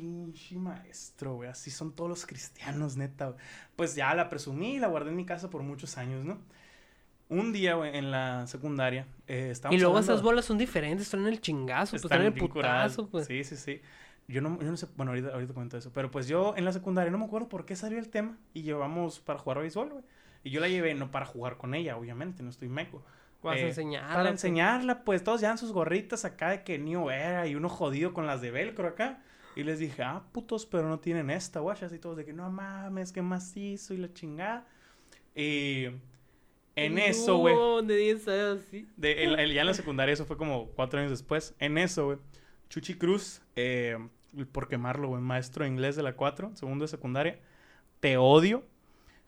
Pinche 0.00 0.56
maestro, 0.58 1.34
güey. 1.36 1.48
Así 1.48 1.70
son 1.70 1.92
todos 1.94 2.10
los 2.10 2.26
cristianos, 2.26 2.96
neta. 2.98 3.28
güey. 3.28 3.38
Pues 3.76 3.94
ya 3.94 4.14
la 4.14 4.28
presumí 4.28 4.74
y 4.74 4.78
la 4.78 4.88
guardé 4.88 5.10
en 5.10 5.16
mi 5.16 5.24
casa 5.24 5.48
por 5.48 5.62
muchos 5.62 5.96
años, 5.96 6.24
¿no? 6.24 6.38
Un 7.28 7.52
día, 7.52 7.74
güey, 7.74 7.96
en 7.96 8.10
la 8.10 8.46
secundaria, 8.46 9.06
eh, 9.26 9.48
estábamos 9.50 9.76
Y 9.76 9.80
luego 9.80 9.96
hablando- 9.96 10.12
esas 10.12 10.22
bolas 10.22 10.44
son 10.44 10.58
diferentes, 10.58 11.06
están 11.06 11.20
en 11.22 11.28
el 11.28 11.40
chingazo, 11.40 11.92
pues 11.92 12.04
están 12.04 12.20
en 12.20 12.26
el 12.26 12.34
putazo, 12.34 13.08
pues. 13.08 13.26
Sí, 13.26 13.42
sí, 13.42 13.56
sí. 13.56 13.80
Yo 14.28 14.40
no, 14.42 14.60
yo 14.60 14.70
no 14.70 14.76
sé, 14.76 14.86
bueno, 14.96 15.12
ahorita, 15.12 15.28
ahorita 15.30 15.54
comento 15.54 15.78
eso. 15.78 15.90
Pero 15.92 16.10
pues 16.10 16.28
yo 16.28 16.54
en 16.56 16.64
la 16.64 16.72
secundaria 16.72 17.10
no 17.10 17.18
me 17.18 17.24
acuerdo 17.24 17.48
por 17.48 17.64
qué 17.64 17.74
salió 17.74 17.98
el 17.98 18.10
tema 18.10 18.36
y 18.54 18.62
llevamos 18.62 19.18
para 19.20 19.38
jugar 19.38 19.60
béisbol, 19.60 19.88
güey. 19.90 20.04
Y 20.44 20.50
yo 20.50 20.60
la 20.60 20.68
llevé 20.68 20.94
no 20.94 21.10
para 21.10 21.26
jugar 21.26 21.56
con 21.56 21.74
ella, 21.74 21.96
obviamente, 21.96 22.42
no 22.42 22.50
estoy 22.50 22.68
meco. 22.68 23.02
Vas 23.42 23.56
Eh, 23.58 23.64
a 23.64 23.66
enseñar. 23.68 24.14
Para 24.14 24.28
enseñarla, 24.30 25.02
pues 25.04 25.24
todos 25.24 25.40
llevan 25.40 25.58
sus 25.58 25.72
gorritas 25.72 26.24
acá 26.24 26.50
de 26.50 26.62
que 26.64 26.78
New 26.78 27.10
Era 27.10 27.46
y 27.46 27.54
uno 27.56 27.68
jodido 27.68 28.12
con 28.12 28.26
las 28.26 28.40
de 28.40 28.50
velcro 28.52 28.86
acá. 28.88 29.22
Y 29.56 29.62
les 29.64 29.78
dije, 29.78 30.02
ah, 30.02 30.22
putos, 30.32 30.66
pero 30.66 30.88
no 30.88 31.00
tienen 31.00 31.30
esta, 31.30 31.60
guachas. 31.60 31.92
Y 31.92 31.98
todos 31.98 32.16
de 32.18 32.24
que 32.24 32.32
no 32.32 32.48
mames, 32.50 33.10
que 33.12 33.22
macizo 33.22 33.94
y 33.94 33.96
la 33.96 34.12
chingada. 34.12 34.66
Y 35.34 35.86
en 36.76 36.98
eso, 36.98 37.38
güey. 37.38 37.56
De 37.86 37.96
10 37.96 38.28
años, 38.28 38.60
sí. 38.70 38.86
De, 38.96 39.24
el- 39.24 39.38
el- 39.40 39.52
ya 39.54 39.62
en 39.62 39.66
la 39.66 39.74
secundaria, 39.74 40.12
eso 40.12 40.26
fue 40.26 40.36
como 40.36 40.68
cuatro 40.68 41.00
años 41.00 41.10
después. 41.10 41.54
En 41.58 41.78
eso, 41.78 42.04
güey. 42.06 42.18
Chuchi 42.68 42.94
Cruz, 42.94 43.40
eh, 43.54 43.96
por 44.52 44.68
quemarlo, 44.68 45.08
güey, 45.08 45.22
maestro 45.22 45.64
de 45.64 45.70
inglés 45.70 45.96
de 45.96 46.02
la 46.02 46.14
4, 46.16 46.52
segundo 46.54 46.84
de 46.84 46.88
secundaria. 46.88 47.40
Te 48.00 48.18
odio. 48.18 48.62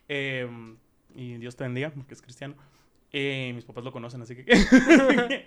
Eh, 0.09 0.47
y 1.15 1.39
Dios 1.39 1.57
te 1.57 1.65
bendiga, 1.65 1.91
porque 1.91 2.13
es 2.15 2.21
cristiano. 2.23 2.55
Eh, 3.13 3.53
mis 3.55 3.65
papás 3.65 3.83
lo 3.85 3.93
conocen, 3.93 4.21
así 4.21 4.37
que. 4.37 4.45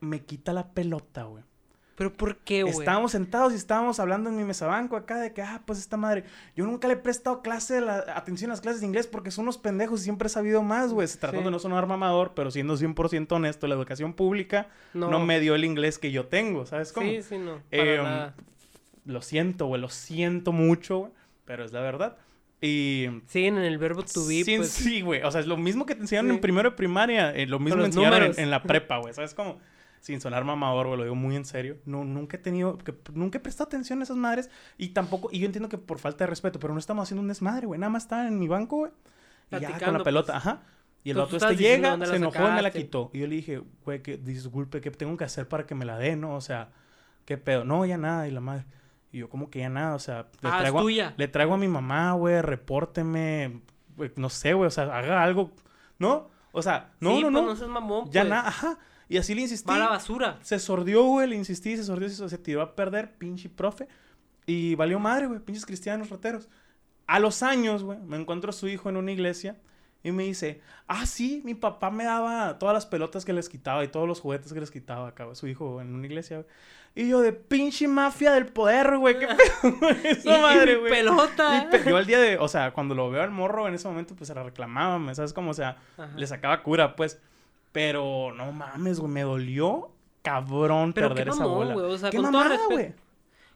Me 0.00 0.24
quita 0.24 0.52
la 0.52 0.72
pelota, 0.74 1.24
güey. 1.24 1.44
Pero 1.96 2.12
¿por 2.12 2.36
qué, 2.36 2.62
güey? 2.62 2.74
Estábamos 2.78 3.12
sentados 3.12 3.54
y 3.54 3.56
estábamos 3.56 3.98
hablando 4.00 4.28
en 4.28 4.36
mi 4.36 4.44
mesabanco 4.44 4.96
acá 4.96 5.18
de 5.18 5.32
que, 5.32 5.40
ah, 5.40 5.62
pues 5.64 5.78
esta 5.78 5.96
madre, 5.96 6.24
yo 6.54 6.66
nunca 6.66 6.88
le 6.88 6.94
he 6.94 6.96
prestado 6.98 7.40
clase 7.40 7.80
la, 7.80 8.04
atención 8.14 8.50
a 8.50 8.52
las 8.52 8.60
clases 8.60 8.82
de 8.82 8.86
inglés 8.86 9.06
porque 9.06 9.30
son 9.30 9.44
unos 9.44 9.56
pendejos 9.56 10.00
y 10.00 10.04
siempre 10.04 10.26
he 10.26 10.28
sabido 10.28 10.62
más, 10.62 10.92
güey. 10.92 11.08
Tratando 11.08 11.40
Sí. 11.40 11.44
de 11.46 11.50
no 11.50 11.58
sonar 11.58 11.86
mamador, 11.86 12.32
pero 12.34 12.50
siendo 12.50 12.76
100% 12.76 13.32
honesto, 13.32 13.66
la 13.66 13.74
educación 13.74 14.12
pública 14.12 14.68
no. 14.92 15.18
me 15.20 15.40
dio 15.40 15.54
el 15.54 15.64
inglés 15.64 15.98
que 15.98 16.12
yo 16.12 16.26
tengo, 16.26 16.66
¿sabes 16.66 16.92
cómo? 16.92 17.08
Sí, 17.08 17.22
sí, 17.22 17.38
no. 17.38 17.60
Eh, 17.70 17.98
nada. 18.02 18.34
Lo 19.06 19.22
siento, 19.22 19.66
güey, 19.66 19.80
lo 19.80 19.88
siento 19.88 20.52
mucho, 20.52 20.98
güey, 20.98 21.12
pero 21.46 21.64
es 21.64 21.72
la 21.72 21.80
verdad. 21.80 22.18
Y... 22.60 23.06
Siguen 23.26 23.56
en 23.56 23.64
el 23.64 23.78
verbo 23.78 24.02
to 24.02 24.26
be, 24.26 24.44
sí, 24.44 24.56
pues. 24.56 24.70
sí, 24.70 25.00
güey. 25.00 25.22
O 25.22 25.30
sea, 25.30 25.40
es 25.40 25.46
lo 25.46 25.56
mismo 25.56 25.86
que 25.86 25.94
te 25.94 26.02
enseñaron 26.02 26.30
Sí. 26.30 26.34
en 26.34 26.40
primero 26.42 26.70
de 26.70 26.76
primaria, 26.76 27.34
eh, 27.34 27.46
lo 27.46 27.58
mismo 27.58 27.84
enseñaron 27.84 28.22
en, 28.22 28.34
en 28.38 28.50
la 28.50 28.62
prepa, 28.62 28.98
güey. 28.98 29.14
¿Sabes 29.14 29.32
cómo? 29.32 29.58
Sin 30.06 30.20
sonar 30.20 30.44
mamador, 30.44 30.86
güey, 30.86 30.98
lo 30.98 31.02
digo 31.02 31.16
muy 31.16 31.34
en 31.34 31.44
serio. 31.44 31.78
No, 31.84 32.04
nunca 32.04 32.36
he 32.36 32.40
tenido, 32.40 32.78
que, 32.78 32.94
nunca 33.12 33.38
he 33.38 33.40
prestado 33.40 33.66
atención 33.66 33.98
a 33.98 34.04
esas 34.04 34.16
madres. 34.16 34.50
Y 34.78 34.90
tampoco, 34.90 35.30
y 35.32 35.40
yo 35.40 35.46
entiendo 35.46 35.68
que 35.68 35.78
por 35.78 35.98
falta 35.98 36.22
de 36.22 36.28
respeto, 36.30 36.60
pero 36.60 36.72
no 36.72 36.78
estamos 36.78 37.02
haciendo 37.02 37.22
un 37.22 37.28
desmadre, 37.28 37.66
güey. 37.66 37.80
Nada 37.80 37.90
más 37.90 38.04
estaba 38.04 38.28
en 38.28 38.38
mi 38.38 38.46
banco, 38.46 38.76
güey. 38.76 38.92
Y 39.50 39.58
ya 39.58 39.76
con 39.80 39.94
la 39.94 40.04
pelota, 40.04 40.34
pues. 40.34 40.46
ajá. 40.46 40.62
Y 41.02 41.10
el 41.10 41.18
otro 41.18 41.38
este 41.38 41.56
llega, 41.56 41.98
se 42.06 42.16
enojó 42.16 42.48
y 42.48 42.52
me 42.52 42.62
la 42.62 42.70
quitó. 42.70 43.10
Y 43.12 43.18
yo 43.18 43.26
le 43.26 43.34
dije, 43.34 43.62
güey, 43.84 44.00
que 44.00 44.16
disculpe, 44.16 44.80
¿qué 44.80 44.92
tengo 44.92 45.16
que 45.16 45.24
hacer 45.24 45.48
para 45.48 45.66
que 45.66 45.74
me 45.74 45.84
la 45.84 45.98
dé, 45.98 46.14
no? 46.14 46.36
O 46.36 46.40
sea, 46.40 46.70
¿qué 47.24 47.36
pedo? 47.36 47.64
No, 47.64 47.84
ya 47.84 47.98
nada, 47.98 48.28
y 48.28 48.30
la 48.30 48.40
madre. 48.40 48.64
Y 49.10 49.18
yo, 49.18 49.28
como 49.28 49.50
que 49.50 49.58
ya 49.58 49.68
nada? 49.68 49.96
O 49.96 49.98
sea, 49.98 50.28
le 50.40 50.48
Ah, 50.50 50.58
traigo, 50.60 50.78
a, 50.80 51.14
le 51.16 51.28
traigo 51.28 51.54
a 51.54 51.58
mi 51.58 51.66
mamá, 51.68 52.12
güey, 52.12 52.42
repórteme, 52.42 53.60
güey, 53.96 54.12
no 54.16 54.28
sé, 54.30 54.52
güey, 54.54 54.68
o 54.68 54.70
sea, 54.70 54.84
haga 54.84 55.22
algo, 55.24 55.50
¿no? 55.98 56.28
O 56.52 56.62
sea, 56.62 56.92
no, 57.00 57.10
Sí, 57.16 57.22
no, 57.22 57.30
pues, 57.30 57.32
no, 57.32 57.42
no 57.50 57.56
seas 57.56 57.70
mamón, 57.70 58.10
ya 58.10 58.22
pues. 58.22 58.30
nada, 58.30 58.48
ajá. 58.48 58.78
Y 59.08 59.18
así 59.18 59.34
le 59.34 59.42
insistí. 59.42 59.68
Va 59.68 59.76
a 59.76 59.78
la 59.78 59.88
basura. 59.88 60.38
Se 60.42 60.58
sordió, 60.58 61.04
güey, 61.04 61.28
le 61.28 61.36
insistí, 61.36 61.76
se 61.76 61.84
sordió, 61.84 62.08
se, 62.08 62.28
se 62.28 62.38
tiró 62.38 62.60
a 62.62 62.74
perder, 62.74 63.12
pinche 63.18 63.48
profe. 63.48 63.86
Y 64.46 64.74
valió 64.74 64.98
madre, 64.98 65.26
güey, 65.26 65.40
pinches 65.40 65.66
cristianos 65.66 66.10
rateros. 66.10 66.48
A 67.06 67.18
los 67.20 67.42
años, 67.42 67.82
güey, 67.84 67.98
me 68.00 68.16
encuentro 68.16 68.50
a 68.50 68.52
su 68.52 68.66
hijo 68.68 68.88
en 68.88 68.96
una 68.96 69.12
iglesia 69.12 69.56
y 70.02 70.10
me 70.12 70.24
dice, 70.24 70.60
ah, 70.88 71.06
sí, 71.06 71.40
mi 71.44 71.54
papá 71.54 71.90
me 71.90 72.04
daba 72.04 72.58
todas 72.58 72.74
las 72.74 72.86
pelotas 72.86 73.24
que 73.24 73.32
les 73.32 73.48
quitaba 73.48 73.82
y 73.84 73.88
todos 73.88 74.06
los 74.08 74.20
juguetes 74.20 74.52
que 74.52 74.60
les 74.60 74.70
quitaba 74.70 75.08
acá, 75.08 75.26
su 75.34 75.46
hijo 75.48 75.80
en 75.80 75.94
una 75.94 76.06
iglesia, 76.06 76.38
güey. 76.38 76.48
Y 76.98 77.08
yo, 77.10 77.20
de 77.20 77.32
pinche 77.32 77.86
mafia 77.88 78.32
del 78.32 78.46
poder, 78.46 78.96
güey, 78.98 79.18
qué 79.18 79.26
pedo, 79.26 79.76
güey, 79.80 79.96
esa 80.06 80.38
Y- 80.38 80.42
madre, 80.42 80.76
güey. 80.76 80.90
pelota. 80.90 81.68
Y 81.84 81.88
yo 81.88 81.96
al 81.96 82.06
día 82.06 82.18
de, 82.18 82.38
o 82.38 82.48
sea, 82.48 82.72
cuando 82.72 82.94
lo 82.94 83.10
veo 83.10 83.22
al 83.22 83.30
morro 83.30 83.68
en 83.68 83.74
ese 83.74 83.86
momento, 83.86 84.14
pues 84.16 84.28
se 84.28 84.34
la 84.34 84.42
reclamaba, 84.42 84.98
¿me 84.98 85.14
¿sabes 85.14 85.32
cómo? 85.32 85.50
O 85.50 85.54
sea, 85.54 85.76
Ajá. 85.98 86.10
le 86.16 86.26
sacaba 86.26 86.62
cura, 86.62 86.96
pues. 86.96 87.20
Pero 87.76 88.32
no 88.34 88.52
mames, 88.52 89.00
güey, 89.00 89.12
me 89.12 89.20
dolió 89.20 89.90
cabrón 90.22 90.94
Pero 90.94 91.08
perder 91.10 91.24
qué 91.26 91.30
esa 91.34 91.44
bola. 91.44 91.74
güey, 91.74 91.84
o 91.86 91.98
sea, 91.98 92.08
qué 92.08 92.16
con 92.16 92.32
todo 92.32 92.44
güey. 92.70 92.94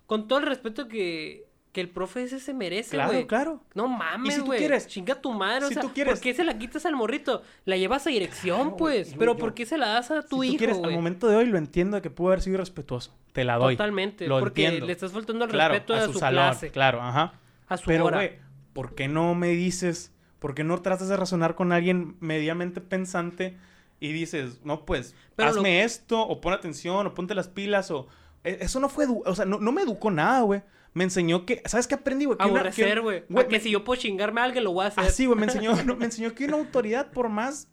Con 0.05 0.29
todo 0.29 0.39
el 0.41 0.47
respeto 0.47 0.89
que, 0.89 1.47
que 1.73 1.81
el 1.81 1.89
profe 1.89 2.25
ese 2.25 2.39
se 2.39 2.53
merece, 2.53 2.91
Claro, 2.97 3.13
güey. 3.13 3.27
claro. 3.27 3.63
No 3.75 3.89
mames, 3.89 4.35
si 4.35 4.41
tú 4.41 4.47
güey. 4.47 4.59
quieres- 4.59 4.87
Chinga 4.89 5.15
tu 5.15 5.33
madre, 5.33 5.63
si 5.69 5.73
o 5.73 5.75
sea, 5.75 5.83
tú 5.83 5.93
quieres- 5.95 6.13
¿por 6.15 6.23
qué 6.23 6.35
se 6.35 6.45
la 6.45 6.59
quitas 6.59 6.85
al 6.85 6.97
morrito? 6.97 7.43
La 7.65 7.79
llevas 7.79 8.07
a 8.07 8.11
dirección, 8.11 8.57
Claro, 8.59 8.77
güey, 8.77 8.97
pues. 8.99 9.07
güey, 9.09 9.19
Pero 9.21 9.33
yo- 9.33 9.39
¿por 9.39 9.55
qué 9.55 9.65
se 9.65 9.79
la 9.79 9.89
das 9.89 10.11
a 10.11 10.21
tu 10.23 10.43
si 10.43 10.49
hijo, 10.49 10.53
tú 10.55 10.59
quieres, 10.59 10.77
al 10.77 10.83
güey? 10.83 10.97
momento 10.97 11.27
de 11.27 11.37
hoy 11.37 11.47
lo 11.47 11.57
entiendo 11.57 11.97
de 11.97 12.03
que 12.03 12.11
pudo 12.11 12.29
haber 12.29 12.43
sido 12.43 12.57
irrespetuoso. 12.57 13.17
Te 13.33 13.45
la 13.45 13.57
doy. 13.57 13.75
Totalmente, 13.77 14.27
Lo 14.27 14.39
porque 14.39 14.65
entiendo. 14.67 14.87
le 14.87 14.93
estás 14.93 15.13
faltando 15.13 15.47
el 15.47 15.51
claro, 15.51 15.73
respeto 15.73 15.95
a 15.95 15.99
a 16.01 16.07
su, 16.07 16.13
su, 16.13 16.19
salón. 16.19 16.45
clase, 16.45 16.71
Claro, 16.73 17.01
ajá. 17.01 17.33
a 17.69 17.77
su 17.79 17.87
Pero, 17.87 18.05
hora. 18.05 18.19
güey, 18.19 18.33
¿por 18.75 18.95
qué 18.95 19.09
no 19.09 19.35
me 19.35 19.49
dices, 19.49 20.13
por 20.41 20.55
qué 20.55 20.63
no 20.63 20.83
tratas 20.83 21.09
de 21.09 21.17
razonar 21.17 21.55
con 21.55 21.73
alguien 21.73 22.17
mediamente 22.21 22.83
pensante 22.83 23.57
y 24.01 24.13
dices, 24.13 24.61
no, 24.65 24.85
pues, 24.87 25.15
Pero 25.37 25.51
hazme 25.51 25.85
esto, 25.85 26.21
o 26.21 26.41
pon 26.41 26.53
atención, 26.55 27.07
o 27.07 27.15
ponte 27.15 27.35
las 27.35 27.49
pilas, 27.49 27.91
o... 27.91 28.09
E- 28.43 28.59
Eso 28.63 28.81
no 28.81 28.89
fue, 28.89 29.07
o 29.07 29.35
sea, 29.35 29.45
no, 29.45 29.59
no 29.61 29.71
me 29.73 29.83
educó 29.83 30.11
nada, 30.11 30.41
güey. 30.41 30.63
Me 30.95 31.05
enseñó 31.05 31.45
que, 31.47 31.63
¿sabes 31.67 31.87
qué 31.87 31.95
aprendí, 31.95 32.25
güey? 32.25 32.39
Que 32.39 32.45
Aborrecer, 32.45 32.95
que- 32.95 33.01
güey. 33.01 33.25
me- 33.29 33.61
si 33.61 33.71
yo 33.71 33.85
puedo 33.85 34.01
chingarme 34.01 34.41
a 34.41 34.45
alguien, 34.45 34.65
lo 34.65 34.73
voy 34.73 34.85
a 34.87 34.89
hacer. 34.89 35.05
Así, 35.05 35.27
güey, 35.27 35.39
me 35.39 35.45
enseñó, 35.45 35.73
no, 35.85 35.95
me 35.97 36.07
enseñó 36.07 36.35
que 36.35 36.47
una 36.47 36.57
autoridad, 36.57 37.13
por 37.13 37.29
más 37.29 37.69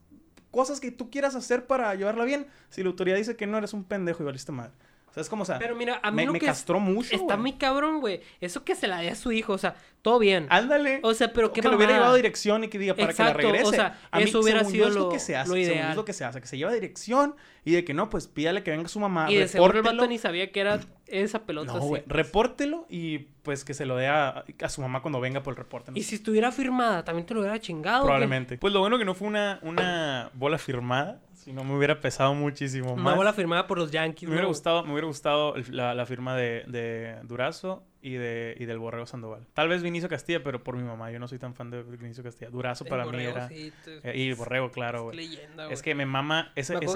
cosas 0.52 0.80
que 0.80 0.92
tú 0.92 1.10
quieras 1.10 1.36
hacer 1.36 1.66
para 1.68 1.94
llevarla 1.96 2.26
bien, 2.26 2.48
si 2.70 2.84
la 2.84 2.90
autoridad 2.90 3.18
dice 3.18 3.36
que 3.36 3.48
no, 3.48 3.58
eres 3.58 3.74
un 3.74 3.84
pendejo 3.86 4.24
y 4.24 4.26
valiste 4.26 4.52
mal. 4.52 4.72
O 5.18 5.20
sea, 5.20 5.22
es 5.24 5.30
como, 5.30 5.44
o 5.44 5.46
sea, 5.46 5.60
Pero 5.60 5.76
mira, 5.76 6.00
a 6.04 6.12
mí 6.12 6.18
me, 6.18 6.26
lo 6.28 6.34
me 6.34 6.40
que 6.40 6.46
es- 6.46 6.52
castró 6.52 6.80
mucho, 6.80 7.14
está 7.16 7.26
güey. 7.26 7.38
muy 7.38 7.54
cabrón, 7.54 8.00
güey. 8.00 8.22
Eso 8.42 8.64
que 8.64 8.76
se 8.76 8.88
la 8.88 9.00
dé 9.02 9.10
a 9.10 9.16
su 9.16 9.32
hijo, 9.32 9.54
o 9.54 9.58
sea, 9.58 9.76
todo 10.02 10.20
bien. 10.20 10.48
Ándale. 10.50 11.00
O 11.04 11.14
sea, 11.14 11.34
pero 11.34 11.52
qué 11.52 11.62
que 11.62 11.68
lo 11.70 11.76
hubiera 11.76 11.94
llevado 11.94 12.14
a 12.14 12.16
dirección 12.16 12.64
y 12.64 12.68
que 12.70 12.78
diga 12.80 12.94
para 12.94 13.10
Exacto, 13.12 13.38
que 13.40 13.44
la 13.44 13.52
regrese. 13.52 13.66
o 13.70 13.72
sea, 13.72 14.00
A 14.12 14.18
mí, 14.20 14.24
eso 14.26 14.40
hubiera 14.40 14.64
sido 14.64 14.88
es 14.88 14.94
lo 14.94 15.02
lo- 15.06 15.10
que 15.10 15.20
se 15.20 15.36
hace. 15.36 15.50
lo 15.50 15.58
ideal. 15.58 15.90
Es 15.92 15.96
lo 15.96 16.06
que 16.06 16.14
se 16.14 16.24
hace, 16.24 16.40
que 16.40 16.48
se 16.48 16.58
lleva 16.58 16.72
a 16.72 16.74
dirección 16.74 17.36
y 17.66 17.72
de 17.74 17.84
que 17.84 17.94
no, 17.94 18.10
pues 18.10 18.28
pídale 18.28 18.64
que 18.64 18.72
venga 18.72 18.88
su 18.88 19.00
mamá, 19.00 19.30
Y 19.30 19.36
de 19.36 19.48
seguro 19.48 19.76
el 19.78 19.84
vato 19.84 20.08
ni 20.08 20.18
sabía 20.18 20.52
que 20.52 20.60
era 20.62 20.80
esa 21.08 21.46
pelota 21.46 21.74
No, 21.74 21.80
así. 21.80 21.88
güey, 21.88 22.04
repórtelo 22.06 22.86
y 22.90 23.20
pues 23.44 23.66
que 23.66 23.74
se 23.74 23.86
lo 23.86 23.96
dé 23.98 24.08
a, 24.08 24.46
a 24.62 24.70
su 24.70 24.82
mamá 24.82 25.02
cuando 25.02 25.20
venga 25.20 25.42
por 25.44 25.54
el 25.54 25.58
reporte. 25.58 25.92
¿no? 25.92 25.98
Y 25.98 26.04
si 26.04 26.16
estuviera 26.16 26.52
firmada, 26.52 27.04
también 27.04 27.26
te 27.26 27.34
lo 27.34 27.40
hubiera 27.42 27.60
chingado. 27.60 28.00
güey. 28.04 28.08
Probablemente. 28.08 28.58
Pues 28.58 28.72
lo 28.74 28.80
bueno 28.82 28.98
que 28.98 29.06
no 29.06 29.16
fue 29.16 29.28
una, 29.28 29.60
una 29.64 30.30
bola 30.34 30.58
firmada, 30.58 31.20
si 31.48 31.54
no 31.54 31.64
me 31.64 31.78
hubiera 31.78 32.02
pesado 32.02 32.34
muchísimo 32.34 32.92
Una 32.92 33.04
más. 33.04 33.16
bola 33.16 33.32
firmada 33.32 33.68
por 33.68 33.78
los 33.78 33.90
Yankees. 33.90 34.28
Me 34.28 34.34
hubiera 34.36 34.50
gustado, 34.50 34.84
me 34.84 34.92
hubiera 34.92 35.08
gustado 35.08 35.54
la, 35.70 35.96
la 35.96 36.06
firma 36.06 36.36
de, 36.36 36.66
de 36.68 37.16
Durazo 37.24 37.86
y, 38.02 38.16
de, 38.16 38.58
y 38.60 38.66
del 38.66 38.80
Borrego 38.80 39.06
Sandoval. 39.06 39.48
Tal 39.54 39.70
vez 39.70 39.82
Vinicio 39.82 40.10
Castilla, 40.10 40.44
pero 40.44 40.62
por 40.62 40.76
mi 40.76 40.84
mamá. 40.84 41.10
Yo 41.10 41.20
no 41.20 41.28
soy 41.30 41.40
tan 41.40 41.56
fan 41.56 41.70
de 41.72 41.84
Vinicio 41.84 42.22
Castilla. 42.22 42.52
Durazo 42.52 42.84
El 42.84 42.90
para 42.90 43.06
mí 43.06 43.12
Borrego, 43.12 43.32
era... 43.38 43.48
sí, 43.48 43.72
eh, 44.04 44.12
y 44.18 44.28
el 44.28 44.36
Borrego, 44.36 44.72
claro, 44.72 44.98
es 44.98 45.04
güey. 45.06 45.16
leyenda, 45.16 45.70
Es 45.72 45.82
que 45.82 45.96
me 45.96 46.06
mama 46.06 46.52
esa, 46.56 46.74
Me 46.74 46.82
que 46.82 46.88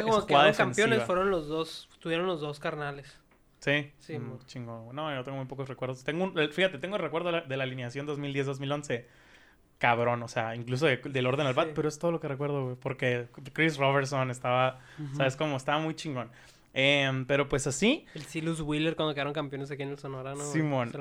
campeones 0.57 1.03
fueron 1.03 1.31
los 1.31 1.47
dos, 1.47 1.87
tuvieron 1.99 2.27
los 2.27 2.41
dos 2.41 2.59
carnales. 2.59 3.17
Sí, 3.59 3.89
Sí, 3.99 4.19
mm, 4.19 4.39
chingón. 4.47 4.93
No, 4.93 5.15
yo 5.15 5.23
tengo 5.23 5.37
muy 5.37 5.45
pocos 5.45 5.69
recuerdos. 5.69 6.03
Tengo 6.03 6.25
un- 6.25 6.33
fíjate, 6.51 6.77
tengo 6.77 6.97
el 6.97 7.01
recuerdo 7.01 7.27
de 7.27 7.37
la, 7.37 7.41
de 7.43 7.55
la 7.55 7.63
alineación 7.63 8.05
2010-2011. 8.05 9.05
Cabrón, 9.81 10.21
o 10.21 10.27
sea, 10.27 10.55
incluso 10.55 10.85
de- 10.85 10.97
del 10.97 11.25
orden 11.25 11.47
al 11.47 11.55
bat, 11.55 11.69
Sí. 11.69 11.73
pero 11.75 11.89
es 11.89 11.97
todo 11.97 12.11
lo 12.11 12.19
que 12.19 12.27
recuerdo, 12.27 12.63
güey. 12.65 12.75
Porque 12.79 13.25
Chris 13.51 13.77
Robertson 13.77 14.29
estaba, 14.29 14.79
¿sabes 15.17 15.35
cómo? 15.35 15.57
Estaba 15.57 15.79
muy 15.79 15.95
chingón. 15.95 16.29
Em, 16.73 17.25
pero 17.25 17.49
pues 17.49 17.65
así, 17.65 18.05
El 18.13 18.21
Silus 18.25 18.61
Wheeler 18.61 18.95
cuando 18.95 19.15
quedaron 19.15 19.33
campeones 19.33 19.71
aquí 19.71 19.81
en 19.81 19.89
el 19.89 19.97
Sonora, 19.97 20.35
¿no? 20.35 20.43
Simón. 20.43 20.91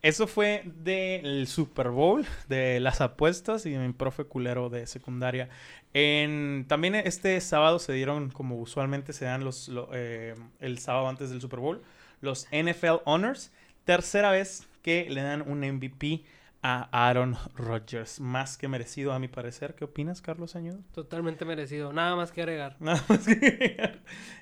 Eso 0.00 0.28
fue 0.28 0.62
del 0.64 1.48
Super 1.48 1.88
Bowl, 1.90 2.24
de 2.48 2.78
las 2.78 3.00
apuestas 3.00 3.66
y 3.66 3.70
de 3.72 3.78
mi 3.80 3.92
profe 3.92 4.22
culero 4.22 4.70
de 4.70 4.86
secundaria. 4.86 5.48
En, 5.92 6.66
también 6.68 6.94
este 6.94 7.40
sábado 7.40 7.80
se 7.80 7.92
dieron, 7.94 8.30
como 8.30 8.54
usualmente 8.60 9.12
se 9.12 9.24
dan 9.24 9.42
los, 9.42 9.66
lo- 9.68 9.88
eh, 9.92 10.36
el 10.60 10.78
sábado 10.78 11.08
antes 11.08 11.30
del 11.30 11.40
Super 11.40 11.58
Bowl, 11.58 11.82
los 12.20 12.46
NFL 12.52 13.00
Honors. 13.06 13.52
Tercera 13.84 14.30
vez 14.30 14.68
que 14.82 15.06
le 15.10 15.20
dan 15.22 15.42
un 15.42 15.64
MVP 15.64 16.22
a 16.62 16.88
Aaron 17.08 17.36
Rodgers. 17.54 18.20
Más 18.20 18.58
que 18.58 18.66
merecido, 18.68 19.12
a 19.12 19.18
mi 19.18 19.28
parecer. 19.28 19.74
¿Qué 19.74 19.84
opinas, 19.84 20.20
Carlos 20.20 20.56
Añudo? 20.56 20.78
Totalmente 20.92 21.44
merecido. 21.44 21.92
Nada 21.92 22.16
más 22.16 22.32
que 22.32 22.42
agregar. 22.42 22.76
Nada 22.80 23.02
más 23.08 23.24
que... 23.26 23.98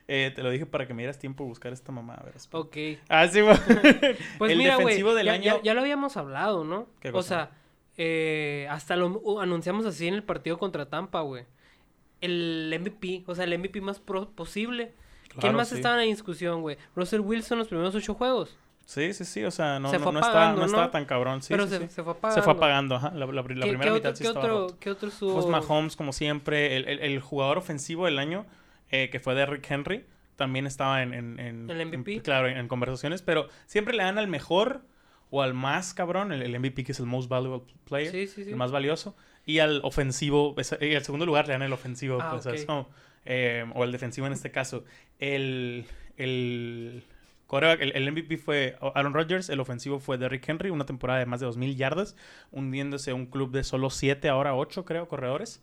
Eh, 0.08 0.32
te 0.34 0.42
lo 0.42 0.50
dije 0.50 0.66
para 0.66 0.86
que 0.86 0.94
me 0.94 1.02
dieras 1.02 1.18
tiempo 1.18 1.44
a 1.44 1.46
buscar 1.46 1.72
esta 1.72 1.92
mamá. 1.92 2.14
A 2.14 2.24
ver. 2.24 2.34
Ok. 2.52 2.76
Ah, 3.08 3.28
sí. 3.28 3.40
Pues 4.38 4.52
el 4.52 4.58
mira, 4.58 4.74
güey, 4.76 4.86
defensivo 4.86 5.14
del 5.14 5.26
ya, 5.26 5.32
año. 5.32 5.42
ya- 5.44 5.62
ya 5.62 5.74
lo 5.74 5.80
habíamos 5.80 6.16
hablado, 6.16 6.64
¿no? 6.64 6.88
¿Qué 7.00 7.10
o 7.10 7.12
cosa? 7.12 7.28
sea, 7.28 7.50
eh, 7.98 8.66
hasta 8.70 8.96
lo 8.96 9.08
uh, 9.08 9.40
anunciamos 9.40 9.84
así 9.86 10.06
en 10.08 10.14
el 10.14 10.22
partido 10.22 10.58
contra 10.58 10.88
Tampa, 10.88 11.20
güey. 11.20 11.44
El 12.20 12.74
MVP, 12.80 13.24
o 13.26 13.34
sea, 13.34 13.44
el 13.44 13.58
MVP 13.58 13.80
más 13.82 14.00
pro- 14.00 14.30
posible. 14.30 14.94
¿Quién 15.38 15.54
más 15.54 15.68
sí. 15.68 15.74
estaba 15.76 16.02
en 16.02 16.10
discusión, 16.10 16.62
güey? 16.62 16.78
Russell 16.94 17.20
Wilson 17.20 17.58
los 17.58 17.68
primeros 17.68 17.94
ocho 17.94 18.14
juegos. 18.14 18.56
Sí, 18.86 19.12
sí, 19.14 19.24
sí, 19.24 19.44
o 19.44 19.50
sea, 19.50 19.80
no, 19.80 19.90
Se 19.90 19.98
no, 19.98 20.12
no 20.12 20.20
estaba, 20.20 20.30
apagando, 20.30 20.60
no 20.60 20.66
¿no? 20.66 20.66
estaba 20.66 20.90
tan 20.92 21.04
cabrón. 21.04 21.42
Sí, 21.42 21.48
pero 21.50 21.64
sí, 21.66 21.70
se, 21.70 21.78
sí. 21.80 21.88
se 21.88 22.02
fue 22.04 22.12
apagando. 22.12 22.40
Se 22.40 22.42
fue 22.44 22.52
apagando, 22.54 22.94
ajá. 22.94 23.10
La, 23.10 23.26
la- 23.26 23.32
la 23.32 23.42
¿Qué, 23.42 23.44
primera 23.44 23.66
qué 23.66 23.90
mitad 23.90 24.10
otro, 24.12 24.14
sí 24.16 24.22
qué 24.22 24.28
estaba 24.28 24.54
otro. 24.54 24.78
¿Qué 24.78 24.90
otro 24.90 25.08
estuvo? 25.08 25.34
Pues 25.34 25.46
Mahomes, 25.46 25.96
como 25.96 26.12
siempre, 26.12 26.76
el, 26.76 26.88
el- 26.88 27.00
el 27.00 27.20
jugador 27.20 27.58
ofensivo 27.58 28.06
del 28.06 28.18
año, 28.18 28.46
eh, 28.92 29.10
que 29.10 29.18
fue 29.20 29.34
Derrick 29.34 29.68
Henry, 29.70 30.04
también 30.36 30.66
estaba 30.66 31.02
en... 31.02 31.12
en, 31.14 31.40
en- 31.40 31.68
¿El 31.68 31.80
MVP? 31.86 32.14
en- 32.14 32.20
claro, 32.20 32.46
en, 32.48 32.68
conversaciones, 32.68 33.22
pero 33.22 33.48
siempre 33.66 33.92
le 33.94 34.04
dan 34.04 34.18
al 34.18 34.28
mejor 34.28 34.82
o 35.30 35.42
al 35.42 35.52
más 35.54 35.92
cabrón, 35.92 36.30
el, 36.30 36.40
el 36.42 36.54
MVP, 36.60 36.84
que 36.84 36.92
es 36.92 37.00
el 37.00 37.06
most 37.06 37.28
valuable 37.28 37.64
player, 37.84 38.12
Sí, 38.12 38.28
sí, 38.28 38.44
sí. 38.44 38.50
el 38.50 38.56
más 38.56 38.70
valioso, 38.70 39.16
y 39.44 39.58
al 39.58 39.80
ofensivo, 39.82 40.54
y 40.80 40.94
al 40.94 41.02
segundo 41.04 41.26
lugar 41.26 41.48
le 41.48 41.54
dan 41.54 41.62
el 41.62 41.72
ofensivo, 41.72 42.18
Ah, 42.20 42.30
pues, 42.30 42.44
¿sabes 42.44 42.60
ok. 42.62 42.66
cómo? 42.68 42.88
Eh, 43.24 43.64
o 43.74 43.82
el 43.82 43.90
defensivo 43.90 44.28
en 44.28 44.32
este 44.34 44.52
caso. 44.52 44.84
El, 45.18 45.86
el, 46.16 47.02
quarterback- 47.46 47.80
el, 47.80 47.92
el 47.96 48.12
MVP 48.12 48.36
fue 48.38 48.76
Aaron 48.94 49.14
Rodgers, 49.14 49.48
el 49.50 49.60
ofensivo 49.60 49.98
fue 49.98 50.18
Derrick 50.18 50.48
Henry, 50.48 50.70
una 50.70 50.86
temporada 50.86 51.18
de 51.18 51.26
más 51.26 51.40
de 51.40 51.46
2.000 51.46 51.76
yardas, 51.76 52.16
hundiéndose 52.52 53.12
un 53.12 53.26
club 53.26 53.50
de 53.52 53.64
solo 53.64 53.90
7, 53.90 54.28
ahora 54.28 54.54
8 54.54 54.84
creo, 54.84 55.08
corredores. 55.08 55.62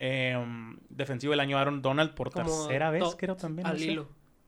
Eh, 0.00 0.36
defensivo 0.88 1.30
del 1.30 1.40
año 1.40 1.56
Aaron 1.56 1.80
Donald 1.80 2.14
por 2.14 2.30
Como 2.32 2.44
tercera 2.46 2.90
vez, 2.90 3.04
creo 3.16 3.36
también. 3.36 3.66
no 3.66 3.72
Al 3.72 3.78
sé. 3.78 3.86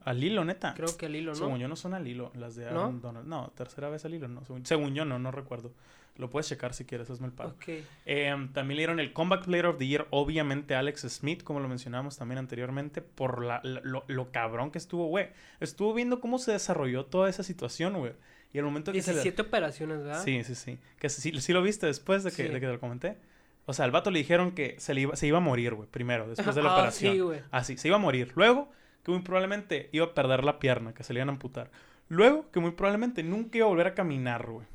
Al 0.07 0.23
hilo, 0.23 0.45
neta. 0.45 0.73
Creo 0.75 0.95
que 0.97 1.05
al 1.07 1.15
hilo, 1.15 1.31
¿no? 1.31 1.37
Según 1.37 1.59
yo 1.59 1.67
no 1.67 1.75
son 1.75 1.93
al 1.93 2.07
hilo 2.07 2.31
las 2.35 2.55
de 2.55 2.63
¿No? 2.65 2.81
Aaron 2.81 3.01
Donald. 3.01 3.27
No, 3.27 3.51
tercera 3.55 3.89
vez 3.89 4.05
al 4.05 4.13
hilo, 4.13 4.27
no. 4.27 4.43
Según, 4.45 4.65
según 4.65 4.95
yo 4.95 5.05
no, 5.05 5.19
no 5.19 5.31
recuerdo. 5.31 5.71
Lo 6.15 6.29
puedes 6.31 6.47
checar 6.47 6.73
si 6.73 6.83
quieres, 6.85 7.09
hazme 7.11 7.27
el 7.27 7.33
paro. 7.33 7.49
Ok. 7.49 7.65
Eh, 8.05 8.47
también 8.53 8.75
le 8.77 8.81
dieron 8.81 8.99
el 8.99 9.13
Comeback 9.13 9.45
Player 9.45 9.67
of 9.67 9.77
the 9.77 9.85
Year, 9.85 10.07
obviamente 10.09 10.73
Alex 10.75 11.01
Smith, 11.09 11.43
como 11.43 11.59
lo 11.59 11.67
mencionamos 11.67 12.17
también 12.17 12.39
anteriormente, 12.39 13.01
por 13.03 13.43
la, 13.45 13.59
la- 13.63 13.81
lo, 13.83 14.03
lo 14.07 14.31
cabrón 14.31 14.71
que 14.71 14.79
estuvo, 14.79 15.05
güey. 15.07 15.27
Estuvo 15.59 15.93
viendo 15.93 16.19
cómo 16.19 16.39
se 16.39 16.53
desarrolló 16.53 17.05
toda 17.05 17.29
esa 17.29 17.43
situación, 17.43 17.93
güey. 17.99 18.13
Y 18.53 18.57
al 18.59 18.63
momento 18.65 18.91
que 18.93 19.01
se 19.03 19.11
le... 19.11 19.17
17 19.21 19.41
operaciones, 19.43 19.99
¿verdad? 19.99 20.23
Sí, 20.23 20.43
sí, 20.43 20.55
sí. 20.55 20.79
Que 20.97 21.09
sí, 21.09 21.39
sí 21.39 21.53
lo 21.53 21.61
viste 21.61 21.85
después 21.85 22.23
de 22.23 22.31
que, 22.31 22.43
Sí. 22.47 22.49
de 22.53 22.59
que 22.59 22.65
te 22.65 22.71
lo 22.71 22.79
comenté. 22.79 23.17
O 23.65 23.73
sea, 23.73 23.83
al 23.85 23.91
vato 23.91 24.09
le 24.09 24.19
dijeron 24.19 24.53
que 24.53 24.75
se, 24.79 24.93
le 24.95 25.01
iba, 25.01 25.15
se 25.17 25.27
iba 25.27 25.37
a 25.37 25.41
morir, 25.41 25.73
güey, 25.75 25.87
primero, 25.89 26.27
después 26.29 26.55
de 26.55 26.63
la 26.63 26.69
Ah, 26.73 26.75
operación. 26.77 27.13
sí, 27.13 27.19
güey. 27.19 27.41
Así, 27.51 27.77
se 27.77 27.89
iba 27.89 27.97
a 27.97 27.99
morir. 27.99 28.31
Luego, 28.35 28.71
que 29.07 29.11
muy 29.13 29.21
probablemente 29.21 29.87
iba 29.93 30.05
a 30.05 30.13
perder 30.13 30.43
la 30.43 30.59
pierna, 30.59 30.93
que 30.93 31.01
se 31.01 31.13
le 31.13 31.19
iban 31.19 31.29
a 31.29 31.31
amputar. 31.31 31.71
Luego, 32.09 32.51
que 32.51 32.59
muy 32.59 32.71
probablemente 32.71 33.23
nunca 33.23 33.57
iba 33.57 33.65
a 33.65 33.69
volver 33.69 33.87
a 33.87 33.93
caminar, 33.93 34.45
güey. 34.45 34.67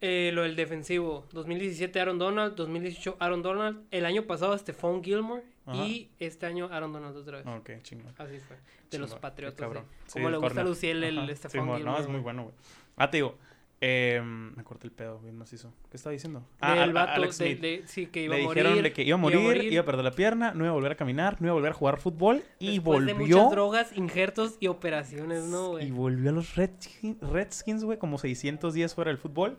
Eh, 0.00 0.30
lo 0.32 0.44
del 0.44 0.56
defensivo. 0.56 1.26
2017 1.32 2.00
Aaron 2.00 2.18
Donald, 2.18 2.54
2018 2.54 3.18
Aaron 3.20 3.42
Donald. 3.42 3.84
El 3.90 4.06
año 4.06 4.22
pasado 4.22 4.56
Stephon 4.56 5.04
Gilmore 5.04 5.42
Ajá. 5.66 5.84
Y 5.84 6.10
este 6.18 6.46
año 6.46 6.70
Aaron 6.72 6.90
Donald 6.94 7.14
otra 7.18 7.42
vez. 7.42 7.46
Ok, 7.46 7.82
chingón. 7.82 8.14
Así 8.16 8.38
fue. 8.38 8.56
De 8.90 8.98
los 8.98 9.10
Chingón, 9.10 9.20
Patriotas. 9.20 9.70
sí. 10.06 10.12
Como 10.14 10.30
le 10.30 10.38
gusta 10.38 10.62
a. 10.62 10.64
Luciel 10.64 11.04
el 11.04 11.36
Stephon 11.36 11.76
Gilmore, 11.76 11.84
No, 11.84 11.98
es 11.98 12.08
muy 12.08 12.20
bueno, 12.20 12.44
güey. 12.44 12.54
Ah, 12.96 13.10
te 13.10 13.18
digo. 13.18 13.36
Eh, 13.82 14.20
me 14.22 14.62
corté 14.62 14.86
el 14.86 14.92
pedo, 14.92 15.20
bien 15.20 15.36
macizo. 15.38 15.72
¿Qué 15.90 15.96
estaba 15.96 16.12
diciendo? 16.12 16.42
Ah, 16.60 16.72
a- 16.74 16.82
a- 16.84 16.92
vato 16.92 17.12
Alex 17.14 17.38
de, 17.38 17.54
de- 17.56 17.82
sí, 17.86 18.06
que 18.06 18.24
iba 18.24 18.34
Le 18.36 18.42
a 18.42 18.44
morir. 18.44 18.62
dijeron 18.64 18.82
de 18.82 18.92
que 18.92 19.02
iba 19.04 19.14
a 19.14 19.18
morir, 19.18 19.62
iba 19.72 19.82
a, 19.82 19.84
perder 19.86 20.04
la 20.04 20.10
pierna, 20.10 20.52
no 20.52 20.64
iba 20.64 20.70
a 20.70 20.74
volver 20.74 20.92
a 20.92 20.96
caminar, 20.96 21.40
no 21.40 21.46
iba 21.46 21.52
a 21.52 21.54
volver 21.54 21.70
a 21.72 21.74
jugar 21.74 21.98
fútbol 21.98 22.42
y 22.58 22.74
Después 22.74 23.06
de 23.06 23.12
volvió. 23.14 23.36
muchas 23.38 23.50
drogas, 23.52 23.96
injertos 23.96 24.56
y 24.60 24.66
operaciones, 24.66 25.44
¿no, 25.44 25.70
güey? 25.70 25.86
y 25.86 25.90
volvió 25.90 26.28
a 26.30 26.32
los 26.34 26.56
Redskins, 26.56 27.84
güey, 27.84 27.98
como 27.98 28.18
600 28.18 28.74
días 28.74 28.94
fuera 28.94 29.10
del 29.10 29.18
fútbol. 29.18 29.58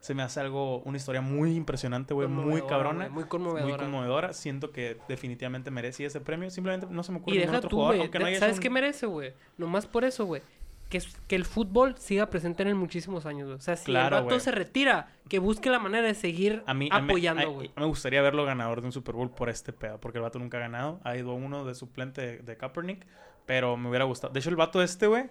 Se 0.00 0.14
me 0.14 0.22
hace 0.24 0.40
algo, 0.40 0.80
una 0.80 0.96
historia 0.96 1.20
muy 1.20 1.54
impresionante, 1.54 2.12
güey, 2.12 2.26
muy 2.26 2.60
cabrona. 2.62 3.04
güey, 3.04 3.10
Muy 3.14 3.24
conmovedora. 3.24 3.66
Muy 3.68 3.76
conmovedora. 3.78 4.32
Siento 4.32 4.72
que 4.72 4.96
definitivamente 5.08 5.70
merecía 5.70 6.08
ese 6.08 6.20
premio. 6.20 6.50
Simplemente 6.50 6.88
no 6.90 7.04
se 7.04 7.12
me 7.12 7.18
ocurre 7.18 7.36
Y 7.36 7.38
ningún 7.38 7.52
deja 7.52 7.58
otro 7.58 7.70
tú, 7.70 7.76
jugador. 7.76 7.94
güey. 7.94 8.06
aunque 8.06 8.18
no 8.18 8.24
de- 8.24 8.30
haya 8.32 8.40
¿Sabes 8.40 8.54
hecho 8.56 8.62
qué 8.62 8.68
un- 8.68 8.74
merece, 8.74 9.06
güey? 9.06 9.32
Nomás 9.58 9.86
por 9.86 10.02
eso, 10.02 10.24
güey. 10.26 10.42
Que, 10.92 11.02
que 11.26 11.36
el 11.36 11.44
fútbol 11.44 11.96
siga 11.98 12.28
presente 12.28 12.62
en 12.62 12.68
él 12.68 12.74
muchísimos 12.74 13.24
años, 13.26 13.46
güey. 13.46 13.56
O 13.56 13.60
sea, 13.60 13.76
si 13.76 13.86
Claro, 13.86 14.18
el 14.18 14.24
vato 14.24 14.38
se 14.38 14.50
retira, 14.52 15.08
que 15.28 15.38
busque 15.38 15.70
la 15.70 15.78
manera 15.78 16.06
de 16.06 16.14
seguir 16.14 16.62
A 16.66 16.74
mí, 16.74 16.88
a 16.92 17.00
mí- 17.00 17.08
apoyando, 17.10 17.50
güey. 17.50 17.70
me 17.74 17.86
gustaría 17.86 18.20
verlo 18.20 18.44
ganador 18.44 18.80
de 18.82 18.88
un 18.88 18.92
Super 18.92 19.14
Bowl 19.14 19.30
por 19.30 19.48
este 19.48 19.72
pedo, 19.72 19.98
porque 19.98 20.18
el 20.18 20.22
vato 20.22 20.38
nunca 20.38 20.58
ha 20.58 20.60
ganado. 20.60 21.00
Ha 21.04 21.16
ido 21.16 21.32
uno 21.32 21.64
de 21.64 21.74
suplente 21.74 22.20
de, 22.20 22.38
de 22.38 22.56
Kaepernick, 22.56 23.06
pero 23.46 23.76
me 23.76 23.88
hubiera 23.88 24.04
gustado. 24.04 24.32
De 24.32 24.40
hecho, 24.40 24.50
el 24.50 24.56
vato 24.56 24.82
este, 24.82 25.06
güey, 25.06 25.30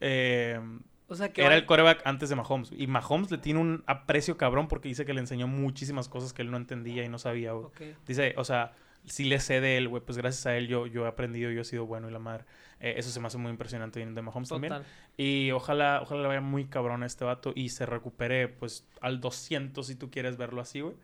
eh, 0.00 0.60
O 1.08 1.14
sea, 1.14 1.32
que 1.32 1.42
era 1.42 1.56
el 1.56 1.66
coreback 1.66 2.02
antes 2.04 2.28
de 2.28 2.36
Mahomes. 2.36 2.70
Y 2.76 2.86
Mahomes 2.86 3.30
le 3.30 3.38
tiene 3.38 3.58
un 3.60 3.82
aprecio 3.86 4.36
cabrón 4.36 4.68
porque 4.68 4.88
dice 4.88 5.04
que 5.04 5.14
le 5.14 5.20
enseñó 5.20 5.46
muchísimas 5.48 6.08
cosas 6.08 6.32
que 6.32 6.42
él 6.42 6.50
no 6.50 6.56
entendía 6.56 7.04
y 7.04 7.08
no 7.08 7.18
sabía, 7.18 7.52
güey. 7.52 7.70
Dice, 8.06 8.34
o 8.36 8.44
sea, 8.44 8.72
si 9.04 9.24
le 9.24 9.40
sé 9.40 9.60
de 9.60 9.76
él, 9.78 9.88
güey, 9.88 10.02
pues 10.04 10.18
gracias 10.18 10.46
a 10.46 10.56
él 10.56 10.68
yo, 10.68 10.86
yo 10.86 11.06
he 11.06 11.08
aprendido, 11.08 11.50
yo 11.50 11.62
he 11.62 11.64
sido 11.64 11.86
bueno 11.86 12.08
y 12.08 12.12
la 12.12 12.18
madre. 12.18 12.44
Eh, 12.80 12.94
eso 12.96 13.10
se 13.10 13.20
me 13.20 13.26
hace 13.26 13.38
muy 13.38 13.50
impresionante 13.50 14.04
de 14.04 14.22
Mahomes 14.22 14.48
también. 14.48 14.72
Y 15.16 15.50
ojalá, 15.52 16.00
ojalá 16.02 16.22
le 16.22 16.28
vaya 16.28 16.40
muy 16.40 16.66
cabrón 16.66 17.02
a 17.02 17.06
este 17.06 17.24
vato 17.24 17.52
y 17.54 17.68
se 17.70 17.86
recupere, 17.86 18.48
pues, 18.48 18.88
al 19.00 19.20
200, 19.20 19.86
si 19.86 19.96
tú 19.96 20.10
quieres 20.10 20.36
verlo 20.36 20.60
así, 20.60 20.80
güey. 20.80 20.94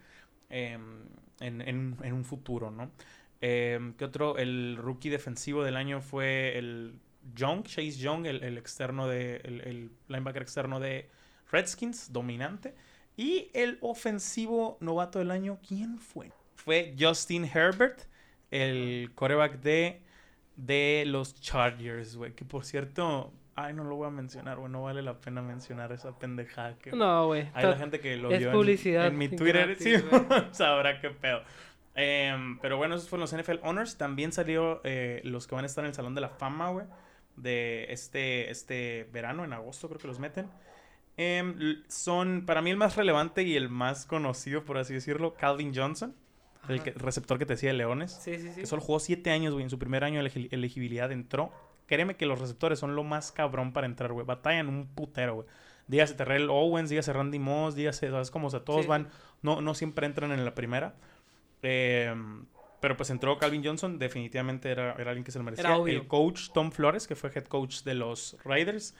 em, 0.49 1.03
en, 1.41 1.61
en- 1.61 1.97
en 2.03 2.13
un 2.15 2.25
futuro, 2.25 2.71
¿no? 2.71 2.91
Em, 3.41 3.95
¿Qué 3.95 4.05
otro? 4.05 4.39
El 4.39 4.77
rookie 4.79 5.11
defensivo 5.11 5.63
del 5.65 5.77
año 5.77 6.01
fue 6.01 6.57
el 6.59 6.95
Young, 7.35 7.65
Chase 7.65 7.93
Young, 7.99 8.27
el, 8.27 8.43
el 8.45 8.57
externo 8.59 9.07
de... 9.09 9.37
El, 9.45 9.61
el 9.63 9.91
linebacker 10.09 10.43
externo 10.43 10.81
de 10.81 11.11
Redskins, 11.51 12.13
dominante. 12.13 12.75
Y 13.17 13.51
el 13.55 13.79
ofensivo 13.81 14.79
novato 14.81 15.19
del 15.19 15.31
año, 15.31 15.59
¿quién 15.67 15.99
fue? 15.99 16.31
Fue 16.55 16.95
Justin 16.99 17.45
Herbert, 17.45 18.03
el 18.51 19.11
quarterback 19.15 19.61
de, 19.61 20.03
de 20.57 21.05
los 21.07 21.35
Chargers, 21.41 22.17
güey. 22.17 22.33
Que 22.35 22.45
por 22.45 22.65
cierto, 22.65 23.33
ay, 23.55 23.75
no 23.75 23.85
lo 23.85 23.97
voy 23.97 24.07
a 24.09 24.11
mencionar, 24.11 24.59
güey. 24.59 24.71
No 24.71 24.83
vale 24.83 25.03
la 25.03 25.21
pena 25.21 25.43
mencionar 25.43 25.93
esa 25.93 26.19
pendejada 26.19 26.77
que... 26.79 26.93
No, 26.93 27.27
güey. 27.27 27.49
Hay 27.55 27.67
la 27.67 27.77
gente 27.77 28.01
que 28.01 28.17
lo 28.17 28.31
es 28.31 28.39
vio 28.39 28.49
en- 28.49 28.55
publicidad 28.55 29.07
en, 29.07 29.19
mi 29.19 29.29
Twitter, 29.29 29.67
gratis, 29.69 29.83
sí, 29.83 29.95
sabrá 30.53 31.01
qué 31.01 31.11
pedo. 31.11 31.43
Em, 31.95 32.59
pero 32.59 32.77
bueno, 32.77 32.95
esos 32.95 33.09
fueron 33.09 33.23
los 33.23 33.35
NFL 33.35 33.59
Honors. 33.63 33.97
También 33.97 34.33
salió 34.33 34.81
eh, 34.85 35.21
los 35.25 35.47
que 35.47 35.55
van 35.55 35.65
a 35.65 35.67
estar 35.67 35.85
en 35.85 35.89
el 35.89 35.95
Salón 35.95 36.15
de 36.15 36.21
la 36.21 36.29
Fama, 36.29 36.71
güey. 36.71 36.87
De 37.37 37.87
este, 37.91 38.51
este 38.51 39.09
verano, 39.13 39.45
en 39.45 39.53
agosto 39.53 39.89
creo 39.89 40.01
que 40.01 40.07
los 40.07 40.19
meten. 40.19 40.49
Em, 41.19 41.83
son, 41.89 42.45
para 42.45 42.61
mí, 42.61 42.71
el 42.71 42.77
más 42.77 42.97
relevante 42.97 43.43
y 43.43 43.57
el 43.57 43.69
más 43.71 44.05
conocido, 44.05 44.65
por 44.65 44.77
así 44.79 44.93
decirlo, 44.95 45.35
Calvin 45.35 45.75
Johnson. 45.75 46.15
El 46.69 46.83
que- 46.83 46.93
receptor 46.93 47.39
que 47.39 47.47
te 47.47 47.55
decía 47.55 47.71
de 47.71 47.75
Leones. 47.79 48.13
Sí, 48.23 48.37
sí, 48.39 48.51
sí. 48.55 48.61
Que 48.61 48.67
solo 48.67 48.83
jugó 48.83 48.99
siete 49.01 49.31
años, 49.31 49.53
güey. 49.53 49.65
En 49.65 49.71
su 49.71 49.79
primer 49.79 50.05
año 50.05 50.23
de 50.23 50.31
elegi- 50.31 50.49
elegibilidad 50.51 51.11
entró. 51.13 51.53
Créeme 51.87 52.17
que 52.17 52.27
los 52.27 52.41
receptores 52.41 52.79
son 52.79 52.97
lo 52.97 53.05
más 53.05 53.31
cabrón 53.33 53.73
para 53.73 53.87
entrar, 53.87 54.13
güey. 54.13 54.27
Batallan 54.27 54.69
un 54.69 54.87
putero, 54.89 55.35
güey. 55.37 55.47
Dígase 55.87 56.15
Terrell 56.15 56.51
Owens, 56.51 56.91
dígase 56.91 57.13
Randy 57.13 57.39
Moss, 57.39 57.77
dígase, 57.77 58.11
¿sabes 58.11 58.31
cómo? 58.33 58.49
O 58.49 58.51
sea, 58.51 58.61
todos 58.61 58.83
Sí, 58.83 58.89
van, 58.89 59.09
no, 59.43 59.61
no 59.61 59.73
siempre 59.75 60.05
entran 60.07 60.33
en 60.33 60.45
la 60.45 60.55
primera. 60.55 60.95
Eh, 61.63 62.13
pero 62.81 62.97
pues 62.97 63.11
entró 63.11 63.39
Calvin 63.39 63.65
Johnson, 63.65 63.99
definitivamente 63.99 64.71
era, 64.71 64.93
era 64.99 65.11
alguien 65.11 65.25
que 65.25 65.31
se 65.33 65.39
lo 65.39 65.45
merecía. 65.45 65.75
El 65.87 66.07
coach 66.07 66.51
Tom 66.53 66.71
Flores, 66.73 67.07
que 67.07 67.17
fue 67.17 67.31
head 67.35 67.45
coach 67.45 67.83
de 67.83 67.95
los 67.95 68.37
Raiders. 68.45 68.95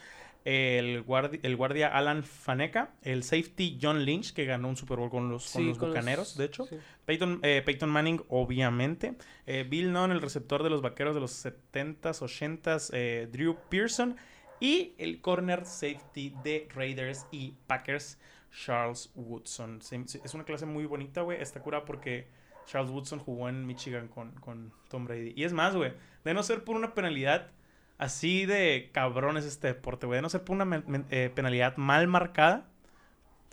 El, 0.47 1.05
guardi- 1.05 1.41
el 1.43 1.57
guardia 1.57 1.89
Alan 1.89 2.23
Faneca. 2.23 2.91
El 3.03 3.25
safety 3.25 3.79
John 3.83 4.05
Lynch, 4.05 4.33
que 4.33 4.45
ganó 4.45 4.69
un 4.69 4.77
Super 4.77 4.99
Bowl 4.99 5.11
con 5.11 5.29
los, 5.29 5.51
con 5.51 5.63
Sí, 5.63 5.69
los 5.69 5.79
con 5.79 5.89
los- 5.89 5.97
Bucaneros, 5.97 6.37
de 6.37 6.45
hecho. 6.45 6.67
sí. 6.67 6.77
Peyton, 7.05 7.41
eh, 7.43 7.63
Peyton 7.67 7.91
Manning, 7.91 8.23
obviamente. 8.29 9.17
Eh, 9.47 9.67
Bill 9.69 9.93
Nunn, 9.93 10.13
el 10.13 10.23
receptor 10.23 10.63
de 10.63 10.71
los 10.71 10.83
vaqueros 10.83 11.15
de 11.15 11.21
los 11.21 11.33
70s, 11.33 12.23
80s. 12.23 12.91
eh, 12.93 13.29
Drew 13.31 13.57
Pearson. 13.69 14.17
Y 14.61 14.95
el 14.99 15.21
corner 15.21 15.67
safety 15.67 16.33
de 16.43 16.69
Raiders 16.75 17.27
y 17.31 17.55
Packers, 17.67 18.19
Charles 18.65 19.11
Woodson. 19.15 19.81
Es 20.25 20.33
una 20.35 20.45
clase 20.45 20.65
muy 20.65 20.87
bonita, 20.87 21.23
güey. 21.23 21.43
Está 21.43 21.61
cura 21.61 21.85
porque 21.85 22.29
Charles 22.67 22.91
Woodson 22.91 23.19
jugó 23.19 23.49
en 23.49 23.67
Michigan 23.67 24.09
con, 24.09 24.31
con 24.37 24.73
Tom 24.89 25.05
Brady. 25.05 25.35
Y 25.37 25.45
es 25.45 25.53
más, 25.53 25.75
güey, 25.77 25.93
de 26.25 26.33
no 26.35 26.43
ser 26.43 26.65
por 26.65 26.75
una 26.77 26.95
penalidad 26.95 27.51
así 27.99 28.47
de 28.47 28.91
cabrón 28.93 29.37
es 29.37 29.45
este 29.45 29.69
deporte, 29.69 30.07
güey. 30.07 30.19
De 30.19 30.23
no 30.23 30.29
ser 30.29 30.45
por 30.45 30.57
una 30.57 30.83
eh, 31.11 31.31
penalidad 31.35 31.77
mal 31.77 32.07
marcada. 32.09 32.67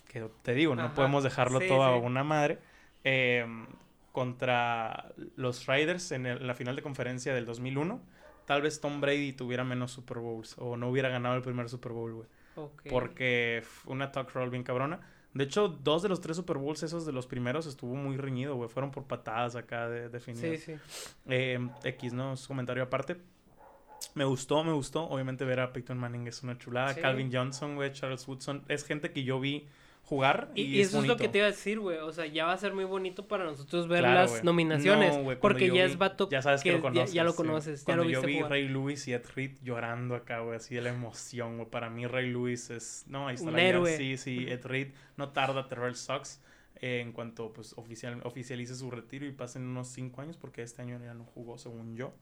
Que 0.08 0.30
te 0.44 0.54
digo, 0.54 0.76
no 0.76 0.84
Ajá. 0.84 0.94
podemos 0.94 1.24
dejarlo 1.24 1.60
Sí, 1.60 1.68
todo 1.68 1.84
a 1.84 1.98
una 1.98 2.24
madre. 2.24 2.60
eh, 3.04 3.46
contra 4.12 5.12
los 5.36 5.66
Raiders 5.66 6.12
en, 6.12 6.26
el- 6.28 6.38
en 6.38 6.48
la 6.48 6.54
final 6.54 6.76
de 6.76 6.82
conferencia 6.84 7.34
del 7.34 7.46
2001. 7.48 8.00
Tal 8.46 8.62
vez 8.62 8.80
Tom 8.80 9.02
Brady 9.02 9.34
tuviera 9.34 9.64
menos 9.64 9.92
Super 9.92 10.20
Bowls 10.20 10.56
o 10.60 10.78
no 10.78 10.90
hubiera 10.90 11.10
ganado 11.10 11.36
el 11.36 11.42
primer 11.42 11.68
Super 11.68 11.92
Bowl, 11.94 12.14
güey. 12.14 12.28
Porque 12.90 13.64
fue 13.66 13.94
una 13.94 14.12
talk 14.12 14.32
roll 14.34 14.52
bien 14.52 14.64
cabrona. 14.64 15.00
De 15.34 15.46
hecho, 15.46 15.68
dos 15.68 16.04
de 16.04 16.10
los 16.10 16.22
tres 16.22 16.38
Super 16.38 16.60
Bowls, 16.60 16.84
esos 16.84 17.08
de 17.08 17.12
los 17.12 17.26
primeros, 17.26 17.66
estuvo 17.66 17.96
muy 17.96 18.18
reñido, 18.18 18.54
güey. 18.56 18.70
Fueron 18.70 18.92
por 18.92 19.06
patadas 19.06 19.56
acá 19.56 19.90
de, 19.90 20.10
definidas. 20.10 20.60
Sí, 20.60 20.76
sí. 20.76 20.80
Eh, 21.28 21.68
X, 21.84 22.14
¿no? 22.14 22.34
Es 22.34 22.48
comentario 22.48 22.84
aparte. 22.84 23.18
Me 24.16 24.26
gustó, 24.26 24.64
me 24.64 24.72
gustó. 24.74 25.04
Obviamente 25.04 25.46
ver 25.46 25.60
a 25.60 25.74
Peyton 25.74 25.98
Manning 25.98 26.28
es 26.28 26.44
una 26.44 26.58
chulada. 26.58 26.94
Sí. 26.94 27.02
Calvin 27.02 27.30
Johnson, 27.34 27.76
güey, 27.76 27.92
Charles 27.92 28.28
Woodson. 28.28 28.64
Es 28.68 28.84
gente 28.86 29.12
que 29.12 29.24
yo 29.24 29.40
vi 29.40 29.68
jugar 30.06 30.52
y, 30.54 30.64
Y, 30.64 30.66
y 30.76 30.82
es 30.82 30.90
eso 30.90 31.00
es 31.00 31.08
lo 31.08 31.16
que 31.16 31.30
te 31.30 31.38
iba 31.40 31.48
a 31.48 31.52
decir, 31.52 31.80
güey. 31.80 31.98
O 32.00 32.12
sea, 32.12 32.26
ya 32.26 32.46
va 32.46 32.52
a 32.54 32.58
ser 32.58 32.74
muy 32.74 32.84
bonito 32.84 33.28
para 33.28 33.46
nosotros 33.46 33.88
ver 33.88 34.00
Claro, 34.02 34.32
las 34.32 34.44
nominaciones. 34.44 35.18
No, 35.18 35.40
porque 35.40 35.68
yo 35.68 35.76
ya 35.76 35.86
vi- 35.86 35.92
es 35.92 35.98
vato 35.98 36.30
ya 36.30 36.42
sabes 36.42 36.62
que, 36.62 36.74
lo 36.74 36.82
conoces. 36.82 37.14
Ya, 37.14 37.24
lo 37.24 37.32
sí. 37.32 37.38
conoces, 37.38 37.80
ya 37.82 37.86
Cuando 37.86 38.04
lo 38.04 38.10
yo 38.10 38.20
viste 38.20 38.28
vi 38.28 38.36
jugar. 38.36 38.52
Ray 38.52 38.68
Lewis 38.68 39.08
y 39.08 39.14
Ed 39.14 39.24
Reed 39.34 39.52
llorando 39.64 40.16
acá, 40.16 40.40
güey, 40.42 40.58
así 40.58 40.76
de 40.76 40.82
la 40.82 40.90
emoción, 40.90 41.56
güey. 41.58 41.70
Para 41.70 41.90
mí 41.90 42.06
Ray 42.06 42.30
Lewis 42.30 42.70
es... 42.70 43.06
No, 43.08 43.28
ahí 43.30 43.36
está 43.36 43.48
Un 43.48 43.54
la 43.56 43.62
héroe. 43.64 43.98
Sí, 43.98 44.18
sí, 44.18 44.46
Ed 44.50 44.66
Reed 44.66 44.90
no 45.16 45.30
tarda 45.30 45.68
Terrell 45.70 45.96
Sox 45.96 46.42
eh, 46.82 47.00
en 47.00 47.14
cuanto 47.14 47.54
pues 47.54 47.74
oficial, 47.78 48.20
oficialice 48.26 48.76
su 48.76 48.92
retiro 48.92 49.26
y 49.26 49.32
pasen 49.32 49.64
unos 49.66 49.88
cinco 49.88 50.22
años 50.22 50.36
porque 50.38 50.62
este 50.64 50.82
año 50.82 51.00
ya 51.02 51.14
no 51.14 51.24
jugó, 51.24 51.58
según 51.58 51.96
yo. 51.96 52.14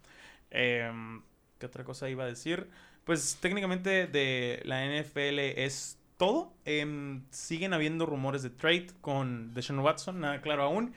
Em, 0.52 1.24
¿Qué 1.62 1.68
otra 1.68 1.84
cosa 1.84 2.10
iba 2.10 2.24
a 2.24 2.28
decir? 2.28 2.68
Pues 3.06 3.38
técnicamente 3.40 4.08
de 4.08 4.62
la 4.66 4.84
NFL 4.84 5.40
es 5.62 6.00
todo. 6.18 6.52
Em, 6.66 7.22
siguen 7.30 7.74
habiendo 7.74 8.06
rumores 8.08 8.42
de 8.42 8.50
trade 8.50 8.88
con 9.00 9.54
Deshaun 9.54 9.80
Watson, 9.80 10.20
nada 10.20 10.42
claro 10.42 10.64
aún. 10.64 10.94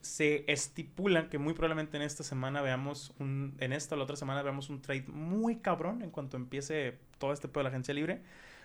Se 0.00 0.50
estipula 0.50 1.28
que 1.28 1.36
muy 1.38 1.52
probablemente 1.52 1.96
en 1.98 2.02
esta 2.02 2.22
semana 2.24 2.62
veamos 2.62 3.12
un, 3.18 3.54
en 3.60 3.72
esta 3.74 3.94
o 3.94 3.98
la 3.98 4.04
otra 4.04 4.16
semana 4.16 4.42
veamos 4.42 4.70
un 4.70 4.80
trade 4.80 5.04
muy 5.08 5.56
cabrón 5.56 6.00
en 6.02 6.10
cuanto 6.10 6.36
empiece 6.38 6.98
todo 7.18 7.32
este 7.34 7.46
pedo 7.48 7.60
de 7.60 7.64
la 7.64 7.68
agencia 7.70 7.92
libre 7.92 8.22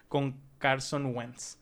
con 0.08 0.40
Carson 0.58 1.06
Wentz. 1.16 1.58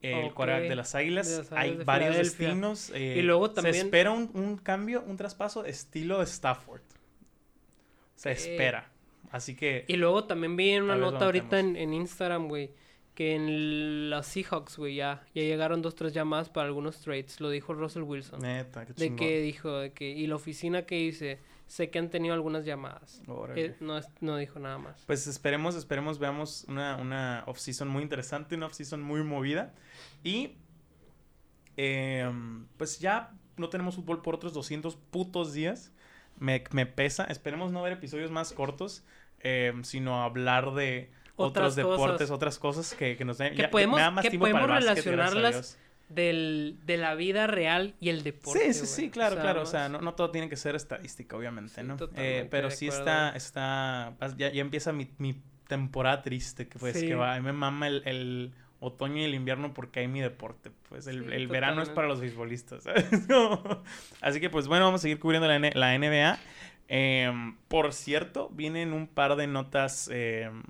El 0.00 0.26
Ok. 0.26 0.34
quarterback 0.34 0.68
de 0.68 0.76
las 0.76 0.94
Águilas. 0.94 1.28
De 1.28 1.38
las 1.38 1.52
Hay 1.52 1.76
de 1.76 1.84
varios 1.84 2.16
destinos. 2.16 2.90
eh, 2.94 3.16
Y 3.18 3.22
luego 3.22 3.50
también- 3.50 3.74
Se 3.74 3.80
espera 3.82 4.10
un, 4.10 4.30
un 4.34 4.56
cambio, 4.56 5.02
un 5.06 5.16
traspaso 5.18 5.64
estilo 5.66 6.22
Stafford. 6.22 6.82
Se 8.14 8.30
Ok. 8.30 8.36
espera. 8.36 8.90
Así 9.34 9.56
que... 9.56 9.84
Y 9.88 9.96
luego 9.96 10.22
también 10.26 10.56
vi 10.56 10.70
en 10.70 10.84
una 10.84 10.94
nota 10.94 11.24
ahorita 11.24 11.58
en, 11.58 11.74
en 11.74 11.92
Instagram, 11.92 12.46
güey, 12.46 12.70
que 13.16 13.34
en 13.34 14.08
los 14.08 14.26
Seahawks, 14.26 14.76
güey, 14.76 14.94
ya, 14.94 15.26
ya 15.34 15.42
llegaron 15.42 15.82
dos, 15.82 15.96
tres 15.96 16.12
llamadas 16.12 16.50
para 16.50 16.68
algunos 16.68 17.00
trades. 17.00 17.40
Lo 17.40 17.50
dijo 17.50 17.74
Russell 17.74 18.02
Wilson. 18.02 18.38
Neta, 18.38 18.86
qué 18.86 18.92
de 18.92 19.06
chingón. 19.06 19.16
que 19.16 19.40
dijo, 19.40 19.78
de 19.78 19.92
que, 19.92 20.08
y 20.08 20.28
la 20.28 20.36
oficina 20.36 20.86
que 20.86 21.00
hice, 21.00 21.40
sé 21.66 21.90
que 21.90 21.98
han 21.98 22.10
tenido 22.10 22.32
algunas 22.32 22.64
llamadas. 22.64 23.22
Eh, 23.56 23.74
no, 23.80 23.98
no 24.20 24.36
dijo 24.36 24.60
nada 24.60 24.78
más. 24.78 25.02
Pues 25.04 25.26
esperemos, 25.26 25.74
esperemos, 25.74 26.20
veamos 26.20 26.64
una, 26.68 26.94
una 26.94 27.42
off-season 27.48 27.88
muy 27.88 28.04
interesante, 28.04 28.54
una 28.54 28.66
off-season 28.66 29.02
muy 29.02 29.24
movida. 29.24 29.74
Y 30.22 30.58
em, 31.76 32.68
pues 32.76 33.00
ya 33.00 33.32
no 33.56 33.68
tenemos 33.68 33.96
fútbol 33.96 34.22
por 34.22 34.36
otros 34.36 34.52
200 34.52 34.94
putos 34.94 35.52
días. 35.52 35.92
Me, 36.38 36.62
me 36.70 36.86
pesa. 36.86 37.24
Esperemos 37.24 37.72
no 37.72 37.82
ver 37.82 37.94
episodios 37.94 38.30
más 38.30 38.52
cortos, 38.52 39.04
em, 39.44 39.84
sino 39.84 40.22
hablar 40.24 40.72
de 40.74 41.10
Otras 41.36 41.72
otros 41.72 41.76
deportes, 41.76 42.12
cosas. 42.16 42.30
otras 42.32 42.58
cosas 42.58 42.94
que, 42.94 43.16
que 43.16 43.24
nos 43.24 43.38
den. 43.38 43.54
Que 43.54 43.62
ya- 43.62 43.70
podemos- 43.70 44.00
más 44.12 44.22
que 44.22 44.30
tiempo 44.30 44.46
para 44.46 44.58
el 44.64 44.66
podemos 44.66 44.84
básquet, 44.86 45.04
gracias 45.04 45.06
a 45.06 45.10
relacionarlas 45.34 45.78
del, 46.08 46.78
de 46.84 46.96
la 46.96 47.14
vida 47.14 47.46
real 47.46 47.94
y 48.00 48.08
el 48.10 48.22
deporte. 48.22 48.72
Sí, 48.72 48.80
sí, 48.80 48.86
sí, 48.86 49.10
claro, 49.10 49.32
O 49.32 49.36
sea, 49.36 49.42
claro. 49.42 49.62
O 49.62 49.66
sea, 49.66 49.88
no, 49.88 50.00
no 50.00 50.14
todo 50.14 50.30
tiene 50.30 50.48
que 50.48 50.56
ser 50.56 50.74
estadística, 50.76 51.36
obviamente, 51.36 51.80
Sí, 51.80 51.86
¿no? 51.86 51.96
Eh, 52.16 52.46
pero 52.50 52.70
sí 52.70 52.88
está, 52.88 53.30
está, 53.30 54.14
ya, 54.36 54.50
ya 54.52 54.60
empieza 54.60 54.92
mi, 54.92 55.08
mi 55.18 55.40
temporada 55.66 56.22
triste, 56.22 56.68
que 56.68 56.78
pues 56.78 56.98
Sí. 56.98 57.06
que 57.08 57.14
va, 57.14 57.34
a 57.34 57.40
mí 57.40 57.44
me 57.46 57.52
mama 57.54 57.88
el, 57.88 58.02
el 58.06 58.52
otoño 58.80 59.16
y 59.22 59.24
el 59.24 59.34
invierno 59.34 59.72
porque 59.72 60.00
hay 60.00 60.08
mi 60.08 60.20
deporte, 60.20 60.70
pues 60.90 61.06
el, 61.06 61.24
Sí, 61.24 61.32
el 61.32 61.48
verano 61.48 61.80
es 61.82 61.88
para 61.88 62.06
los 62.06 62.20
beisbolistas, 62.20 62.82
¿sabes? 62.84 63.06
Así 64.20 64.40
que 64.40 64.50
pues 64.50 64.68
bueno, 64.68 64.84
vamos 64.84 65.00
a 65.00 65.02
seguir 65.02 65.18
cubriendo 65.18 65.48
la, 65.48 65.56
N- 65.56 65.72
la 65.74 65.98
NBA. 65.98 66.38
Em, 66.88 67.56
por 67.68 67.92
cierto, 67.92 68.48
vienen 68.50 68.92
un 68.92 69.06
par 69.06 69.36
de 69.36 69.46
notas, 69.46 70.08
em, 70.12 70.62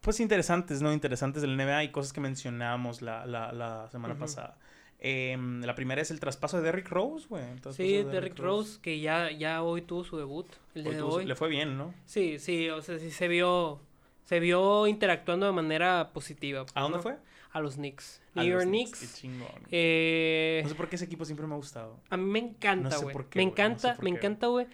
pues 0.00 0.20
interesantes, 0.20 0.82
¿no? 0.82 0.92
Interesantes 0.92 1.42
del 1.42 1.58
NBA 1.58 1.84
y 1.84 1.90
cosas 1.90 2.12
que 2.12 2.20
mencionamos 2.20 3.00
la, 3.00 3.24
la, 3.26 3.52
la 3.52 3.88
semana 3.90 4.16
pasada. 4.18 4.58
Em, 4.98 5.62
la 5.62 5.74
primera 5.74 6.00
es 6.02 6.10
el 6.10 6.20
traspaso 6.20 6.58
de 6.58 6.62
Derrick 6.64 6.88
Rose, 6.88 7.26
güey. 7.28 7.44
Sí, 7.72 7.92
de 7.92 8.04
Derrick 8.04 8.38
Rose, 8.38 8.80
que 8.80 9.00
ya, 9.00 9.30
ya 9.30 9.62
hoy 9.62 9.82
tuvo 9.82 10.04
su 10.04 10.16
debut, 10.16 10.46
el 10.74 10.82
día 10.84 10.90
Hoy 10.90 10.94
de 10.96 11.00
tuvo 11.00 11.10
su- 11.12 11.16
hoy. 11.18 11.26
Le 11.26 11.34
fue 11.34 11.48
bien, 11.48 11.76
¿no? 11.78 11.94
Sí, 12.04 12.38
sí, 12.38 12.68
o 12.70 12.82
sea, 12.82 12.98
sí 12.98 13.10
se 13.10 13.28
vio, 13.28 13.80
se 14.24 14.40
vio 14.40 14.86
interactuando 14.86 15.46
de 15.46 15.52
manera 15.52 16.10
positiva. 16.12 16.64
pues, 16.64 16.76
¿A 16.76 16.80
dónde 16.82 16.98
¿no? 16.98 17.02
fue? 17.02 17.16
A 17.54 17.60
los 17.60 17.76
Knicks. 17.76 18.20
A 18.34 18.42
New 18.42 18.52
los 18.52 18.62
York 18.64 18.68
Knicks, 18.68 18.98
Knicks. 18.98 19.14
Qué 19.14 19.20
chingón. 19.20 19.62
Eh, 19.70 20.60
No 20.64 20.68
sé 20.68 20.74
por 20.74 20.88
qué 20.88 20.96
ese 20.96 21.04
equipo 21.06 21.24
siempre 21.24 21.46
me 21.46 21.54
ha 21.54 21.56
gustado. 21.56 21.98
a 22.10 22.16
mí 22.18 22.24
me 22.24 22.38
encanta, 22.40 22.90
No 22.90 22.96
sé 22.98 23.02
güey. 23.04 23.12
por 23.12 23.28
qué, 23.30 23.38
me 23.38 23.44
güey, 23.44 23.50
no 23.52 23.56
sé 23.56 23.62
encanta, 23.62 23.94
por 23.94 24.04
me 24.04 24.10
qué, 24.10 24.16
encanta, 24.18 24.46
güey. 24.48 24.66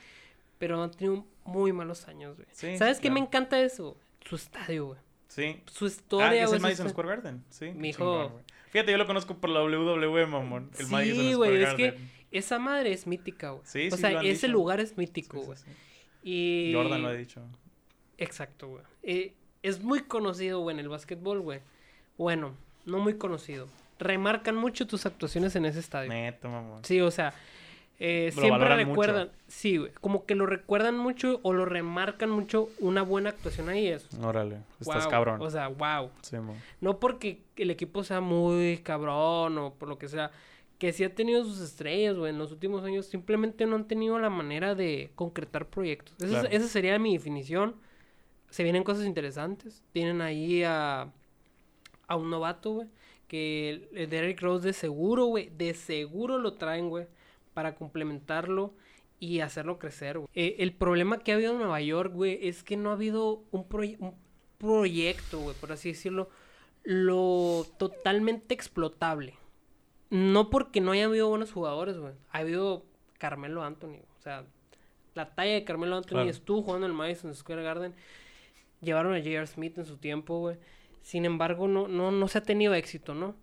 Pero 0.58 0.82
han 0.82 0.90
tenido 0.90 1.24
muy 1.44 1.72
malos 1.72 2.08
años, 2.08 2.36
güey. 2.36 2.48
Sí, 2.52 2.76
¿Sabes 2.76 2.98
qué 2.98 3.10
me 3.10 3.20
encanta 3.20 3.60
eso? 3.60 3.96
Su 4.26 4.34
estadio, 4.36 4.86
güey. 4.88 4.98
Sí. 5.28 5.62
Su 5.66 5.84
Ah, 5.84 5.88
historia, 5.88 6.42
es 6.42 6.48
güey. 6.48 6.56
el 6.56 6.62
Madison 6.62 6.88
Square 6.90 7.08
Garden. 7.08 7.44
Sí. 7.50 7.66
chingón, 7.92 8.32
güey. 8.32 8.44
Fíjate, 8.70 8.90
yo 8.92 8.98
lo 8.98 9.06
conozco 9.06 9.36
por 9.36 9.50
la 9.50 9.62
WWE, 9.62 10.26
mamón. 10.26 10.70
El 10.78 10.86
Sí, 10.86 10.92
Madison 10.92 11.16
Square 11.32 11.36
güey, 11.36 11.56
es 11.62 11.68
Garden. 11.68 11.94
que 11.94 12.38
esa 12.38 12.58
madre 12.58 12.92
es 12.92 13.06
mítica, 13.06 13.50
güey. 13.50 13.62
Sí, 13.64 13.88
o 13.88 13.90
sí, 13.96 14.00
sea, 14.00 14.10
lo 14.10 14.18
han 14.20 14.26
ese 14.26 14.46
dicho. 14.46 14.52
lugar 14.52 14.80
es 14.80 14.96
mítico, 14.96 15.38
sí, 15.40 15.44
güey. 15.46 15.58
sí. 15.58 15.70
Y... 16.22 16.72
Jordan 16.74 17.02
lo 17.02 17.08
ha 17.08 17.12
dicho. 17.12 17.42
Exacto, 18.18 18.68
güey. 18.68 18.82
Eh, 19.02 19.34
es 19.62 19.82
muy 19.82 20.00
conocido, 20.00 20.60
güey, 20.60 20.74
en 20.74 20.80
el 20.80 20.88
básquetbol, 20.88 21.40
güey. 21.40 21.60
Bueno, 22.18 22.54
no 22.90 22.98
muy 22.98 23.14
conocido. 23.14 23.66
Remarcan 23.98 24.56
mucho 24.56 24.86
tus 24.86 25.06
actuaciones 25.06 25.54
en 25.56 25.64
ese 25.66 25.78
estadio. 25.78 26.08
Neto, 26.10 26.48
mamón. 26.48 26.84
Sí, 26.84 27.00
o 27.00 27.10
sea, 27.10 27.34
eh, 27.98 28.30
siempre 28.32 28.74
recuerdan, 28.76 29.26
mucho. 29.28 29.38
sí, 29.48 29.76
güey, 29.76 29.92
como 30.00 30.24
que 30.24 30.34
lo 30.34 30.46
recuerdan 30.46 30.96
mucho 30.96 31.38
o 31.42 31.52
lo 31.52 31.66
remarcan 31.66 32.30
mucho 32.30 32.70
una 32.78 33.02
buena 33.02 33.28
actuación 33.30 33.68
ahí 33.68 33.88
es. 33.88 34.08
Órale, 34.22 34.60
estás 34.80 35.02
wow, 35.04 35.10
cabrón. 35.10 35.42
O 35.42 35.50
sea, 35.50 35.68
wow. 35.68 36.10
Sí, 36.22 36.36
mo. 36.38 36.56
No 36.80 36.98
porque 36.98 37.42
el 37.56 37.70
equipo 37.70 38.02
sea 38.02 38.22
muy 38.22 38.78
cabrón 38.78 39.58
o 39.58 39.74
por 39.74 39.88
lo 39.90 39.98
que 39.98 40.08
sea, 40.08 40.30
que 40.78 40.94
sí 40.94 41.04
ha 41.04 41.14
tenido 41.14 41.44
sus 41.44 41.60
estrellas, 41.60 42.16
güey, 42.16 42.30
en 42.32 42.38
los 42.38 42.52
últimos 42.52 42.82
años, 42.84 43.04
simplemente 43.04 43.66
no 43.66 43.76
han 43.76 43.86
tenido 43.86 44.18
la 44.18 44.30
manera 44.30 44.74
de 44.74 45.10
concretar 45.14 45.66
proyectos. 45.66 46.14
Esa, 46.16 46.28
Claro. 46.40 46.48
esa 46.50 46.68
sería 46.68 46.98
mi 46.98 47.12
definición. 47.18 47.76
Se 48.48 48.62
vienen 48.62 48.82
cosas 48.82 49.04
interesantes. 49.04 49.82
Tienen 49.92 50.22
ahí 50.22 50.62
a, 50.64 51.12
a 52.10 52.16
un 52.16 52.28
novato, 52.28 52.72
güey, 52.72 52.88
que 53.28 53.88
Derrick 54.10 54.40
Rose 54.42 54.66
de 54.66 54.72
seguro, 54.72 55.26
güey, 55.26 55.48
de 55.56 55.72
seguro 55.74 56.38
lo 56.38 56.54
traen, 56.54 56.88
güey, 56.90 57.06
para 57.54 57.74
complementarlo 57.76 58.74
y 59.20 59.40
hacerlo 59.40 59.78
crecer, 59.78 60.18
güey. 60.18 60.28
Eh, 60.34 60.56
el 60.58 60.72
problema 60.72 61.18
que 61.20 61.30
ha 61.32 61.36
habido 61.36 61.52
en 61.52 61.58
Nueva 61.58 61.80
York, 61.80 62.12
güey, 62.12 62.38
es 62.48 62.62
que 62.64 62.76
no 62.76 62.90
ha 62.90 62.94
habido 62.94 63.44
un, 63.52 63.68
proye- 63.68 63.96
un 64.00 64.14
proyecto, 64.58 65.38
güey, 65.40 65.54
por 65.60 65.70
así 65.72 65.90
decirlo, 65.90 66.28
lo 66.82 67.64
totalmente 67.78 68.54
explotable. 68.54 69.34
No 70.10 70.50
porque 70.50 70.80
no 70.80 70.90
haya 70.92 71.04
habido 71.04 71.28
buenos 71.28 71.52
jugadores, 71.52 71.96
güey. 71.98 72.14
Ha 72.32 72.38
habido 72.38 72.84
Carmelo 73.18 73.62
Anthony, 73.62 73.98
o 74.18 74.22
sea, 74.22 74.44
la 75.14 75.34
talla 75.34 75.52
de 75.52 75.64
Carmelo 75.64 75.96
Anthony 75.96 76.08
Claro. 76.10 76.30
estuvo 76.30 76.62
jugando 76.62 76.86
en 76.86 76.92
el 76.92 76.96
Madison 76.98 77.34
Square 77.34 77.62
Garden. 77.62 77.94
Llevaron 78.80 79.12
a 79.14 79.18
J.R. 79.18 79.46
Smith 79.46 79.78
en 79.78 79.84
su 79.84 79.98
tiempo, 79.98 80.38
güey. 80.40 80.56
Sin 81.02 81.24
embargo, 81.24 81.66
no, 81.68 81.88
no, 81.88 82.10
no 82.10 82.28
se 82.28 82.38
ha 82.38 82.42
tenido 82.42 82.74
éxito, 82.74 83.14
¿no? 83.14 83.34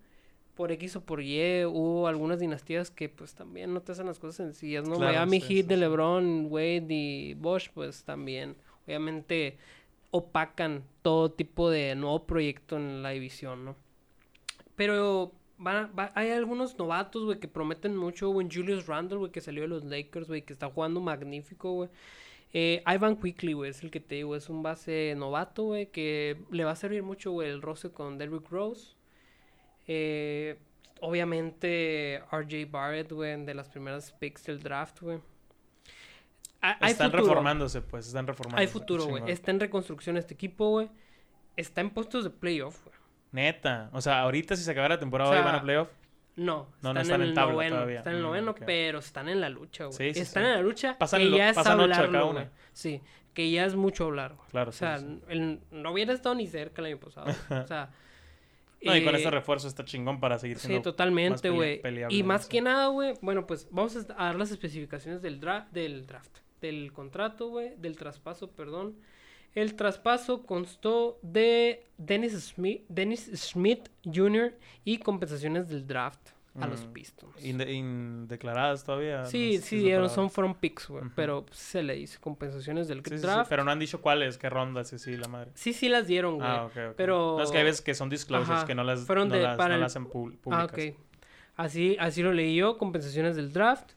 Por 0.56 0.72
X 0.72 0.96
o 0.96 1.02
por 1.02 1.22
Y 1.22 1.66
hubo 1.66 2.08
algunas 2.08 2.40
dinastías 2.40 2.90
que 2.92 3.10
pues 3.10 3.36
también 3.36 3.74
no 3.74 3.82
te 3.82 3.92
hacen 3.92 4.08
las 4.08 4.20
cosas 4.20 4.36
sencillas, 4.38 4.88
¿no? 4.88 4.96
Claro, 4.96 5.14
Miami 5.14 5.40
sí, 5.42 5.48
Heat 5.56 5.66
sí, 5.66 5.70
de. 5.70 5.78
LeBron, 5.78 6.48
Wade 6.50 6.86
y 6.90 7.34
Bosch, 7.36 7.70
pues 7.74 8.04
también. 8.04 8.56
Obviamente 8.86 9.58
opacan 10.12 10.84
todo 11.02 11.32
tipo 11.32 11.70
de 11.70 11.94
nuevo 11.96 12.26
proyecto 12.26 12.78
en 12.78 13.04
la 13.04 13.10
división, 13.12 13.66
¿no? 13.66 13.76
Pero 14.76 15.32
va- 15.64 15.88
va- 15.98 16.12
hay 16.16 16.30
algunos 16.32 16.78
novatos, 16.78 17.26
güey, 17.26 17.40
que 17.40 17.48
prometen 17.48 17.96
mucho, 17.96 18.30
güey. 18.30 18.48
Julius 18.52 18.86
Randle, 18.88 19.18
güey, 19.18 19.32
que 19.32 19.42
salió 19.42 19.64
de 19.64 19.68
los 19.68 19.84
Lakers, 19.84 20.28
güey, 20.28 20.44
que 20.44 20.54
está 20.54 20.70
jugando 20.70 21.02
magnífico, 21.02 21.72
güey. 21.74 21.90
Eh, 22.54 22.84
Ivan 22.88 23.18
Quickly, 23.18 23.54
güey, 23.54 23.72
es 23.72 23.84
el 23.84 23.92
que 23.92 24.00
te 24.00 24.16
digo, 24.16 24.36
es 24.36 24.50
un 24.50 24.64
base 24.64 25.14
novato, 25.18 25.64
güey, 25.64 25.88
que 25.88 26.38
le 26.50 26.64
va 26.64 26.72
a 26.72 26.76
servir 26.76 27.04
mucho, 27.04 27.32
güey, 27.32 27.50
el 27.50 27.62
roce 27.62 27.92
con 27.92 28.18
Derrick 28.18 28.50
Rose. 28.50 28.96
Eh, 29.88 30.58
obviamente, 31.02 32.24
RJ 32.32 32.66
Barrett, 32.70 33.12
güey, 33.12 33.46
de 33.46 33.54
las 33.54 33.70
primeras 33.70 34.12
picks 34.14 34.46
del 34.46 34.62
draft, 34.62 35.02
güey. 35.02 35.20
Están 36.82 37.12
futuro. 37.12 37.30
reformándose, 37.30 37.82
pues. 37.82 38.08
Están 38.08 38.28
reformándose. 38.28 38.62
Hay 38.62 38.68
futuro, 38.68 39.06
güey. 39.06 39.24
Está 39.28 39.52
en 39.52 39.60
reconstrucción 39.60 40.18
este 40.18 40.34
equipo, 40.34 40.70
güey. 40.70 40.90
Está 41.56 41.82
en 41.82 41.92
puestos 41.92 42.24
de 42.24 42.30
playoff, 42.30 42.84
güey. 42.84 42.96
Neta. 43.32 43.90
O 43.94 44.02
sea, 44.02 44.22
ahorita 44.22 44.56
si 44.56 44.64
se 44.64 44.72
acabara 44.72 44.96
la 44.96 45.00
temporada 45.00 45.30
O 45.30 45.34
sea, 45.34 45.42
hoy 45.42 45.46
van 45.46 45.56
a 45.56 45.62
playoff. 45.62 45.90
No, 46.38 46.70
No, 46.82 46.94
no 46.94 47.02
están, 47.02 47.16
en 47.16 47.22
en 47.24 47.28
el 47.30 47.34
tabla 47.36 47.54
noveno. 47.54 47.76
todavía. 47.76 47.98
Están 47.98 48.14
en 48.14 48.18
el 48.20 48.24
Mm, 48.24 48.28
noveno, 48.28 48.56
pero 48.56 49.00
están 49.00 49.28
en 49.28 49.42
la 49.42 49.50
lucha, 49.50 49.86
güey. 49.86 49.98
Sí, 49.98 50.14
sí, 50.14 50.20
están 50.22 50.44
sí. 50.44 50.48
en 50.50 50.56
la 50.56 50.62
lucha 50.62 50.98
Pasan 50.98 51.20
que 51.20 51.26
lo- 51.26 51.38
ya 51.38 51.50
es 51.50 51.58
una. 51.58 52.22
güey. 52.32 52.46
Sí, 52.74 53.02
que 53.34 53.52
ya 53.52 53.66
es 53.66 53.76
mucho 53.76 54.06
hablar, 54.06 54.36
güey. 54.36 54.48
Claro, 54.50 54.70
O 54.70 54.72
sí, 54.72 54.80
sea, 54.80 55.00
sí. 55.00 55.20
el- 55.30 55.60
no 55.72 55.92
hubiera 55.92 56.14
estado 56.14 56.36
ni 56.36 56.48
cerca 56.48 56.82
el 56.82 56.86
año 56.88 57.00
pasado. 57.00 57.28
o 57.50 57.68
sea... 57.68 57.90
No, 58.80 58.96
y 58.96 59.04
con 59.04 59.16
eh, 59.16 59.18
este 59.18 59.32
refuerzo 59.32 59.68
está 59.68 59.84
chingón 59.84 60.20
para 60.20 60.38
seguir 60.38 60.60
Sí, 60.60 60.68
siendo 60.68 60.84
totalmente, 60.92 61.50
más 61.50 61.82
pelea- 61.82 62.06
güey. 62.08 62.20
Y 62.20 62.22
más 62.22 62.44
sí. 62.44 62.50
que 62.52 62.62
nada, 62.62 62.88
güey, 62.90 63.16
bueno, 63.24 63.48
pues 63.48 63.68
vamos 63.72 63.96
a 63.96 64.04
dar 64.04 64.36
las 64.36 64.52
especificaciones 64.52 65.24
del, 65.24 65.42
dra- 65.42 65.68
del 65.72 66.06
draft, 66.06 66.38
del 66.62 66.94
contrato, 66.94 67.48
güey, 67.50 67.74
del 67.78 67.98
traspaso, 67.98 68.52
perdón. 68.52 68.96
El 69.58 69.74
traspaso 69.76 70.44
constó 70.44 71.18
de 71.24 71.84
Dennis 71.98 72.34
Smith, 72.34 72.84
Dennis 72.90 73.32
Smith 73.34 73.90
Jr. 74.06 74.54
y 74.86 75.00
compensaciones 75.00 75.68
del 75.68 75.88
draft 75.88 76.20
a 76.60 76.68
los 76.68 76.86
Mm. 76.86 76.92
Pistons. 76.94 77.44
Inde- 77.44 77.72
indeclaradas 77.72 78.84
todavía. 78.84 79.22
no 79.22 79.26
Sí, 79.26 79.58
sé 79.58 79.62
sí, 79.64 79.76
es 79.78 79.82
la 79.82 79.88
dieron, 79.88 80.10
son 80.12 80.30
fueron 80.30 80.54
picks, 80.56 80.88
güey, 80.90 81.04
Ujú. 81.06 81.12
pero 81.16 81.46
se 81.52 81.82
le 81.82 81.96
dice 81.96 82.20
compensaciones 82.20 82.88
del 82.88 83.00
Sí, 83.04 83.10
sí, 83.12 83.16
sí, 83.18 83.22
draft. 83.24 83.50
pero 83.50 83.64
no 83.64 83.72
han 83.72 83.80
dicho 83.80 84.00
cuáles, 84.00 84.38
qué 84.38 84.48
rondas, 84.50 84.90
sí, 84.90 85.00
sí, 85.00 85.18
la 85.18 85.28
madre. 85.28 85.50
Sí, 85.56 85.74
sí 85.74 85.90
las 85.90 86.06
dieron, 86.06 86.36
güey. 86.36 86.48
Ah, 86.48 86.66
ok, 86.66 86.72
ok. 86.90 86.94
pero- 86.96 87.36
No, 87.38 87.44
es 87.44 87.50
que 87.50 87.58
hay 87.58 87.64
veces 87.64 87.82
que 87.82 87.96
son 87.96 88.10
disclosures 88.10 88.58
Ajá, 88.60 88.66
que 88.68 88.76
no 88.76 88.84
las, 88.84 89.06
fueron 89.08 89.28
no 89.30 89.36
de- 89.36 89.42
las, 89.42 89.58
para 89.58 89.70
no 89.70 89.76
el- 89.76 89.82
las 89.82 89.92
hacen 89.94 90.04
Ah, 90.08 90.12
públicas. 90.12 90.64
ok. 90.72 90.80
Así, 91.56 91.98
así 92.00 92.22
lo 92.22 92.32
leí 92.32 92.56
yo, 92.56 92.78
compensaciones 92.78 93.36
del 93.36 93.52
draft. 93.54 93.94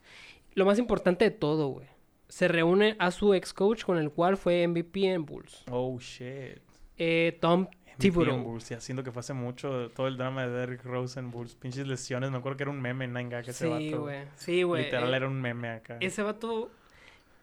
Lo 0.55 0.65
más 0.65 0.79
importante 0.79 1.25
de 1.25 1.31
todo, 1.31 1.67
güey. 1.67 1.87
Se 2.31 2.47
reúne 2.47 2.95
a 2.97 3.11
su 3.11 3.33
ex 3.33 3.53
coach 3.53 3.83
con 3.83 3.97
el 3.97 4.09
cual 4.09 4.37
fue 4.37 4.65
MVP 4.65 5.03
en 5.11 5.25
Bulls. 5.25 5.63
Oh, 5.69 5.99
shit. 5.99 6.59
Eh, 6.97 7.37
Tom 7.41 7.67
Thibodeau. 7.97 8.37
Bulls, 8.41 8.69
ya 8.69 8.79
siento 8.79 9.03
que 9.03 9.11
fue 9.11 9.19
hace 9.19 9.33
mucho 9.33 9.89
todo 9.89 10.07
el 10.07 10.15
drama 10.17 10.47
de 10.47 10.49
Derrick 10.51 10.83
Rose 10.85 11.19
en 11.19 11.29
Bulls. 11.29 11.55
Pinches 11.55 11.85
lesiones, 11.87 12.31
me 12.31 12.37
acuerdo 12.37 12.55
que 12.57 12.63
era 12.63 12.71
un 12.71 12.81
meme 12.81 13.03
en 13.05 13.13
Nine 13.13 13.29
Gag 13.29 13.49
ese 13.49 13.65
Sí, 13.65 13.69
vato. 13.91 14.01
güey. 14.03 14.19
Sí, 14.37 14.63
güey. 14.63 14.85
Literal 14.85 15.13
Eh, 15.13 15.17
era 15.17 15.27
un 15.27 15.41
meme 15.41 15.69
acá. 15.71 15.97
Ese 15.99 16.23
vato 16.23 16.71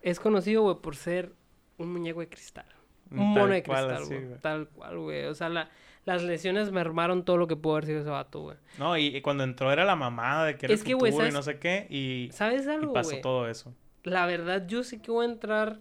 es 0.01 0.19
conocido, 0.19 0.63
güey, 0.63 0.77
por 0.77 0.97
ser 0.97 1.33
un 1.77 1.93
muñeco 1.93 2.21
de 2.21 2.29
cristal. 2.29 2.67
Un 3.11 3.19
mono 3.35 3.49
de 3.53 3.63
cristal, 3.63 4.05
güey. 4.07 4.39
Tal 4.41 4.69
cual, 4.69 4.99
güey. 4.99 5.25
O 5.27 5.35
sea, 5.35 5.49
la- 5.51 5.69
las 6.07 6.23
lesiones 6.23 6.73
mermaron 6.73 7.25
todo 7.25 7.37
lo 7.37 7.47
que 7.47 7.57
pudo 7.57 7.75
haber 7.75 7.87
sido 7.87 8.01
ese 8.01 8.09
vato, 8.11 8.41
güey. 8.41 8.57
No, 8.79 8.97
y, 8.97 9.09
y 9.17 9.21
cuando 9.21 9.45
entró 9.45 9.71
era 9.71 9.85
la 9.85 9.97
mamada 9.97 10.47
de 10.47 10.57
que 10.57 10.67
era 10.67 10.75
Es 10.75 10.81
el 10.81 10.87
que, 10.87 10.93
y 10.93 11.31
no 11.33 11.43
sé 11.43 11.59
qué. 11.59 11.87
Y, 11.91 12.31
¿Sabes 12.33 12.67
y 12.67 12.71
algo, 12.71 12.95
pasó 12.95 13.17
todo 13.21 13.49
eso. 13.49 13.75
La 14.05 14.27
verdad, 14.27 14.67
yo 14.67 14.83
sé 14.85 15.01
que 15.03 15.11
voy 15.11 15.27
a 15.27 15.31
entrar 15.31 15.81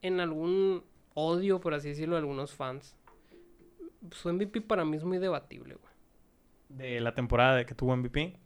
en 0.00 0.20
algún 0.20 0.84
odio, 1.14 1.60
por 1.60 1.74
así 1.74 1.88
decirlo, 1.90 2.14
de 2.16 2.20
algunos 2.20 2.54
fans. 2.54 2.96
Su 4.10 4.32
MVP 4.32 4.62
para 4.62 4.84
mí 4.84 4.96
es 4.96 5.04
muy 5.04 5.18
debatible, 5.18 5.74
güey. 5.74 5.92
De 6.68 7.00
la 7.00 7.14
temporada 7.14 7.56
de 7.56 7.66
que 7.66 7.74
tuvo 7.74 7.96
MVP. 7.96 8.38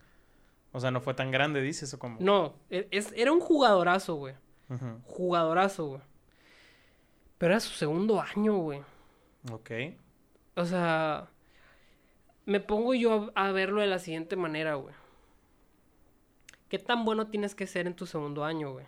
O 0.72 0.80
sea, 0.80 0.90
no 0.90 1.00
fue 1.00 1.14
tan 1.14 1.30
grande, 1.30 1.62
dices, 1.62 1.94
o 1.94 1.98
como. 1.98 2.18
No, 2.20 2.54
e- 2.68 2.88
es, 2.90 3.12
era 3.16 3.32
un 3.32 3.40
jugadorazo, 3.40 4.16
güey. 4.16 4.34
Jugadorazo, 5.04 5.86
güey. 5.86 6.00
Pero 7.38 7.52
era 7.52 7.60
su 7.60 7.70
segundo 7.74 8.20
año, 8.20 8.56
güey. 8.58 8.82
Ok. 9.52 9.70
O 10.56 10.64
sea, 10.64 11.28
me 12.44 12.60
pongo 12.60 12.92
yo 12.94 13.30
a, 13.34 13.46
a 13.48 13.52
verlo 13.52 13.80
de 13.80 13.86
la 13.86 13.98
siguiente 14.00 14.36
manera, 14.36 14.74
güey. 14.74 14.94
¿Qué 16.68 16.78
tan 16.78 17.04
bueno 17.04 17.28
tienes 17.28 17.54
que 17.54 17.66
ser 17.66 17.86
en 17.86 17.94
tu 17.94 18.06
segundo 18.06 18.44
año, 18.44 18.72
güey? 18.72 18.86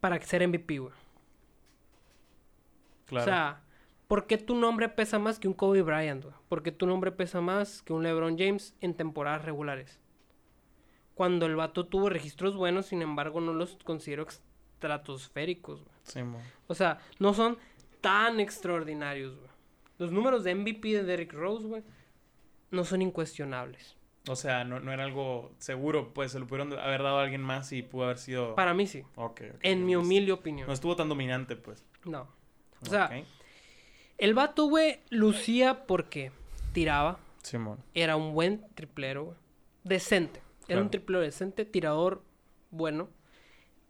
Para 0.00 0.20
ser 0.22 0.46
MVP, 0.46 0.78
güey. 0.78 0.94
Claro. 3.06 3.22
O 3.22 3.24
sea, 3.24 3.62
¿Por 4.08 4.26
qué 4.26 4.38
tu 4.38 4.54
nombre 4.54 4.88
pesa 4.88 5.18
más 5.18 5.38
que 5.38 5.48
un 5.48 5.54
Kobe 5.54 5.82
Bryant, 5.82 6.24
güey? 6.24 6.34
¿Por 6.48 6.62
qué 6.62 6.72
tu 6.72 6.86
nombre 6.86 7.12
pesa 7.12 7.42
más 7.42 7.82
que 7.82 7.92
un 7.92 8.02
LeBron 8.02 8.38
James 8.38 8.74
en 8.80 8.94
temporadas 8.94 9.44
regulares? 9.44 10.00
Cuando 11.14 11.44
el 11.44 11.56
vato 11.56 11.86
tuvo 11.86 12.08
registros 12.08 12.56
buenos, 12.56 12.86
sin 12.86 13.02
embargo, 13.02 13.42
no 13.42 13.52
los 13.52 13.76
considero 13.84 14.26
estratosféricos, 14.26 15.84
güey. 15.84 15.94
Sí, 16.04 16.22
mo. 16.22 16.40
O 16.68 16.74
sea, 16.74 17.00
no 17.18 17.34
son 17.34 17.58
tan 18.00 18.40
extraordinarios, 18.40 19.36
güey. 19.36 19.50
Los 19.98 20.10
números 20.10 20.42
de 20.42 20.54
MVP 20.54 20.88
de 20.88 21.02
Derrick 21.02 21.34
Rose, 21.34 21.66
güey, 21.66 21.82
no 22.70 22.84
son 22.84 23.02
incuestionables. 23.02 23.94
O 24.28 24.36
sea, 24.36 24.64
no, 24.64 24.78
no 24.80 24.92
era 24.92 25.04
algo 25.04 25.52
seguro, 25.58 26.12
pues 26.12 26.32
se 26.32 26.38
lo 26.38 26.46
pudieron 26.46 26.72
haber 26.78 27.02
dado 27.02 27.18
a 27.18 27.22
alguien 27.22 27.42
más 27.42 27.72
y 27.72 27.82
pudo 27.82 28.04
haber 28.04 28.18
sido... 28.18 28.54
Para 28.54 28.74
mí 28.74 28.86
sí, 28.86 29.02
Ok, 29.16 29.40
ok, 29.54 29.58
en 29.62 29.86
mi 29.86 29.96
humilde 29.96 30.32
opinión. 30.32 30.66
No 30.66 30.72
estuvo 30.74 30.94
tan 30.96 31.08
dominante, 31.08 31.56
pues. 31.56 31.84
No. 32.04 32.28
O 32.82 32.86
sea, 32.86 33.10
el 34.18 34.34
vato, 34.34 34.66
güey, 34.66 35.00
lucía 35.10 35.86
porque 35.86 36.30
tiraba, 36.72 37.18
Simón. 37.42 37.78
era 37.94 38.16
un 38.16 38.34
buen 38.34 38.64
triplero, 38.74 39.24
güey. 39.24 39.36
Decente. 39.84 40.40
Era 40.40 40.66
Claro. 40.66 40.82
un 40.82 40.90
triplero 40.90 41.20
decente, 41.22 41.64
tirador 41.64 42.22
bueno. 42.70 43.08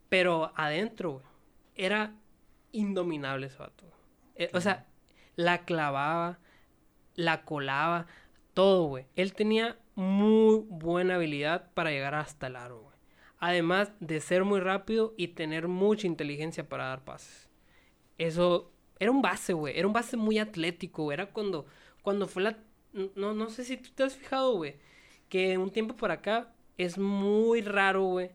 Pero 0.08 0.52
adentro, 0.54 1.12
güey, 1.14 1.24
era 1.74 2.14
indominable 2.72 3.46
ese 3.48 3.58
vato. 3.58 3.84
Eh, 4.36 4.50
o 4.54 4.60
sea, 4.60 4.86
la 5.36 5.64
clavaba, 5.64 6.38
la 7.14 7.44
colaba, 7.44 8.06
todo, 8.54 8.84
güey. 8.84 9.06
Él 9.16 9.34
tenía 9.34 9.76
muy 9.98 10.64
buena 10.68 11.16
habilidad 11.16 11.72
para 11.74 11.90
llegar 11.90 12.14
hasta 12.14 12.46
el 12.46 12.54
aro. 12.54 12.92
Además 13.40 13.90
de 13.98 14.20
ser 14.20 14.44
muy 14.44 14.60
rápido 14.60 15.12
y 15.16 15.28
tener 15.28 15.66
mucha 15.66 16.06
inteligencia 16.06 16.68
para 16.68 16.84
dar 16.86 17.02
pases. 17.02 17.48
Eso 18.16 18.70
era 19.00 19.10
un 19.10 19.22
base, 19.22 19.54
güey. 19.54 19.76
Era 19.76 19.88
un 19.88 19.92
base 19.92 20.16
muy 20.16 20.38
atlético, 20.38 21.02
güey. 21.02 21.14
Era 21.14 21.26
cuando, 21.32 21.66
cuando 22.02 22.28
fue 22.28 22.44
la... 22.44 22.58
No, 22.92 23.34
no 23.34 23.50
sé 23.50 23.64
si 23.64 23.76
tú 23.76 23.90
te 23.92 24.04
has 24.04 24.14
fijado, 24.14 24.54
güey. 24.54 24.76
Que 25.28 25.58
un 25.58 25.72
tiempo 25.72 25.96
por 25.96 26.12
acá 26.12 26.54
es 26.76 26.96
muy 26.96 27.60
raro, 27.62 28.04
güey. 28.04 28.30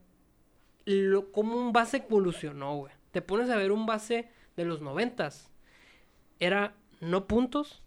Cómo 1.31 1.55
un 1.55 1.71
base 1.71 2.03
evolucionó, 2.05 2.75
güey. 2.75 2.93
Te 3.11 3.21
pones 3.21 3.49
a 3.49 3.55
ver 3.55 3.71
un 3.71 3.85
base 3.85 4.29
de 4.57 4.65
los 4.65 4.81
noventas. 4.81 5.49
Era 6.41 6.75
no 6.99 7.25
puntos, 7.25 7.81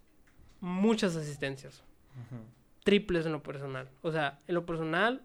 muchas 0.62 1.15
asistencias. 1.15 1.85
Ujú. 2.15 2.56
Triples 2.87 3.27
en 3.27 3.33
lo 3.33 3.43
personal. 3.43 3.91
O 4.03 4.13
sea, 4.13 4.39
en 4.47 4.55
lo 4.55 4.65
personal, 4.65 5.23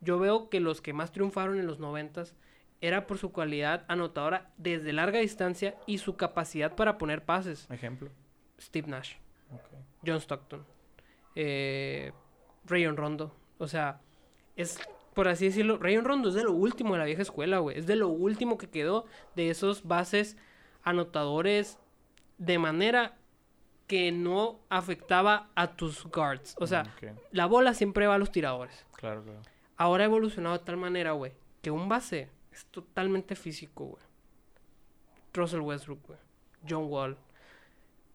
yo 0.00 0.18
veo 0.18 0.50
que 0.50 0.58
los 0.58 0.80
que 0.80 0.92
más 0.92 1.12
triunfaron 1.12 1.60
en 1.60 1.66
los 1.66 1.78
noventas 1.78 2.34
era 2.80 3.06
por 3.06 3.18
su 3.18 3.30
cualidad 3.30 3.84
anotadora 3.86 4.50
desde 4.58 4.92
larga 4.92 5.20
distancia 5.20 5.76
y 5.86 5.98
su 5.98 6.16
capacidad 6.16 6.74
para 6.74 6.98
poner 6.98 7.24
pases. 7.24 7.70
Ejemplo. 7.70 8.10
Steve 8.60 8.88
Nash, 8.88 9.14
Ok. 9.52 9.60
John 10.04 10.16
Stockton, 10.20 10.64
eh, 11.36 12.12
Rayon 12.64 12.96
Rondo. 12.96 13.32
O 13.58 13.68
sea, 13.68 14.00
es, 14.56 14.78
por 15.14 15.28
así 15.28 15.44
decirlo, 15.44 15.78
Rayon 15.78 16.04
Rondo 16.04 16.30
es 16.30 16.34
de 16.34 16.42
lo 16.42 16.52
último 16.52 16.94
de 16.94 16.98
la 16.98 17.04
vieja 17.04 17.22
escuela, 17.22 17.58
güey. 17.58 17.78
Es 17.78 17.86
de 17.86 17.94
lo 17.94 18.08
último 18.08 18.58
que 18.58 18.68
quedó 18.68 19.06
de 19.36 19.50
esos 19.50 19.86
bases 19.86 20.36
anotadores 20.82 21.78
de 22.38 22.58
manera 22.58 23.16
que 23.86 24.12
no 24.12 24.60
afectaba 24.70 25.48
a 25.54 25.76
tus 25.76 26.04
guards. 26.06 26.54
O 26.58 26.66
sea, 26.66 26.82
Ok. 26.96 27.12
la 27.32 27.46
bola 27.46 27.74
siempre 27.74 28.06
va 28.06 28.14
a 28.14 28.18
los 28.18 28.32
tiradores. 28.32 28.84
Claro, 28.96 29.22
claro. 29.22 29.40
Ahora 29.76 30.04
ha 30.04 30.06
evolucionado 30.06 30.56
de 30.58 30.64
tal 30.64 30.76
manera, 30.76 31.12
güey, 31.12 31.32
que 31.62 31.70
un 31.70 31.88
base 31.88 32.28
es 32.52 32.64
totalmente 32.66 33.34
físico, 33.36 33.84
güey. 33.86 34.02
Russell 35.32 35.60
Westbrook, 35.60 36.06
güey. 36.06 36.18
John 36.68 36.84
Wall. 36.88 37.16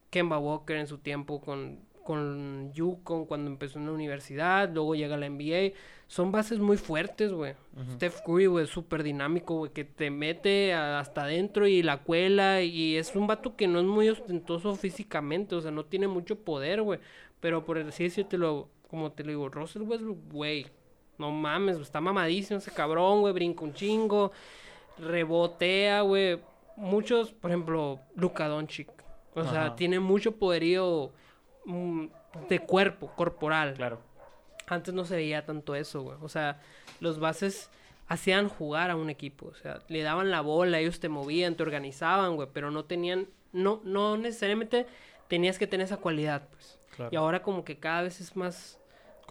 Kemba 0.10 0.40
Walker 0.40 0.76
en 0.78 0.88
su 0.88 0.98
tiempo 0.98 1.40
con, 1.42 1.80
con 2.04 2.72
Yukon 2.74 3.26
cuando 3.26 3.50
empezó 3.52 3.80
en 3.80 3.86
la 3.86 3.92
universidad. 3.92 4.70
Luego 4.74 4.96
llega 4.96 5.16
a 5.16 5.18
la 5.18 5.26
NBA. 5.30 5.74
Son 6.08 6.32
bases 6.32 6.58
muy 6.60 6.78
fuertes, 6.78 7.32
güey. 7.32 7.54
Steph 7.94 8.22
Curry, 8.26 8.48
güey, 8.48 8.66
súper 8.66 9.04
dinámico, 9.04 9.56
güey, 9.58 9.72
que 9.72 9.84
te 9.86 10.10
mete 10.10 10.74
a- 10.74 11.00
hasta 11.00 11.24
adentro 11.24 11.68
y 11.68 11.84
la 11.84 11.98
cuela. 12.04 12.62
Y 12.64 12.96
es 12.98 13.16
un 13.16 13.28
vato 13.28 13.56
que 13.56 13.68
no 13.68 13.80
es 13.80 13.86
muy 13.86 14.10
ostentoso 14.10 14.76
físicamente, 14.76 15.54
o 15.56 15.62
sea, 15.62 15.70
no 15.72 15.86
tiene 15.86 16.08
mucho 16.08 16.36
poder, 16.40 16.82
güey. 16.82 17.00
Pero 17.40 17.64
por 17.64 17.78
así 17.78 18.04
decírtelo, 18.04 18.70
como 18.90 19.12
te 19.12 19.24
lo 19.24 19.30
digo, 19.30 19.50
Russell 19.50 19.84
Westbrook, 19.84 20.18
güey, 20.32 20.66
no 21.20 21.32
mames, 21.32 21.78
está 21.78 22.02
mamadísimo 22.02 22.58
ese 22.58 22.72
cabrón, 22.72 23.22
güey, 23.22 23.34
brinca 23.34 23.64
un 23.64 23.74
chingo, 23.74 24.32
rebotea, 24.98 26.02
güey. 26.02 26.40
Muchos, 26.76 27.34
por 27.34 27.52
ejemplo, 27.52 28.00
Luka 28.16 28.48
Doncic, 28.48 28.90
o 29.36 29.44
sea, 29.44 29.76
tiene 29.76 30.00
mucho 30.00 30.38
poderío 30.38 31.12
de 31.66 32.60
cuerpo, 32.60 33.12
corporal. 33.16 33.74
Claro. 33.74 34.00
Antes 34.68 34.94
no 34.94 35.06
se 35.06 35.16
veía 35.16 35.46
tanto 35.46 35.76
eso, 35.76 36.02
güey. 36.04 36.18
O 36.22 36.30
sea, 36.30 36.60
los 37.00 37.20
bases 37.20 37.70
hacían 38.08 38.50
jugar 38.50 38.92
a 38.92 38.96
un 38.96 39.10
equipo. 39.10 39.48
O 39.48 39.56
sea, 39.56 39.80
le 39.88 40.02
daban 40.02 40.32
la 40.32 40.42
bola, 40.42 40.80
ellos 40.80 41.00
te 41.00 41.10
movían, 41.10 41.56
te 41.56 41.64
organizaban, 41.64 42.36
güey. 42.36 42.48
Pero 42.54 42.72
no 42.72 42.86
tenían, 42.86 43.28
no, 43.52 43.82
no 43.84 44.18
necesariamente 44.18 44.86
tenías 45.28 45.58
que 45.58 45.68
tener 45.68 45.86
esa 45.86 45.98
cualidad, 45.98 46.48
pues. 46.52 46.80
Claro. 46.96 47.10
Y 47.14 47.16
ahora 47.16 47.42
como 47.42 47.64
que 47.64 47.78
cada 47.80 48.04
vez 48.04 48.20
es 48.20 48.36
más, 48.36 48.80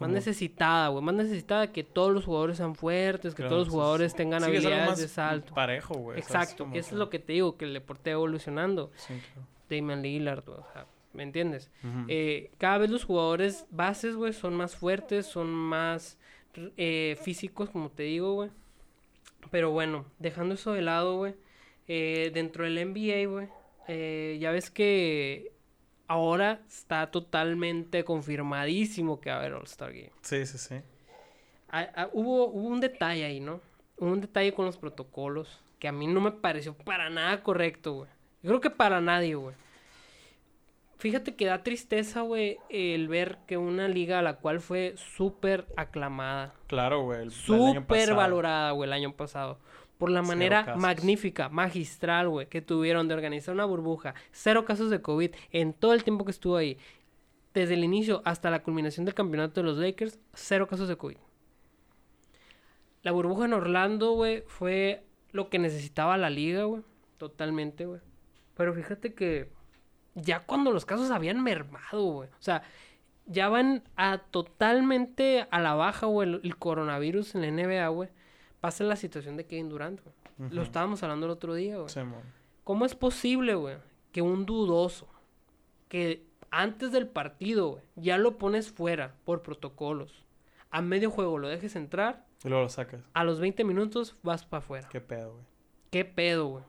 más 0.00 0.10
necesitada, 0.10 0.88
güey. 0.88 1.04
Más 1.04 1.14
necesitada 1.14 1.70
que 1.72 1.84
todos 1.84 2.12
los 2.12 2.24
jugadores 2.24 2.56
sean 2.56 2.74
fuertes, 2.74 3.34
que 3.34 3.42
Claro, 3.42 3.50
todos 3.50 3.66
los 3.66 3.72
jugadores 3.74 4.14
tengan 4.14 4.40
Sí, 4.42 4.50
es 4.50 4.56
habilidades 4.58 4.88
más 4.88 4.98
de 4.98 5.08
salto. 5.08 5.54
Parejo, 5.54 5.94
güey. 5.94 6.18
o 6.18 6.22
sea, 6.22 6.42
es 6.42 6.46
Exacto, 6.46 6.64
como 6.64 6.72
que 6.72 6.78
eso 6.80 6.90
es 6.90 6.98
lo 6.98 7.10
que 7.10 7.18
te 7.18 7.34
digo, 7.34 7.56
que 7.56 7.64
el 7.64 7.74
deporte 7.74 8.10
va 8.10 8.14
evolucionando. 8.14 8.90
Sí, 8.96 9.20
claro. 9.32 9.48
Damian 9.68 10.02
Lillard, 10.02 10.44
güey, 10.46 10.58
o 10.58 10.66
sea, 10.72 10.86
¿me 11.12 11.22
entiendes? 11.22 11.70
Eh, 12.08 12.50
cada 12.58 12.78
vez 12.78 12.90
los 12.90 13.04
jugadores 13.04 13.66
bases, 13.70 14.14
güey, 14.16 14.32
son 14.32 14.54
más 14.54 14.76
fuertes, 14.76 15.26
son 15.26 15.50
más 15.50 16.18
eh, 16.76 17.16
físicos, 17.22 17.70
como 17.70 17.90
te 17.90 18.04
digo, 18.04 18.34
güey. 18.34 18.50
Pero 19.50 19.70
bueno, 19.70 20.04
dejando 20.18 20.54
eso 20.54 20.72
de 20.72 20.82
lado, 20.82 21.16
güey. 21.16 21.34
eh, 21.86 22.30
dentro 22.34 22.64
del 22.64 22.74
NBA, 22.92 23.28
güey. 23.28 23.48
ya 24.38 24.50
ves 24.50 24.70
que 24.70 25.52
ahora 26.06 26.60
está 26.68 27.10
totalmente 27.10 28.04
confirmadísimo 28.04 29.20
que 29.20 29.30
va 29.30 29.36
a 29.36 29.38
haber 29.40 29.54
All-Star 29.54 29.92
Game. 29.92 30.12
Sí, 30.22 30.44
sí, 30.46 30.58
sí. 30.58 30.76
Ah, 31.70 31.88
ah, 31.94 32.08
hubo, 32.12 32.48
hubo 32.48 32.68
un 32.68 32.80
detalle 32.80 33.24
ahí, 33.24 33.40
¿no? 33.40 33.60
Hubo 33.98 34.10
un 34.12 34.20
detalle 34.20 34.52
con 34.52 34.64
los 34.66 34.78
protocolos 34.78 35.60
que 35.78 35.88
a 35.88 35.92
mí 35.92 36.06
no 36.06 36.20
me 36.20 36.32
pareció 36.32 36.74
para 36.74 37.10
nada 37.10 37.42
correcto, 37.42 37.92
güey. 37.94 38.10
Yo 38.42 38.48
creo 38.50 38.60
que 38.60 38.70
para 38.70 39.00
nadie, 39.00 39.34
güey. 39.34 39.54
Fíjate 40.98 41.36
que 41.36 41.46
da 41.46 41.62
tristeza, 41.62 42.22
güey, 42.22 42.58
el 42.70 43.06
ver 43.06 43.38
que 43.46 43.56
una 43.56 43.86
liga 43.86 44.18
a 44.18 44.22
la 44.22 44.36
cual 44.38 44.60
fue 44.60 44.94
súper 44.96 45.66
aclamada, 45.76 46.54
Claro, 46.66 47.02
güey. 47.04 47.30
súper 47.30 48.14
valorada, 48.14 48.72
güey, 48.72 48.88
el 48.88 48.92
año 48.92 49.12
pasado, 49.12 49.60
por 49.96 50.10
la 50.10 50.22
manera 50.22 50.74
magnífica, 50.76 51.48
magistral, 51.48 52.28
güey, 52.28 52.48
que 52.48 52.62
tuvieron 52.62 53.06
de 53.06 53.14
organizar 53.14 53.54
una 53.54 53.64
burbuja, 53.64 54.14
cero 54.32 54.64
casos 54.64 54.90
de 54.90 55.00
COVID 55.00 55.30
en 55.52 55.72
todo 55.72 55.92
el 55.94 56.02
tiempo 56.02 56.24
que 56.24 56.32
estuvo 56.32 56.56
ahí, 56.56 56.78
desde 57.54 57.74
el 57.74 57.84
inicio 57.84 58.20
hasta 58.24 58.50
la 58.50 58.62
culminación 58.64 59.06
del 59.06 59.14
campeonato 59.14 59.60
de 59.60 59.66
los 59.68 59.78
Lakers, 59.78 60.18
cero 60.34 60.66
casos 60.66 60.88
de 60.88 60.96
COVID. 60.96 61.16
La 63.02 63.12
burbuja 63.12 63.44
en 63.44 63.52
Orlando, 63.52 64.12
güey, 64.12 64.42
fue 64.48 65.04
lo 65.30 65.48
que 65.48 65.60
necesitaba 65.60 66.16
la 66.16 66.30
liga, 66.30 66.64
güey. 66.64 66.82
Totalmente, 67.18 67.86
güey. 67.86 68.00
Pero 68.56 68.74
fíjate 68.74 69.14
que 69.14 69.48
ya 70.22 70.40
cuando 70.40 70.72
los 70.72 70.84
casos 70.84 71.10
habían 71.10 71.42
mermado, 71.42 72.02
güey. 72.02 72.28
O 72.28 72.42
sea, 72.42 72.62
ya 73.26 73.48
van 73.48 73.82
a 73.96 74.18
totalmente 74.18 75.46
a 75.50 75.60
la 75.60 75.74
baja, 75.74 76.06
güey, 76.06 76.28
el, 76.28 76.40
el 76.44 76.56
coronavirus 76.56 77.34
en 77.34 77.42
la 77.42 77.50
NBA, 77.50 77.88
güey. 77.88 78.08
Pasa 78.60 78.84
la 78.84 78.96
situación 78.96 79.36
de 79.36 79.46
Kevin 79.46 79.68
Durant, 79.68 80.00
güey. 80.02 80.14
Lo 80.50 80.62
estábamos 80.62 81.02
hablando 81.02 81.26
el 81.26 81.32
otro 81.32 81.54
día, 81.54 81.76
güey. 81.78 81.88
¿Cómo 82.64 82.84
es 82.86 82.94
posible, 82.94 83.54
güey, 83.54 83.76
que 84.12 84.22
un 84.22 84.46
dudoso, 84.46 85.08
que 85.88 86.24
antes 86.50 86.92
del 86.92 87.06
partido, 87.08 87.70
güey, 87.70 87.82
ya 87.96 88.18
lo 88.18 88.38
pones 88.38 88.70
fuera 88.70 89.14
por 89.24 89.42
protocolos, 89.42 90.24
a 90.70 90.80
medio 90.82 91.10
juego 91.10 91.38
lo 91.38 91.48
dejes 91.48 91.76
entrar, 91.76 92.24
Y 92.44 92.48
luego 92.48 92.64
lo 92.64 92.68
sacas. 92.68 93.00
a 93.14 93.24
los 93.24 93.40
20 93.40 93.64
minutos 93.64 94.16
vas 94.22 94.44
para 94.46 94.58
afuera? 94.58 94.88
Qué 94.90 95.00
pedo, 95.00 95.32
güey. 95.32 95.44
¿Qué 95.90 96.04
pedo, 96.04 96.46
güey? 96.46 96.64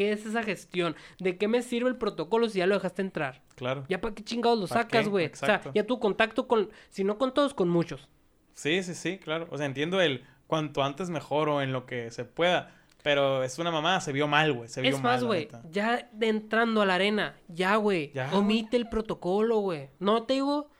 ¿Qué 0.00 0.12
es 0.12 0.24
esa 0.24 0.42
gestión? 0.42 0.96
¿De 1.18 1.36
qué 1.36 1.46
me 1.46 1.60
sirve 1.60 1.90
el 1.90 1.96
protocolo 1.96 2.48
si 2.48 2.60
ya 2.60 2.66
lo 2.66 2.74
dejaste 2.74 3.02
entrar? 3.02 3.42
Claro. 3.54 3.84
¿Ya 3.86 4.00
para 4.00 4.14
qué 4.14 4.24
chingados 4.24 4.58
lo 4.58 4.66
¿Pa' 4.66 4.76
sacas, 4.76 5.06
güey? 5.08 5.26
O 5.26 5.36
sea, 5.36 5.60
ya 5.74 5.86
tu 5.86 6.00
contacto 6.00 6.48
con, 6.48 6.70
si 6.88 7.04
no 7.04 7.18
con 7.18 7.34
todos, 7.34 7.52
con 7.52 7.68
muchos. 7.68 8.08
Sí, 8.54 8.82
sí, 8.82 8.94
sí, 8.94 9.18
claro. 9.18 9.46
O 9.50 9.58
sea, 9.58 9.66
entiendo 9.66 10.00
el 10.00 10.24
cuanto 10.46 10.82
antes 10.82 11.10
mejor 11.10 11.50
o 11.50 11.60
en 11.60 11.74
lo 11.74 11.84
que 11.84 12.10
se 12.12 12.24
pueda. 12.24 12.74
Pero 13.02 13.44
es 13.44 13.58
una 13.58 13.70
mamada, 13.70 14.00
se 14.00 14.14
vio 14.14 14.26
mal, 14.26 14.54
güey. 14.54 14.70
Se 14.70 14.80
vio 14.80 14.88
Es 14.88 15.02
mal. 15.02 15.12
más, 15.12 15.24
güey, 15.24 15.48
ya 15.70 16.08
de 16.12 16.28
entrando 16.28 16.80
a 16.80 16.86
la 16.86 16.94
arena, 16.94 17.36
ya, 17.48 17.76
güey, 17.76 18.10
omite 18.32 18.78
el 18.78 18.88
protocolo, 18.88 19.58
güey. 19.58 19.90
No 19.98 20.22
te 20.22 20.32
digo, 20.32 20.70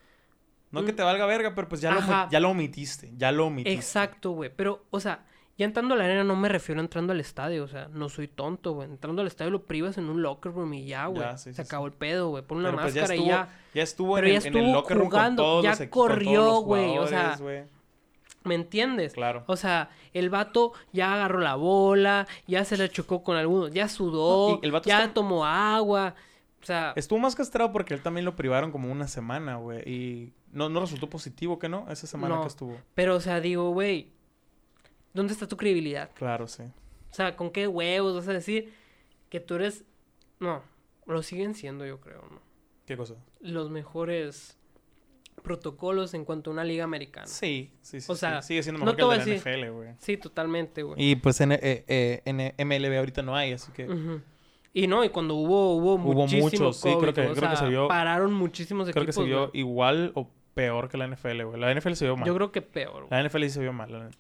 No 0.71 0.83
que 0.83 0.95
te 0.95 1.03
valga 1.03 1.27
verga, 1.27 1.55
pero 1.55 1.69
pues 1.69 1.83
ya, 1.83 1.91
lo, 1.93 1.99
Ajá. 1.99 2.27
ya 2.33 2.41
lo 2.41 2.49
omitiste. 2.49 3.13
Ya 3.19 3.33
lo 3.33 3.49
omitiste. 3.49 3.79
Exacto, 3.79 4.31
güey. 4.31 4.49
Pero, 4.57 4.87
o 4.89 4.99
sea, 4.99 5.27
Ya 5.61 5.67
entrando 5.67 5.93
a 5.95 5.99
la 5.99 6.05
arena 6.07 6.25
no 6.25 6.37
me 6.37 6.49
refiero 6.49 6.81
a 6.81 6.85
entrando 6.85 7.13
al 7.13 7.21
estadio, 7.21 7.65
o 7.65 7.69
sea, 7.69 7.89
no 7.93 8.09
soy 8.09 8.29
tonto, 8.29 8.73
güey. 8.73 8.89
Entrando 8.89 9.21
al 9.21 9.27
estadio 9.29 9.51
lo 9.51 9.65
privas 9.67 9.99
en 9.99 10.09
un 10.09 10.23
locker 10.23 10.53
room 10.53 10.73
y 10.73 10.87
ya, 10.87 11.05
güey. 11.07 11.21
Ya, 11.21 11.37
sí, 11.37 11.51
Se 11.51 11.57
sí, 11.57 11.61
acabó 11.63 11.85
sí. 11.87 11.93
el 11.93 11.99
pedo, 11.99 12.31
güey. 12.31 12.43
Pon 12.43 12.59
una 12.59 12.71
Pero 12.71 12.81
pues 12.83 12.95
ya 12.95 13.01
máscara 13.03 13.15
estuvo, 13.15 13.27
y 13.27 13.31
ya. 13.31 13.49
ya 13.75 13.83
estuvo 13.83 14.15
Pero 14.15 14.27
en, 14.27 14.33
ya 14.33 14.39
el, 14.39 14.47
en 14.47 14.53
el 14.55 14.59
estuvo 14.65 14.75
locker 14.75 14.97
room 14.97 15.11
jugando, 15.11 15.43
con 15.43 15.51
todos 15.51 15.63
ya 15.65 15.71
los 15.85 15.89
corrió, 15.91 16.55
güey, 16.63 16.97
o 16.97 17.07
sea, 17.07 17.37
güey. 17.39 17.65
¿Me 18.43 18.55
entiendes? 18.55 19.13
Claro. 19.13 19.45
O 19.49 19.57
sea, 19.57 19.91
el 20.15 20.31
vato 20.31 20.73
ya 20.95 21.13
agarró 21.13 21.41
la 21.41 21.57
bola, 21.57 22.27
ya 22.47 22.65
se 22.65 22.79
le 22.79 22.89
chocó 22.89 23.23
con 23.23 23.37
algunos, 23.37 23.71
ya 23.71 23.87
sudó, 23.87 24.53
No, 24.53 24.61
y 24.63 24.65
el 24.67 24.73
vato 24.73 24.89
ya 24.89 25.03
está- 25.03 25.13
tomó 25.13 25.45
agua. 25.45 26.15
O 26.63 26.65
sea, 26.65 26.95
Estuvo 26.97 27.19
más 27.19 27.35
castrado 27.37 27.71
porque 27.71 27.93
él 27.93 28.01
también 28.03 28.25
lo 28.25 28.35
privaron 28.37 28.73
como 28.73 28.91
una 28.91 29.09
semana, 29.09 29.57
güey. 29.57 29.81
Y 29.87 30.33
no, 30.53 30.71
no 30.71 30.81
resultó 30.81 31.11
positivo, 31.11 31.59
¿que 31.59 31.69
no? 31.69 31.87
Esa 31.91 32.07
semana 32.07 32.37
No. 32.37 32.41
que 32.43 32.49
estuvo. 32.49 32.77
pero 32.95 33.17
o 33.17 33.21
sea, 33.21 33.41
digo, 33.43 33.71
güey, 33.73 34.09
¿dónde 35.15 35.33
está 35.33 35.47
tu 35.49 35.57
credibilidad? 35.57 36.11
Claro, 36.15 36.47
sí. 36.47 36.63
O 36.63 37.15
sea, 37.15 37.37
¿con 37.37 37.51
qué 37.51 37.67
huevos 37.67 38.15
vas 38.15 38.29
a 38.29 38.33
decir 38.33 38.73
que 39.29 39.41
tú 39.41 39.55
eres... 39.57 39.85
No, 40.39 40.63
lo 41.07 41.23
siguen 41.23 41.55
siendo, 41.55 41.85
yo 41.87 42.01
creo, 42.01 42.23
¿no? 42.31 42.41
¿Qué 42.87 42.97
cosa? 42.97 43.15
Los 43.41 43.71
mejores 43.71 44.57
protocolos 45.43 46.13
en 46.15 46.25
cuanto 46.25 46.51
a 46.51 46.53
una 46.53 46.65
liga 46.65 46.85
americana. 46.85 47.27
Sí, 47.27 47.73
sí, 47.81 48.01
sí. 48.01 48.13
O 48.13 48.15
sea, 48.15 48.43
sí. 48.43 48.49
sigue 48.49 48.63
siendo 48.63 48.79
mejor 48.81 48.97
que 48.97 49.03
a 49.03 49.15
el 49.15 49.25
de 49.25 49.35
decir- 49.37 49.41
NFL, 49.65 49.71
güey. 49.71 49.89
Sí, 49.99 50.17
totalmente, 50.17 50.83
güey. 50.83 51.03
Y 51.03 51.17
pues 51.17 51.41
en, 51.41 51.53
eh, 51.53 51.59
eh, 51.63 52.23
en 52.27 52.37
MLB 52.69 52.99
ahorita 52.99 53.23
no 53.23 53.35
hay, 53.35 53.53
así 53.53 53.73
que... 53.73 53.89
Y 54.73 54.87
no, 54.87 55.03
y 55.03 55.09
cuando 55.09 55.35
hubo, 55.35 55.75
hubo, 55.77 55.95
Hubo 55.95 56.15
muchísimo 56.15 56.43
muchos, 56.45 56.77
sí, 56.77 56.89
creo 57.01 57.13
que- 57.13 57.27
o 57.27 57.35
creo 57.35 57.51
que 57.51 57.57
se 57.57 57.67
vio- 57.67 57.89
Pararon 57.89 58.33
muchísimos 58.33 58.85
Creo 58.91 59.05
que 59.05 59.11
equipos, 59.11 59.25
se 59.25 59.29
vio 59.29 59.51
igual 59.53 60.13
o 60.15 60.31
peor 60.55 60.89
que 60.89 60.97
la 60.97 61.07
NFL, 61.09 61.43
güey. 61.45 61.61
La 61.61 61.73
NFL 61.75 61.95
se 61.95 62.05
vio 62.05 62.17
mal. 62.17 62.27
Yo 62.27 62.35
creo 62.35 62.53
que 62.53 62.63
peor, 62.63 63.07
güey. 63.07 63.11
La 63.11 63.21
NFL 63.29 63.43
sí 63.45 63.51
se 63.51 63.61
vio 63.61 63.73
mal, 63.73 63.91
la 63.91 64.05
neta. 64.05 64.19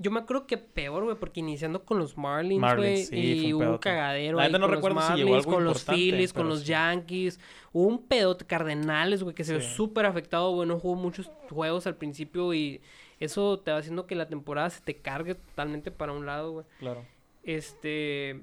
Yo 0.00 0.12
me 0.12 0.20
acuerdo 0.20 0.46
que 0.46 0.58
peor, 0.58 1.02
güey, 1.04 1.16
porque 1.16 1.40
iniciando 1.40 1.84
con 1.84 1.98
los 1.98 2.16
Marlins, 2.16 2.76
güey, 2.76 2.98
sí, 2.98 3.08
fue 3.08 3.18
y 3.18 3.52
un 3.52 3.62
hubo 3.64 3.72
un 3.72 3.78
cagadero 3.78 4.36
La 4.36 4.44
ahí 4.44 4.48
neta 4.48 4.58
no 4.58 4.66
con 4.66 4.74
recuerdo 4.76 4.94
los 5.00 5.06
si 5.06 5.12
llegó 5.14 5.28
Marlins, 5.30 5.46
algo 5.46 5.56
con 5.56 5.64
los 5.64 5.84
Phillies, 5.84 6.32
con 6.32 6.48
los 6.48 6.60
sí. 6.60 6.66
Yankees. 6.66 7.40
Hubo 7.72 7.86
un 7.88 8.02
pedote 8.06 8.44
Cardenales, 8.46 9.22
güey, 9.24 9.34
que 9.34 9.42
se 9.44 9.60
Sí. 9.60 9.74
súper 9.74 10.06
afectado, 10.06 10.52
güey, 10.54 10.68
no 10.68 10.78
jugó 10.78 10.94
muchos 10.94 11.30
juegos 11.50 11.86
al 11.88 11.96
principio 11.96 12.54
y 12.54 12.80
eso 13.18 13.58
te 13.58 13.72
va 13.72 13.78
haciendo 13.78 14.06
que 14.06 14.14
la 14.14 14.28
temporada 14.28 14.70
se 14.70 14.80
te 14.82 14.96
cargue 14.98 15.34
totalmente 15.34 15.90
para 15.90 16.12
un 16.12 16.26
lado, 16.26 16.52
güey. 16.52 16.66
Claro. 16.78 17.04
Este. 17.42 18.42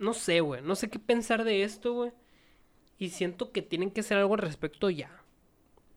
No 0.00 0.12
sé, 0.14 0.40
güey. 0.40 0.60
No 0.62 0.74
sé 0.74 0.88
qué 0.90 0.98
pensar 0.98 1.44
de 1.44 1.62
esto, 1.62 1.92
güey. 1.94 2.12
Y 2.98 3.10
siento 3.10 3.52
que 3.52 3.62
tienen 3.62 3.90
que 3.90 4.00
hacer 4.00 4.18
algo 4.18 4.34
al 4.34 4.40
respecto 4.40 4.90
ya. 4.90 5.10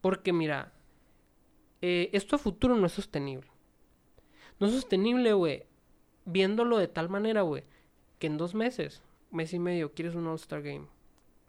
Porque, 0.02 0.34
mira. 0.34 0.72
eh, 1.82 2.10
esto 2.14 2.36
a 2.36 2.40
futuro 2.40 2.76
no 2.76 2.86
es 2.86 2.94
sostenible. 2.94 3.48
No 4.64 4.70
es 4.70 4.76
sostenible, 4.76 5.34
güey. 5.34 5.66
Viéndolo 6.26 6.78
de 6.78 6.88
tal 6.88 7.10
manera, 7.10 7.42
güey. 7.42 7.64
Que 8.20 8.28
en 8.28 8.38
dos 8.38 8.56
meses, 8.56 9.02
mes 9.32 9.54
y 9.54 9.60
medio, 9.60 9.94
quieres 9.94 10.16
un 10.16 10.26
All-Star 10.28 10.62
Game. 10.62 10.88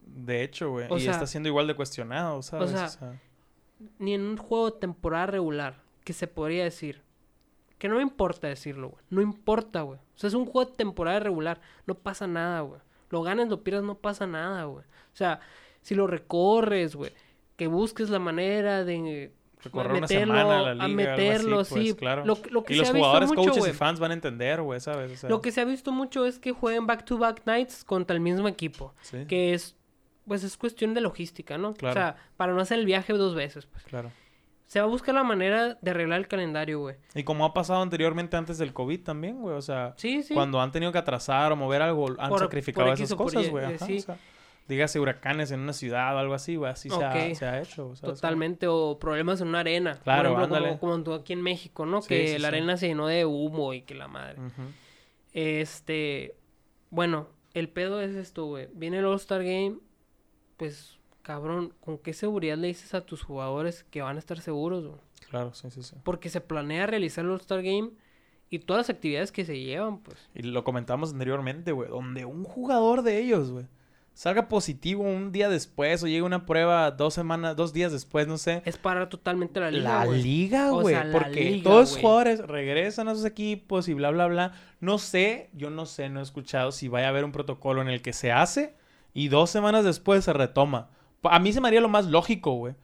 De 0.00 0.42
hecho, 0.42 0.70
güey. 0.70 0.86
O 0.90 0.96
y 0.96 1.00
sea- 1.02 1.12
está 1.12 1.26
siendo 1.26 1.48
igual 1.48 1.66
de 1.66 1.76
cuestionado, 1.76 2.42
¿sabes? 2.42 2.70
sea, 2.70 3.20
Ni 3.98 4.14
en 4.14 4.22
un 4.22 4.36
juego 4.36 4.70
de 4.70 4.78
temporada 4.78 5.26
regular. 5.26 5.82
Que 6.04 6.12
se 6.12 6.26
podría 6.26 6.64
decir. 6.64 7.02
Que 7.78 7.88
no 7.88 7.96
me 7.96 8.02
importa 8.02 8.48
decirlo, 8.48 8.90
güey. 8.90 9.02
No 9.10 9.20
importa, 9.22 9.82
güey. 9.82 9.98
O 9.98 10.18
sea, 10.18 10.28
es 10.28 10.34
un 10.34 10.44
juego 10.46 10.70
de 10.70 10.76
temporada 10.76 11.20
regular. 11.20 11.60
No 11.86 11.94
pasa 11.94 12.26
nada, 12.26 12.60
güey. 12.60 12.80
Lo 13.10 13.22
ganes, 13.22 13.48
lo 13.48 13.62
pierdas, 13.62 13.84
no 13.84 13.96
pasa 13.98 14.26
nada, 14.26 14.64
güey. 14.64 14.84
O 14.84 15.16
sea, 15.16 15.40
si 15.82 15.94
lo 15.94 16.06
recorres, 16.06 16.96
güey. 16.96 17.12
Que 17.56 17.66
busques 17.68 18.10
la 18.10 18.18
manera 18.18 18.84
de 18.84 19.32
Recorrer 19.64 19.92
una 19.92 20.00
meterlo, 20.02 20.34
semana 20.34 20.58
a 20.58 20.74
la 20.74 20.86
liga, 20.86 20.88
meterlo, 20.88 21.60
así, 21.60 21.74
pues, 21.74 21.86
sí. 21.88 21.94
claro. 21.94 22.24
Lo, 22.24 22.38
lo 22.50 22.64
que 22.64 22.74
y 22.74 22.76
se 22.76 22.80
los 22.82 22.88
ha 22.90 22.92
visto 22.92 22.98
jugadores, 23.06 23.28
mucho, 23.30 23.50
coaches 23.52 23.68
y 23.68 23.72
fans 23.72 24.00
van 24.00 24.10
a 24.10 24.14
entender, 24.14 24.62
güey, 24.62 24.80
¿sabes? 24.80 25.12
O 25.12 25.16
sea, 25.16 25.30
Lo 25.30 25.40
que 25.40 25.50
se 25.52 25.60
ha 25.60 25.64
visto 25.64 25.90
mucho 25.92 26.26
es 26.26 26.38
que 26.38 26.52
jueguen 26.52 26.86
back-to-back 26.86 27.42
nights 27.46 27.84
contra 27.84 28.14
el 28.14 28.20
mismo 28.20 28.46
equipo. 28.48 28.94
sí, 29.02 29.24
Que 29.26 29.54
es, 29.54 29.76
pues 30.26 30.44
es 30.44 30.56
cuestión 30.56 30.94
de 30.94 31.00
logística, 31.00 31.58
¿no? 31.58 31.74
Claro. 31.74 31.92
O 31.92 31.94
sea, 31.94 32.16
para 32.36 32.52
no 32.52 32.60
hacer 32.60 32.78
el 32.78 32.86
viaje 32.86 33.12
dos 33.12 33.34
veces, 33.34 33.66
pues. 33.66 33.84
claro. 33.84 34.10
Se 34.66 34.80
va 34.80 34.86
a 34.86 34.88
buscar 34.88 35.14
la 35.14 35.22
manera 35.22 35.76
de 35.80 35.90
arreglar 35.90 36.18
el 36.18 36.26
calendario, 36.26 36.80
güey. 36.80 36.96
Y 37.14 37.22
como 37.22 37.44
ha 37.44 37.52
pasado 37.52 37.82
anteriormente 37.82 38.36
antes 38.38 38.56
del 38.56 38.72
COVID 38.72 39.02
también, 39.02 39.40
güey. 39.42 39.54
O 39.54 39.60
sea, 39.62 39.92
Sí, 39.98 40.22
sí. 40.22 40.32
cuando 40.32 40.58
han 40.60 40.72
tenido 40.72 40.90
que 40.90 40.96
atrasar 40.98 41.52
o 41.52 41.56
mover 41.56 41.82
algo, 41.82 42.08
han 42.18 42.30
Por- 42.30 42.38
sacrificado 42.38 42.86
por 42.88 42.94
esas 42.94 43.14
cosas, 43.14 43.50
güey. 43.50 43.74
eh, 43.74 43.78
sí. 43.78 43.98
o 43.98 44.00
sea, 44.00 44.16
dígase 44.68 44.98
huracanes 45.00 45.50
en 45.50 45.60
una 45.60 45.72
ciudad 45.72 46.14
o 46.14 46.18
algo 46.18 46.34
así, 46.34 46.56
güey. 46.56 46.70
Así 46.72 46.88
se, 46.90 47.04
ha, 47.04 47.34
se 47.34 47.46
ha 47.46 47.60
hecho. 47.60 47.94
¿sabes? 47.96 48.20
Totalmente, 48.20 48.66
o 48.66 48.98
problemas 48.98 49.40
en 49.40 49.48
una 49.48 49.60
arena. 49.60 50.00
Claro, 50.02 50.30
Por 50.30 50.38
ejemplo, 50.38 50.56
ándale. 50.56 50.78
como, 50.78 51.04
como 51.04 51.16
aquí 51.16 51.32
en 51.32 51.42
México, 51.42 51.86
¿no? 51.86 52.02
Sí, 52.02 52.08
que 52.08 52.28
sí, 52.28 52.38
la 52.38 52.48
sí. 52.50 52.54
arena 52.56 52.76
se 52.76 52.88
llenó 52.88 53.06
de 53.06 53.24
humo 53.26 53.74
y 53.74 53.82
que 53.82 53.94
la 53.94 54.08
madre. 54.08 54.38
Este, 55.32 56.36
bueno, 56.90 57.28
el 57.54 57.68
pedo 57.68 58.00
es 58.00 58.14
esto, 58.14 58.46
güey. 58.46 58.68
Viene 58.72 58.98
el 58.98 59.04
All-Star 59.06 59.42
Game, 59.42 59.76
pues, 60.56 60.98
cabrón, 61.22 61.74
¿con 61.80 61.98
qué 61.98 62.12
seguridad 62.12 62.56
le 62.56 62.68
dices 62.68 62.94
a 62.94 63.04
tus 63.04 63.22
jugadores 63.22 63.84
que 63.84 64.02
van 64.02 64.16
a 64.16 64.18
estar 64.18 64.40
seguros, 64.40 64.86
güey? 64.86 65.00
Claro, 65.28 65.52
sí, 65.54 65.70
sí, 65.70 65.82
sí. 65.82 65.96
Porque 66.04 66.28
se 66.28 66.40
planea 66.40 66.86
realizar 66.86 67.24
el 67.24 67.32
All-Star 67.32 67.62
Game 67.62 67.90
y 68.50 68.60
todas 68.60 68.86
las 68.88 68.90
actividades 68.90 69.32
que 69.32 69.44
se 69.44 69.58
llevan, 69.58 69.98
pues. 69.98 70.30
Y 70.34 70.42
lo 70.42 70.62
comentamos 70.62 71.12
anteriormente, 71.12 71.72
güey. 71.72 71.88
Donde 71.88 72.24
un 72.24 72.44
jugador 72.44 73.02
de 73.02 73.18
ellos, 73.18 73.50
güey, 73.50 73.66
salga 74.14 74.48
positivo 74.48 75.02
un 75.02 75.32
día 75.32 75.48
después 75.48 76.02
o 76.02 76.06
llegue 76.06 76.22
una 76.22 76.46
prueba 76.46 76.90
dos 76.92 77.14
semanas, 77.14 77.56
dos 77.56 77.72
días 77.72 77.92
después, 77.92 78.26
no 78.26 78.38
sé. 78.38 78.62
Es 78.64 78.78
parar 78.78 79.08
totalmente 79.08 79.60
la 79.60 79.70
liga, 79.70 80.04
La 80.04 80.12
liga, 80.12 80.72
O 80.72 80.80
güey. 80.80 80.94
sea, 80.94 81.08
porque 81.12 81.50
liga, 81.50 81.64
todos 81.64 81.90
los 81.92 81.98
jugadores 82.00 82.40
regresan 82.40 83.08
a 83.08 83.14
sus 83.14 83.24
equipos 83.24 83.88
y 83.88 83.94
bla, 83.94 84.10
bla, 84.10 84.26
bla. 84.26 84.52
No 84.80 84.98
sé, 84.98 85.50
yo 85.52 85.68
no 85.70 85.84
sé, 85.84 86.08
no 86.08 86.20
he 86.20 86.22
escuchado 86.22 86.72
si 86.72 86.88
vaya 86.88 87.06
a 87.06 87.10
haber 87.10 87.24
un 87.24 87.32
protocolo 87.32 87.82
en 87.82 87.88
el 87.88 88.00
que 88.02 88.12
se 88.12 88.32
hace 88.32 88.74
y 89.12 89.28
dos 89.28 89.50
semanas 89.50 89.84
después 89.84 90.24
se 90.24 90.32
retoma. 90.32 90.88
A 91.24 91.38
mí 91.38 91.52
se 91.52 91.60
me 91.60 91.68
haría 91.68 91.80
lo 91.80 91.88
más 91.88 92.06
lógico, 92.06 92.52
güey. 92.52 92.74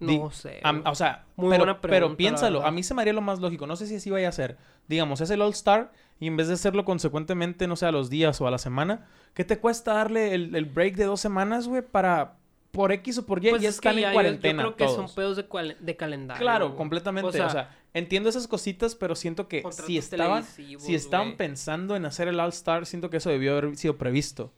No 0.00 0.30
sé. 0.30 0.60
o 0.84 0.94
sea, 0.94 1.26
Muy 1.36 1.50
pero, 1.50 1.64
buena 1.64 1.80
pero 1.80 1.92
pregunta, 1.92 2.12
la 2.12 2.16
piénsalo, 2.16 2.64
a 2.64 2.70
mí 2.70 2.82
se 2.82 2.94
me 2.94 3.02
haría 3.02 3.12
lo 3.12 3.20
más 3.20 3.38
lógico. 3.38 3.66
No 3.66 3.76
sé 3.76 3.86
si 3.86 3.96
así 3.96 4.10
vaya 4.10 4.28
a 4.28 4.32
ser. 4.32 4.56
Digamos, 4.88 5.20
es 5.20 5.30
el 5.30 5.42
All-Star 5.42 5.92
y 6.18 6.26
en 6.26 6.36
vez 6.36 6.48
de 6.48 6.54
hacerlo 6.54 6.84
consecuentemente, 6.84 7.66
no 7.66 7.76
sé, 7.76 7.86
a 7.86 7.92
los 7.92 8.10
días 8.10 8.40
o 8.40 8.46
a 8.46 8.50
la 8.50 8.58
semana, 8.58 9.06
¿qué 9.34 9.44
te 9.44 9.58
cuesta 9.58 9.94
darle 9.94 10.34
el, 10.34 10.54
el 10.54 10.64
break 10.64 10.96
de 10.96 11.04
dos 11.04 11.20
semanas, 11.20 11.68
güey, 11.68 11.82
para 11.82 12.38
por 12.70 12.92
X 12.92 13.18
o 13.18 13.26
por 13.26 13.44
Y? 13.44 13.50
Pues 13.50 13.62
ya 13.62 13.68
es 13.68 13.80
que 13.80 13.94
ya, 14.00 14.08
en 14.08 14.14
cuarentena. 14.14 14.62
Yo, 14.62 14.68
creo 14.74 14.76
que 14.76 14.84
todos. 14.84 15.08
son 15.08 15.14
pedos 15.14 15.36
de, 15.36 15.96
calendario. 15.96 16.40
Claro, 16.40 16.66
güey. 16.68 16.78
completamente. 16.78 17.26
O 17.26 17.46
O 17.46 17.50
sea, 17.50 17.76
entiendo 17.94 18.28
esas 18.28 18.46
cositas, 18.46 18.94
pero 18.94 19.14
siento 19.14 19.48
que 19.48 19.62
si 19.84 19.98
estaban, 19.98 20.44
si 20.44 20.94
estaban 20.94 21.28
güey. 21.28 21.36
pensando 21.36 21.96
en 21.96 22.06
hacer 22.06 22.28
el 22.28 22.40
All-Star, 22.40 22.86
siento 22.86 23.10
que 23.10 23.18
eso 23.18 23.30
debió 23.30 23.52
haber 23.58 23.76
sido 23.76 23.96
previsto. 23.96 24.52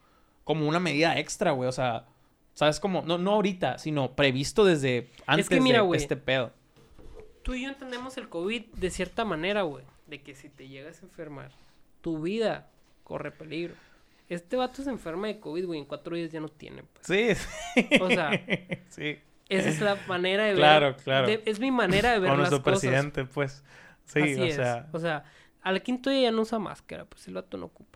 Como 0.44 0.68
una 0.68 0.80
medida 0.80 1.18
extra, 1.18 1.52
güey. 1.52 1.68
O 1.68 1.72
sea, 1.72 2.06
¿sabes 2.54 2.80
cómo? 2.80 3.02
No, 3.02 3.18
no 3.18 3.32
ahorita, 3.32 3.78
sino 3.78 4.12
previsto 4.14 4.64
desde 4.64 5.10
antes 5.26 5.50
mira, 5.60 5.82
de 5.82 5.96
este 5.96 6.16
pedo. 6.16 6.52
Tú 7.42 7.54
y 7.54 7.62
yo 7.64 7.68
entendemos 7.70 8.16
el 8.18 8.28
COVID 8.28 8.66
de 8.74 8.90
cierta 8.90 9.24
manera, 9.24 9.62
güey. 9.62 9.84
De 10.06 10.22
que 10.22 10.34
si 10.34 10.48
te 10.48 10.68
llegas 10.68 11.02
a 11.02 11.06
enfermar, 11.06 11.50
tu 12.00 12.20
vida 12.20 12.70
corre 13.04 13.30
peligro. 13.30 13.74
Este 14.28 14.56
vato 14.56 14.82
se 14.82 14.90
enferma 14.90 15.26
de 15.26 15.40
COVID, 15.40 15.66
güey. 15.66 15.80
En 15.80 15.86
cuatro 15.86 16.16
días 16.16 16.30
ya 16.32 16.40
no 16.40 16.48
tiene, 16.48 16.84
pues. 16.84 17.06
Sí. 17.06 17.84
O 18.00 18.08
sea, 18.08 18.30
sí. 18.88 19.18
esa 19.48 19.68
es 19.68 19.80
la 19.80 19.96
manera 20.06 20.44
de 20.44 20.50
ver. 20.50 20.58
Claro, 20.58 20.96
claro. 20.96 21.28
es 21.28 21.60
mi 21.60 21.70
manera 21.70 22.12
de 22.12 22.20
ver 22.20 22.30
Con 22.30 22.40
las 22.40 22.50
nuestro 22.50 22.72
cosas. 22.72 22.80
presidente, 22.80 23.24
pues. 23.24 23.64
Sí, 24.04 24.20
Así 24.20 24.40
o 24.40 24.44
es. 24.44 24.54
sea. 24.54 24.88
O 24.92 24.98
sea, 24.98 25.24
al 25.62 25.82
quinto 25.82 26.10
día 26.10 26.22
ya 26.22 26.30
no 26.30 26.42
usa 26.42 26.58
máscara, 26.58 27.04
pues 27.04 27.26
el 27.28 27.34
vato 27.34 27.56
no 27.56 27.66
ocupa. 27.66 27.91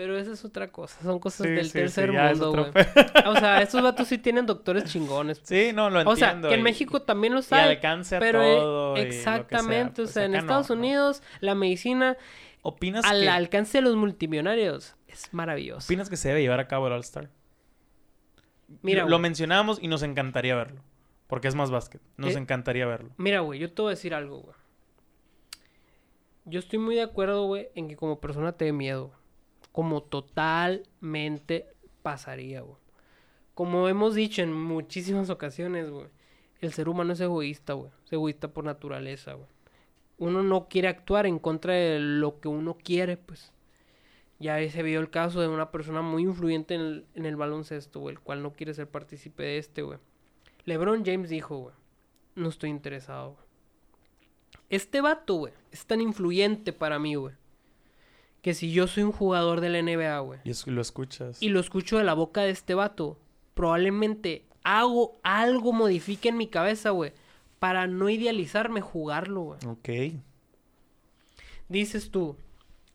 Pero 0.00 0.16
esa 0.16 0.32
es 0.32 0.42
otra 0.46 0.72
cosa. 0.72 0.98
Son 1.02 1.18
cosas 1.18 1.46
sí, 1.46 1.52
del 1.52 1.66
sí, 1.66 1.72
tercer 1.74 2.10
sí, 2.10 2.16
mundo, 2.16 2.52
güey. 2.52 2.72
O 3.26 3.36
sea, 3.36 3.60
estos 3.60 3.82
vatos 3.82 4.08
sí 4.08 4.16
tienen 4.16 4.46
doctores 4.46 4.84
chingones. 4.84 5.42
Sí, 5.44 5.72
no, 5.74 5.90
lo 5.90 6.08
O 6.08 6.16
sea, 6.16 6.28
entiendo. 6.28 6.48
que 6.48 6.54
en 6.54 6.60
y- 6.60 6.62
México 6.62 7.02
también 7.02 7.34
lo 7.34 7.40
y 7.40 7.42
sabe. 7.42 7.64
alcance 7.72 8.16
a 8.16 8.18
pero 8.18 8.42
eh, 8.42 8.54
todo. 8.56 8.96
y 8.96 9.00
lo 9.00 9.04
que 9.04 9.12
sea, 9.12 9.36
exactamente, 9.36 10.00
o 10.00 10.04
pues 10.04 10.14
sea, 10.14 10.24
en 10.24 10.32
no, 10.32 10.38
Estados 10.38 10.70
¿no? 10.70 10.76
Unidos 10.76 11.22
la 11.40 11.54
medicina 11.54 12.16
¿Opinas 12.62 13.04
al 13.04 13.20
que, 13.20 13.28
alcance 13.28 13.76
de 13.76 13.82
los 13.82 13.94
multimillonarios 13.94 14.96
es 15.06 15.34
maravillosa. 15.34 15.84
¿Opinas 15.84 16.08
que 16.08 16.16
se 16.16 16.28
debe 16.28 16.40
llevar 16.40 16.60
a 16.60 16.66
cabo 16.66 16.86
el 16.86 16.94
All-Star? 16.94 17.28
Mira, 18.80 19.02
lo, 19.02 19.10
lo 19.10 19.18
mencionamos 19.18 19.78
y 19.82 19.88
nos 19.88 20.02
encantaría 20.02 20.54
verlo. 20.56 20.80
Porque 21.26 21.46
es 21.48 21.54
más 21.54 21.70
básquet. 21.70 22.00
Nos 22.16 22.36
Eh, 22.36 22.38
encantaría 22.38 22.86
verlo. 22.86 23.10
mira, 23.18 23.40
güey, 23.40 23.58
yo 23.60 23.70
te 23.70 23.82
voy 23.82 23.90
a 23.90 23.96
decir 23.96 24.14
algo, 24.14 24.38
güey. 24.40 24.54
Yo 26.46 26.58
estoy 26.58 26.78
muy 26.78 26.94
de 26.94 27.02
acuerdo, 27.02 27.44
güey, 27.44 27.68
en 27.74 27.86
que 27.88 27.96
como 27.96 28.18
persona 28.18 28.52
te 28.52 28.64
dé 28.64 28.72
miedo. 28.72 29.12
Como 29.72 30.02
totalmente 30.02 31.66
pasaría, 32.02 32.62
güey. 32.62 32.78
Como 33.54 33.88
hemos 33.88 34.14
dicho 34.14 34.42
en 34.42 34.52
muchísimas 34.52 35.30
ocasiones, 35.30 35.90
güey. 35.90 36.06
El 36.60 36.72
ser 36.72 36.88
humano 36.88 37.12
es 37.12 37.20
egoísta, 37.20 37.74
güey. 37.74 37.90
Es 38.06 38.12
egoísta 38.12 38.48
por 38.48 38.64
naturaleza, 38.64 39.34
güey. 39.34 39.48
Uno 40.18 40.42
no 40.42 40.68
quiere 40.68 40.88
actuar 40.88 41.26
en 41.26 41.38
contra 41.38 41.72
de 41.74 41.98
lo 41.98 42.40
que 42.40 42.48
uno 42.48 42.76
quiere, 42.76 43.16
pues. 43.16 43.52
Ya 44.38 44.56
se 44.70 44.82
vio 44.82 45.00
el 45.00 45.10
caso 45.10 45.40
de 45.40 45.48
una 45.48 45.70
persona 45.70 46.02
muy 46.02 46.22
influyente 46.22 46.74
en 46.74 46.80
el, 46.80 47.06
en 47.14 47.26
el 47.26 47.36
baloncesto, 47.36 48.00
güey, 48.00 48.14
el 48.14 48.20
cual 48.20 48.42
no 48.42 48.52
quiere 48.52 48.74
ser 48.74 48.88
partícipe 48.88 49.42
de 49.42 49.58
este, 49.58 49.82
güey. 49.82 49.98
LeBron 50.64 51.04
James 51.04 51.28
dijo, 51.28 51.58
güey, 51.58 51.74
no 52.34 52.48
estoy 52.48 52.70
interesado, 52.70 53.32
güey. 53.32 53.44
Este 54.70 55.00
vato, 55.00 55.34
güey, 55.34 55.52
es 55.72 55.84
tan 55.84 56.00
influyente 56.00 56.72
para 56.72 56.98
mí, 56.98 57.16
güey. 57.16 57.34
Que 58.42 58.54
si 58.54 58.72
yo 58.72 58.86
soy 58.86 59.02
un 59.02 59.12
jugador 59.12 59.60
de 59.60 59.68
la 59.68 59.82
NBA, 59.82 60.18
güey. 60.20 60.40
Y 60.44 60.70
lo 60.70 60.80
escuchas. 60.80 61.42
Y 61.42 61.50
lo 61.50 61.60
escucho 61.60 61.98
de 61.98 62.04
la 62.04 62.14
boca 62.14 62.42
de 62.42 62.50
este 62.50 62.74
vato. 62.74 63.18
Probablemente 63.54 64.44
hago 64.64 65.18
algo, 65.22 65.72
modifique 65.72 66.30
en 66.30 66.36
mi 66.36 66.46
cabeza, 66.46 66.90
güey. 66.90 67.12
Para 67.58 67.86
no 67.86 68.08
idealizarme 68.08 68.80
jugarlo, 68.80 69.42
güey. 69.42 69.58
Ok. 69.66 70.16
Dices 71.68 72.10
tú, 72.10 72.36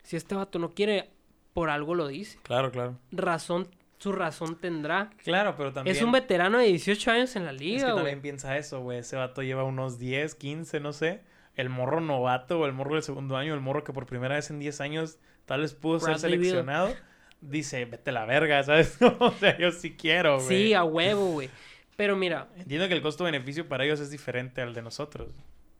si 0.04 0.16
este 0.18 0.36
vato 0.36 0.60
no 0.60 0.74
quiere, 0.74 1.12
por 1.54 1.70
algo 1.70 1.96
lo 1.96 2.08
dice. 2.08 2.40
Claro, 2.44 2.72
claro. 2.72 2.98
Razón, 3.12 3.68
su 4.00 4.12
razón 4.12 4.58
tendrá. 4.60 5.12
Claro, 5.24 5.56
pero 5.56 5.72
también... 5.72 5.96
Es 5.96 6.02
un 6.02 6.12
veterano 6.12 6.58
de 6.58 6.66
18 6.66 7.12
años 7.12 7.36
en 7.36 7.46
la 7.46 7.52
Es 7.52 7.60
liga, 7.62 7.86
que 7.86 7.92
güey. 7.92 7.96
también 7.98 8.22
piensa 8.22 8.58
eso, 8.58 8.82
güey. 8.82 9.00
Ese 9.00 9.16
vato 9.16 9.44
lleva 9.44 9.64
unos 9.64 9.98
10, 10.00 10.36
15, 10.36 10.80
no 10.80 10.92
sé. 10.92 11.22
El 11.56 11.70
morro 11.70 12.02
novato 12.02 12.60
o 12.60 12.66
el 12.66 12.74
morro 12.74 12.96
del 12.96 13.04
segundo 13.04 13.38
año, 13.38 13.54
el 13.54 13.62
morro 13.62 13.84
que 13.84 13.94
por 13.94 14.06
primera 14.06 14.36
vez 14.36 14.50
en 14.50 14.60
10 14.60 14.82
años 14.82 15.20
tal 15.46 15.62
vez 15.62 15.74
pudo 15.74 16.00
ser 16.00 16.16
Bradley 16.16 16.32
seleccionado, 16.32 16.94
dice, 17.42 17.86
vete 17.86 18.10
a 18.10 18.14
la 18.14 18.26
verga, 18.26 18.64
¿sabes? 18.64 18.98
o 19.20 19.32
sea, 19.32 19.58
yo 19.58 19.72
sí 19.72 19.96
quiero, 19.96 20.36
güey. 20.38 20.48
Sí, 20.48 20.74
a 20.74 20.84
huevo, 20.84 21.28
güey. 21.32 21.50
Pero 21.96 22.16
mira, 22.18 22.50
Entiendo 22.58 22.88
que 22.88 22.94
el 22.94 23.02
costo-beneficio 23.02 23.68
para 23.70 23.86
ellos 23.86 24.00
es 24.00 24.12
diferente 24.12 24.62
al 24.62 24.74
de 24.74 24.82
nosotros. 24.82 25.30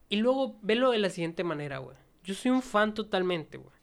y 0.08 0.16
luego 0.16 0.58
velo 0.62 0.90
de 0.90 0.98
la 0.98 1.10
siguiente 1.10 1.44
manera, 1.44 1.78
güey. 1.78 1.96
Yo 2.24 2.34
soy 2.34 2.50
un 2.50 2.62
fan 2.62 2.94
totalmente, 2.94 3.58
güey. 3.58 3.74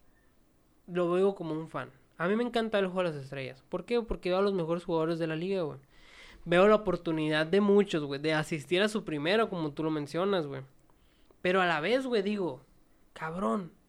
Lo 0.88 1.12
veo 1.12 1.36
como 1.36 1.54
un 1.54 1.70
fan. 1.70 1.90
A 2.18 2.28
mí 2.28 2.36
me 2.36 2.44
encanta 2.44 2.80
el 2.80 2.88
juego 2.88 3.04
de 3.10 3.16
las 3.16 3.24
estrellas. 3.24 3.64
¿Por 3.70 3.86
qué? 3.86 4.02
Porque 4.02 4.30
veo 4.30 4.40
a 4.40 4.42
los 4.42 4.54
mejores 4.54 4.84
jugadores 4.84 5.20
de 5.20 5.28
la 5.28 5.36
liga, 5.36 5.62
güey. 5.62 5.80
Veo 6.46 6.68
la 6.68 6.76
oportunidad 6.76 7.46
de 7.46 7.62
muchos, 7.62 8.04
güey, 8.04 8.20
de 8.20 8.34
asistir 8.34 8.82
a 8.82 8.90
su 8.90 9.06
primero, 9.06 9.50
como 9.50 9.72
tú 9.72 9.84
lo 9.84 9.92
mencionas, 9.92 10.46
güey. 10.46 10.62
Pero 11.42 11.62
a 11.62 11.66
la 11.66 11.80
vez, 11.80 12.06
güey, 12.06 12.22
digo, 12.22 12.62
cabrón, 13.14 13.72
¿qué 13.74 13.83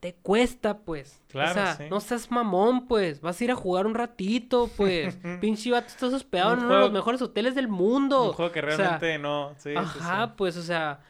te 0.00 0.14
cuesta, 0.14 0.78
pues? 0.78 1.22
Claro, 1.28 1.50
o 1.50 1.54
sea, 1.54 1.76
sí. 1.76 1.84
no 1.90 2.00
seas 2.00 2.30
mamón, 2.30 2.88
pues. 2.88 3.20
Vas 3.20 3.38
a 3.40 3.44
ir 3.44 3.50
a 3.50 3.54
jugar 3.54 3.86
un 3.86 3.94
ratito, 3.94 4.70
pues. 4.76 5.18
Pinche 5.40 5.70
vato, 5.70 5.88
estás 5.88 6.12
hospedado 6.14 6.54
Un 6.54 6.60
en 6.60 6.64
uno 6.64 6.74
de 6.74 6.80
los 6.80 6.92
mejores 6.92 7.20
hoteles 7.20 7.54
del 7.54 7.68
mundo. 7.68 8.28
Un 8.28 8.32
juego 8.32 8.50
que 8.50 8.60
O 8.60 8.66
sea, 8.68 8.76
realmente 8.76 9.18
no... 9.18 9.54
Sí, 9.58 9.70
sí, 9.70 9.76
Ajá, 9.76 10.26
sí. 10.26 10.32
pues, 10.36 10.56
o 10.56 10.62
sea. 10.62 11.00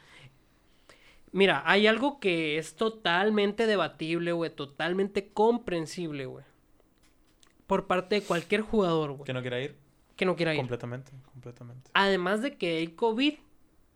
Mira, 1.31 1.63
hay 1.65 1.87
algo 1.87 2.19
que 2.19 2.57
es 2.57 2.75
totalmente 2.75 3.65
debatible, 3.65 4.33
güey. 4.33 4.53
Totalmente 4.53 5.31
comprensible, 5.31 6.25
güey. 6.25 6.43
Por 7.67 7.87
parte 7.87 8.15
de 8.15 8.21
cualquier 8.23 8.61
jugador, 8.61 9.13
güey. 9.13 9.23
Que 9.23 9.33
no 9.33 9.41
quiera 9.41 9.61
ir. 9.61 9.77
Que 10.17 10.25
no 10.25 10.35
quiera 10.35 10.53
ir. 10.53 10.59
Completamente, 10.59 11.13
completamente. 11.31 11.89
Además 11.93 12.41
de 12.41 12.57
que 12.57 12.79
el 12.83 12.95
COVID 12.95 13.35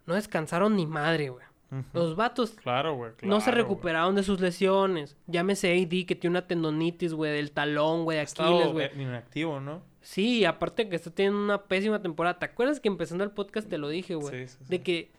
no 0.06 0.14
descansaron 0.14 0.78
ni 0.78 0.88
madre, 0.88 1.30
güey. 1.30 1.46
Los 1.94 2.16
vatos 2.16 2.52
Claro, 2.52 2.96
güey. 2.96 3.12
no 3.24 3.42
se 3.42 3.52
recuperaron 3.52 4.16
de 4.16 4.24
sus 4.24 4.40
lesiones. 4.40 5.18
Llámese 5.28 5.74
AD 5.74 6.06
que 6.06 6.16
tiene 6.16 6.32
una 6.38 6.48
tendonitis, 6.48 7.14
güey, 7.14 7.34
del 7.34 7.52
talón, 7.52 8.04
güey, 8.06 8.18
de 8.18 8.22
Aquiles, 8.24 8.72
güey. 8.72 8.86
eh, 8.88 8.92
inactivo, 9.02 9.60
¿no? 9.60 9.82
Sí, 10.02 10.46
aparte 10.46 10.88
que 10.88 10.96
está 10.96 11.10
teniendo 11.12 11.40
una 11.44 11.64
pésima 11.64 12.02
temporada. 12.02 12.38
¿Te 12.40 12.46
acuerdas 12.46 12.80
que 12.80 12.88
empezando 12.88 13.24
el 13.24 13.32
podcast 13.32 13.68
te 13.68 13.78
lo 13.78 13.90
dije, 13.90 14.16
güey? 14.16 14.48
Sí, 14.48 14.56
sí, 14.60 14.66
De 14.70 14.82
que 14.84 15.12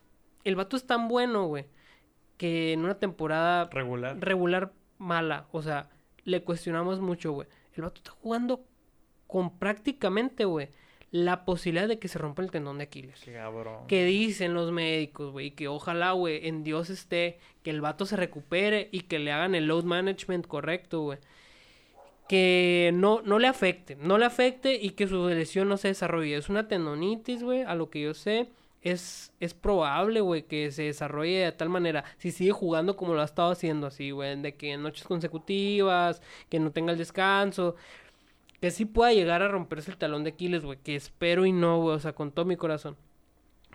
el 0.45 0.55
vato 0.57 0.77
es 0.77 0.87
tan 0.87 1.09
bueno, 1.09 1.47
güey, 1.47 1.67
que 2.37 2.73
en 2.73 2.85
una 2.85 2.95
temporada 2.95 3.65
Regular. 3.71 4.17
regular 4.21 4.73
mala, 4.99 5.49
o 5.53 5.61
sea, 5.63 5.91
le 6.25 6.43
cuestionamos 6.43 7.01
mucho, 7.01 7.33
güey. 7.33 7.49
El 7.75 7.83
vato 7.83 7.97
está 7.99 8.13
jugando 8.13 8.65
con 9.27 9.59
prácticamente, 9.59 10.45
güey, 10.45 10.69
la 11.11 11.45
posibilidad 11.45 11.89
de 11.89 11.99
que 11.99 12.09
se 12.09 12.19
rompa 12.19 12.43
el 12.43 12.51
tendón 12.51 12.79
de 12.79 12.85
Aquiles. 12.85 13.21
Qué 13.25 13.33
cabrón. 13.33 13.87
Que 13.87 14.05
dicen 14.05 14.55
los 14.55 14.73
médicos, 14.73 15.33
güey, 15.33 15.53
que 15.53 15.69
ojalá, 15.69 16.13
güey, 16.13 16.47
en 16.49 16.65
Dios 16.65 16.91
esté, 16.91 17.39
que 17.63 17.71
el 17.71 17.81
vato 17.81 18.07
se 18.07 18.17
recupere 18.17 18.89
y 18.93 19.03
que 19.03 19.19
le 19.19 19.33
hagan 19.33 19.55
el 19.55 19.67
load 19.67 19.85
management 19.85 20.47
correcto, 20.47 21.03
güey. 21.03 21.19
Que 22.29 22.91
no, 22.93 23.23
no 23.23 23.39
le 23.39 23.47
afecte, 23.47 23.95
no 23.97 24.19
le 24.19 24.25
afecte 24.25 24.75
y 24.75 24.91
que 24.91 25.07
su 25.07 25.29
lesión 25.29 25.69
no 25.69 25.77
se 25.77 25.89
desarrolle. 25.89 26.37
Es 26.37 26.49
una 26.49 26.67
tendonitis, 26.67 27.43
güey, 27.43 27.63
a 27.63 27.75
lo 27.77 27.89
que 27.89 28.03
yo 28.03 28.15
sé. 28.15 28.49
Es, 28.83 29.33
es 29.41 29.55
probable, 29.55 30.21
güey, 30.21 30.43
que 30.43 30.71
se 30.71 30.85
desarrolle 30.85 31.39
de 31.39 31.53
tal 31.53 31.69
manera. 31.69 32.05
Si 32.19 32.31
sigue 32.31 32.53
jugando 32.53 32.97
como 32.97 33.15
lo 33.15 33.21
ha 33.21 33.25
estado 33.25 33.51
haciendo, 33.51 33.87
así, 33.89 34.11
güey, 34.11 34.41
de 34.41 34.55
que 34.57 34.73
en 34.73 34.83
noches 34.83 35.05
consecutivas, 35.05 36.21
que 36.49 36.61
no 36.61 36.73
tenga 36.73 36.93
el 36.93 36.99
descanso. 36.99 37.77
Que 38.61 38.71
sí 38.71 38.85
pueda 38.85 39.13
llegar 39.13 39.43
a 39.43 39.49
romperse 39.49 39.91
el 39.91 39.97
talón 39.97 40.25
de 40.25 40.31
Aquiles, 40.31 40.65
güey. 40.65 40.79
Que 40.83 40.97
espero 40.97 41.47
y 41.47 41.53
no, 41.53 41.81
güey. 41.81 41.97
O 41.97 42.01
sea, 42.01 42.15
con 42.15 42.33
todo 42.33 42.47
mi 42.47 42.57
corazón. 42.57 42.97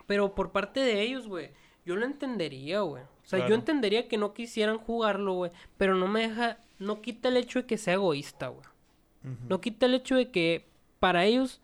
Pero 0.07 0.35
por 0.35 0.51
parte 0.51 0.79
de 0.79 1.01
ellos, 1.01 1.27
güey, 1.27 1.51
yo 1.85 1.95
lo 1.95 2.05
entendería, 2.05 2.81
güey. 2.81 3.03
O 3.03 3.25
sea, 3.25 3.47
yo 3.47 3.55
entendería 3.55 4.07
que 4.07 4.17
no 4.17 4.33
quisieran 4.33 4.77
jugarlo, 4.77 5.33
güey. 5.33 5.51
Pero 5.77 5.95
no 5.95 6.07
me 6.07 6.27
deja, 6.27 6.57
no 6.79 7.01
quita 7.01 7.29
el 7.29 7.37
hecho 7.37 7.59
de 7.59 7.65
que 7.65 7.77
sea 7.77 7.93
egoísta, 7.93 8.47
güey. 8.47 8.65
No 9.47 9.61
quita 9.61 9.85
el 9.85 9.93
hecho 9.93 10.15
de 10.15 10.31
que 10.31 10.67
para 10.99 11.25
ellos 11.25 11.61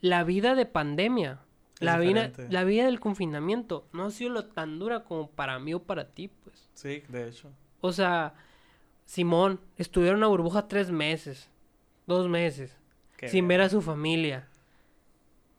la 0.00 0.22
vida 0.24 0.54
de 0.54 0.66
pandemia, 0.66 1.40
Es 1.76 1.80
la 1.80 1.98
vida, 1.98 2.30
la 2.50 2.64
vida 2.64 2.84
del 2.84 3.00
confinamiento, 3.00 3.86
no 3.92 4.04
ha 4.04 4.10
sido 4.10 4.30
lo 4.30 4.44
tan 4.44 4.78
dura 4.78 5.04
como 5.04 5.30
para 5.30 5.58
mí 5.58 5.72
o 5.72 5.82
para 5.82 6.08
ti, 6.10 6.28
pues. 6.28 6.68
Sí, 6.74 7.02
de 7.08 7.28
hecho. 7.28 7.50
O 7.80 7.92
sea, 7.92 8.34
Simón, 9.06 9.60
estuvieron 9.76 10.16
en 10.16 10.24
una 10.24 10.28
burbuja 10.28 10.68
tres 10.68 10.90
meses, 10.90 11.50
dos 12.10 12.28
meses, 12.28 12.76
Qué 13.16 13.28
sin 13.28 13.48
ver 13.48 13.60
a 13.62 13.68
su 13.68 13.80
familia. 13.80 14.48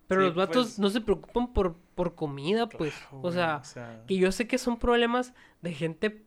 Pero 0.08 0.22
Sí, 0.22 0.28
los 0.28 0.36
vatos 0.36 0.66
pues- 0.68 0.80
no 0.80 0.90
se 0.90 1.02
preocupan 1.02 1.54
por, 1.54 1.76
por 1.96 2.16
comida, 2.16 2.68
pues. 2.68 2.94
Claro, 2.94 3.18
o 3.18 3.22
güey, 3.22 3.34
sea, 3.34 3.58
o 3.58 3.64
sea, 3.64 4.04
que 4.08 4.18
yo 4.18 4.32
sé 4.32 4.48
que 4.48 4.58
son 4.58 4.78
problemas 4.78 5.34
de 5.62 5.74
gente, 5.74 6.24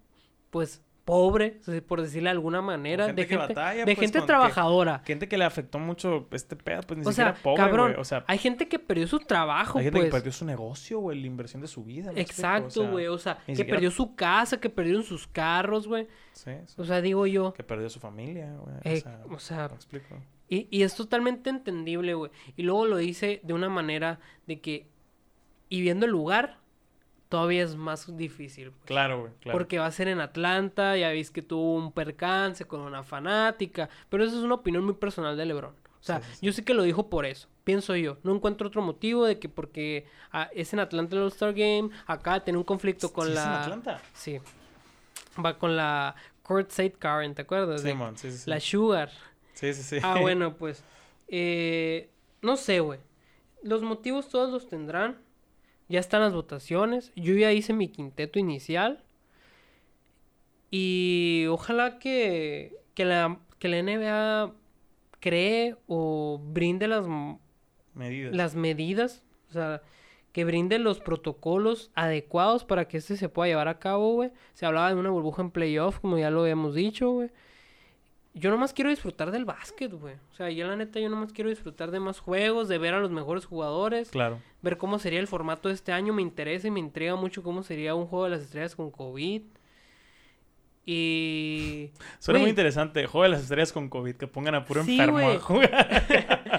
pues, 0.50 0.82
pobre, 1.04 1.60
por 1.86 2.00
decirle 2.00 2.28
de 2.28 2.32
alguna 2.32 2.62
manera, 2.62 3.06
gente 3.06 3.22
de 3.22 3.28
que 3.28 3.36
gente, 3.36 3.54
batalla, 3.54 3.84
de 3.84 3.94
pues, 3.94 3.98
gente 3.98 4.20
que- 4.20 4.26
trabajadora. 4.26 5.02
gente 5.04 5.28
que 5.28 5.36
le 5.36 5.44
afectó 5.44 5.78
mucho 5.78 6.26
este 6.30 6.56
pedo, 6.56 6.80
pues 6.82 6.98
ni 6.98 7.06
O 7.06 7.10
siquiera 7.10 7.34
sea, 7.34 7.42
pobre, 7.42 7.56
cabrón, 7.62 7.88
güey. 7.88 8.00
O 8.00 8.04
sea, 8.04 8.24
hay 8.26 8.38
gente 8.38 8.68
que 8.68 8.78
perdió 8.78 9.06
su 9.06 9.18
trabajo, 9.18 9.78
hay 9.78 9.84
gente 9.84 9.98
pues. 9.98 10.06
que 10.06 10.12
perdió 10.12 10.32
su 10.32 10.44
negocio, 10.46 10.98
güey, 11.00 11.20
la 11.20 11.26
inversión 11.26 11.60
de 11.60 11.68
su 11.68 11.84
vida. 11.84 12.10
Exacto, 12.16 12.66
O 12.68 12.70
sea, 12.84 12.90
güey. 12.90 13.06
O 13.08 13.18
sea, 13.18 13.36
que 13.46 13.54
siquiera- 13.54 13.76
perdió 13.76 13.90
su 13.90 14.14
casa, 14.14 14.58
que 14.58 14.70
perdieron 14.70 15.02
sus 15.02 15.26
carros, 15.26 15.86
güey. 15.86 16.06
Sí, 16.32 16.52
sí. 16.66 16.74
O 16.78 16.84
sea, 16.84 17.00
digo 17.02 17.26
yo. 17.26 17.52
que 17.52 17.62
perdió 17.62 17.90
su 17.90 18.00
familia, 18.00 18.52
güey. 18.54 18.76
eh, 18.84 18.98
o 18.98 19.00
sea, 19.00 19.20
o 19.30 19.38
sea, 19.38 19.68
¿me 19.68 19.74
explico? 19.74 20.16
Y, 20.48 20.68
y 20.70 20.82
es 20.82 20.94
totalmente 20.94 21.50
entendible, 21.50 22.14
güey. 22.14 22.30
Y 22.56 22.62
luego 22.62 22.86
lo 22.86 22.96
dice 22.96 23.40
de 23.42 23.52
una 23.52 23.68
manera 23.68 24.20
de 24.46 24.60
que, 24.60 24.88
y 25.68 25.80
viendo 25.80 26.06
el 26.06 26.12
lugar, 26.12 26.58
todavía 27.34 27.64
es 27.64 27.74
más 27.74 28.16
difícil. 28.16 28.70
pues. 28.70 28.84
Claro, 28.84 29.22
güey, 29.22 29.32
claro. 29.40 29.58
Porque 29.58 29.80
va 29.80 29.86
a 29.86 29.90
ser 29.90 30.06
en 30.06 30.20
Atlanta, 30.20 30.96
ya 30.96 31.08
veis 31.08 31.32
que 31.32 31.42
tuvo 31.42 31.74
un 31.74 31.90
percance 31.90 32.64
con 32.64 32.80
una 32.80 33.02
fanática. 33.02 33.88
Pero 34.08 34.22
eso 34.22 34.38
es 34.38 34.44
una 34.44 34.54
opinión 34.54 34.84
muy 34.84 34.94
personal 34.94 35.36
de 35.36 35.44
LeBron. 35.44 35.72
O 35.72 36.02
sea, 36.06 36.22
Sí, 36.22 36.38
yo 36.46 36.52
sé 36.52 36.64
que 36.64 36.74
lo 36.74 36.84
dijo 36.84 37.10
por 37.10 37.26
eso, 37.26 37.48
pienso 37.64 37.96
yo. 37.96 38.18
No 38.22 38.32
encuentro 38.36 38.68
otro 38.68 38.82
motivo 38.82 39.24
de 39.26 39.40
que 39.40 39.48
porque 39.48 40.06
ah, 40.30 40.48
es 40.54 40.72
en 40.74 40.78
Atlanta 40.78 41.16
el 41.16 41.22
All-Star 41.22 41.54
Game, 41.54 41.90
acá 42.06 42.38
tiene 42.44 42.56
un 42.58 42.64
conflicto 42.64 43.12
con 43.12 43.26
¿Sí 43.26 43.32
es 43.32 43.38
en 43.38 43.44
la... 43.44 43.62
Atlanta? 43.62 44.00
Sí. 44.12 44.38
Va 45.44 45.58
con 45.58 45.74
la 45.76 46.14
Courtside 46.44 46.92
Karen, 46.92 47.34
¿te 47.34 47.42
acuerdas? 47.42 47.82
De- 47.82 47.92
sí, 47.92 47.98
sí, 48.14 48.30
sí. 48.30 48.48
La 48.50 48.60
Sugar. 48.60 49.10
Sí, 49.54 49.74
sí, 49.74 49.82
sí. 49.82 49.98
Ah, 50.04 50.18
bueno, 50.20 50.54
pues. 50.58 50.84
eh, 51.26 52.10
no 52.42 52.56
sé, 52.56 52.78
güey. 52.78 53.00
Los 53.64 53.82
motivos 53.82 54.28
todos 54.28 54.52
los 54.52 54.68
tendrán. 54.68 55.16
Ya 55.88 56.00
están 56.00 56.22
las 56.22 56.32
votaciones. 56.32 57.12
Yo 57.16 57.34
ya 57.34 57.52
hice 57.52 57.72
mi 57.72 57.88
quinteto 57.88 58.38
inicial. 58.38 59.04
Y 60.70 61.46
ojalá 61.50 61.98
que, 61.98 62.76
que, 62.94 63.04
la, 63.04 63.38
que 63.58 63.68
la 63.68 63.82
NBA 63.82 64.54
cree 65.20 65.76
o 65.86 66.40
brinde 66.42 66.88
las, 66.88 67.06
Medidas. 67.94 68.34
las 68.34 68.54
medidas. 68.54 69.22
O 69.50 69.52
sea, 69.52 69.82
que 70.32 70.44
brinde 70.44 70.80
los 70.80 70.98
protocolos 70.98 71.92
adecuados 71.94 72.64
para 72.64 72.88
que 72.88 72.96
este 72.96 73.16
se 73.16 73.28
pueda 73.28 73.48
llevar 73.48 73.68
a 73.68 73.78
cabo, 73.78 74.14
güey. 74.14 74.32
Se 74.54 74.66
hablaba 74.66 74.88
de 74.88 74.96
una 74.96 75.10
burbuja 75.10 75.42
en 75.42 75.52
playoff, 75.52 76.00
como 76.00 76.18
ya 76.18 76.28
lo 76.30 76.42
habíamos 76.42 76.74
dicho, 76.74 77.10
güey. 77.12 77.30
Yo 78.36 78.50
nomás 78.50 78.72
quiero 78.72 78.90
disfrutar 78.90 79.30
del 79.30 79.44
básquet, 79.44 79.92
güey. 79.92 80.16
O 80.32 80.34
sea, 80.34 80.50
yo 80.50 80.66
la 80.66 80.74
neta, 80.74 80.98
yo 80.98 81.08
nomás 81.08 81.32
quiero 81.32 81.50
disfrutar 81.50 81.92
de 81.92 82.00
más 82.00 82.18
juegos, 82.18 82.66
de 82.68 82.78
ver 82.78 82.92
a 82.94 82.98
los 83.00 83.10
mejores 83.12 83.44
jugadores, 83.44 84.10
Claro. 84.10 84.40
ver 84.60 84.76
cómo 84.76 84.98
sería 84.98 85.20
el 85.20 85.28
formato 85.28 85.68
de 85.68 85.74
este 85.74 85.92
año. 85.92 86.12
Me 86.12 86.22
interesa 86.22 86.66
y 86.66 86.70
me 86.72 86.80
intriga 86.80 87.14
mucho 87.14 87.44
cómo 87.44 87.62
sería 87.62 87.94
un 87.94 88.06
juego 88.06 88.24
de 88.24 88.30
las 88.30 88.42
estrellas 88.42 88.74
con 88.74 88.90
COVID. 88.90 89.42
Y... 90.86 91.90
Suena 92.18 92.38
muy 92.38 92.44
Güey. 92.46 92.50
interesante. 92.50 93.06
Juego 93.06 93.22
de 93.22 93.28
las 93.30 93.42
estrellas 93.42 93.72
con 93.72 93.88
COVID. 93.88 94.16
Que 94.16 94.26
pongan 94.26 94.54
a 94.56 94.64
puro 94.64 94.84
Sí, 94.84 94.92
enfermo 94.98 95.18
a 95.18 95.38
jugar. 95.38 96.02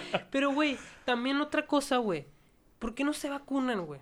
Pero, 0.32 0.52
güey, 0.54 0.78
también 1.06 1.40
otra 1.42 1.66
cosa, 1.68 1.98
güey. 1.98 2.26
¿Por 2.80 2.96
qué 2.96 3.04
no 3.04 3.14
se 3.14 3.30
vacunan, 3.30 3.86
güey? 3.86 4.00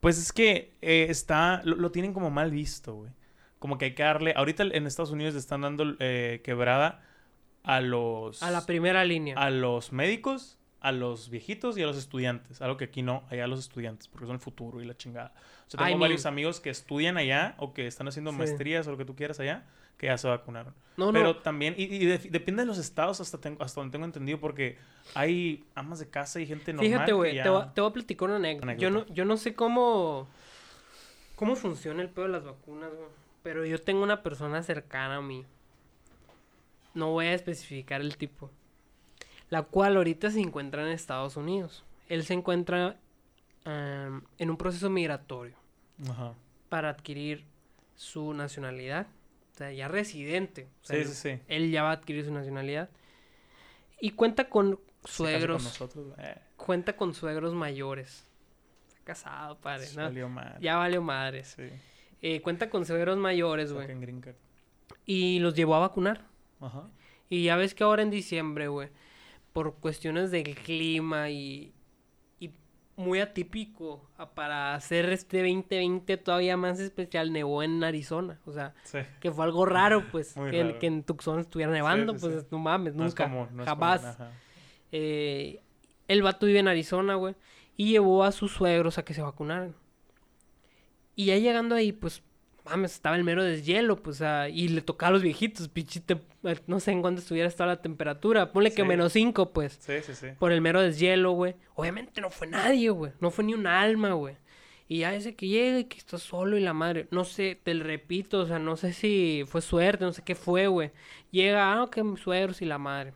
Pues 0.00 0.18
es 0.18 0.32
que 0.32 0.74
eh, 0.80 1.06
está... 1.08 1.60
Lo, 1.64 1.76
lo 1.76 1.90
tienen 1.90 2.12
como 2.12 2.30
mal 2.30 2.50
visto, 2.50 2.94
güey. 2.94 3.10
Como 3.58 3.76
que 3.78 3.86
hay 3.86 3.94
que 3.94 4.02
darle... 4.02 4.32
Ahorita 4.36 4.62
en 4.64 4.86
Estados 4.86 5.10
Unidos 5.10 5.34
le 5.34 5.40
están 5.40 5.62
dando 5.62 5.96
eh, 5.98 6.40
quebrada 6.44 7.02
a 7.64 7.80
los... 7.80 8.42
A 8.42 8.50
la 8.50 8.64
primera 8.66 9.04
línea. 9.04 9.36
a 9.36 9.50
los 9.50 9.92
médicos 9.92 10.54
a 10.80 10.92
los 10.92 11.28
viejitos 11.28 11.76
y 11.76 11.82
a 11.82 11.86
los 11.86 11.96
estudiantes. 11.96 12.62
Algo 12.62 12.76
que 12.76 12.84
aquí 12.84 13.02
no, 13.02 13.24
allá 13.30 13.42
a 13.44 13.46
los 13.48 13.58
estudiantes, 13.58 14.06
porque 14.06 14.26
son 14.26 14.34
el 14.36 14.40
futuro 14.40 14.80
y 14.80 14.84
la 14.84 14.96
chingada. 14.96 15.32
O 15.66 15.70
sea, 15.72 15.84
tengo 15.84 15.98
varios 15.98 16.24
amigos 16.24 16.60
que 16.60 16.70
estudian 16.70 17.16
allá 17.16 17.56
o 17.58 17.74
que 17.74 17.88
están 17.88 18.06
haciendo 18.06 18.30
Sí. 18.30 18.36
maestrías 18.38 18.86
o 18.86 18.92
lo 18.92 18.96
que 18.96 19.04
tú 19.04 19.16
quieras 19.16 19.40
allá, 19.40 19.64
que 19.96 20.06
ya 20.06 20.16
se 20.16 20.28
vacunaron. 20.28 20.72
No, 20.96 21.12
Pero 21.12 21.24
no. 21.24 21.36
también, 21.38 21.74
y, 21.76 21.82
y 21.92 22.06
de- 22.06 22.18
depende 22.18 22.62
de 22.62 22.66
los 22.66 22.78
estados 22.78 23.20
hasta, 23.20 23.38
tengo, 23.40 23.60
hasta 23.60 23.80
donde 23.80 23.90
tengo 23.90 24.04
entendido, 24.04 24.38
porque 24.38 24.78
hay 25.16 25.64
amas 25.74 25.98
de 25.98 26.08
casa 26.08 26.38
y 26.40 26.46
gente 26.46 26.72
normal. 26.72 26.92
Fíjate, 26.92 27.12
güey, 27.12 27.34
ya- 27.34 27.42
te, 27.42 27.48
voy 27.48 27.62
a- 27.62 27.74
te 27.74 27.80
voy 27.80 27.90
a 27.90 27.92
platicar 27.92 28.28
una 28.28 28.36
anécdota. 28.36 28.74
Yo 28.74 28.90
no, 28.90 29.04
yo 29.08 29.24
no 29.24 29.36
sé 29.36 29.56
cómo, 29.56 30.28
cómo 31.34 31.56
funciona 31.56 32.02
el 32.02 32.08
pedo 32.08 32.26
de 32.26 32.32
las 32.34 32.44
vacunas, 32.44 32.90
güey. 32.90 33.08
Pero 33.48 33.64
yo 33.64 33.80
tengo 33.80 34.02
una 34.02 34.22
persona 34.22 34.62
cercana 34.62 35.16
a 35.16 35.22
mí. 35.22 35.46
No 36.92 37.12
voy 37.12 37.24
a 37.28 37.32
especificar 37.32 38.02
el 38.02 38.18
tipo. 38.18 38.50
La 39.48 39.62
cual 39.62 39.96
ahorita 39.96 40.30
se 40.30 40.38
encuentra 40.40 40.82
en 40.82 40.88
Estados 40.88 41.38
Unidos. 41.38 41.82
Él 42.10 42.24
se 42.26 42.34
encuentra 42.34 42.98
en 43.64 44.50
un 44.50 44.56
proceso 44.58 44.90
migratorio 44.90 45.54
Ajá. 46.10 46.34
para 46.68 46.90
adquirir 46.90 47.46
su 47.96 48.34
nacionalidad. 48.34 49.06
O 49.54 49.56
sea, 49.56 49.72
ya 49.72 49.88
residente. 49.88 50.68
O 50.82 50.84
sea, 50.84 50.96
Sí, 50.96 51.02
él- 51.02 51.08
sí, 51.08 51.14
sí. 51.38 51.42
Él 51.48 51.70
ya 51.70 51.82
va 51.84 51.88
a 51.88 51.94
adquirir 51.94 52.26
su 52.26 52.32
nacionalidad. 52.34 52.90
Y 53.98 54.10
cuenta 54.10 54.50
con 54.50 54.78
suegros. 55.04 55.64
nosotros, 55.64 56.12
eh, 56.18 56.36
cuenta 56.58 56.94
con 56.98 57.14
suegros 57.14 57.54
mayores. 57.54 58.26
Casado, 59.04 59.56
padre, 59.56 59.86
¿no? 59.86 59.92
salió 59.94 60.28
mal. 60.28 60.58
Ya 60.60 60.76
valió 60.76 61.00
madres. 61.00 61.54
Sí. 61.56 61.70
Eh, 62.22 62.40
cuenta 62.42 62.68
con 62.70 62.84
suegros 62.84 63.16
mayores, 63.18 63.72
güey. 63.72 63.86
Y 65.06 65.38
los 65.40 65.54
llevó 65.54 65.74
a 65.76 65.80
vacunar. 65.80 66.26
Ajá. 66.60 66.88
Y 67.30 67.44
ya 67.44 67.56
ves 67.56 67.74
que 67.74 67.84
ahora 67.84 68.02
en 68.02 68.10
diciembre, 68.10 68.68
güey, 68.68 68.88
por 69.52 69.74
cuestiones 69.76 70.30
del 70.30 70.54
clima 70.56 71.30
y, 71.30 71.72
y 72.40 72.50
muy 72.96 73.20
atípico 73.20 74.08
a- 74.16 74.30
para 74.30 74.74
hacer 74.74 75.08
este 75.10 75.38
2020 75.38 76.16
todavía 76.16 76.56
más 76.56 76.80
especial, 76.80 77.32
nevó 77.32 77.62
en 77.62 77.82
Arizona. 77.84 78.40
O 78.46 78.52
sea, 78.52 78.74
Sí. 78.84 78.98
que 79.20 79.30
fue 79.30 79.44
algo 79.44 79.64
raro, 79.66 80.02
pues, 80.10 80.34
que, 80.34 80.60
en- 80.60 80.66
raro. 80.68 80.78
que 80.80 80.86
en 80.86 81.02
Tucson 81.04 81.38
estuviera 81.40 81.70
nevando, 81.72 82.14
sí, 82.14 82.20
pues 82.20 82.46
no 82.50 82.58
mames, 82.58 82.94
No 82.94 83.04
es 83.04 83.12
nunca, 83.12 83.24
común, 83.24 83.48
no 83.52 83.62
es 83.62 83.68
jamás. 83.68 84.00
común, 84.00 84.12
ajá. 84.14 84.32
Eh, 84.92 85.60
el 86.08 86.22
vato 86.22 86.46
vive 86.46 86.58
en 86.60 86.68
Arizona, 86.68 87.14
güey. 87.14 87.34
Y 87.76 87.90
llevó 87.90 88.24
a 88.24 88.32
sus 88.32 88.52
suegros 88.52 88.98
a 88.98 89.04
que 89.04 89.14
se 89.14 89.22
vacunaran. 89.22 89.74
Y 91.18 91.24
ya 91.24 91.36
llegando 91.36 91.74
ahí, 91.74 91.90
pues, 91.90 92.22
mames, 92.64 92.92
estaba 92.92 93.16
el 93.16 93.24
mero 93.24 93.42
deshielo, 93.42 94.00
pues, 94.00 94.22
ah, 94.22 94.48
y 94.48 94.68
le 94.68 94.82
tocaba 94.82 95.08
a 95.08 95.12
los 95.14 95.22
viejitos, 95.22 95.66
pichite, 95.68 96.22
no 96.68 96.78
sé 96.78 96.92
en 96.92 97.00
cuándo 97.00 97.20
estuviera 97.20 97.48
estaba 97.48 97.72
la 97.72 97.82
temperatura. 97.82 98.52
Ponle 98.52 98.72
que 98.72 98.84
menos 98.84 99.14
5, 99.14 99.52
pues, 99.52 99.78
Sí, 99.80 99.94
sí, 100.04 100.14
sí. 100.14 100.28
por 100.38 100.52
el 100.52 100.60
mero 100.60 100.80
deshielo, 100.80 101.32
güey. 101.32 101.56
Obviamente 101.74 102.20
no 102.20 102.30
fue 102.30 102.46
nadie, 102.46 102.90
güey. 102.90 103.10
No 103.18 103.32
fue 103.32 103.42
ni 103.42 103.52
un 103.52 103.66
alma, 103.66 104.12
güey. 104.12 104.36
Y 104.86 104.98
ya 104.98 105.12
ese 105.12 105.34
que 105.34 105.48
llega 105.48 105.80
y 105.80 105.84
que 105.86 105.98
está 105.98 106.18
solo 106.18 106.56
y 106.56 106.60
la 106.60 106.72
madre, 106.72 107.08
no 107.10 107.24
sé, 107.24 107.58
te 107.60 107.74
lo 107.74 107.82
repito, 107.82 108.38
o 108.38 108.46
sea, 108.46 108.60
no 108.60 108.76
sé 108.76 108.92
si 108.92 109.42
fue 109.48 109.60
suerte, 109.60 110.04
no 110.04 110.12
sé 110.12 110.22
qué 110.22 110.36
fue, 110.36 110.68
güey. 110.68 110.92
Llega, 111.32 111.82
ah, 111.82 111.90
que 111.90 112.04
mis 112.04 112.20
suegros 112.20 112.62
y 112.62 112.64
la 112.64 112.78
madre. 112.78 113.12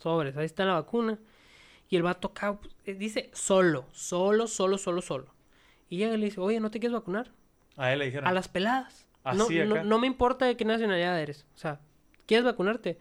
Sobres, 0.00 0.36
ahí 0.36 0.44
está 0.44 0.64
la 0.64 0.72
vacuna. 0.72 1.20
Y 1.88 1.94
el 1.94 2.02
vato 2.02 2.26
acá 2.28 2.58
pues, 2.58 2.74
eh, 2.84 2.94
dice 2.94 3.30
solo, 3.32 3.86
solo, 3.92 4.48
solo, 4.48 4.76
solo, 4.76 5.00
solo. 5.02 5.35
Y 5.88 5.98
llega 5.98 6.14
y 6.14 6.18
le 6.18 6.26
dice, 6.26 6.40
oye, 6.40 6.60
¿no 6.60 6.70
te 6.70 6.80
quieres 6.80 6.94
vacunar? 6.94 7.30
A 7.76 7.92
él 7.92 7.98
le 8.00 8.06
dijeron. 8.06 8.26
A 8.28 8.32
las 8.32 8.48
peladas. 8.48 9.06
no, 9.24 9.44
Así 9.44 9.58
no, 9.60 9.74
acá. 9.74 9.84
no 9.84 9.98
me 9.98 10.06
importa 10.06 10.46
de 10.46 10.56
qué 10.56 10.64
nacionalidad 10.64 11.20
eres. 11.20 11.46
O 11.54 11.58
sea, 11.58 11.80
¿quieres 12.26 12.44
vacunarte? 12.44 12.98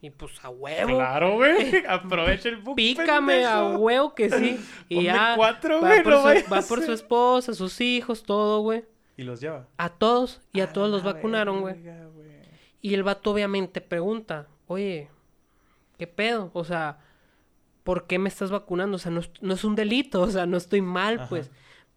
Y 0.00 0.10
pues 0.10 0.44
a 0.44 0.50
huevo. 0.50 0.96
Claro, 0.96 1.34
güey. 1.36 1.82
Aprovecha 1.88 2.50
el 2.50 2.56
book, 2.58 2.76
Pícame 2.76 3.44
a 3.46 3.64
huevo 3.78 4.14
que 4.14 4.28
sí. 4.30 4.60
Y 4.88 4.96
Ponme 4.96 5.06
ya 5.06 5.32
cuatro, 5.36 5.80
va, 5.80 5.88
güey, 5.88 6.02
por 6.02 6.12
no 6.12 6.20
su, 6.20 6.50
va 6.52 6.62
por 6.62 6.82
su 6.82 6.92
esposa, 6.92 7.54
sus 7.54 7.80
hijos, 7.80 8.22
todo, 8.22 8.60
güey. 8.60 8.84
Y 9.16 9.22
los 9.22 9.40
lleva. 9.40 9.66
A 9.78 9.88
todos 9.90 10.42
y 10.52 10.60
a 10.60 10.64
A 10.64 10.72
todos 10.72 10.90
los 10.90 11.02
vacunaron, 11.02 11.60
güey. 11.62 11.76
Y 12.82 12.92
el 12.92 13.02
vato 13.02 13.30
obviamente 13.30 13.80
pregunta, 13.80 14.46
oye, 14.66 15.08
¿qué 15.96 16.06
pedo? 16.06 16.50
O 16.52 16.64
sea, 16.64 16.98
¿por 17.82 18.06
qué 18.06 18.18
me 18.18 18.28
estás 18.28 18.50
vacunando? 18.50 18.96
O 18.96 18.98
sea, 18.98 19.10
no, 19.10 19.20
es- 19.20 19.30
no 19.40 19.54
es 19.54 19.64
un 19.64 19.74
delito, 19.74 20.20
o 20.20 20.30
sea, 20.30 20.44
no 20.44 20.58
estoy 20.58 20.82
mal, 20.82 21.14
Ajá. 21.20 21.28
pues. 21.30 21.50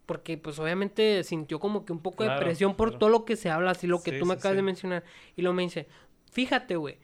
Porque 0.08 0.38
pues 0.40 0.60
obviamente 0.60 1.24
sintió 1.26 1.60
como 1.60 1.86
que 1.86 1.94
un 1.94 2.02
poco 2.02 2.24
Claro, 2.24 2.40
de 2.40 2.46
presión 2.46 2.76
por 2.76 2.90
claro. 2.90 3.00
todo 3.00 3.10
lo 3.12 3.26
que 3.26 3.38
se 3.38 3.52
habla, 3.52 3.72
así 3.72 3.88
lo 3.88 4.04
que 4.04 4.14
Sí, 4.14 4.20
tú 4.20 4.26
me 4.26 4.34
sí, 4.34 4.40
acabas 4.40 4.58
de 4.58 4.64
mencionar. 4.64 5.06
Y 5.38 5.44
luego 5.44 5.56
me 5.56 5.64
dice, 5.64 5.88
fíjate, 6.32 6.78
güey, 6.78 7.00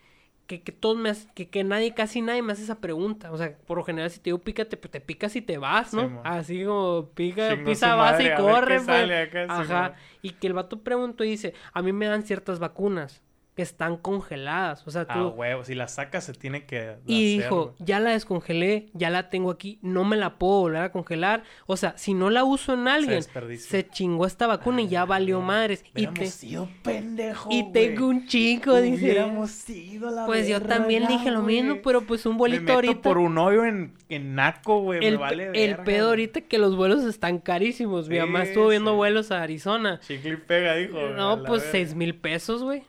que, 0.48 0.62
que 0.64 0.72
todos 0.72 0.98
me 0.98 1.10
hace- 1.10 1.30
que, 1.34 1.50
que 1.50 1.64
nadie, 1.64 1.94
casi 1.94 2.22
nadie 2.22 2.42
me 2.42 2.54
hace 2.54 2.64
esa 2.64 2.80
pregunta. 2.82 3.32
O 3.32 3.38
sea, 3.38 3.58
por 3.68 3.78
lo 3.78 3.84
general 3.84 4.10
si 4.12 4.20
te 4.20 4.26
digo 4.26 4.40
pícate, 4.40 4.78
pues 4.78 4.92
te 4.92 5.02
picas 5.02 5.36
y 5.36 5.42
te 5.42 5.58
vas, 5.58 5.94
¿no? 5.94 6.20
Así 6.24 6.64
como 6.66 7.10
pica, 7.16 7.64
pisa, 7.64 7.96
vas 7.96 8.20
y 8.20 8.34
corre, 8.34 8.82
pues. 8.82 9.12
acá, 9.12 9.46
Ajá. 9.48 9.96
Y 10.22 10.32
que 10.34 10.48
el 10.48 10.54
vato 10.54 10.82
preguntó 10.84 11.24
y 11.24 11.30
dice, 11.32 11.54
a 11.74 11.82
mí 11.82 11.94
me 11.94 12.08
dan 12.08 12.24
ciertas 12.24 12.60
vacunas 12.60 13.22
que 13.56 13.62
están 13.62 13.98
congeladas. 13.98 14.84
O 14.88 14.92
sea, 14.92 15.06
Ah, 15.08 15.14
tú... 15.14 15.28
huevo. 15.30 15.64
Si 15.64 15.76
la 15.76 15.88
sacas, 15.88 16.24
se 16.24 16.34
tiene 16.34 16.66
que. 16.66 16.96
y 17.06 17.36
hacer, 17.38 17.44
dijo, 17.50 17.76
ya 17.80 18.00
la 18.00 18.10
descongelé, 18.12 18.88
ya 18.94 19.10
la 19.12 19.30
tengo 19.30 19.52
aquí, 19.52 19.78
no 19.82 20.04
me 20.06 20.18
la 20.18 20.40
puedo 20.40 20.62
volver 20.62 20.82
a 20.82 20.92
congelar. 20.92 21.44
O 21.68 21.78
sea, 21.78 21.96
si 21.98 22.14
no 22.14 22.30
la 22.30 22.44
uso 22.44 22.74
en 22.74 22.88
alguien, 22.88 23.22
se, 23.22 23.28
desperdicia. 23.30 23.90
chingó 23.90 24.26
esta 24.26 24.48
vacuna 24.48 24.82
y 24.82 24.88
ya 24.88 25.06
valió 25.06 25.38
verga. 25.38 25.48
madres. 25.48 25.84
Y, 25.96 26.08
te, 26.08 26.26
sido 26.28 26.68
pendejo. 26.84 27.50
y 27.52 27.72
tengo 27.72 28.08
un 28.08 28.26
chico, 28.28 28.82
dice. 28.82 29.24
Sido 29.48 30.10
la 30.10 30.26
Pues 30.26 30.48
yo 30.48 30.62
también 30.62 31.06
dije 31.08 31.30
lo 31.32 31.42
mismo, 31.44 31.78
pero 31.84 32.02
pues 32.02 32.26
un 32.26 32.34
Me 32.34 32.40
bolito 32.40 32.62
meto 32.64 32.74
ahorita. 32.74 33.02
por 33.02 33.18
un 33.20 33.38
hoyo 33.38 33.66
en, 33.66 33.94
en 34.10 34.36
Naco, 34.36 34.80
güey. 34.82 35.06
el, 35.06 35.14
me 35.14 35.20
vale 35.20 35.46
el 35.48 35.52
verga, 35.72 35.84
pedo 35.84 36.10
ahorita 36.10 36.42
que 36.42 36.58
los 36.58 36.76
vuelos 36.76 37.04
están 37.04 37.40
carísimos. 37.40 38.10
Mi 38.10 38.16
Sí, 38.16 38.22
mamá 38.22 38.44
estuvo 38.44 38.70
viendo 38.70 38.92
sí. 38.92 38.98
vuelos 38.98 39.32
a 39.32 39.42
Arizona. 39.44 40.00
Chicle 40.00 40.34
y 40.34 40.38
pega, 40.38 40.76
dijo. 40.76 41.00
No, 41.10 41.44
pues 41.44 41.64
seis 41.72 41.94
mil 41.94 42.16
pesos, 42.16 42.64
güey. 42.64 42.84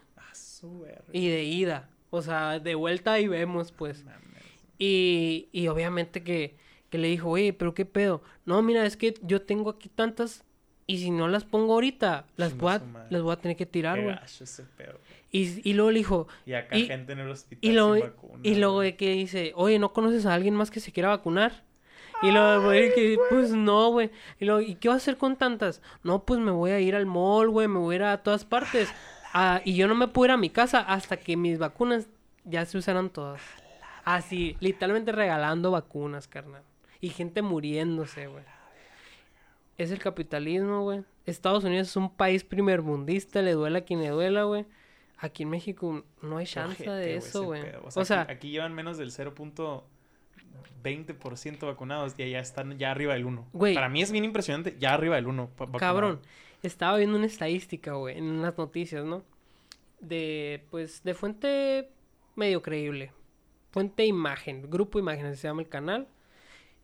A 0.64 0.70
su 0.70 0.80
verga. 0.80 1.04
Y 1.12 1.28
de 1.28 1.44
ida. 1.44 1.88
O 2.10 2.22
sea, 2.22 2.58
de 2.60 2.74
vuelta 2.74 3.18
y 3.20 3.28
vemos, 3.28 3.72
pues. 3.72 4.04
Mames. 4.04 4.20
Y, 4.78 5.48
y 5.52 5.68
obviamente 5.68 6.22
que, 6.22 6.56
que 6.90 6.98
le 6.98 7.08
dijo, 7.08 7.30
oye, 7.30 7.52
pero 7.52 7.74
qué 7.74 7.84
pedo. 7.84 8.22
No, 8.44 8.60
mira, 8.62 8.84
es 8.86 8.96
que 8.96 9.14
yo 9.22 9.42
tengo 9.42 9.70
aquí 9.70 9.88
tantas. 9.88 10.44
Y 10.86 10.98
si 10.98 11.10
no 11.10 11.28
las 11.28 11.44
pongo 11.44 11.72
ahorita, 11.74 12.26
las 12.36 12.56
voy 12.56 12.72
a, 12.72 12.82
las 13.08 13.22
voy 13.22 13.32
a 13.32 13.36
tener 13.36 13.56
que 13.56 13.64
tirar, 13.64 14.02
güey. 14.02 14.14
Y, 15.32 15.68
y 15.68 15.72
luego 15.72 15.90
le 15.90 15.98
dijo, 15.98 16.28
Y 16.44 16.52
acá 16.52 16.76
Y- 16.76 16.86
gente 16.86 17.12
en 17.14 17.20
el 17.20 17.30
hospital 17.30 17.58
y 17.70 17.72
luego, 17.74 17.94
sin 17.94 18.04
vacuna. 18.04 18.40
y 18.42 18.54
luego 18.56 18.80
de 18.82 18.94
que 18.96 19.12
dice, 19.12 19.52
oye, 19.56 19.78
¿no 19.78 19.92
conoces 19.94 20.26
a 20.26 20.34
alguien 20.34 20.54
más 20.54 20.70
que 20.70 20.80
se 20.80 20.92
quiera 20.92 21.08
vacunar? 21.08 21.64
Y 22.22 22.30
luego, 22.30 22.64
güey, 22.64 22.94
que, 22.94 23.18
pues 23.30 23.50
no, 23.52 23.90
güey. 23.90 24.10
Y 24.38 24.44
luego, 24.44 24.60
¿y 24.60 24.74
qué 24.76 24.88
vas 24.88 24.96
a 24.96 24.98
hacer 24.98 25.16
con 25.16 25.36
tantas? 25.36 25.82
No, 26.02 26.24
pues 26.24 26.38
me 26.38 26.50
voy 26.52 26.70
a 26.70 26.80
ir 26.80 26.94
al 26.94 27.06
mall, 27.06 27.48
güey, 27.50 27.66
me 27.66 27.78
voy 27.78 27.94
a 27.94 27.96
ir 27.96 28.02
a 28.04 28.22
todas 28.22 28.44
partes. 28.44 28.92
Ah, 29.34 29.60
y 29.64 29.74
yo 29.74 29.88
no 29.88 29.94
me 29.96 30.06
puedo 30.08 30.26
ir 30.26 30.30
a 30.30 30.36
mi 30.36 30.48
casa 30.48 30.78
hasta 30.80 31.16
que 31.18 31.36
mis 31.36 31.58
vacunas 31.58 32.06
ya 32.44 32.64
se 32.64 32.78
usaran 32.78 33.10
todas. 33.10 33.42
Así, 34.04 34.56
literalmente 34.60 35.10
regalando 35.12 35.70
vacunas, 35.72 36.28
carnal. 36.28 36.62
Y 37.00 37.08
gente 37.10 37.42
muriéndose, 37.42 38.28
güey. 38.28 38.44
Es 39.76 39.90
el 39.90 39.98
capitalismo, 39.98 40.82
güey. 40.82 41.02
Estados 41.26 41.64
Unidos 41.64 41.88
es 41.88 41.96
un 41.96 42.10
país 42.14 42.44
primermundista, 42.44 43.42
le 43.42 43.52
duela 43.52 43.80
a 43.80 43.82
quien 43.82 44.00
le 44.00 44.08
duela, 44.10 44.44
güey. 44.44 44.64
Aquí 45.18 45.42
en 45.42 45.50
México 45.50 46.04
no 46.22 46.36
hay 46.36 46.46
chance 46.46 46.88
de 46.88 47.16
eso, 47.16 47.42
güey. 47.44 47.62
O 47.94 48.04
sea, 48.04 48.20
aquí, 48.22 48.32
aquí 48.32 48.50
llevan 48.50 48.72
menos 48.74 48.98
del 48.98 49.10
0.20% 49.10 51.66
vacunados 51.66 52.14
y 52.18 52.22
allá 52.22 52.40
están 52.40 52.78
ya 52.78 52.90
arriba 52.90 53.14
del 53.14 53.24
1. 53.24 53.46
Güey. 53.52 53.74
Para 53.74 53.88
mí 53.88 54.02
es 54.02 54.12
bien 54.12 54.24
impresionante, 54.24 54.76
ya 54.78 54.94
arriba 54.94 55.16
del 55.16 55.26
1. 55.26 55.46
pa- 55.48 55.64
vacunado. 55.64 55.78
cabrón, 55.80 56.20
estaba 56.66 56.96
viendo 56.98 57.16
una 57.16 57.26
estadística, 57.26 57.92
güey, 57.94 58.18
en 58.18 58.24
unas 58.24 58.56
noticias, 58.58 59.04
¿no? 59.04 59.22
De, 60.00 60.64
pues, 60.70 61.02
de 61.02 61.14
fuente 61.14 61.90
medio 62.36 62.62
creíble. 62.62 63.12
Fuente 63.70 64.04
imagen, 64.06 64.70
grupo 64.70 64.98
imágenes 64.98 65.40
se 65.40 65.48
llama 65.48 65.62
el 65.62 65.68
canal. 65.68 66.06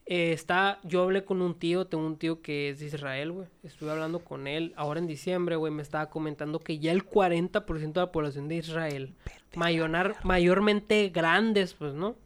Eh, 0.06 0.32
está, 0.32 0.80
yo 0.82 1.02
hablé 1.02 1.24
con 1.24 1.40
un 1.40 1.54
tío, 1.56 1.86
tengo 1.86 2.04
un 2.04 2.16
tío 2.16 2.42
que 2.42 2.70
es 2.70 2.80
de 2.80 2.86
Israel, 2.86 3.30
güey. 3.30 3.46
Estuve 3.62 3.92
hablando 3.92 4.18
con 4.24 4.48
él 4.48 4.72
ahora 4.76 4.98
en 4.98 5.06
diciembre, 5.06 5.54
güey. 5.54 5.72
Me 5.72 5.82
estaba 5.82 6.10
comentando 6.10 6.58
que 6.58 6.80
ya 6.80 6.90
el 6.90 7.06
40% 7.06 7.92
de 7.92 8.00
la 8.00 8.10
población 8.10 8.48
de 8.48 8.56
Israel, 8.56 9.14
mayonar, 9.54 10.16
mayormente 10.24 11.10
grandes, 11.10 11.74
pues, 11.74 11.94
¿no? 11.94 12.16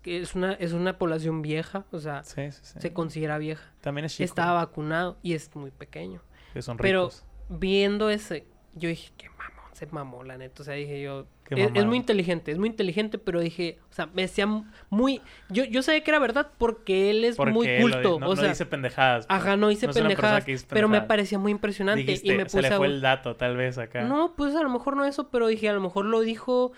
Que 0.00 0.20
es 0.22 0.34
una, 0.34 0.54
es 0.54 0.72
una 0.72 0.96
población 0.96 1.42
vieja, 1.42 1.84
o 1.90 1.98
sea, 1.98 2.22
Sí, 2.24 2.50
sí, 2.52 2.60
sí. 2.62 2.80
se 2.80 2.92
considera 2.94 3.36
vieja. 3.36 3.70
También 3.82 4.06
es 4.06 4.12
chico. 4.14 4.24
Estaba 4.24 4.54
vacunado 4.54 5.18
y 5.22 5.34
es 5.34 5.54
muy 5.54 5.72
pequeño. 5.72 6.22
Que 6.52 6.62
son 6.62 6.76
Pero 6.76 7.10
viendo 7.48 8.10
ese, 8.10 8.44
yo 8.74 8.88
dije, 8.88 9.12
qué 9.16 9.28
mamón, 9.30 9.74
se 9.74 9.86
mamó, 9.86 10.24
la 10.24 10.36
neta. 10.38 10.62
O 10.62 10.64
sea, 10.64 10.74
dije 10.74 11.00
yo, 11.00 11.26
es, 11.50 11.84
muy 11.84 11.96
inteligente, 11.96 12.52
es 12.52 12.58
muy 12.58 12.68
inteligente, 12.68 13.18
pero 13.18 13.40
dije, 13.40 13.78
o 13.90 13.92
sea, 13.92 14.06
me 14.06 14.22
decía 14.22 14.46
muy, 14.88 15.20
yo, 15.48 15.64
yo 15.64 15.82
sabía 15.82 16.04
que 16.04 16.10
era 16.10 16.20
verdad 16.20 16.52
porque 16.58 17.10
él 17.10 17.24
es 17.24 17.36
Porque 17.36 17.52
muy 17.52 17.66
lo- 17.66 17.80
culto, 17.80 18.20
no, 18.20 18.26
o 18.26 18.30
no 18.30 18.36
sea, 18.36 18.50
dice 18.50 18.66
pendejadas. 18.66 19.26
pues. 19.26 19.40
ajá, 19.40 19.56
no 19.56 19.70
hice 19.70 19.86
No 19.88 19.92
pendejadas, 19.92 20.44
pero 20.68 20.88
me 20.88 21.02
parecía 21.02 21.38
muy 21.38 21.50
impresionante 21.52 22.02
Dijiste, 22.02 22.28
y 22.28 22.36
me 22.36 22.48
se 22.48 22.56
le 22.62 22.68
puse 22.68 22.74
a... 22.74 22.76
fue 22.76 22.86
el 22.86 23.00
dato, 23.00 23.34
tal 23.36 23.56
vez, 23.56 23.78
acá. 23.78 24.02
No, 24.02 24.34
pues 24.36 24.54
a 24.54 24.62
lo 24.62 24.68
mejor 24.70 24.96
no 24.96 25.04
eso, 25.04 25.28
pero 25.30 25.48
dije, 25.48 25.68
a 25.68 25.72
lo 25.72 25.80
mejor 25.80 26.04
lo 26.04 26.20
dijo 26.20 26.72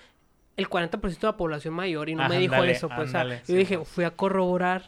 el 0.56 0.68
40% 0.68 1.00
de 1.20 1.26
la 1.26 1.36
población 1.36 1.74
mayor 1.74 2.08
y 2.08 2.14
no 2.14 2.28
me 2.28 2.38
dijo 2.38 2.62
eso, 2.64 2.88
pues. 2.88 3.08
o 3.08 3.12
sea, 3.12 3.22
ándale, 3.22 3.42
yo 3.46 3.56
dije, 3.56 3.84
fui 3.84 4.04
a 4.04 4.10
corroborar 4.12 4.84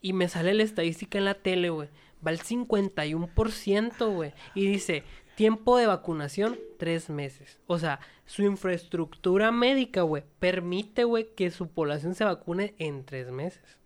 y 0.00 0.12
me 0.12 0.28
sale 0.28 0.54
la 0.54 0.62
estadística 0.62 1.18
en 1.18 1.24
la 1.26 1.34
tele, 1.34 1.70
güey. 1.70 1.88
Va 2.26 2.30
al 2.30 2.38
51%, 2.40 4.12
güey. 4.14 4.32
Y 4.54 4.66
dice, 4.66 5.02
tiempo 5.36 5.76
de 5.78 5.86
vacunación, 5.86 6.58
tres 6.78 7.10
meses. 7.10 7.60
O 7.66 7.78
sea, 7.78 8.00
su 8.24 8.42
infraestructura 8.42 9.52
médica, 9.52 10.02
güey, 10.02 10.24
permite, 10.38 11.04
güey, 11.04 11.28
que 11.34 11.50
su 11.50 11.68
población 11.68 12.14
se 12.14 12.24
vacune 12.24 12.74
en 12.78 13.04
tres 13.04 13.30
meses. 13.30 13.78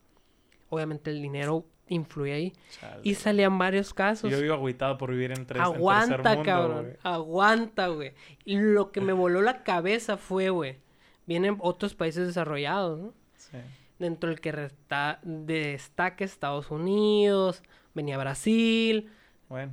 Obviamente 0.68 1.10
el 1.10 1.20
dinero 1.20 1.66
influye 1.88 2.32
ahí. 2.32 2.52
Chale. 2.70 3.00
Y 3.02 3.14
salían 3.16 3.58
varios 3.58 3.92
casos. 3.92 4.30
Yo 4.30 4.40
vivo 4.40 4.54
agüitado 4.54 4.96
por 4.96 5.10
vivir 5.10 5.32
en 5.32 5.44
tres 5.44 5.58
en 5.58 5.64
Aguanta, 5.64 6.16
mundo, 6.34 6.42
cabrón. 6.44 6.96
Aguanta, 7.02 7.88
güey. 7.88 8.12
Y 8.44 8.58
lo 8.58 8.92
que 8.92 9.00
me 9.00 9.12
voló 9.12 9.42
la 9.42 9.64
cabeza 9.64 10.16
fue, 10.16 10.50
güey. 10.50 10.78
Vienen 11.26 11.56
otros 11.60 11.94
países 11.94 12.26
desarrollados, 12.28 13.00
¿no? 13.00 13.12
Sí. 13.36 13.56
Dentro 13.98 14.30
del 14.30 14.40
que 14.40 14.52
resta- 14.52 15.18
destaca 15.22 16.24
Estados 16.24 16.70
Unidos, 16.70 17.62
venía 17.94 18.18
Brasil. 18.18 19.10
Bueno, 19.48 19.72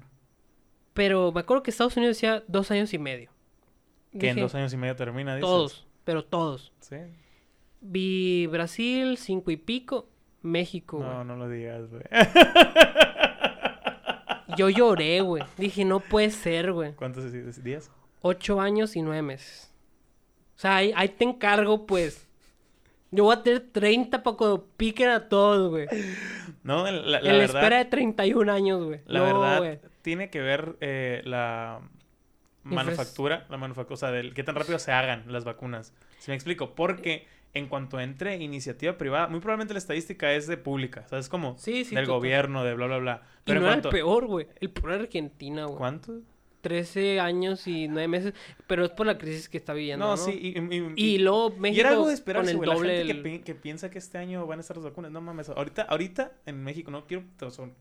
Pero 0.94 1.32
me 1.32 1.42
acuerdo 1.42 1.64
que 1.64 1.72
Estados 1.72 1.96
Unidos 1.98 2.16
decía 2.18 2.44
dos 2.48 2.72
años 2.72 2.94
y 2.94 2.98
medio. 2.98 3.30
que 4.18 4.30
en 4.30 4.40
dos 4.40 4.56
años 4.56 4.74
y 4.74 4.78
medio 4.78 4.96
termina, 4.96 5.36
dices. 5.36 5.48
Todos, 5.48 5.88
pero 6.04 6.26
todos. 6.26 6.74
Sí. 6.80 6.98
Vi 7.82 8.48
Brasil, 8.48 9.18
cinco 9.18 9.52
y 9.52 9.58
pico. 9.58 10.10
México, 10.42 10.98
güey. 10.98 11.10
No, 11.10 11.24
no 11.24 11.36
lo 11.36 11.50
digas, 11.50 11.90
güey. 11.90 12.04
Yo 14.58 14.70
lloré, 14.70 15.22
güey. 15.22 15.44
Dije, 15.58 15.86
no 15.86 16.00
puede 16.00 16.32
ser, 16.32 16.72
güey. 16.72 16.94
¿Cuántos 16.94 17.32
días? 17.64 17.92
Ocho 18.22 18.60
años 18.60 18.96
y 18.96 19.02
nueve 19.02 19.22
meses. 19.22 19.72
O 20.56 20.60
sea, 20.60 20.78
ahí, 20.78 20.92
ahí 20.96 21.10
te 21.10 21.24
encargo, 21.26 21.86
pues. 21.86 22.26
Yo 23.12 23.26
voy 23.26 23.36
a 23.36 23.44
tener 23.44 23.70
30 23.72 24.24
para 24.24 24.36
cuando 24.36 24.66
piquen 24.76 25.10
a 25.10 25.30
todos, 25.30 25.70
güey. 25.70 25.88
No, 26.68 26.84
la, 26.86 26.92
la 26.92 27.20
verdad, 27.22 27.44
espera 27.44 27.78
de 27.78 27.86
31 27.86 28.52
años, 28.52 28.84
güey. 28.84 29.00
la 29.06 29.20
No, 29.20 29.26
verdad 29.62 29.80
tiene 30.02 30.30
que 30.30 30.42
ver 30.42 30.76
eh, 30.82 31.22
la 31.26 31.80
manufactura, 32.64 33.46
la 33.50 33.58
manufactura, 33.58 33.94
o 33.94 33.98
sea, 33.98 34.12
del 34.12 34.34
qué 34.34 34.44
tan 34.44 34.56
rápido 34.56 34.78
se 34.80 34.92
hagan 34.92 35.24
las 35.28 35.46
vacunas. 35.46 35.94
Si 36.20 36.32
me 36.32 36.36
explico, 36.36 36.76
porque 36.76 37.28
en 37.54 37.68
cuanto 37.68 38.00
entre 38.00 38.36
iniciativa 38.36 38.98
privada, 38.98 39.28
muy 39.28 39.40
probablemente 39.40 39.74
la 39.74 39.80
estadística 39.80 40.34
es 40.34 40.48
de 40.48 40.58
pública, 40.58 41.08
¿sabes 41.08 41.30
cómo? 41.30 41.58
Sí, 41.58 41.86
sí, 41.86 41.96
Del 41.96 42.06
total. 42.06 42.20
gobierno, 42.20 42.64
de 42.64 42.74
bla, 42.74 42.88
bla, 42.88 42.98
bla. 42.98 43.22
Y 43.24 43.42
Pero 43.46 43.62
no 43.62 43.68
en 43.68 43.80
era 43.80 43.82
el 43.90 43.90
peor, 43.90 44.28
güey. 44.28 44.48
El 44.60 44.70
peor 44.70 44.92
Argentina, 44.94 45.66
güey. 45.66 45.78
¿Cuánto? 45.78 46.20
13 46.62 47.20
años 47.20 47.68
y 47.68 47.88
9 47.88 48.08
meses. 48.08 48.34
Pero 48.68 48.84
es 48.86 48.92
por 48.92 49.06
la 49.06 49.18
crisis 49.18 49.48
que 49.50 49.58
está 49.58 49.74
viviendo, 49.74 50.06
No, 50.06 50.12
¿no? 50.12 50.18
sí, 50.18 50.32
y, 50.32 50.60
y- 50.60 50.94
Y 50.96 51.16
y- 51.16 51.18
luego 51.20 51.54
y 51.56 51.60
México 51.60 51.80
era 51.82 51.90
algo 51.92 52.02
de 52.04 52.08
con 52.08 52.14
esperarse, 52.14 52.52
el 52.52 52.58
güey. 52.58 52.70
La 52.70 52.76
doble 52.76 52.90
gente 52.98 53.08
que, 53.08 53.14
del- 53.14 53.24
pi- 53.24 53.40
que 53.44 53.56
piensa 53.56 53.90
que 53.90 53.98
este 54.00 54.18
año 54.18 54.46
van 54.48 54.60
a 54.60 54.62
estar 54.62 54.76
las 54.78 54.86
vacunas. 54.86 55.12
No 55.12 55.22
mames. 55.22 55.50
Ahorita, 55.50 55.84
ahorita 55.84 56.32
en 56.46 56.64
México, 56.64 56.92
no 56.92 57.06
quiero 57.08 57.24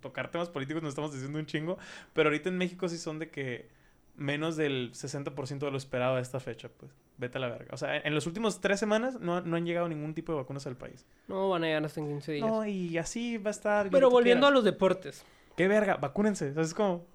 tocar 0.01 0.31
temas 0.31 0.49
políticos, 0.49 0.83
nos 0.83 0.91
estamos 0.91 1.13
diciendo 1.13 1.39
un 1.39 1.47
chingo. 1.47 1.79
Pero 2.13 2.29
ahorita 2.29 2.49
en 2.49 2.59
México 2.59 2.89
sí 2.89 2.99
son 2.99 3.19
de 3.19 3.31
que 3.31 3.69
menos 4.17 4.57
del 4.57 4.93
60% 4.93 5.67
de 5.67 5.71
lo 5.71 5.77
esperado 5.77 6.17
a 6.17 6.21
esta 6.21 6.41
fecha, 6.41 6.69
pues. 6.71 6.91
Vete 7.19 7.39
a 7.39 7.41
la 7.41 7.49
verga. 7.49 7.69
O 7.73 7.77
sea, 7.79 7.97
en 7.99 8.15
los 8.15 8.27
últimos 8.27 8.61
tres 8.61 8.79
semanas 8.79 9.19
no, 9.21 9.41
no 9.41 9.57
han 9.57 9.65
llegado 9.67 9.89
ningún 9.89 10.15
tipo 10.15 10.33
de 10.33 10.39
vacunas 10.39 10.67
al 10.67 10.77
país. 10.77 11.05
No, 11.29 11.49
van 11.51 11.65
a 11.65 11.67
llegar 11.67 11.85
hasta 11.85 12.01
en 12.01 12.09
15 12.09 12.33
días. 12.33 12.47
No, 12.47 12.67
y 12.67 12.97
así 12.99 13.39
va 13.39 13.49
a 13.49 13.53
estar. 13.53 13.91
Pero 13.91 14.11
volviendo 14.11 14.47
a 14.47 14.51
los 14.51 14.65
deportes. 14.65 15.25
¿Qué 15.57 15.67
verga? 15.69 15.97
Vacúnense. 15.97 16.53
¿Sabes 16.53 16.75
cómo? 16.75 17.07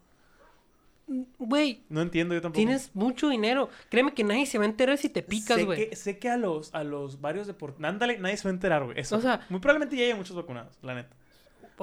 Güey, 1.40 1.84
No 1.90 2.02
entiendo 2.02 2.34
yo 2.36 2.42
tampoco. 2.42 2.58
tienes 2.58 2.92
mucho 2.94 3.30
dinero. 3.30 3.70
Créeme 3.90 4.14
que 4.14 4.24
nadie 4.24 4.46
se 4.46 4.58
va 4.58 4.64
a 4.64 4.68
enterar 4.68 4.98
si 4.98 5.10
te 5.10 5.22
picas, 5.22 5.58
sé 5.58 5.66
güey. 5.66 5.90
que, 5.90 5.96
sé 5.96 6.18
que 6.20 6.30
a 6.30 6.38
los, 6.38 6.74
a 6.74 6.84
los 6.84 7.20
varios 7.22 7.48
deportistas... 7.48 7.90
Ándale, 7.90 8.18
nadie 8.20 8.38
se 8.38 8.44
va 8.46 8.52
a 8.52 8.54
enterar, 8.54 8.84
güey. 8.86 9.00
Eso. 9.00 9.18
O 9.18 9.22
sea- 9.22 9.46
muy 9.50 9.60
probablemente 9.60 9.96
ya 9.98 10.06
haya 10.06 10.16
muchos 10.16 10.36
vacunados, 10.36 10.78
la 10.82 10.96
neta. 10.96 11.16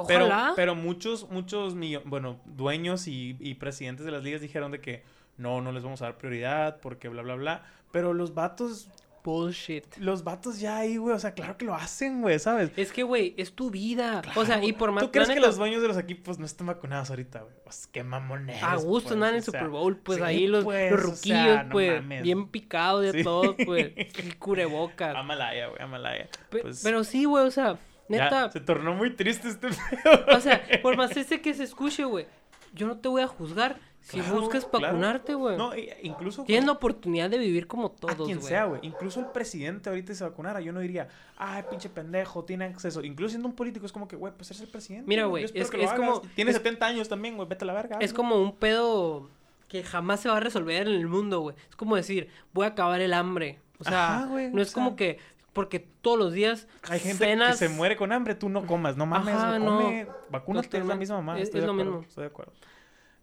Pero, 0.07 0.27
Ojalá. 0.27 0.53
pero 0.55 0.75
muchos, 0.77 1.29
muchos, 1.31 1.75
millo- 1.75 2.03
bueno, 2.05 2.41
dueños 2.45 3.09
y, 3.09 3.37
y 3.41 3.55
presidentes 3.55 4.07
de 4.07 4.13
las 4.13 4.23
ligas 4.23 4.41
dijeron 4.41 4.71
de 4.71 4.81
que 4.81 5.03
no, 5.37 5.61
no 5.61 5.73
les 5.73 5.83
vamos 5.83 6.01
a 6.03 6.07
dar 6.07 6.19
prioridad 6.19 6.79
porque 6.81 7.09
bla, 7.09 7.23
bla, 7.23 7.35
bla. 7.35 7.65
Pero 7.91 8.15
los 8.15 8.33
vatos, 8.35 8.89
Bullshit. 9.29 9.85
los 9.99 10.25
vatos 10.25 10.59
ya 10.61 10.79
ahí, 10.79 10.97
güey, 10.97 11.15
o 11.15 11.19
sea, 11.19 11.33
claro 11.35 11.57
que 11.57 11.65
lo 11.65 11.75
hacen, 11.75 12.23
güey, 12.23 12.39
¿sabes? 12.39 12.71
Es 12.77 12.93
que, 12.93 13.03
güey, 13.03 13.35
es 13.37 13.53
tu 13.53 13.71
vida. 13.71 14.23
o 14.35 14.45
sea, 14.45 14.63
y 14.65 14.73
por 14.73 14.91
más 14.93 15.05
¿Tú 15.05 15.11
crees 15.13 15.29
que 15.29 15.41
los 15.41 15.57
dueños 15.57 15.83
de 15.83 15.89
los 15.89 15.99
equipos 15.99 16.39
no 16.39 16.47
están 16.47 16.67
vacunados 16.69 17.11
ahorita, 17.11 17.41
güey? 17.43 17.55
Pues 17.65 17.87
qué 17.87 18.03
mamoneros. 18.03 18.63
A 18.63 18.77
gusto 18.77 19.11
pues, 19.11 19.13
andan 19.15 19.35
en 19.35 19.43
sea, 19.43 19.53
Super 19.53 19.69
Bowl, 19.69 19.97
pues 19.99 20.19
sí, 20.19 20.25
ahí 20.25 20.47
los, 20.47 20.65
pues, 20.65 20.91
los 20.91 21.01
o 21.01 21.03
ruquillos, 21.05 21.21
sea, 21.39 21.63
no 21.65 21.71
pues, 21.71 22.03
mames. 22.03 22.23
bien 22.23 22.49
picados 22.49 23.03
de 23.03 23.13
Sí. 23.13 23.23
todos, 23.25 23.55
pues, 23.67 23.91
y 23.97 24.33
cubrebocas. 24.39 25.15
Amalaya, 25.15 25.69
güey, 25.69 25.83
Amalaya. 25.83 26.29
Pe- 26.51 26.61
Pues, 26.63 26.81
Pero 26.83 27.05
sí, 27.05 27.25
güey, 27.25 27.45
o 27.45 27.51
sea, 27.51 27.79
ya, 28.09 28.25
neta, 28.25 28.51
se 28.51 28.61
tornó 28.61 28.95
muy 28.95 29.15
triste 29.15 29.49
este 29.49 29.69
pedo. 29.69 30.37
o 30.37 30.41
sea, 30.41 30.63
por 30.83 30.97
más 30.97 31.17
ese 31.17 31.41
que 31.41 31.53
se 31.55 31.65
escuche, 31.65 32.05
güey, 32.05 32.27
yo 32.75 32.87
no 32.87 32.99
te 32.99 33.09
voy 33.09 33.23
a 33.23 33.27
juzgar 33.27 33.79
si 34.09 34.21
Claro, 34.21 34.41
buscas 34.41 34.65
claro. 34.65 34.87
vacunarte, 34.87 35.35
güey. 35.35 35.57
No, 35.59 35.77
i- 35.77 35.91
incluso... 36.03 36.45
Tienes 36.45 36.65
la 36.65 36.73
oportunidad 36.73 37.29
de 37.29 37.37
vivir 37.39 37.67
como 37.67 37.89
A 37.89 37.91
todos, 37.91 38.27
quien 38.27 38.39
güey. 38.39 38.49
sea, 38.49 38.65
güey. 38.65 38.81
Incluso 38.83 39.21
el 39.21 39.27
presidente 39.27 39.91
ahorita 39.91 40.15
se 40.15 40.25
vacunara. 40.25 40.61
Yo 40.63 40.73
no 40.73 40.81
diría, 40.81 41.09
ay, 41.37 41.65
pinche 41.69 41.91
pendejo, 41.91 42.45
tiene 42.45 42.65
acceso. 42.65 43.03
Incluso 43.05 43.31
siendo 43.33 43.49
un 43.49 43.55
político 43.55 43.85
es 43.85 43.93
como 43.93 44.09
que, 44.09 44.17
güey, 44.17 44.33
pues 44.37 44.51
eres 44.51 44.63
el 44.63 44.69
presidente. 44.69 45.07
Mira, 45.07 45.27
güey, 45.27 45.45
es- 45.45 45.53
es 45.55 45.71
como-. 45.93 46.23
Tiene 46.35 46.53
es- 46.53 46.57
70 46.57 46.87
años 46.87 47.09
también, 47.09 47.37
güey, 47.37 47.47
vete 47.49 47.65
a 47.65 47.67
la 47.67 47.75
verga. 47.75 47.99
Es 48.01 48.13
como 48.15 48.41
un 48.41 48.57
pedo 48.57 49.29
que 49.69 49.83
jamás 49.85 50.21
se 50.21 50.31
va 50.31 50.39
a 50.39 50.41
resolver 50.41 50.89
en 50.89 50.95
el 50.95 51.07
mundo, 51.07 51.41
güey. 51.41 51.57
Es 51.69 51.77
como 51.77 51.95
decir, 51.97 52.29
voy 52.55 52.65
a 52.65 52.69
acabar 52.71 53.01
el 53.03 53.13
hambre. 53.13 53.59
O 53.79 53.85
sea, 53.85 54.17
Ajá, 54.21 54.27
no 54.27 54.63
es 54.63 54.71
o 54.71 54.75
como 54.75 54.97
que 54.97 55.19
porque 55.53 55.81
todos 55.81 56.19
los 56.19 56.33
días 56.33 56.67
Hay 56.89 57.01
gente 57.01 57.25
cenas... 57.27 57.59
que 57.59 57.67
se 57.67 57.75
muere 57.75 57.97
con 57.97 58.13
hambre, 58.13 58.35
tú 58.35 58.49
no 58.49 58.65
comas. 58.65 58.97
No 58.97 59.07
mames, 59.07 59.35
Ajá, 59.35 59.59
no. 59.59 59.77
come. 59.83 60.07
Vacúnate, 60.31 60.79
es 60.79 60.87
la 60.87 60.95
misma 60.95 61.17
mamá. 61.17 61.37
Es- 61.37 61.45
estoy 61.45 61.59
es 61.59 61.63
de 61.63 61.67
lo 61.67 61.73
acuerdo, 61.75 61.91
mismo. 61.93 62.09
Estoy 62.09 62.23
de 62.23 62.29
acuerdo. 62.29 62.53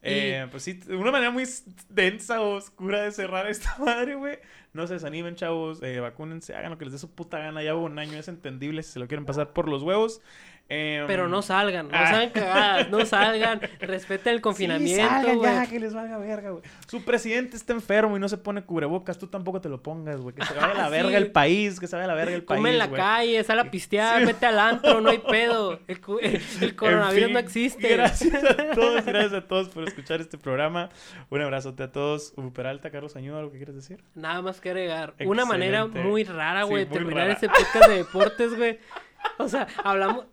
Eh, 0.07 0.48
pues 0.52 0.64
sí, 0.64 0.80
una 0.90 1.11
manera 1.11 1.32
muy 1.32 1.45
densa 1.90 2.41
o 2.41 2.56
oscura 2.56 3.02
de 3.02 3.11
cerrar 3.11 3.48
esta 3.48 3.76
madre, 3.84 4.15
güey. 4.15 4.38
No 4.73 4.86
se 4.88 4.94
desanimen, 4.94 5.36
chavos. 5.36 5.82
Eh, 5.82 5.99
vacúnense, 5.99 6.53
hagan 6.53 6.72
lo 6.72 6.77
que 6.77 6.86
les 6.86 6.94
dé 6.94 6.99
su 6.99 7.10
puta 7.10 7.40
gana. 7.40 7.64
Ya 7.64 7.76
hubo 7.76 7.86
un 7.86 7.98
año, 7.98 8.18
es 8.18 8.27
entendible 8.27 8.84
si 8.84 8.91
se 8.91 8.99
lo 8.99 9.07
quieren 9.07 9.26
pasar 9.26 9.53
por 9.53 9.68
los 9.68 9.84
huevos. 9.84 10.22
Em, 10.67 11.05
Pero 11.05 11.27
no 11.27 11.43
salgan, 11.43 11.89
no 11.89 11.93
ah. 11.95 12.07
sean 12.09 12.29
cagadas, 12.31 12.89
no 12.89 13.05
salgan, 13.05 13.61
respeten 13.81 14.31
el 14.33 14.37
Sí, 14.39 14.41
confinamiento, 14.41 15.07
salgan 15.07 15.37
güey. 15.37 15.51
ya, 15.53 15.67
que 15.67 15.79
les 15.79 15.93
valga 15.93 16.17
verga, 16.17 16.49
güey. 16.49 16.63
Su 16.87 17.05
presidente 17.05 17.55
está 17.55 17.73
enfermo 17.73 18.17
y 18.17 18.19
no 18.19 18.27
se 18.27 18.37
pone 18.37 18.63
cubrebocas, 18.63 19.19
tú 19.19 19.27
tampoco 19.27 19.61
te 19.61 19.69
lo 19.69 19.83
pongas, 19.83 20.19
güey. 20.21 20.33
Que 20.33 20.43
se 20.43 20.55
vaya 20.55 20.71
a 20.71 20.73
la 20.73 20.85
Sí. 20.87 20.91
verga 20.91 21.17
el 21.19 21.31
país, 21.31 21.79
que 21.79 21.85
se 21.85 21.95
vaya 21.95 22.05
a 22.05 22.07
la 22.07 22.13
verga 22.15 22.33
el 22.35 22.43
país, 22.43 22.57
Come 22.57 22.71
en 22.71 22.79
la 22.79 22.89
calle, 22.89 23.43
sal 23.43 23.59
a 23.59 23.69
pistear, 23.69 24.21
Sí. 24.21 24.25
vete 24.25 24.45
al 24.47 24.57
antro, 24.57 25.01
no 25.01 25.11
hay 25.11 25.19
pedo. 25.29 25.79
El, 25.87 25.99
el- 26.21 26.41
el 26.61 26.75
coronavirus 26.75 27.17
En 27.19 27.25
fin, 27.25 27.33
no 27.33 27.39
existe. 27.39 27.87
Gracias 27.95 28.43
a 28.43 28.71
todos, 28.73 29.05
gracias 29.05 29.33
a 29.33 29.41
todos 29.47 29.69
por 29.69 29.87
escuchar 29.87 30.19
este 30.19 30.39
programa. 30.39 30.89
Un 31.29 31.41
abrazote 31.41 31.83
a 31.83 31.91
todos. 31.91 32.33
Hugo 32.37 32.51
Peralta, 32.53 32.89
Carlos 32.89 33.15
Añudo, 33.15 33.37
¿algo 33.37 33.51
que 33.51 33.57
quieres 33.57 33.75
decir? 33.75 34.03
Nada 34.15 34.41
más 34.41 34.59
que 34.61 34.69
agregar. 34.71 35.13
Una 35.25 35.45
manera 35.45 35.85
muy 35.85 36.23
rara, 36.23 36.63
Sí, 36.63 36.69
güey, 36.69 36.85
terminar 36.87 37.27
rara. 37.27 37.33
este 37.33 37.49
podcast 37.49 37.87
de 37.87 37.97
deportes, 37.97 38.55
güey. 38.57 38.79
O 39.38 39.47
sea, 39.47 39.68
hablamos. 39.84 40.26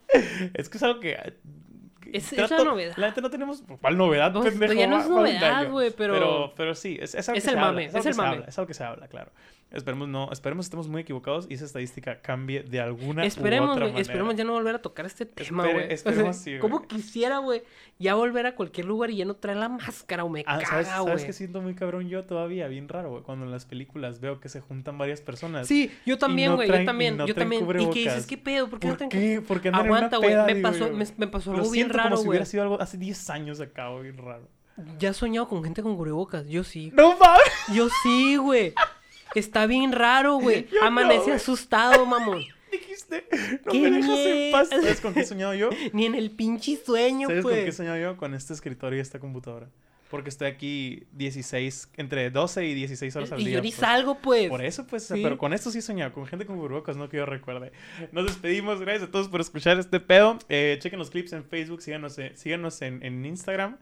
Es 0.54 0.68
que 0.68 0.76
es 0.78 0.82
algo 0.82 1.00
que... 1.00 1.16
que 2.00 2.16
Es- 2.16 2.32
es 2.32 2.50
la 2.50 2.64
novedad. 2.64 2.94
La 2.96 3.08
neta 3.08 3.20
no 3.20 3.30
tenemos... 3.30 3.62
¿Cuál 3.80 3.96
novedad, 3.96 4.32
Pues, 4.32 4.50
pendejo? 4.50 4.72
ya 4.74 4.86
no 4.86 5.00
es 5.00 5.06
un 5.06 5.14
novedad, 5.16 5.68
güey, 5.70 5.90
pero- 5.90 6.14
pero... 6.14 6.52
Pero 6.56 6.74
sí, 6.74 6.98
es, 7.00 7.14
es 7.14 7.28
algo 7.28 7.38
Es 7.38 7.44
que 7.44 7.50
el 7.50 7.56
se 7.56 7.60
mame, 7.60 7.68
habla, 7.68 7.82
es 7.82 7.94
algo 7.94 8.08
el 8.10 8.16
mame. 8.16 8.28
habla, 8.36 8.46
es 8.48 8.58
algo 8.58 8.66
que 8.68 8.74
se 8.74 8.84
habla, 8.84 9.08
claro. 9.08 9.30
Esperemos 9.74 10.08
no, 10.08 10.30
esperemos 10.32 10.66
estemos 10.66 10.88
muy 10.88 11.02
equivocados 11.02 11.46
y 11.50 11.54
esa 11.54 11.64
estadística 11.64 12.20
cambie 12.20 12.62
de 12.62 12.80
alguna 12.80 13.22
u 13.22 13.26
Esperemos, 13.26 13.70
otra 13.70 13.80
güey, 13.84 13.92
manera. 13.92 14.00
esperemos 14.02 14.36
ya 14.36 14.44
no 14.44 14.52
volver 14.52 14.74
a 14.74 14.82
tocar 14.82 15.06
este 15.06 15.26
tema, 15.26 15.64
Espere- 15.64 15.72
güey. 15.72 15.84
O 15.84 15.86
sea, 15.88 15.94
esperemos 15.94 16.36
sí, 16.36 16.50
güey. 16.50 16.60
¿Cómo 16.60 16.82
quisiera, 16.86 17.38
güey, 17.38 17.62
ya 17.98 18.14
volver 18.14 18.46
a 18.46 18.54
cualquier 18.54 18.86
lugar 18.86 19.10
y 19.10 19.16
ya 19.16 19.24
no 19.24 19.34
traer 19.34 19.58
la 19.58 19.68
máscara 19.68 20.24
o 20.24 20.28
me 20.28 20.44
Ah, 20.46 20.60
¿sabes, 20.60 20.68
caga, 20.68 20.84
¿Sabes 20.98 21.12
güey? 21.14 21.26
qué 21.26 21.32
siento 21.32 21.60
muy 21.62 21.74
cabrón 21.74 22.08
yo 22.08 22.24
todavía? 22.24 22.68
Bien 22.68 22.88
raro, 22.88 23.10
güey. 23.10 23.22
Cuando 23.22 23.44
en 23.46 23.50
las 23.50 23.64
películas 23.64 24.20
veo 24.20 24.40
que 24.40 24.48
se 24.48 24.60
juntan 24.60 24.98
varias 24.98 25.20
personas. 25.20 25.66
Sí, 25.66 25.90
yo 26.06 26.18
también, 26.18 26.50
no 26.50 26.56
güey, 26.56 26.68
yo 26.68 26.84
también, 26.84 27.16
no 27.16 27.26
yo 27.26 27.34
también. 27.34 27.64
Y 27.80 27.90
que 27.90 27.98
dices. 28.00 28.26
¿qué 28.26 28.36
pedo? 28.38 28.68
¿Por 28.68 28.78
qué 28.78 28.88
no 28.88 28.92
¿Por 28.92 28.98
traen 28.98 29.10
qué? 29.10 29.42
Porque 29.46 29.68
Aguanta, 29.70 30.18
güey, 30.18 30.34
me 30.54 30.56
pasó, 30.56 30.90
me, 30.90 31.04
me 31.16 31.26
pasó 31.28 31.52
algo 31.52 31.70
bien 31.70 31.88
raro, 31.88 32.10
como 32.10 32.16
si 32.18 32.24
güey. 32.24 32.30
hubiera 32.36 32.46
sido 32.46 32.62
algo 32.62 32.80
hace 32.80 32.98
10 32.98 33.30
años 33.30 33.60
acá, 33.60 33.92
bien 34.00 34.18
raro. 34.18 34.48
Ya 34.98 35.10
has 35.10 35.16
soñado 35.18 35.48
con 35.48 35.62
gente 35.62 35.82
con 35.82 35.96
cubrebocas, 35.96 36.46
yo 36.48 36.64
sí. 36.64 36.90
¡No 36.94 37.16
mames! 37.18 37.42
Yo 37.74 37.88
sí, 38.02 38.36
güey. 38.36 38.72
Está 39.34 39.66
bien 39.66 39.92
raro, 39.92 40.36
güey. 40.36 40.66
No, 40.80 40.86
Amanecí 40.86 41.22
güey. 41.24 41.36
asustado, 41.36 42.04
mamón. 42.06 42.42
Dijiste, 42.72 43.26
no 43.66 43.72
¡Qué 43.72 43.80
me 43.80 43.90
dejas 43.90 44.18
en 44.18 44.52
paz. 44.52 44.68
miedo! 44.70 44.82
¿Sabes 44.82 45.00
con 45.00 45.12
qué 45.14 45.20
he 45.20 45.26
soñado 45.26 45.54
yo? 45.54 45.70
Ni 45.92 46.06
en 46.06 46.14
el 46.14 46.30
pinche 46.30 46.76
sueño, 46.76 47.28
¿Sabes 47.28 47.42
con 47.42 47.52
qué 47.52 47.60
he 47.60 47.64
pues. 47.64 47.76
soñado 47.76 47.98
yo? 47.98 48.16
Con 48.16 48.34
este 48.34 48.52
escritorio 48.54 48.98
y 48.98 49.02
esta 49.02 49.18
computadora. 49.18 49.68
Porque 50.10 50.28
estoy 50.28 50.48
aquí 50.48 51.04
16, 51.12 51.88
entre 51.96 52.30
12 52.30 52.66
y 52.66 52.74
16 52.74 53.16
horas 53.16 53.32
al 53.32 53.40
Y 53.40 53.44
día. 53.46 53.54
yo 53.54 53.62
ni 53.62 53.70
pues. 53.70 53.80
salgo, 53.80 54.18
pues. 54.18 54.48
Por 54.50 54.62
eso, 54.62 54.86
pues, 54.86 55.04
Sí. 55.04 55.20
pero 55.22 55.38
con 55.38 55.54
esto 55.54 55.70
sí 55.70 55.78
he 55.78 55.82
soñado, 55.82 56.12
con 56.12 56.26
gente 56.26 56.44
con 56.44 56.58
burbujas, 56.58 56.98
no 56.98 57.08
que 57.08 57.16
yo 57.16 57.24
recuerde. 57.24 57.72
Nos 58.12 58.26
despedimos, 58.26 58.80
gracias 58.80 59.08
a 59.08 59.10
todos 59.10 59.28
por 59.28 59.40
escuchar 59.40 59.78
este 59.78 60.00
pedo. 60.00 60.38
Eh, 60.50 60.76
chequen 60.82 60.98
los 60.98 61.08
clips 61.08 61.32
en 61.32 61.44
Facebook, 61.44 61.80
síganos, 61.80 62.18
eh, 62.18 62.32
síganos 62.36 62.82
en, 62.82 63.02
en 63.02 63.24
Instagram. 63.24 63.78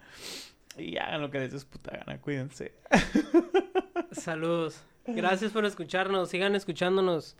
Y 0.79 0.99
hagan 0.99 1.21
lo 1.21 1.31
que 1.33 1.41
les 1.41 1.51
dé 1.53 1.59
su 1.59 1.67
puta 1.67 1.91
gana, 1.97 2.21
cuídense. 2.21 2.75
Saludos. 4.13 4.81
Gracias 5.15 5.53
por 5.53 5.65
escucharnos. 5.65 6.29
Sigan 6.31 6.55
escuchándonos. 6.55 7.37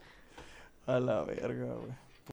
A 0.87 0.99
la 0.99 1.23
verga, 1.23 1.75
güey. 1.75 2.10